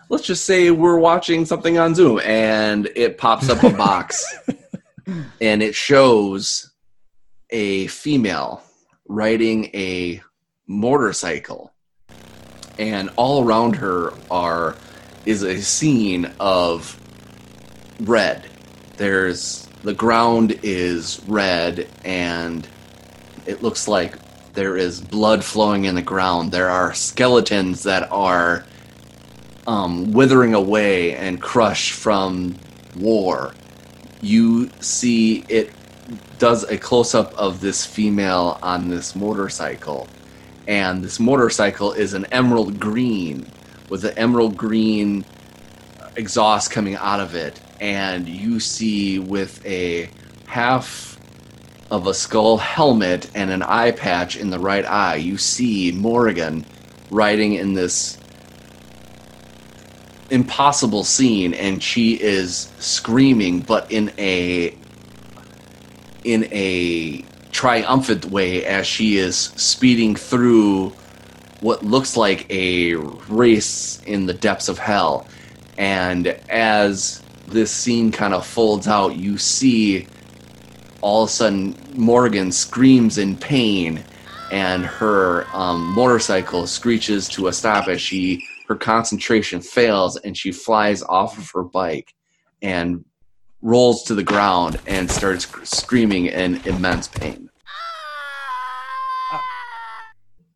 let's 0.10 0.26
just 0.26 0.46
say 0.46 0.72
we're 0.72 0.98
watching 0.98 1.46
something 1.46 1.78
on 1.78 1.94
Zoom 1.94 2.20
and 2.24 2.90
it 2.96 3.20
pops 3.20 3.48
up 3.48 3.62
a 3.64 3.70
box 3.70 4.26
and 5.42 5.62
it 5.62 5.76
shows 5.76 6.72
a 7.52 7.86
female 7.88 8.64
riding 9.08 9.66
a 9.76 10.22
motorcycle 10.68 11.74
and 12.80 13.10
all 13.18 13.44
around 13.46 13.76
her 13.76 14.14
are 14.32 14.76
is 15.26 15.44
a 15.44 15.62
scene 15.62 16.32
of 16.40 16.98
red. 18.00 18.50
There's 18.98 19.68
the 19.84 19.94
ground 19.94 20.60
is 20.64 21.22
red 21.28 21.88
and 22.04 22.68
it 23.46 23.62
looks 23.62 23.88
like 23.88 24.16
there 24.54 24.78
is 24.78 25.00
blood 25.00 25.44
flowing 25.44 25.86
in 25.86 25.96
the 25.96 26.02
ground. 26.02 26.52
There 26.52 26.70
are 26.70 26.94
skeletons 26.94 27.84
that 27.84 28.10
are 28.12 28.66
um, 29.68 30.12
withering 30.12 30.54
away 30.54 31.16
and 31.16 31.42
crushed 31.42 31.92
from 31.92 32.58
war. 32.96 33.54
You 34.22 34.70
see 34.80 35.46
it 35.50 35.72
does 36.40 36.64
a 36.64 36.78
close 36.78 37.14
up 37.14 37.34
of 37.36 37.60
this 37.62 37.86
female 37.86 38.58
on 38.64 38.90
this 38.90 39.16
motorcycle. 39.16 40.08
And 40.70 41.04
this 41.04 41.20
motorcycle 41.20 41.94
is 41.94 42.14
an 42.14 42.26
emerald 42.26 42.80
green 42.80 43.52
with 43.90 44.06
an 44.06 44.16
emerald 44.20 44.56
green 44.56 45.26
exhaust 46.16 46.70
coming 46.70 46.96
out 46.96 47.20
of 47.20 47.34
it. 47.34 47.60
And 47.82 48.30
you 48.30 48.60
see 48.60 49.18
with 49.18 49.66
a 49.66 50.12
half 50.46 51.20
of 51.90 52.06
a 52.06 52.14
skull 52.14 52.58
helmet 52.58 53.32
and 53.34 53.50
an 53.50 53.64
eye 53.64 53.90
patch 53.90 54.38
in 54.38 54.52
the 54.52 54.60
right 54.60 54.86
eye, 54.86 55.16
you 55.16 55.40
see 55.40 55.92
Morrigan 55.92 56.64
riding 57.10 57.54
in 57.56 57.74
this 57.74 58.20
impossible 60.30 61.04
scene 61.04 61.56
and 61.56 61.82
she 61.82 62.14
is 62.14 62.72
screaming 62.78 63.62
but 63.62 63.92
in 63.92 64.12
a 64.20 64.78
in 66.24 66.44
a 66.52 67.26
triumphant 67.60 68.24
way 68.24 68.64
as 68.64 68.88
she 68.88 69.18
is 69.18 69.38
speeding 69.38 70.16
through 70.16 70.88
what 71.60 71.84
looks 71.84 72.16
like 72.16 72.50
a 72.50 72.96
race 73.28 74.02
in 74.04 74.26
the 74.26 74.34
depths 74.34 74.70
of 74.70 74.80
hell 74.80 75.28
and 75.78 76.28
as 76.48 77.22
this 77.50 77.70
scene 77.70 78.14
kind 78.14 78.34
of 78.34 78.46
folds 78.46 78.88
out 78.88 79.18
you 79.18 79.38
see 79.38 80.08
all 81.02 81.24
of 81.24 81.30
a 81.30 81.32
sudden 81.34 81.76
morgan 81.96 82.50
screams 82.50 83.18
in 83.18 83.36
pain 83.36 84.02
and 84.54 84.86
her 84.86 85.46
um, 85.52 85.86
motorcycle 85.94 86.66
screeches 86.66 87.28
to 87.28 87.48
a 87.48 87.52
stop 87.52 87.90
as 87.90 88.00
she 88.00 88.42
her 88.70 88.76
concentration 88.76 89.60
fails 89.60 90.16
and 90.16 90.38
she 90.38 90.54
flies 90.54 91.04
off 91.04 91.38
of 91.38 91.52
her 91.52 91.64
bike 91.64 92.16
and 92.62 93.04
rolls 93.62 94.04
to 94.04 94.16
the 94.16 94.24
ground 94.24 94.80
and 94.88 95.12
starts 95.12 95.46
screaming 95.70 96.28
in 96.28 96.56
immense 96.66 97.10
pain. 97.10 97.49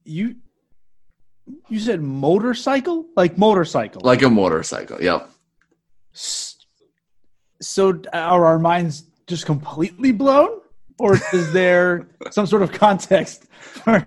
You 0.06 0.36
you 1.70 1.80
said 1.80 2.02
motorcycle 2.02 3.06
like 3.16 3.38
motorcycle 3.38 4.02
Like 4.04 4.22
a 4.22 4.30
motorcycle. 4.30 5.02
Yep. 5.02 5.30
So 7.62 8.02
are 8.14 8.46
our 8.46 8.60
minds 8.60 9.06
just 9.28 9.46
completely 9.46 10.12
blown 10.12 10.60
or 11.00 11.18
is 11.34 11.52
there 11.54 12.08
some 12.32 12.46
sort 12.46 12.62
of 12.62 12.72
context 12.72 13.46
are 13.88 14.06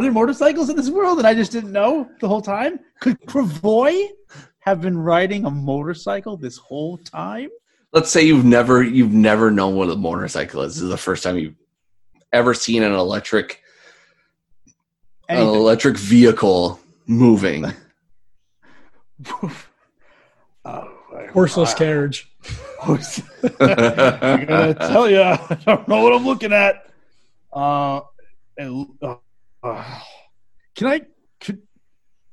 there 0.00 0.10
motorcycles 0.10 0.68
in 0.70 0.76
this 0.76 0.88
world 0.88 1.18
and 1.18 1.26
i 1.26 1.34
just 1.34 1.52
didn't 1.52 1.70
know 1.70 2.08
the 2.20 2.26
whole 2.26 2.40
time 2.40 2.80
could 3.00 3.20
Kravoi 3.26 4.08
have 4.60 4.80
been 4.80 4.96
riding 4.96 5.44
a 5.44 5.50
motorcycle 5.50 6.36
this 6.36 6.56
whole 6.56 6.96
time 6.96 7.50
let's 7.92 8.10
say 8.10 8.22
you've 8.22 8.44
never 8.44 8.82
you've 8.82 9.12
never 9.12 9.50
known 9.50 9.76
what 9.76 9.90
a 9.90 9.96
motorcycle 9.96 10.62
is. 10.62 10.74
This 10.74 10.82
is 10.82 10.90
the 10.90 10.96
first 10.96 11.22
time 11.22 11.38
you've 11.38 11.56
ever 12.32 12.54
seen 12.54 12.82
an 12.82 12.92
electric 12.92 13.61
Anything. 15.32 15.48
an 15.48 15.54
electric 15.54 15.96
vehicle 15.96 16.78
moving. 17.06 17.66
oh, 20.64 20.98
Horseless 21.32 21.74
carriage. 21.74 22.30
I 22.82 24.44
gotta 24.48 24.74
tell 24.74 25.08
you, 25.08 25.20
I 25.22 25.58
don't 25.64 25.86
know 25.88 26.02
what 26.02 26.12
I'm 26.12 26.24
looking 26.24 26.52
at. 26.52 26.86
Uh, 27.52 28.00
and, 28.56 28.86
uh, 29.00 29.16
uh, 29.62 30.00
can 30.74 30.86
I? 30.88 31.02
Could, 31.40 31.62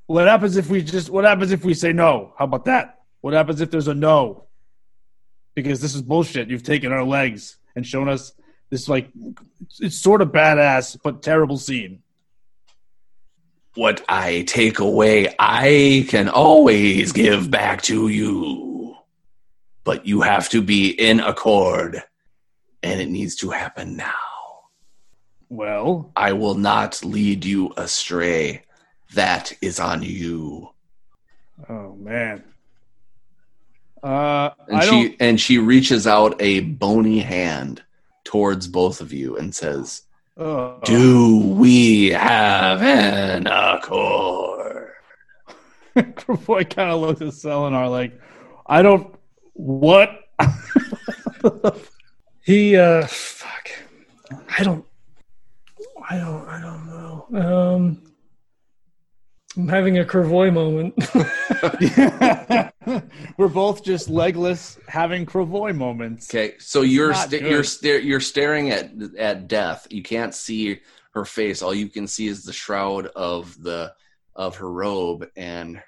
what 0.08 0.28
happens 0.28 0.58
if 0.58 0.70
we 0.70 0.82
just? 0.82 1.10
What 1.10 1.26
happens 1.26 1.52
if 1.52 1.64
we 1.64 1.74
say 1.74 1.94
no? 1.94 2.34
How 2.38 2.46
about 2.46 2.66
that? 2.66 3.00
What 3.22 3.34
happens 3.34 3.62
if 3.62 3.70
there's 3.70 3.88
a 3.88 3.94
no? 3.94 4.46
Because 5.56 5.82
this 5.82 5.94
is 5.94 6.02
bullshit. 6.02 6.50
You've 6.50 6.64
taken 6.64 6.92
our 6.92 7.04
legs 7.04 7.58
and 7.76 7.86
shown 7.86 8.10
us 8.10 8.34
this 8.70 8.90
like 8.90 9.10
it's 9.80 9.98
sort 9.98 10.22
of 10.22 10.30
badass 10.30 10.98
but 11.04 11.22
terrible 11.22 11.58
scene. 11.58 12.02
What 13.76 14.04
I 14.10 14.44
take 14.48 14.80
away, 14.80 15.34
I 15.38 16.06
can 16.10 16.28
always 16.28 17.12
give 17.12 17.52
back 17.52 17.82
to 17.84 18.08
you. 18.08 18.98
But 19.84 20.06
you 20.06 20.22
have 20.22 20.50
to 20.50 20.62
be 20.62 20.90
in 20.90 21.20
accord, 21.20 22.04
and 22.84 23.00
it 23.00 23.10
needs 23.10 23.36
to 23.38 23.52
happen 23.52 23.96
now. 23.96 24.14
Well, 25.50 26.12
I 26.16 26.34
will 26.34 26.56
not 26.56 27.04
lead 27.04 27.46
you 27.46 27.74
astray. 27.78 28.64
That 29.14 29.54
is 29.62 29.80
on 29.80 30.04
you. 30.04 30.70
Oh 31.68 31.96
man. 31.96 32.44
Uh, 34.04 34.52
and 34.68 34.78
I 34.78 34.86
she 34.86 34.90
don't... 35.10 35.16
and 35.20 35.42
she 35.42 35.58
reaches 35.58 36.08
out 36.08 36.40
a 36.40 36.62
bony 36.62 37.20
hand 37.20 37.84
towards 38.24 38.68
both 38.68 39.02
of 39.02 39.12
you 39.12 39.38
and 39.38 39.54
says, 39.54 40.04
"Do 40.40 41.38
we 41.38 42.12
have 42.12 42.82
an 42.82 43.46
accord?" 43.48 44.92
Boy 46.46 46.64
kind 46.64 46.92
of 46.92 47.02
looks 47.02 47.22
at 47.22 47.28
Selenar 47.28 47.90
like, 47.90 48.18
"I 48.66 48.82
don't 48.82 49.14
what." 49.54 50.10
he 52.42 52.78
uh, 52.78 53.06
fuck. 53.08 53.70
I 54.58 54.64
don't. 54.64 54.86
I 56.10 56.18
don't. 56.18 56.48
I 56.48 56.62
don't 56.62 56.88
know. 56.88 57.28
Um, 57.34 58.09
I'm 59.60 59.68
having 59.68 60.00
a 60.00 60.06
Kravoi 60.06 60.54
moment. 60.54 60.96
We're 63.38 63.50
both 63.50 63.84
just 63.84 64.10
legless, 64.10 64.80
having 64.88 65.26
Kravoi 65.26 65.76
moments. 65.76 66.34
Okay, 66.34 66.56
so 66.60 66.82
you're 66.82 67.14
sta- 67.14 67.42
you're 67.42 67.66
sta- 67.66 68.02
you're 68.02 68.22
staring 68.22 68.72
at 68.72 68.92
at 69.18 69.50
death. 69.50 69.86
You 69.90 70.02
can't 70.02 70.34
see 70.34 70.80
her 71.12 71.26
face. 71.26 71.62
All 71.62 71.74
you 71.74 71.90
can 71.90 72.08
see 72.08 72.28
is 72.28 72.46
the 72.46 72.54
shroud 72.54 73.08
of 73.08 73.62
the 73.62 73.94
of 74.34 74.56
her 74.56 74.72
robe, 74.72 75.28
and 75.36 75.82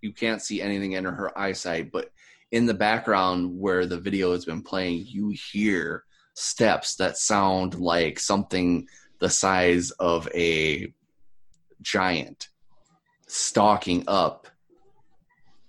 you 0.00 0.12
can't 0.12 0.42
see 0.42 0.60
anything 0.60 0.92
in 0.92 1.04
her 1.04 1.38
eyesight. 1.38 1.92
But 1.92 2.10
in 2.50 2.66
the 2.66 2.74
background, 2.74 3.56
where 3.56 3.86
the 3.86 4.00
video 4.00 4.32
has 4.32 4.44
been 4.44 4.62
playing, 4.62 5.06
you 5.06 5.32
hear 5.52 6.02
steps 6.34 6.96
that 6.96 7.18
sound 7.18 7.76
like 7.76 8.18
something 8.18 8.88
the 9.20 9.30
size 9.30 9.92
of 9.92 10.28
a 10.34 10.92
giant 11.82 12.48
stalking 13.32 14.04
up 14.06 14.46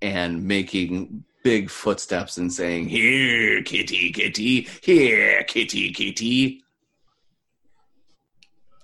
and 0.01 0.45
making 0.45 1.23
big 1.43 1.69
footsteps 1.69 2.37
and 2.37 2.51
saying, 2.51 2.89
Here, 2.89 3.63
kitty, 3.63 4.11
kitty, 4.11 4.67
here, 4.81 5.43
kitty, 5.43 5.93
kitty. 5.93 6.61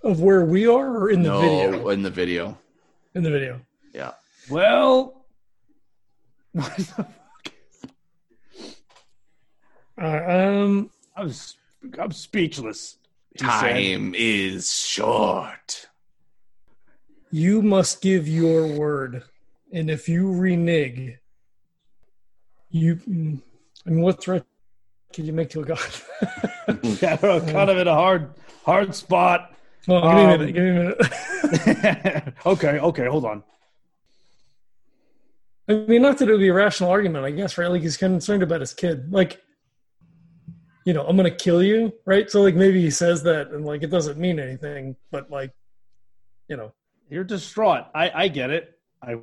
Of 0.01 0.21
where 0.21 0.45
we 0.45 0.65
are 0.65 0.95
or 0.95 1.09
in 1.09 1.23
the 1.23 1.29
no, 1.29 1.41
video? 1.41 1.89
In 1.89 2.01
the 2.03 2.09
video. 2.09 2.57
In 3.15 3.23
the 3.23 3.29
video. 3.29 3.59
Yeah. 3.93 4.13
Well, 4.49 5.25
what 6.53 6.75
the 6.77 6.83
fuck? 6.85 7.11
Uh, 10.01 10.05
um, 10.05 10.89
I'm, 11.17 11.33
I'm 11.99 12.11
speechless. 12.11 12.95
Time 13.37 14.13
said. 14.13 14.21
is 14.21 14.73
short. 14.73 15.88
You 17.31 17.61
must 17.61 18.01
give 18.01 18.27
your 18.27 18.67
word, 18.67 19.23
and 19.71 19.89
if 19.89 20.09
you 20.09 20.31
renege, 20.31 21.17
you. 22.69 22.99
I 23.85 23.89
mean, 23.89 24.01
what 24.01 24.21
threat 24.21 24.45
can 25.13 25.25
you 25.25 25.33
make 25.33 25.49
to 25.51 25.61
a 25.61 25.65
god? 25.65 25.79
yeah, 27.01 27.17
kind 27.17 27.69
of 27.69 27.77
in 27.77 27.87
a 27.87 27.93
hard, 27.93 28.31
hard 28.65 28.95
spot. 28.95 29.53
Well, 29.87 30.01
give 30.01 30.15
me 30.15 30.23
um, 30.23 30.29
a 30.29 30.37
minute. 30.37 30.53
Give 30.53 30.63
me 30.63 30.69
a 30.69 30.73
minute. 30.73 32.33
okay, 32.45 32.79
okay, 32.79 33.05
hold 33.07 33.25
on. 33.25 33.43
I 35.67 35.73
mean, 35.73 36.01
not 36.01 36.17
that 36.17 36.27
it 36.27 36.31
would 36.31 36.39
be 36.39 36.47
a 36.47 36.53
rational 36.53 36.89
argument, 36.89 37.25
I 37.25 37.31
guess, 37.31 37.57
right? 37.57 37.69
Like 37.69 37.83
he's 37.83 37.95
concerned 37.95 38.41
about 38.41 38.59
his 38.59 38.73
kid. 38.73 39.13
Like, 39.13 39.39
you 40.83 40.93
know, 40.93 41.05
I'm 41.05 41.15
gonna 41.15 41.29
kill 41.29 41.61
you, 41.61 41.93
right? 42.05 42.29
So 42.29 42.41
like 42.41 42.55
maybe 42.55 42.81
he 42.81 42.89
says 42.89 43.21
that 43.23 43.51
and 43.51 43.63
like 43.65 43.83
it 43.83 43.91
doesn't 43.91 44.17
mean 44.17 44.39
anything, 44.39 44.95
but 45.11 45.29
like, 45.29 45.51
you 46.47 46.57
know, 46.57 46.73
you're 47.09 47.23
distraught. 47.23 47.85
I 47.93 48.11
I 48.13 48.27
get 48.27 48.49
it. 48.49 48.79
I 49.01 49.17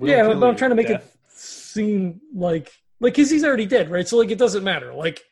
yeah, 0.00 0.26
but 0.26 0.42
I'm 0.42 0.56
trying 0.56 0.70
to 0.70 0.76
make 0.76 0.88
death. 0.88 1.04
it 1.04 1.30
seem 1.30 2.20
like 2.34 2.72
like 3.00 3.14
because 3.14 3.30
he's 3.30 3.44
already 3.44 3.66
dead, 3.66 3.90
right? 3.90 4.06
So 4.06 4.16
like 4.16 4.30
it 4.30 4.38
doesn't 4.38 4.64
matter. 4.64 4.94
Like 4.94 5.22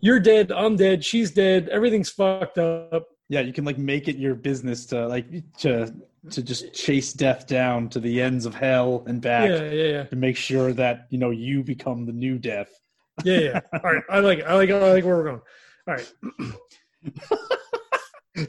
you're 0.00 0.20
dead, 0.20 0.52
I'm 0.52 0.76
dead, 0.76 1.04
she's 1.04 1.30
dead, 1.30 1.68
everything's 1.68 2.10
fucked 2.10 2.58
up. 2.58 3.08
Yeah, 3.28 3.40
you 3.40 3.52
can 3.52 3.64
like 3.64 3.78
make 3.78 4.08
it 4.08 4.16
your 4.16 4.34
business 4.34 4.86
to 4.86 5.06
like 5.06 5.26
to 5.58 5.94
to 6.30 6.42
just 6.42 6.72
chase 6.74 7.12
death 7.12 7.46
down 7.46 7.88
to 7.90 8.00
the 8.00 8.20
ends 8.20 8.46
of 8.46 8.54
hell 8.54 9.04
and 9.06 9.20
back. 9.20 9.48
Yeah, 9.48 9.70
yeah, 9.70 9.84
yeah. 9.84 10.02
To 10.04 10.16
make 10.16 10.36
sure 10.36 10.72
that 10.72 11.06
you 11.10 11.18
know 11.18 11.30
you 11.30 11.62
become 11.62 12.06
the 12.06 12.12
new 12.12 12.38
death. 12.38 12.70
Yeah, 13.24 13.38
yeah. 13.38 13.60
All 13.72 13.92
right, 13.92 14.02
I 14.10 14.20
like 14.20 14.42
I 14.44 14.54
like 14.54 14.70
I 14.70 14.92
like 14.92 15.04
where 15.04 15.16
we're 15.16 15.24
going. 15.24 15.40
All 15.88 15.94
right. 15.94 16.12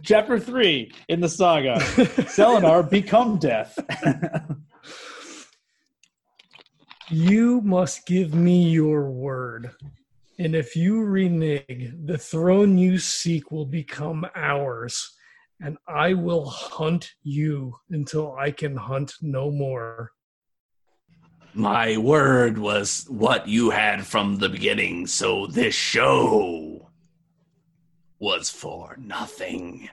Chapter 0.03 0.39
three 0.39 0.91
in 1.07 1.21
the 1.21 1.29
saga: 1.29 1.79
Selenar 1.79 2.83
become 2.89 3.37
death. 3.37 3.77
you 7.09 7.61
must 7.61 8.05
give 8.05 8.33
me 8.33 8.69
your 8.69 9.09
word, 9.09 9.71
and 10.39 10.55
if 10.55 10.75
you 10.75 11.03
renege, 11.03 11.93
the 12.03 12.17
throne 12.17 12.77
you 12.77 12.99
seek 12.99 13.49
will 13.49 13.65
become 13.65 14.25
ours, 14.35 15.15
and 15.61 15.77
I 15.87 16.13
will 16.13 16.49
hunt 16.49 17.13
you 17.23 17.75
until 17.89 18.35
I 18.35 18.51
can 18.51 18.75
hunt 18.75 19.13
no 19.21 19.51
more. 19.51 20.11
My 21.53 21.97
word 21.97 22.57
was 22.57 23.05
what 23.07 23.47
you 23.47 23.69
had 23.69 24.05
from 24.05 24.37
the 24.37 24.49
beginning, 24.49 25.07
so 25.07 25.47
this 25.47 25.73
show 25.73 26.86
was 28.19 28.49
for 28.49 28.95
nothing. 28.99 29.89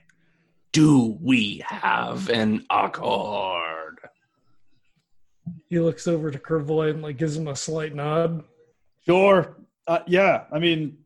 Do 0.73 1.19
we 1.21 1.63
have 1.67 2.29
an 2.31 2.67
accord? 2.71 4.01
He 5.69 5.79
looks 5.79 6.07
over 6.07 6.31
to 6.31 6.39
Kravoi 6.39 6.91
and 6.91 7.03
like 7.03 7.17
gives 7.17 7.37
him 7.37 7.49
a 7.49 7.57
slight 7.57 7.95
nod. 7.95 8.45
Sure. 9.05 9.57
Uh, 9.87 10.01
yeah. 10.07 10.45
I 10.51 10.59
mean, 10.59 10.99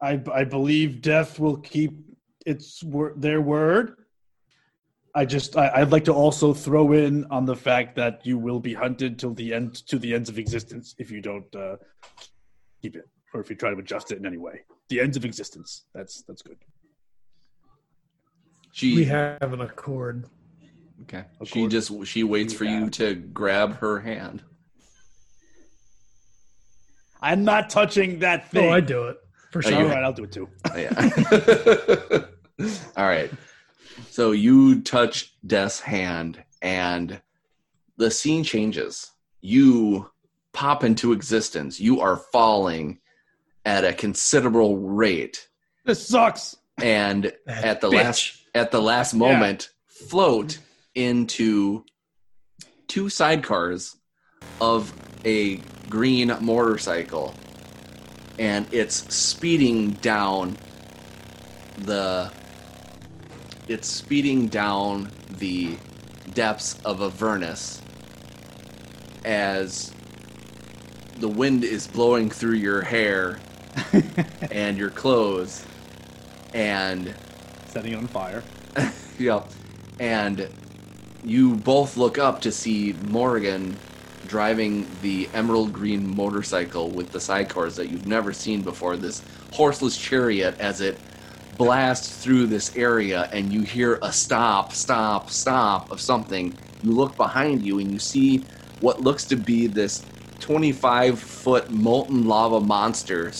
I 0.00 0.20
I 0.32 0.44
believe 0.44 1.00
death 1.00 1.38
will 1.38 1.56
keep 1.56 1.92
its 2.44 2.82
wor- 2.82 3.14
their 3.16 3.40
word. 3.40 3.96
I 5.14 5.24
just 5.24 5.56
I, 5.56 5.78
would 5.78 5.92
like 5.92 6.04
to 6.06 6.12
also 6.12 6.52
throw 6.52 6.92
in 6.92 7.24
on 7.26 7.46
the 7.46 7.54
fact 7.54 7.94
that 7.96 8.26
you 8.26 8.36
will 8.36 8.58
be 8.58 8.74
hunted 8.74 9.16
till 9.16 9.32
the 9.32 9.54
end 9.54 9.74
to 9.86 9.98
the 9.98 10.12
ends 10.12 10.28
of 10.28 10.38
existence 10.38 10.96
if 10.98 11.08
you 11.10 11.20
don't 11.20 11.54
uh, 11.54 11.76
keep 12.82 12.96
it 12.96 13.08
or 13.34 13.40
if 13.40 13.50
you 13.50 13.56
try 13.56 13.70
to 13.70 13.76
adjust 13.76 14.12
it 14.12 14.18
in 14.18 14.24
any 14.24 14.38
way 14.38 14.62
the 14.88 15.00
ends 15.00 15.16
of 15.16 15.24
existence. 15.24 15.84
That's 15.94 16.22
that's 16.22 16.42
good. 16.42 16.56
She 18.72 18.96
we 18.96 19.04
have 19.04 19.52
an 19.52 19.60
accord. 19.60 20.26
Okay. 21.02 21.24
Accord. 21.36 21.48
She 21.48 21.68
just 21.68 22.06
she 22.06 22.24
waits 22.24 22.54
for 22.54 22.64
you 22.64 22.90
to 22.90 23.14
grab 23.14 23.78
her 23.78 24.00
hand. 24.00 24.42
I'm 27.20 27.44
not 27.44 27.70
touching 27.70 28.18
that 28.18 28.50
thing. 28.50 28.68
Oh, 28.68 28.72
I 28.72 28.80
do 28.80 29.04
it 29.04 29.16
for 29.50 29.60
oh, 29.64 29.68
sure. 29.68 29.78
All 29.78 29.84
right, 29.86 30.04
I'll 30.04 30.12
do 30.12 30.24
it 30.24 30.32
too. 30.32 30.48
Oh, 30.70 30.76
yeah. 30.76 32.24
All 32.96 33.06
right. 33.06 33.30
So 34.10 34.32
you 34.32 34.82
touch 34.82 35.34
Death's 35.46 35.80
hand, 35.80 36.42
and 36.60 37.20
the 37.96 38.10
scene 38.10 38.44
changes. 38.44 39.12
You 39.40 40.10
pop 40.52 40.84
into 40.84 41.12
existence. 41.12 41.80
You 41.80 42.00
are 42.00 42.16
falling 42.16 42.98
at 43.64 43.84
a 43.84 43.92
considerable 43.92 44.76
rate. 44.76 45.48
This 45.84 46.06
sucks. 46.06 46.56
And 46.78 47.32
that 47.46 47.64
at 47.64 47.80
the 47.80 47.88
bitch. 47.88 48.04
last 48.04 48.42
at 48.54 48.70
the 48.70 48.82
last 48.82 49.14
moment, 49.14 49.70
yeah. 49.70 50.08
float 50.08 50.58
into 50.94 51.84
two 52.88 53.06
sidecars 53.06 53.96
of 54.60 54.92
a 55.24 55.56
green 55.88 56.36
motorcycle 56.40 57.34
and 58.38 58.66
it's 58.72 59.14
speeding 59.14 59.90
down 59.92 60.56
the 61.78 62.30
it's 63.68 63.88
speeding 63.88 64.48
down 64.48 65.10
the 65.38 65.76
depths 66.34 66.78
of 66.84 67.00
Avernus 67.00 67.80
as 69.24 69.92
the 71.18 71.28
wind 71.28 71.64
is 71.64 71.86
blowing 71.86 72.28
through 72.28 72.54
your 72.54 72.82
hair 72.82 73.38
and 74.50 74.76
your 74.78 74.90
clothes 74.90 75.64
and 76.52 77.14
setting 77.66 77.94
on 77.94 78.06
fire. 78.06 78.42
yeah 79.18 79.42
and 79.98 80.48
you 81.22 81.56
both 81.56 81.96
look 81.96 82.18
up 82.18 82.40
to 82.42 82.52
see 82.52 82.92
Morgan 82.92 83.76
driving 84.26 84.86
the 85.02 85.28
emerald 85.34 85.72
green 85.72 86.06
motorcycle 86.06 86.90
with 86.90 87.10
the 87.12 87.18
sidecars 87.18 87.76
that 87.76 87.88
you've 87.88 88.06
never 88.06 88.32
seen 88.32 88.62
before 88.62 88.96
this 88.96 89.22
horseless 89.52 89.96
chariot 89.96 90.56
as 90.58 90.80
it 90.80 91.00
blasts 91.56 92.22
through 92.22 92.46
this 92.46 92.74
area 92.74 93.28
and 93.32 93.52
you 93.52 93.62
hear 93.62 93.98
a 94.02 94.12
stop 94.12 94.72
stop 94.72 95.30
stop 95.30 95.90
of 95.92 96.00
something 96.00 96.58
you 96.80 96.92
look 96.92 97.16
behind 97.16 97.62
you 97.62 97.78
and 97.78 97.92
you 97.92 97.98
see 97.98 98.46
what 98.80 99.00
looks 99.00 99.26
to 99.26 99.36
be 99.36 99.68
this 99.68 100.06
25 100.40 101.20
foot 101.20 101.70
molten 101.70 102.24
lava 102.24 102.60
monster 102.60 103.30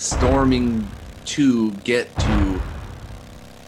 storming 0.00 0.88
to 1.26 1.70
get 1.72 2.18
to 2.18 2.60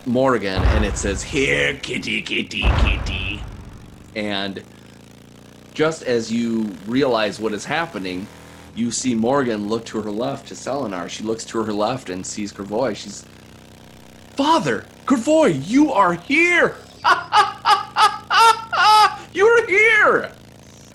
Morgan 0.07 0.63
and 0.63 0.85
it 0.85 0.97
says, 0.97 1.23
Here, 1.23 1.75
kitty, 1.75 2.23
kitty, 2.23 2.65
kitty. 2.79 3.43
And 4.17 4.65
just 5.75 6.03
as 6.03 6.33
you 6.33 6.75
realize 6.87 7.39
what 7.39 7.53
is 7.53 7.67
happening, 7.67 8.27
you 8.75 8.91
see 8.91 9.15
Morgan 9.15 9.69
look 9.69 9.85
to 9.87 10.01
her 10.01 10.11
left 10.11 10.49
to 10.49 10.55
Selenar. 10.55 11.11
She 11.11 11.23
looks 11.23 11.45
to 11.47 11.63
her 11.63 11.73
left 11.73 12.09
and 12.09 12.27
sees 12.27 12.51
Kervoy. 12.51 12.97
She's, 12.97 13.27
Father, 14.35 14.87
Kervoy, 15.05 15.69
you 15.69 15.93
are 15.93 16.15
here! 16.15 16.77
You're 19.35 19.67
here! 19.67 20.33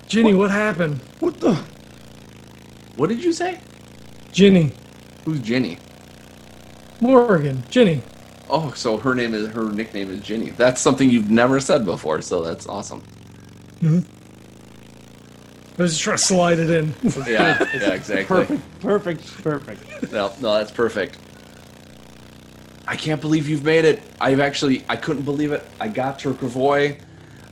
Ginny, 0.08 0.34
what? 0.34 0.50
what 0.50 0.52
happened? 0.52 1.00
What 1.20 1.40
the? 1.40 1.54
What 2.96 3.10
did 3.10 3.24
you 3.24 3.34
say? 3.34 3.60
Ginny. 4.32 4.72
Who's 5.28 5.42
Ginny? 5.42 5.78
Morgan. 7.02 7.66
Ginny. 7.70 8.02
Oh, 8.50 8.72
so 8.72 8.98
her 8.98 9.14
name 9.14 9.34
is 9.34 9.50
her 9.50 9.74
nickname 9.74 10.10
is 10.10 10.22
Ginny. 10.22 10.52
That's 10.52 10.80
something 10.80 11.10
you've 11.10 11.30
never 11.30 11.60
said 11.60 11.84
before, 11.84 12.22
so 12.22 12.44
that's 12.44 12.66
awesome. 12.66 13.04
hmm 13.82 14.00
I 15.78 15.82
was 15.84 15.92
just 15.92 16.04
trying 16.04 16.16
to 16.18 16.24
slide 16.24 16.60
it 16.60 16.70
in. 16.70 16.96
yeah, 17.28 17.68
yeah, 17.74 17.94
exactly. 17.94 18.26
Perfect, 18.26 18.80
perfect, 18.80 19.44
perfect. 19.44 19.84
No, 20.14 20.32
no, 20.40 20.54
that's 20.54 20.72
perfect. 20.72 21.20
I 22.88 22.96
can't 22.96 23.20
believe 23.22 23.50
you've 23.50 23.66
made 23.66 23.84
it. 23.84 24.02
I've 24.22 24.40
actually, 24.40 24.86
I 24.88 24.96
couldn't 24.96 25.24
believe 25.24 25.52
it. 25.52 25.70
I 25.80 25.90
got 25.90 26.20
to 26.20 26.34
Kervoy. 26.34 27.02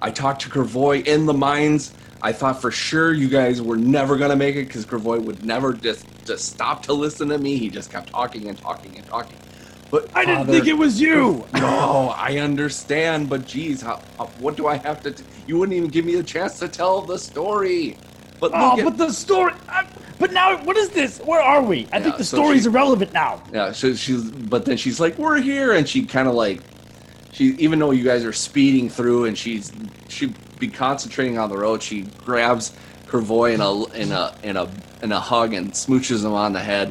I 0.02 0.12
talked 0.12 0.44
to 0.44 0.50
Kervoy 0.50 1.06
in 1.06 1.26
the 1.26 1.34
mines. 1.34 1.94
I 2.26 2.32
thought 2.32 2.60
for 2.60 2.72
sure 2.72 3.14
you 3.14 3.30
guys 3.30 3.62
were 3.62 3.78
never 3.78 4.18
gonna 4.18 4.36
make 4.36 4.56
it 4.56 4.66
because 4.66 4.84
Kervoy 4.84 5.24
would 5.24 5.46
never 5.46 5.74
just 5.74 6.08
just 6.26 6.46
stop 6.46 6.82
to 6.88 6.94
listen 6.94 7.30
to 7.30 7.38
me. 7.38 7.58
He 7.58 7.70
just 7.70 7.92
kept 7.92 8.10
talking 8.10 8.50
and 8.50 8.58
talking 8.58 8.98
and 8.98 9.06
talking. 9.06 9.38
But 9.92 10.10
I 10.16 10.26
didn't 10.26 10.48
think 10.48 10.66
it 10.66 10.74
was 10.74 11.00
you. 11.00 11.46
No, 11.54 12.16
I 12.18 12.38
understand, 12.40 13.30
but 13.30 13.46
geez, 13.46 13.80
how, 13.84 14.02
how, 14.18 14.26
what 14.40 14.58
do 14.58 14.66
I 14.66 14.78
have 14.78 15.04
to? 15.04 15.12
T- 15.12 15.24
you 15.46 15.60
wouldn't 15.60 15.78
even 15.78 15.92
give 15.92 16.04
me 16.04 16.16
a 16.16 16.24
chance 16.24 16.58
to 16.60 16.68
tell 16.68 17.02
the 17.02 17.20
story. 17.20 17.96
But 18.40 18.54
oh, 18.56 18.80
at, 18.80 18.84
but 18.84 18.98
the 18.98 19.12
story. 19.12 19.54
I, 19.70 19.86
but 20.18 20.34
now, 20.34 20.58
what 20.64 20.78
is 20.78 20.90
this? 20.90 21.20
Where 21.20 21.40
are 21.40 21.62
we? 21.62 21.88
I 21.94 21.98
yeah, 21.98 22.06
think 22.06 22.18
the 22.18 22.24
so 22.24 22.38
story's 22.38 22.64
she, 22.64 22.70
irrelevant 22.70 23.14
now. 23.14 23.44
Yeah, 23.54 23.72
so 23.72 23.94
she's. 23.94 24.32
But 24.32 24.66
then 24.66 24.78
she's 24.78 25.00
like, 25.00 25.20
"We're 25.20 25.40
here," 25.40 25.74
and 25.74 25.88
she 25.88 26.04
kind 26.04 26.28
of 26.28 26.34
like, 26.34 26.62
she 27.32 27.50
even 27.60 27.78
though 27.78 27.92
you 27.92 28.04
guys 28.04 28.26
are 28.26 28.34
speeding 28.34 28.90
through, 28.90 29.26
and 29.26 29.38
she's 29.38 29.72
she 30.08 30.34
be 30.68 30.76
concentrating 30.76 31.38
on 31.38 31.50
the 31.50 31.58
road, 31.58 31.82
she 31.82 32.04
grabs 32.24 32.74
Kervoy 33.08 33.54
in 33.54 33.62
a 33.62 34.02
in 34.02 34.12
a 34.12 34.36
in 34.44 34.58
a 34.58 34.70
in 35.02 35.12
a 35.12 35.20
hug 35.20 35.54
and 35.54 35.72
smooches 35.72 36.26
him 36.26 36.34
on 36.34 36.54
the 36.54 36.60
head. 36.60 36.90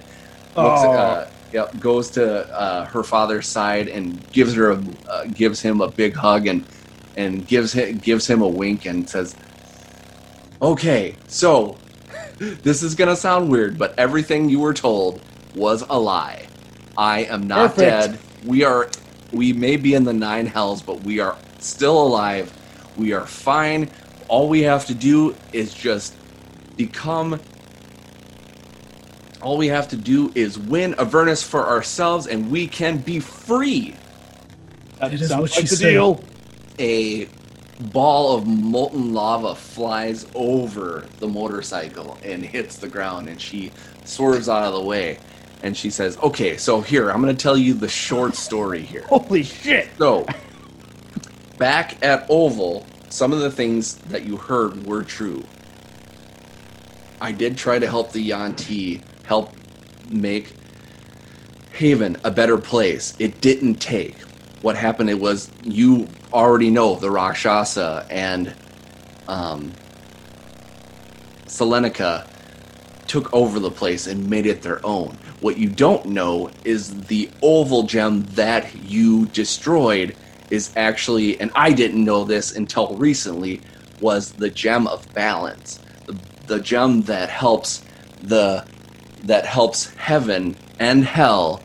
Looks, 0.57 0.83
oh. 0.85 0.93
Uh, 0.93 1.31
Yep, 1.53 1.79
goes 1.79 2.11
to 2.11 2.53
uh, 2.53 2.85
her 2.87 3.05
father's 3.05 3.47
side 3.47 3.87
and 3.87 4.29
gives 4.33 4.55
her 4.55 4.73
a, 4.73 4.83
uh, 5.09 5.25
gives 5.27 5.61
him 5.63 5.81
a 5.81 5.89
big 5.89 6.13
hug 6.13 6.49
and 6.49 6.67
and 7.17 7.47
gives 7.47 7.73
him 7.73 7.99
gives 7.99 8.27
him 8.27 8.43
a 8.43 8.49
wink 8.49 8.87
and 8.87 9.09
says, 9.09 9.37
"Okay, 10.61 11.15
so 11.29 11.79
this 12.39 12.83
is 12.83 12.97
gonna 12.97 13.15
sound 13.15 13.51
weird, 13.51 13.79
but 13.79 13.97
everything 13.97 14.49
you 14.49 14.59
were 14.59 14.75
told 14.75 15.23
was 15.55 15.85
a 15.89 15.97
lie. 15.97 16.49
I 16.97 17.21
am 17.27 17.47
not 17.47 17.77
Perfect. 17.77 17.79
dead. 17.79 18.19
We 18.45 18.65
are 18.65 18.91
we 19.31 19.53
may 19.53 19.77
be 19.77 19.95
in 19.95 20.03
the 20.03 20.13
nine 20.13 20.47
hells, 20.47 20.83
but 20.83 21.03
we 21.03 21.21
are 21.21 21.37
still 21.61 22.03
alive. 22.03 22.53
We 22.97 23.13
are 23.13 23.27
fine. 23.27 23.91
All 24.29 24.49
we 24.49 24.63
have 24.63 24.87
to 24.87 24.95
do 24.95 25.37
is 25.53 25.75
just 25.75 26.15
become 26.77 27.41
all 29.45 29.59
we 29.59 29.69
have 29.69 29.89
to 29.89 29.97
do 29.97 30.33
is 30.35 30.59
win 30.59 30.95
Avernus 30.95 31.43
for 31.43 31.67
ourselves, 31.67 32.27
and 32.27 32.51
we 32.51 32.67
can 32.67 32.97
be 32.97 33.21
free. 33.21 33.95
That 34.99 35.13
it 35.13 35.21
is 35.21 35.31
what 35.31 35.55
like 35.55 35.69
the 35.69 35.77
deal. 35.77 36.25
A 36.79 37.29
ball 37.93 38.35
of 38.35 38.47
molten 38.47 39.13
lava 39.13 39.55
flies 39.55 40.27
over 40.35 41.07
the 41.19 41.29
motorcycle 41.29 42.19
and 42.25 42.43
hits 42.43 42.77
the 42.77 42.89
ground, 42.89 43.29
and 43.29 43.41
she 43.41 43.71
swerves 44.05 44.49
out 44.49 44.65
of 44.65 44.73
the 44.73 44.81
way. 44.81 45.19
And 45.63 45.77
she 45.77 45.91
says, 45.91 46.17
"Okay, 46.19 46.57
so 46.57 46.81
here 46.81 47.11
I'm 47.11 47.21
going 47.21 47.35
to 47.35 47.43
tell 47.43 47.57
you 47.57 47.75
the 47.75 47.89
short 47.89 48.35
story 48.35 48.83
here." 48.83 49.03
Holy 49.09 49.43
shit! 49.43 49.89
So, 49.99 50.27
back 51.59 52.05
at 52.05 52.27
Oval, 52.29 52.87
some 53.09 53.33
of 53.33 53.41
the 53.41 53.51
things 53.51 53.97
that 53.97 54.25
you 54.25 54.37
heard 54.37 54.87
were 54.87 55.03
true. 55.03 55.45
I 57.21 57.33
did 57.33 57.57
try 57.57 57.79
to 57.79 57.87
help 57.87 58.13
the 58.13 58.21
Yuan-ti 58.21 59.01
help 59.25 59.55
make 60.11 60.53
Haven 61.73 62.17
a 62.25 62.31
better 62.31 62.59
place. 62.59 63.15
It 63.19 63.41
didn't 63.41 63.77
take. 63.77 64.17
What 64.63 64.77
happened 64.77 65.11
it 65.11 65.19
was 65.19 65.51
you 65.63 66.09
already 66.33 66.71
know 66.71 66.97
the 66.97 67.11
Rakshasa 67.11 68.07
and 68.11 68.55
um, 69.29 69.73
Selenica 71.47 72.29
took 73.07 73.33
over 73.33 73.61
the 73.61 73.71
place 73.71 74.07
and 74.07 74.29
made 74.29 74.47
it 74.47 74.63
their 74.63 74.85
own. 74.85 75.17
What 75.41 75.57
you 75.59 75.69
don't 75.69 76.07
know 76.07 76.51
is 76.65 77.07
the 77.07 77.31
oval 77.43 77.85
gem 77.85 78.23
that 78.31 78.75
you 78.75 79.27
destroyed 79.27 80.17
is 80.55 80.73
actually, 80.77 81.39
and 81.41 81.51
I 81.55 81.73
didn't 81.73 82.05
know 82.05 82.25
this 82.25 82.55
until 82.57 82.97
recently, 82.97 83.61
was 84.01 84.33
the 84.33 84.49
gem 84.49 84.87
of 84.87 85.13
balance. 85.13 85.81
The, 86.07 86.17
the 86.47 86.61
gem 86.61 87.03
that 87.03 87.29
helps 87.29 87.85
the 88.23 88.67
that 89.25 89.47
helps 89.47 89.93
heaven 89.95 90.55
and 90.79 91.05
hell 91.05 91.63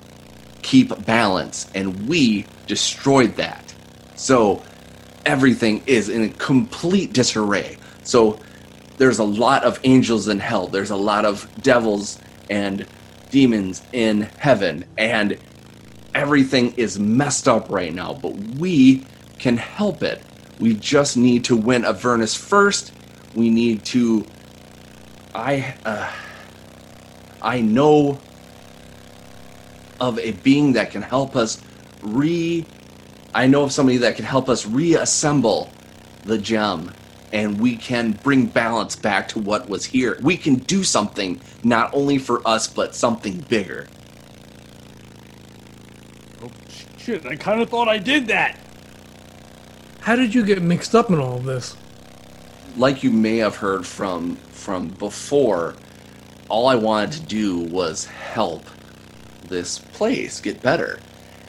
keep 0.61 1.05
balance, 1.05 1.69
and 1.75 2.07
we 2.07 2.45
destroyed 2.67 3.35
that. 3.35 3.73
So 4.15 4.61
everything 5.25 5.83
is 5.85 6.09
in 6.09 6.31
complete 6.33 7.13
disarray. 7.13 7.77
So 8.03 8.39
there's 8.97 9.19
a 9.19 9.23
lot 9.23 9.63
of 9.63 9.79
angels 9.83 10.27
in 10.27 10.39
hell, 10.39 10.67
there's 10.67 10.91
a 10.91 10.95
lot 10.95 11.25
of 11.25 11.47
devils 11.61 12.19
and 12.49 12.85
demons 13.29 13.83
in 13.93 14.21
heaven, 14.37 14.85
and 14.97 15.37
everything 16.13 16.73
is 16.77 16.99
messed 16.99 17.47
up 17.47 17.69
right 17.69 17.93
now, 17.93 18.13
but 18.13 18.35
we 18.35 19.05
can 19.37 19.57
help 19.57 20.03
it. 20.03 20.21
We 20.59 20.73
just 20.73 21.17
need 21.17 21.45
to 21.45 21.55
win 21.55 21.85
Avernus 21.85 22.35
first. 22.35 22.91
We 23.35 23.49
need 23.49 23.85
to. 23.85 24.25
I. 25.33 25.75
Uh, 25.85 26.11
I 27.41 27.61
know 27.61 28.19
of 29.99 30.19
a 30.19 30.31
being 30.31 30.73
that 30.73 30.91
can 30.91 31.01
help 31.01 31.35
us 31.35 31.61
re 32.01 32.65
I 33.33 33.47
know 33.47 33.63
of 33.63 33.71
somebody 33.71 33.97
that 33.99 34.15
can 34.15 34.25
help 34.25 34.49
us 34.49 34.65
reassemble 34.65 35.69
the 36.23 36.37
gem 36.37 36.91
and 37.31 37.59
we 37.59 37.75
can 37.75 38.13
bring 38.13 38.47
balance 38.47 38.95
back 38.95 39.27
to 39.29 39.39
what 39.39 39.69
was 39.69 39.85
here. 39.85 40.17
We 40.21 40.35
can 40.35 40.55
do 40.55 40.83
something 40.83 41.39
not 41.63 41.93
only 41.93 42.17
for 42.17 42.45
us 42.47 42.67
but 42.67 42.95
something 42.95 43.39
bigger. 43.41 43.87
Oh 46.41 46.51
shit, 46.97 47.25
I 47.25 47.35
kind 47.35 47.61
of 47.61 47.69
thought 47.69 47.87
I 47.89 47.97
did 47.97 48.27
that. 48.27 48.59
How 50.01 50.15
did 50.15 50.33
you 50.33 50.45
get 50.45 50.61
mixed 50.61 50.95
up 50.95 51.09
in 51.09 51.19
all 51.19 51.37
of 51.37 51.45
this? 51.45 51.75
Like 52.75 53.03
you 53.03 53.11
may 53.11 53.37
have 53.37 53.57
heard 53.57 53.85
from 53.85 54.37
from 54.51 54.89
before, 54.89 55.75
all 56.49 56.67
I 56.67 56.75
wanted 56.75 57.13
to 57.13 57.21
do 57.21 57.59
was 57.59 58.05
help 58.05 58.65
this 59.47 59.79
place 59.79 60.39
get 60.41 60.61
better. 60.61 60.99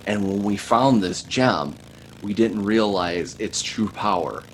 And 0.07 0.29
when 0.29 0.43
we 0.43 0.57
found 0.57 1.03
this 1.03 1.23
gem, 1.23 1.77
we 2.23 2.35
didn't 2.35 2.65
realize 2.65 3.37
its 3.39 3.63
true 3.63 3.89
power. 3.89 4.45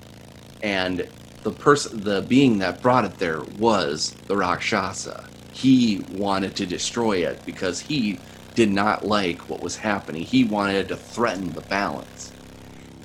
And 0.61 1.07
the 1.43 1.51
person, 1.51 2.03
the 2.03 2.21
being 2.21 2.59
that 2.59 2.81
brought 2.81 3.05
it 3.05 3.17
there 3.19 3.41
was 3.43 4.15
the 4.27 4.37
Rakshasa. 4.37 5.29
he 5.51 6.05
wanted 6.11 6.55
to 6.57 6.65
destroy 6.65 7.25
it 7.27 7.43
because 7.45 7.79
he 7.79 8.19
did 8.57 8.71
not 8.71 9.05
like 9.05 9.47
what 9.49 9.61
was 9.61 9.77
happening. 9.77 10.23
He 10.23 10.43
wanted 10.43 10.87
to 10.89 10.97
threaten 10.97 11.53
the 11.53 11.61
balance. 11.61 12.33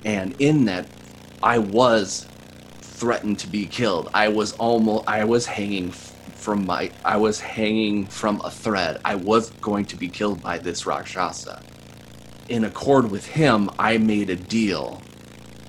And 0.03 0.35
in 0.39 0.65
that, 0.65 0.89
I 1.43 1.59
was 1.59 2.31
threatened 2.81 3.37
to 3.41 3.47
be 3.47 3.67
killed. 3.67 4.09
I 4.15 4.29
was 4.29 4.53
almost, 4.53 5.05
I 5.07 5.25
was 5.25 5.45
hanging 5.45 5.91
from 5.91 6.65
my, 6.65 6.95
I 7.05 7.17
was 7.17 7.39
hanging 7.39 8.07
from 8.07 8.41
a 8.43 8.49
thread. 8.49 8.97
I 9.05 9.13
was 9.13 9.51
going 9.61 9.85
to 9.87 9.95
be 9.95 10.09
killed 10.09 10.41
by 10.41 10.57
this 10.57 10.87
Rakshasa. 10.87 11.63
In 12.47 12.63
accord 12.63 13.11
with 13.11 13.27
him, 13.27 13.69
I 13.77 13.99
made 13.99 14.31
a 14.31 14.35
deal 14.35 15.07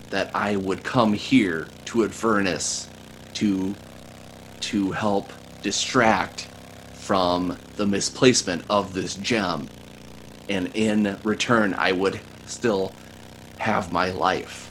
that 0.08 0.30
I 0.34 0.56
would 0.56 0.82
come 0.82 1.12
here 1.12 1.74
to 1.86 2.04
Avernus 2.04 2.90
to 3.34 3.76
to 4.60 4.92
help 4.92 5.34
distract 5.60 6.50
from 6.94 7.58
the 7.76 7.86
misplacement 7.86 8.64
of 8.70 8.94
this 8.94 9.14
gem 9.16 9.73
and 10.48 10.74
in 10.74 11.18
return 11.22 11.74
I 11.74 11.92
would 11.92 12.20
still 12.46 12.92
have 13.58 13.92
my 13.92 14.10
life. 14.10 14.70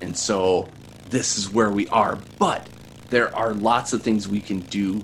And 0.00 0.16
so 0.16 0.68
this 1.10 1.38
is 1.38 1.50
where 1.50 1.70
we 1.70 1.88
are, 1.88 2.18
but 2.38 2.66
there 3.10 3.34
are 3.34 3.54
lots 3.54 3.92
of 3.92 4.02
things 4.02 4.28
we 4.28 4.40
can 4.40 4.60
do 4.60 5.02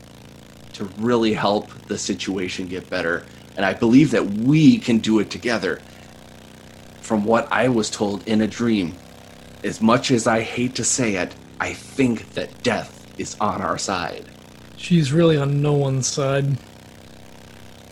to 0.74 0.84
really 0.98 1.32
help 1.32 1.70
the 1.88 1.98
situation 1.98 2.66
get 2.68 2.88
better. 2.88 3.24
And 3.56 3.64
I 3.66 3.74
believe 3.74 4.12
that 4.12 4.26
we 4.26 4.78
can 4.78 4.98
do 4.98 5.18
it 5.18 5.30
together. 5.30 5.80
From 7.00 7.24
what 7.24 7.48
I 7.50 7.68
was 7.68 7.90
told 7.90 8.26
in 8.26 8.40
a 8.40 8.46
dream, 8.46 8.94
as 9.64 9.80
much 9.80 10.10
as 10.10 10.26
I 10.26 10.40
hate 10.40 10.76
to 10.76 10.84
say 10.84 11.16
it, 11.16 11.34
I 11.58 11.72
think 11.74 12.32
that 12.34 12.62
death 12.62 13.06
is 13.18 13.36
on 13.40 13.60
our 13.60 13.78
side. 13.78 14.24
She's 14.76 15.12
really 15.12 15.36
on 15.36 15.60
no 15.60 15.74
one's 15.74 16.06
side. 16.06 16.56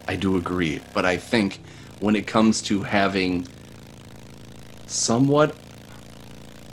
I 0.06 0.16
do 0.16 0.36
agree, 0.36 0.80
but 0.94 1.04
I 1.04 1.18
think 1.18 1.60
when 2.00 2.16
it 2.16 2.26
comes 2.26 2.62
to 2.62 2.82
having 2.82 3.46
somewhat 4.86 5.54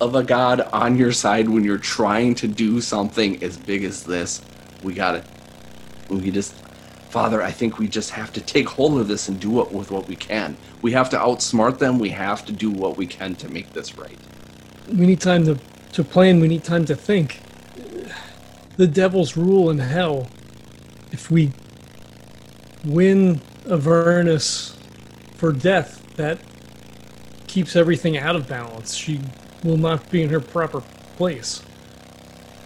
of 0.01 0.15
a 0.15 0.23
god 0.23 0.61
on 0.73 0.97
your 0.97 1.11
side 1.11 1.47
when 1.49 1.63
you're 1.63 1.77
trying 1.77 2.35
to 2.35 2.47
do 2.47 2.81
something 2.81 3.41
as 3.43 3.57
big 3.57 3.83
as 3.83 4.03
this, 4.03 4.41
we 4.83 4.93
got 4.93 5.15
it. 5.15 5.23
We 6.09 6.31
just, 6.31 6.53
Father, 7.09 7.41
I 7.41 7.51
think 7.51 7.79
we 7.79 7.87
just 7.87 8.11
have 8.11 8.31
to 8.33 8.41
take 8.41 8.67
hold 8.67 8.99
of 8.99 9.07
this 9.07 9.29
and 9.29 9.39
do 9.39 9.61
it 9.61 9.71
with 9.71 9.91
what 9.91 10.07
we 10.07 10.15
can. 10.15 10.57
We 10.81 10.91
have 10.91 11.09
to 11.11 11.17
outsmart 11.17 11.79
them. 11.79 11.97
We 11.97 12.09
have 12.09 12.45
to 12.45 12.51
do 12.51 12.69
what 12.69 12.97
we 12.97 13.07
can 13.07 13.35
to 13.35 13.49
make 13.49 13.73
this 13.73 13.97
right. 13.97 14.17
We 14.89 15.07
need 15.07 15.21
time 15.21 15.45
to, 15.45 15.57
to 15.93 16.03
plan. 16.03 16.39
We 16.39 16.47
need 16.47 16.63
time 16.63 16.85
to 16.85 16.95
think. 16.95 17.41
The 18.77 18.87
devil's 18.87 19.37
rule 19.37 19.69
in 19.69 19.79
hell. 19.79 20.27
If 21.11 21.31
we 21.31 21.53
win 22.83 23.41
Avernus 23.69 24.74
for 25.35 25.51
death, 25.51 26.15
that 26.15 26.39
keeps 27.47 27.75
everything 27.75 28.17
out 28.17 28.35
of 28.35 28.47
balance. 28.47 28.95
She 28.95 29.19
will 29.63 29.77
not 29.77 30.09
be 30.09 30.23
in 30.23 30.29
her 30.29 30.39
proper 30.39 30.81
place. 31.17 31.61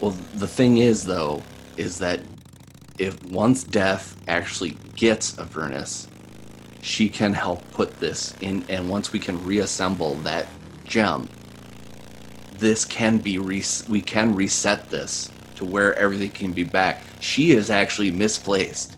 Well, 0.01 0.11
the 0.35 0.47
thing 0.47 0.77
is, 0.77 1.05
though, 1.05 1.41
is 1.77 1.99
that 1.99 2.21
if 2.97 3.23
once 3.25 3.63
death 3.63 4.15
actually 4.27 4.77
gets 4.95 5.37
Avernus, 5.39 6.07
she 6.81 7.09
can 7.09 7.33
help 7.33 7.69
put 7.71 7.99
this 7.99 8.33
in, 8.41 8.65
and 8.69 8.89
once 8.89 9.11
we 9.11 9.19
can 9.19 9.43
reassemble 9.45 10.15
that 10.15 10.47
gem, 10.85 11.27
this 12.57 12.85
can 12.85 13.17
be 13.17 13.37
re- 13.37 13.63
we 13.87 14.01
can 14.01 14.35
reset 14.35 14.89
this 14.89 15.31
to 15.55 15.65
where 15.65 15.93
everything 15.95 16.31
can 16.31 16.51
be 16.51 16.63
back. 16.63 17.03
She 17.19 17.51
is 17.51 17.69
actually 17.69 18.11
misplaced, 18.11 18.97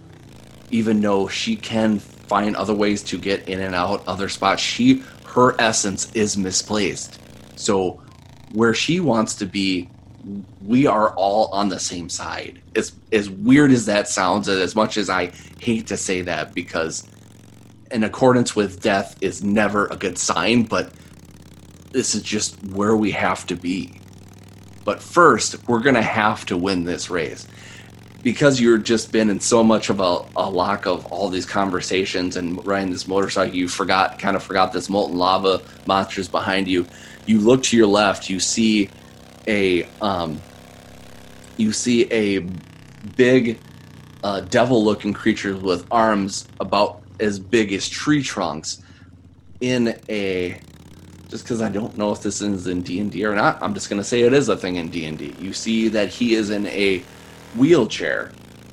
even 0.69 1.01
though 1.01 1.27
she 1.27 1.55
can 1.55 2.01
find 2.31 2.55
other 2.55 2.73
ways 2.73 3.03
to 3.03 3.17
get 3.17 3.49
in 3.49 3.59
and 3.59 3.75
out 3.75 4.07
other 4.07 4.29
spots. 4.29 4.61
She 4.61 5.03
her 5.25 5.53
essence 5.59 6.09
is 6.13 6.37
misplaced. 6.37 7.19
So 7.57 8.01
where 8.53 8.73
she 8.73 9.01
wants 9.01 9.35
to 9.35 9.45
be, 9.45 9.89
we 10.65 10.87
are 10.87 11.09
all 11.15 11.47
on 11.47 11.67
the 11.67 11.79
same 11.79 12.07
side. 12.07 12.61
As 12.73 12.93
as 13.11 13.29
weird 13.29 13.71
as 13.71 13.85
that 13.87 14.07
sounds, 14.07 14.47
and 14.47 14.61
as 14.61 14.75
much 14.77 14.95
as 14.95 15.09
I 15.09 15.33
hate 15.59 15.87
to 15.87 15.97
say 15.97 16.21
that, 16.21 16.53
because 16.53 17.05
in 17.91 18.01
accordance 18.05 18.55
with 18.55 18.81
death 18.81 19.17
is 19.19 19.43
never 19.43 19.87
a 19.87 19.97
good 19.97 20.17
sign, 20.17 20.63
but 20.63 20.93
this 21.91 22.15
is 22.15 22.23
just 22.23 22.55
where 22.67 22.95
we 22.95 23.11
have 23.11 23.45
to 23.47 23.57
be. 23.57 23.99
But 24.85 25.03
first, 25.03 25.67
we're 25.67 25.81
gonna 25.81 26.01
have 26.01 26.45
to 26.45 26.55
win 26.55 26.85
this 26.85 27.09
race. 27.09 27.45
Because 28.23 28.59
you've 28.59 28.83
just 28.83 29.11
been 29.11 29.31
in 29.31 29.39
so 29.39 29.63
much 29.63 29.89
of 29.89 29.99
a, 29.99 30.23
a 30.35 30.47
lock 30.47 30.85
of 30.85 31.07
all 31.07 31.29
these 31.29 31.45
conversations 31.45 32.37
and 32.37 32.63
riding 32.65 32.91
this 32.91 33.07
motorcycle, 33.07 33.55
you 33.55 33.67
forgot 33.67 34.19
kind 34.19 34.35
of 34.35 34.43
forgot 34.43 34.73
this 34.73 34.89
molten 34.89 35.17
lava 35.17 35.61
monsters 35.87 36.27
behind 36.27 36.67
you 36.67 36.85
you 37.25 37.39
look 37.39 37.63
to 37.63 37.77
your 37.77 37.87
left, 37.87 38.29
you 38.29 38.39
see 38.39 38.89
a 39.47 39.83
um, 40.01 40.41
you 41.57 41.71
see 41.71 42.11
a 42.11 42.39
big 43.15 43.59
uh, 44.23 44.41
devil-looking 44.41 45.13
creature 45.13 45.55
with 45.55 45.85
arms 45.91 46.47
about 46.59 47.01
as 47.19 47.39
big 47.39 47.73
as 47.73 47.87
tree 47.87 48.23
trunks 48.23 48.81
in 49.59 49.99
a 50.09 50.59
just 51.29 51.43
because 51.45 51.61
I 51.61 51.69
don't 51.69 51.97
know 51.97 52.11
if 52.11 52.21
this 52.21 52.41
is 52.41 52.67
in 52.67 52.81
D 52.81 52.99
and 52.99 53.11
D 53.11 53.23
or 53.25 53.35
not, 53.35 53.61
I'm 53.61 53.73
just 53.73 53.89
going 53.89 54.01
to 54.01 54.07
say 54.07 54.21
it 54.21 54.33
is 54.33 54.49
a 54.49 54.57
thing 54.57 54.75
in 54.75 54.89
D 54.89 55.05
and 55.05 55.17
D. 55.17 55.33
You 55.39 55.53
see 55.53 55.87
that 55.89 56.09
he 56.09 56.35
is 56.35 56.49
in 56.49 56.67
a 56.67 57.03
wheelchair, 57.55 58.31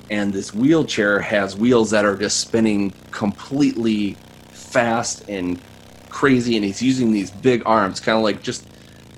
and 0.09 0.33
this 0.33 0.53
wheelchair 0.53 1.19
has 1.19 1.55
wheels 1.55 1.91
that 1.91 2.05
are 2.05 2.17
just 2.17 2.39
spinning 2.39 2.93
completely 3.11 4.15
fast 4.51 5.27
and 5.29 5.61
crazy, 6.09 6.55
and 6.55 6.65
he's 6.65 6.81
using 6.81 7.11
these 7.11 7.31
big 7.31 7.63
arms, 7.65 7.99
kind 7.99 8.17
of 8.17 8.23
like 8.23 8.41
just 8.41 8.65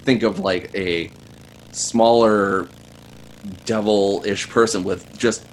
think 0.03 0.23
of 0.23 0.39
like 0.39 0.73
a 0.75 1.11
smaller 1.71 2.67
devil-ish 3.65 4.49
person 4.49 4.83
with 4.83 5.17
just 5.17 5.45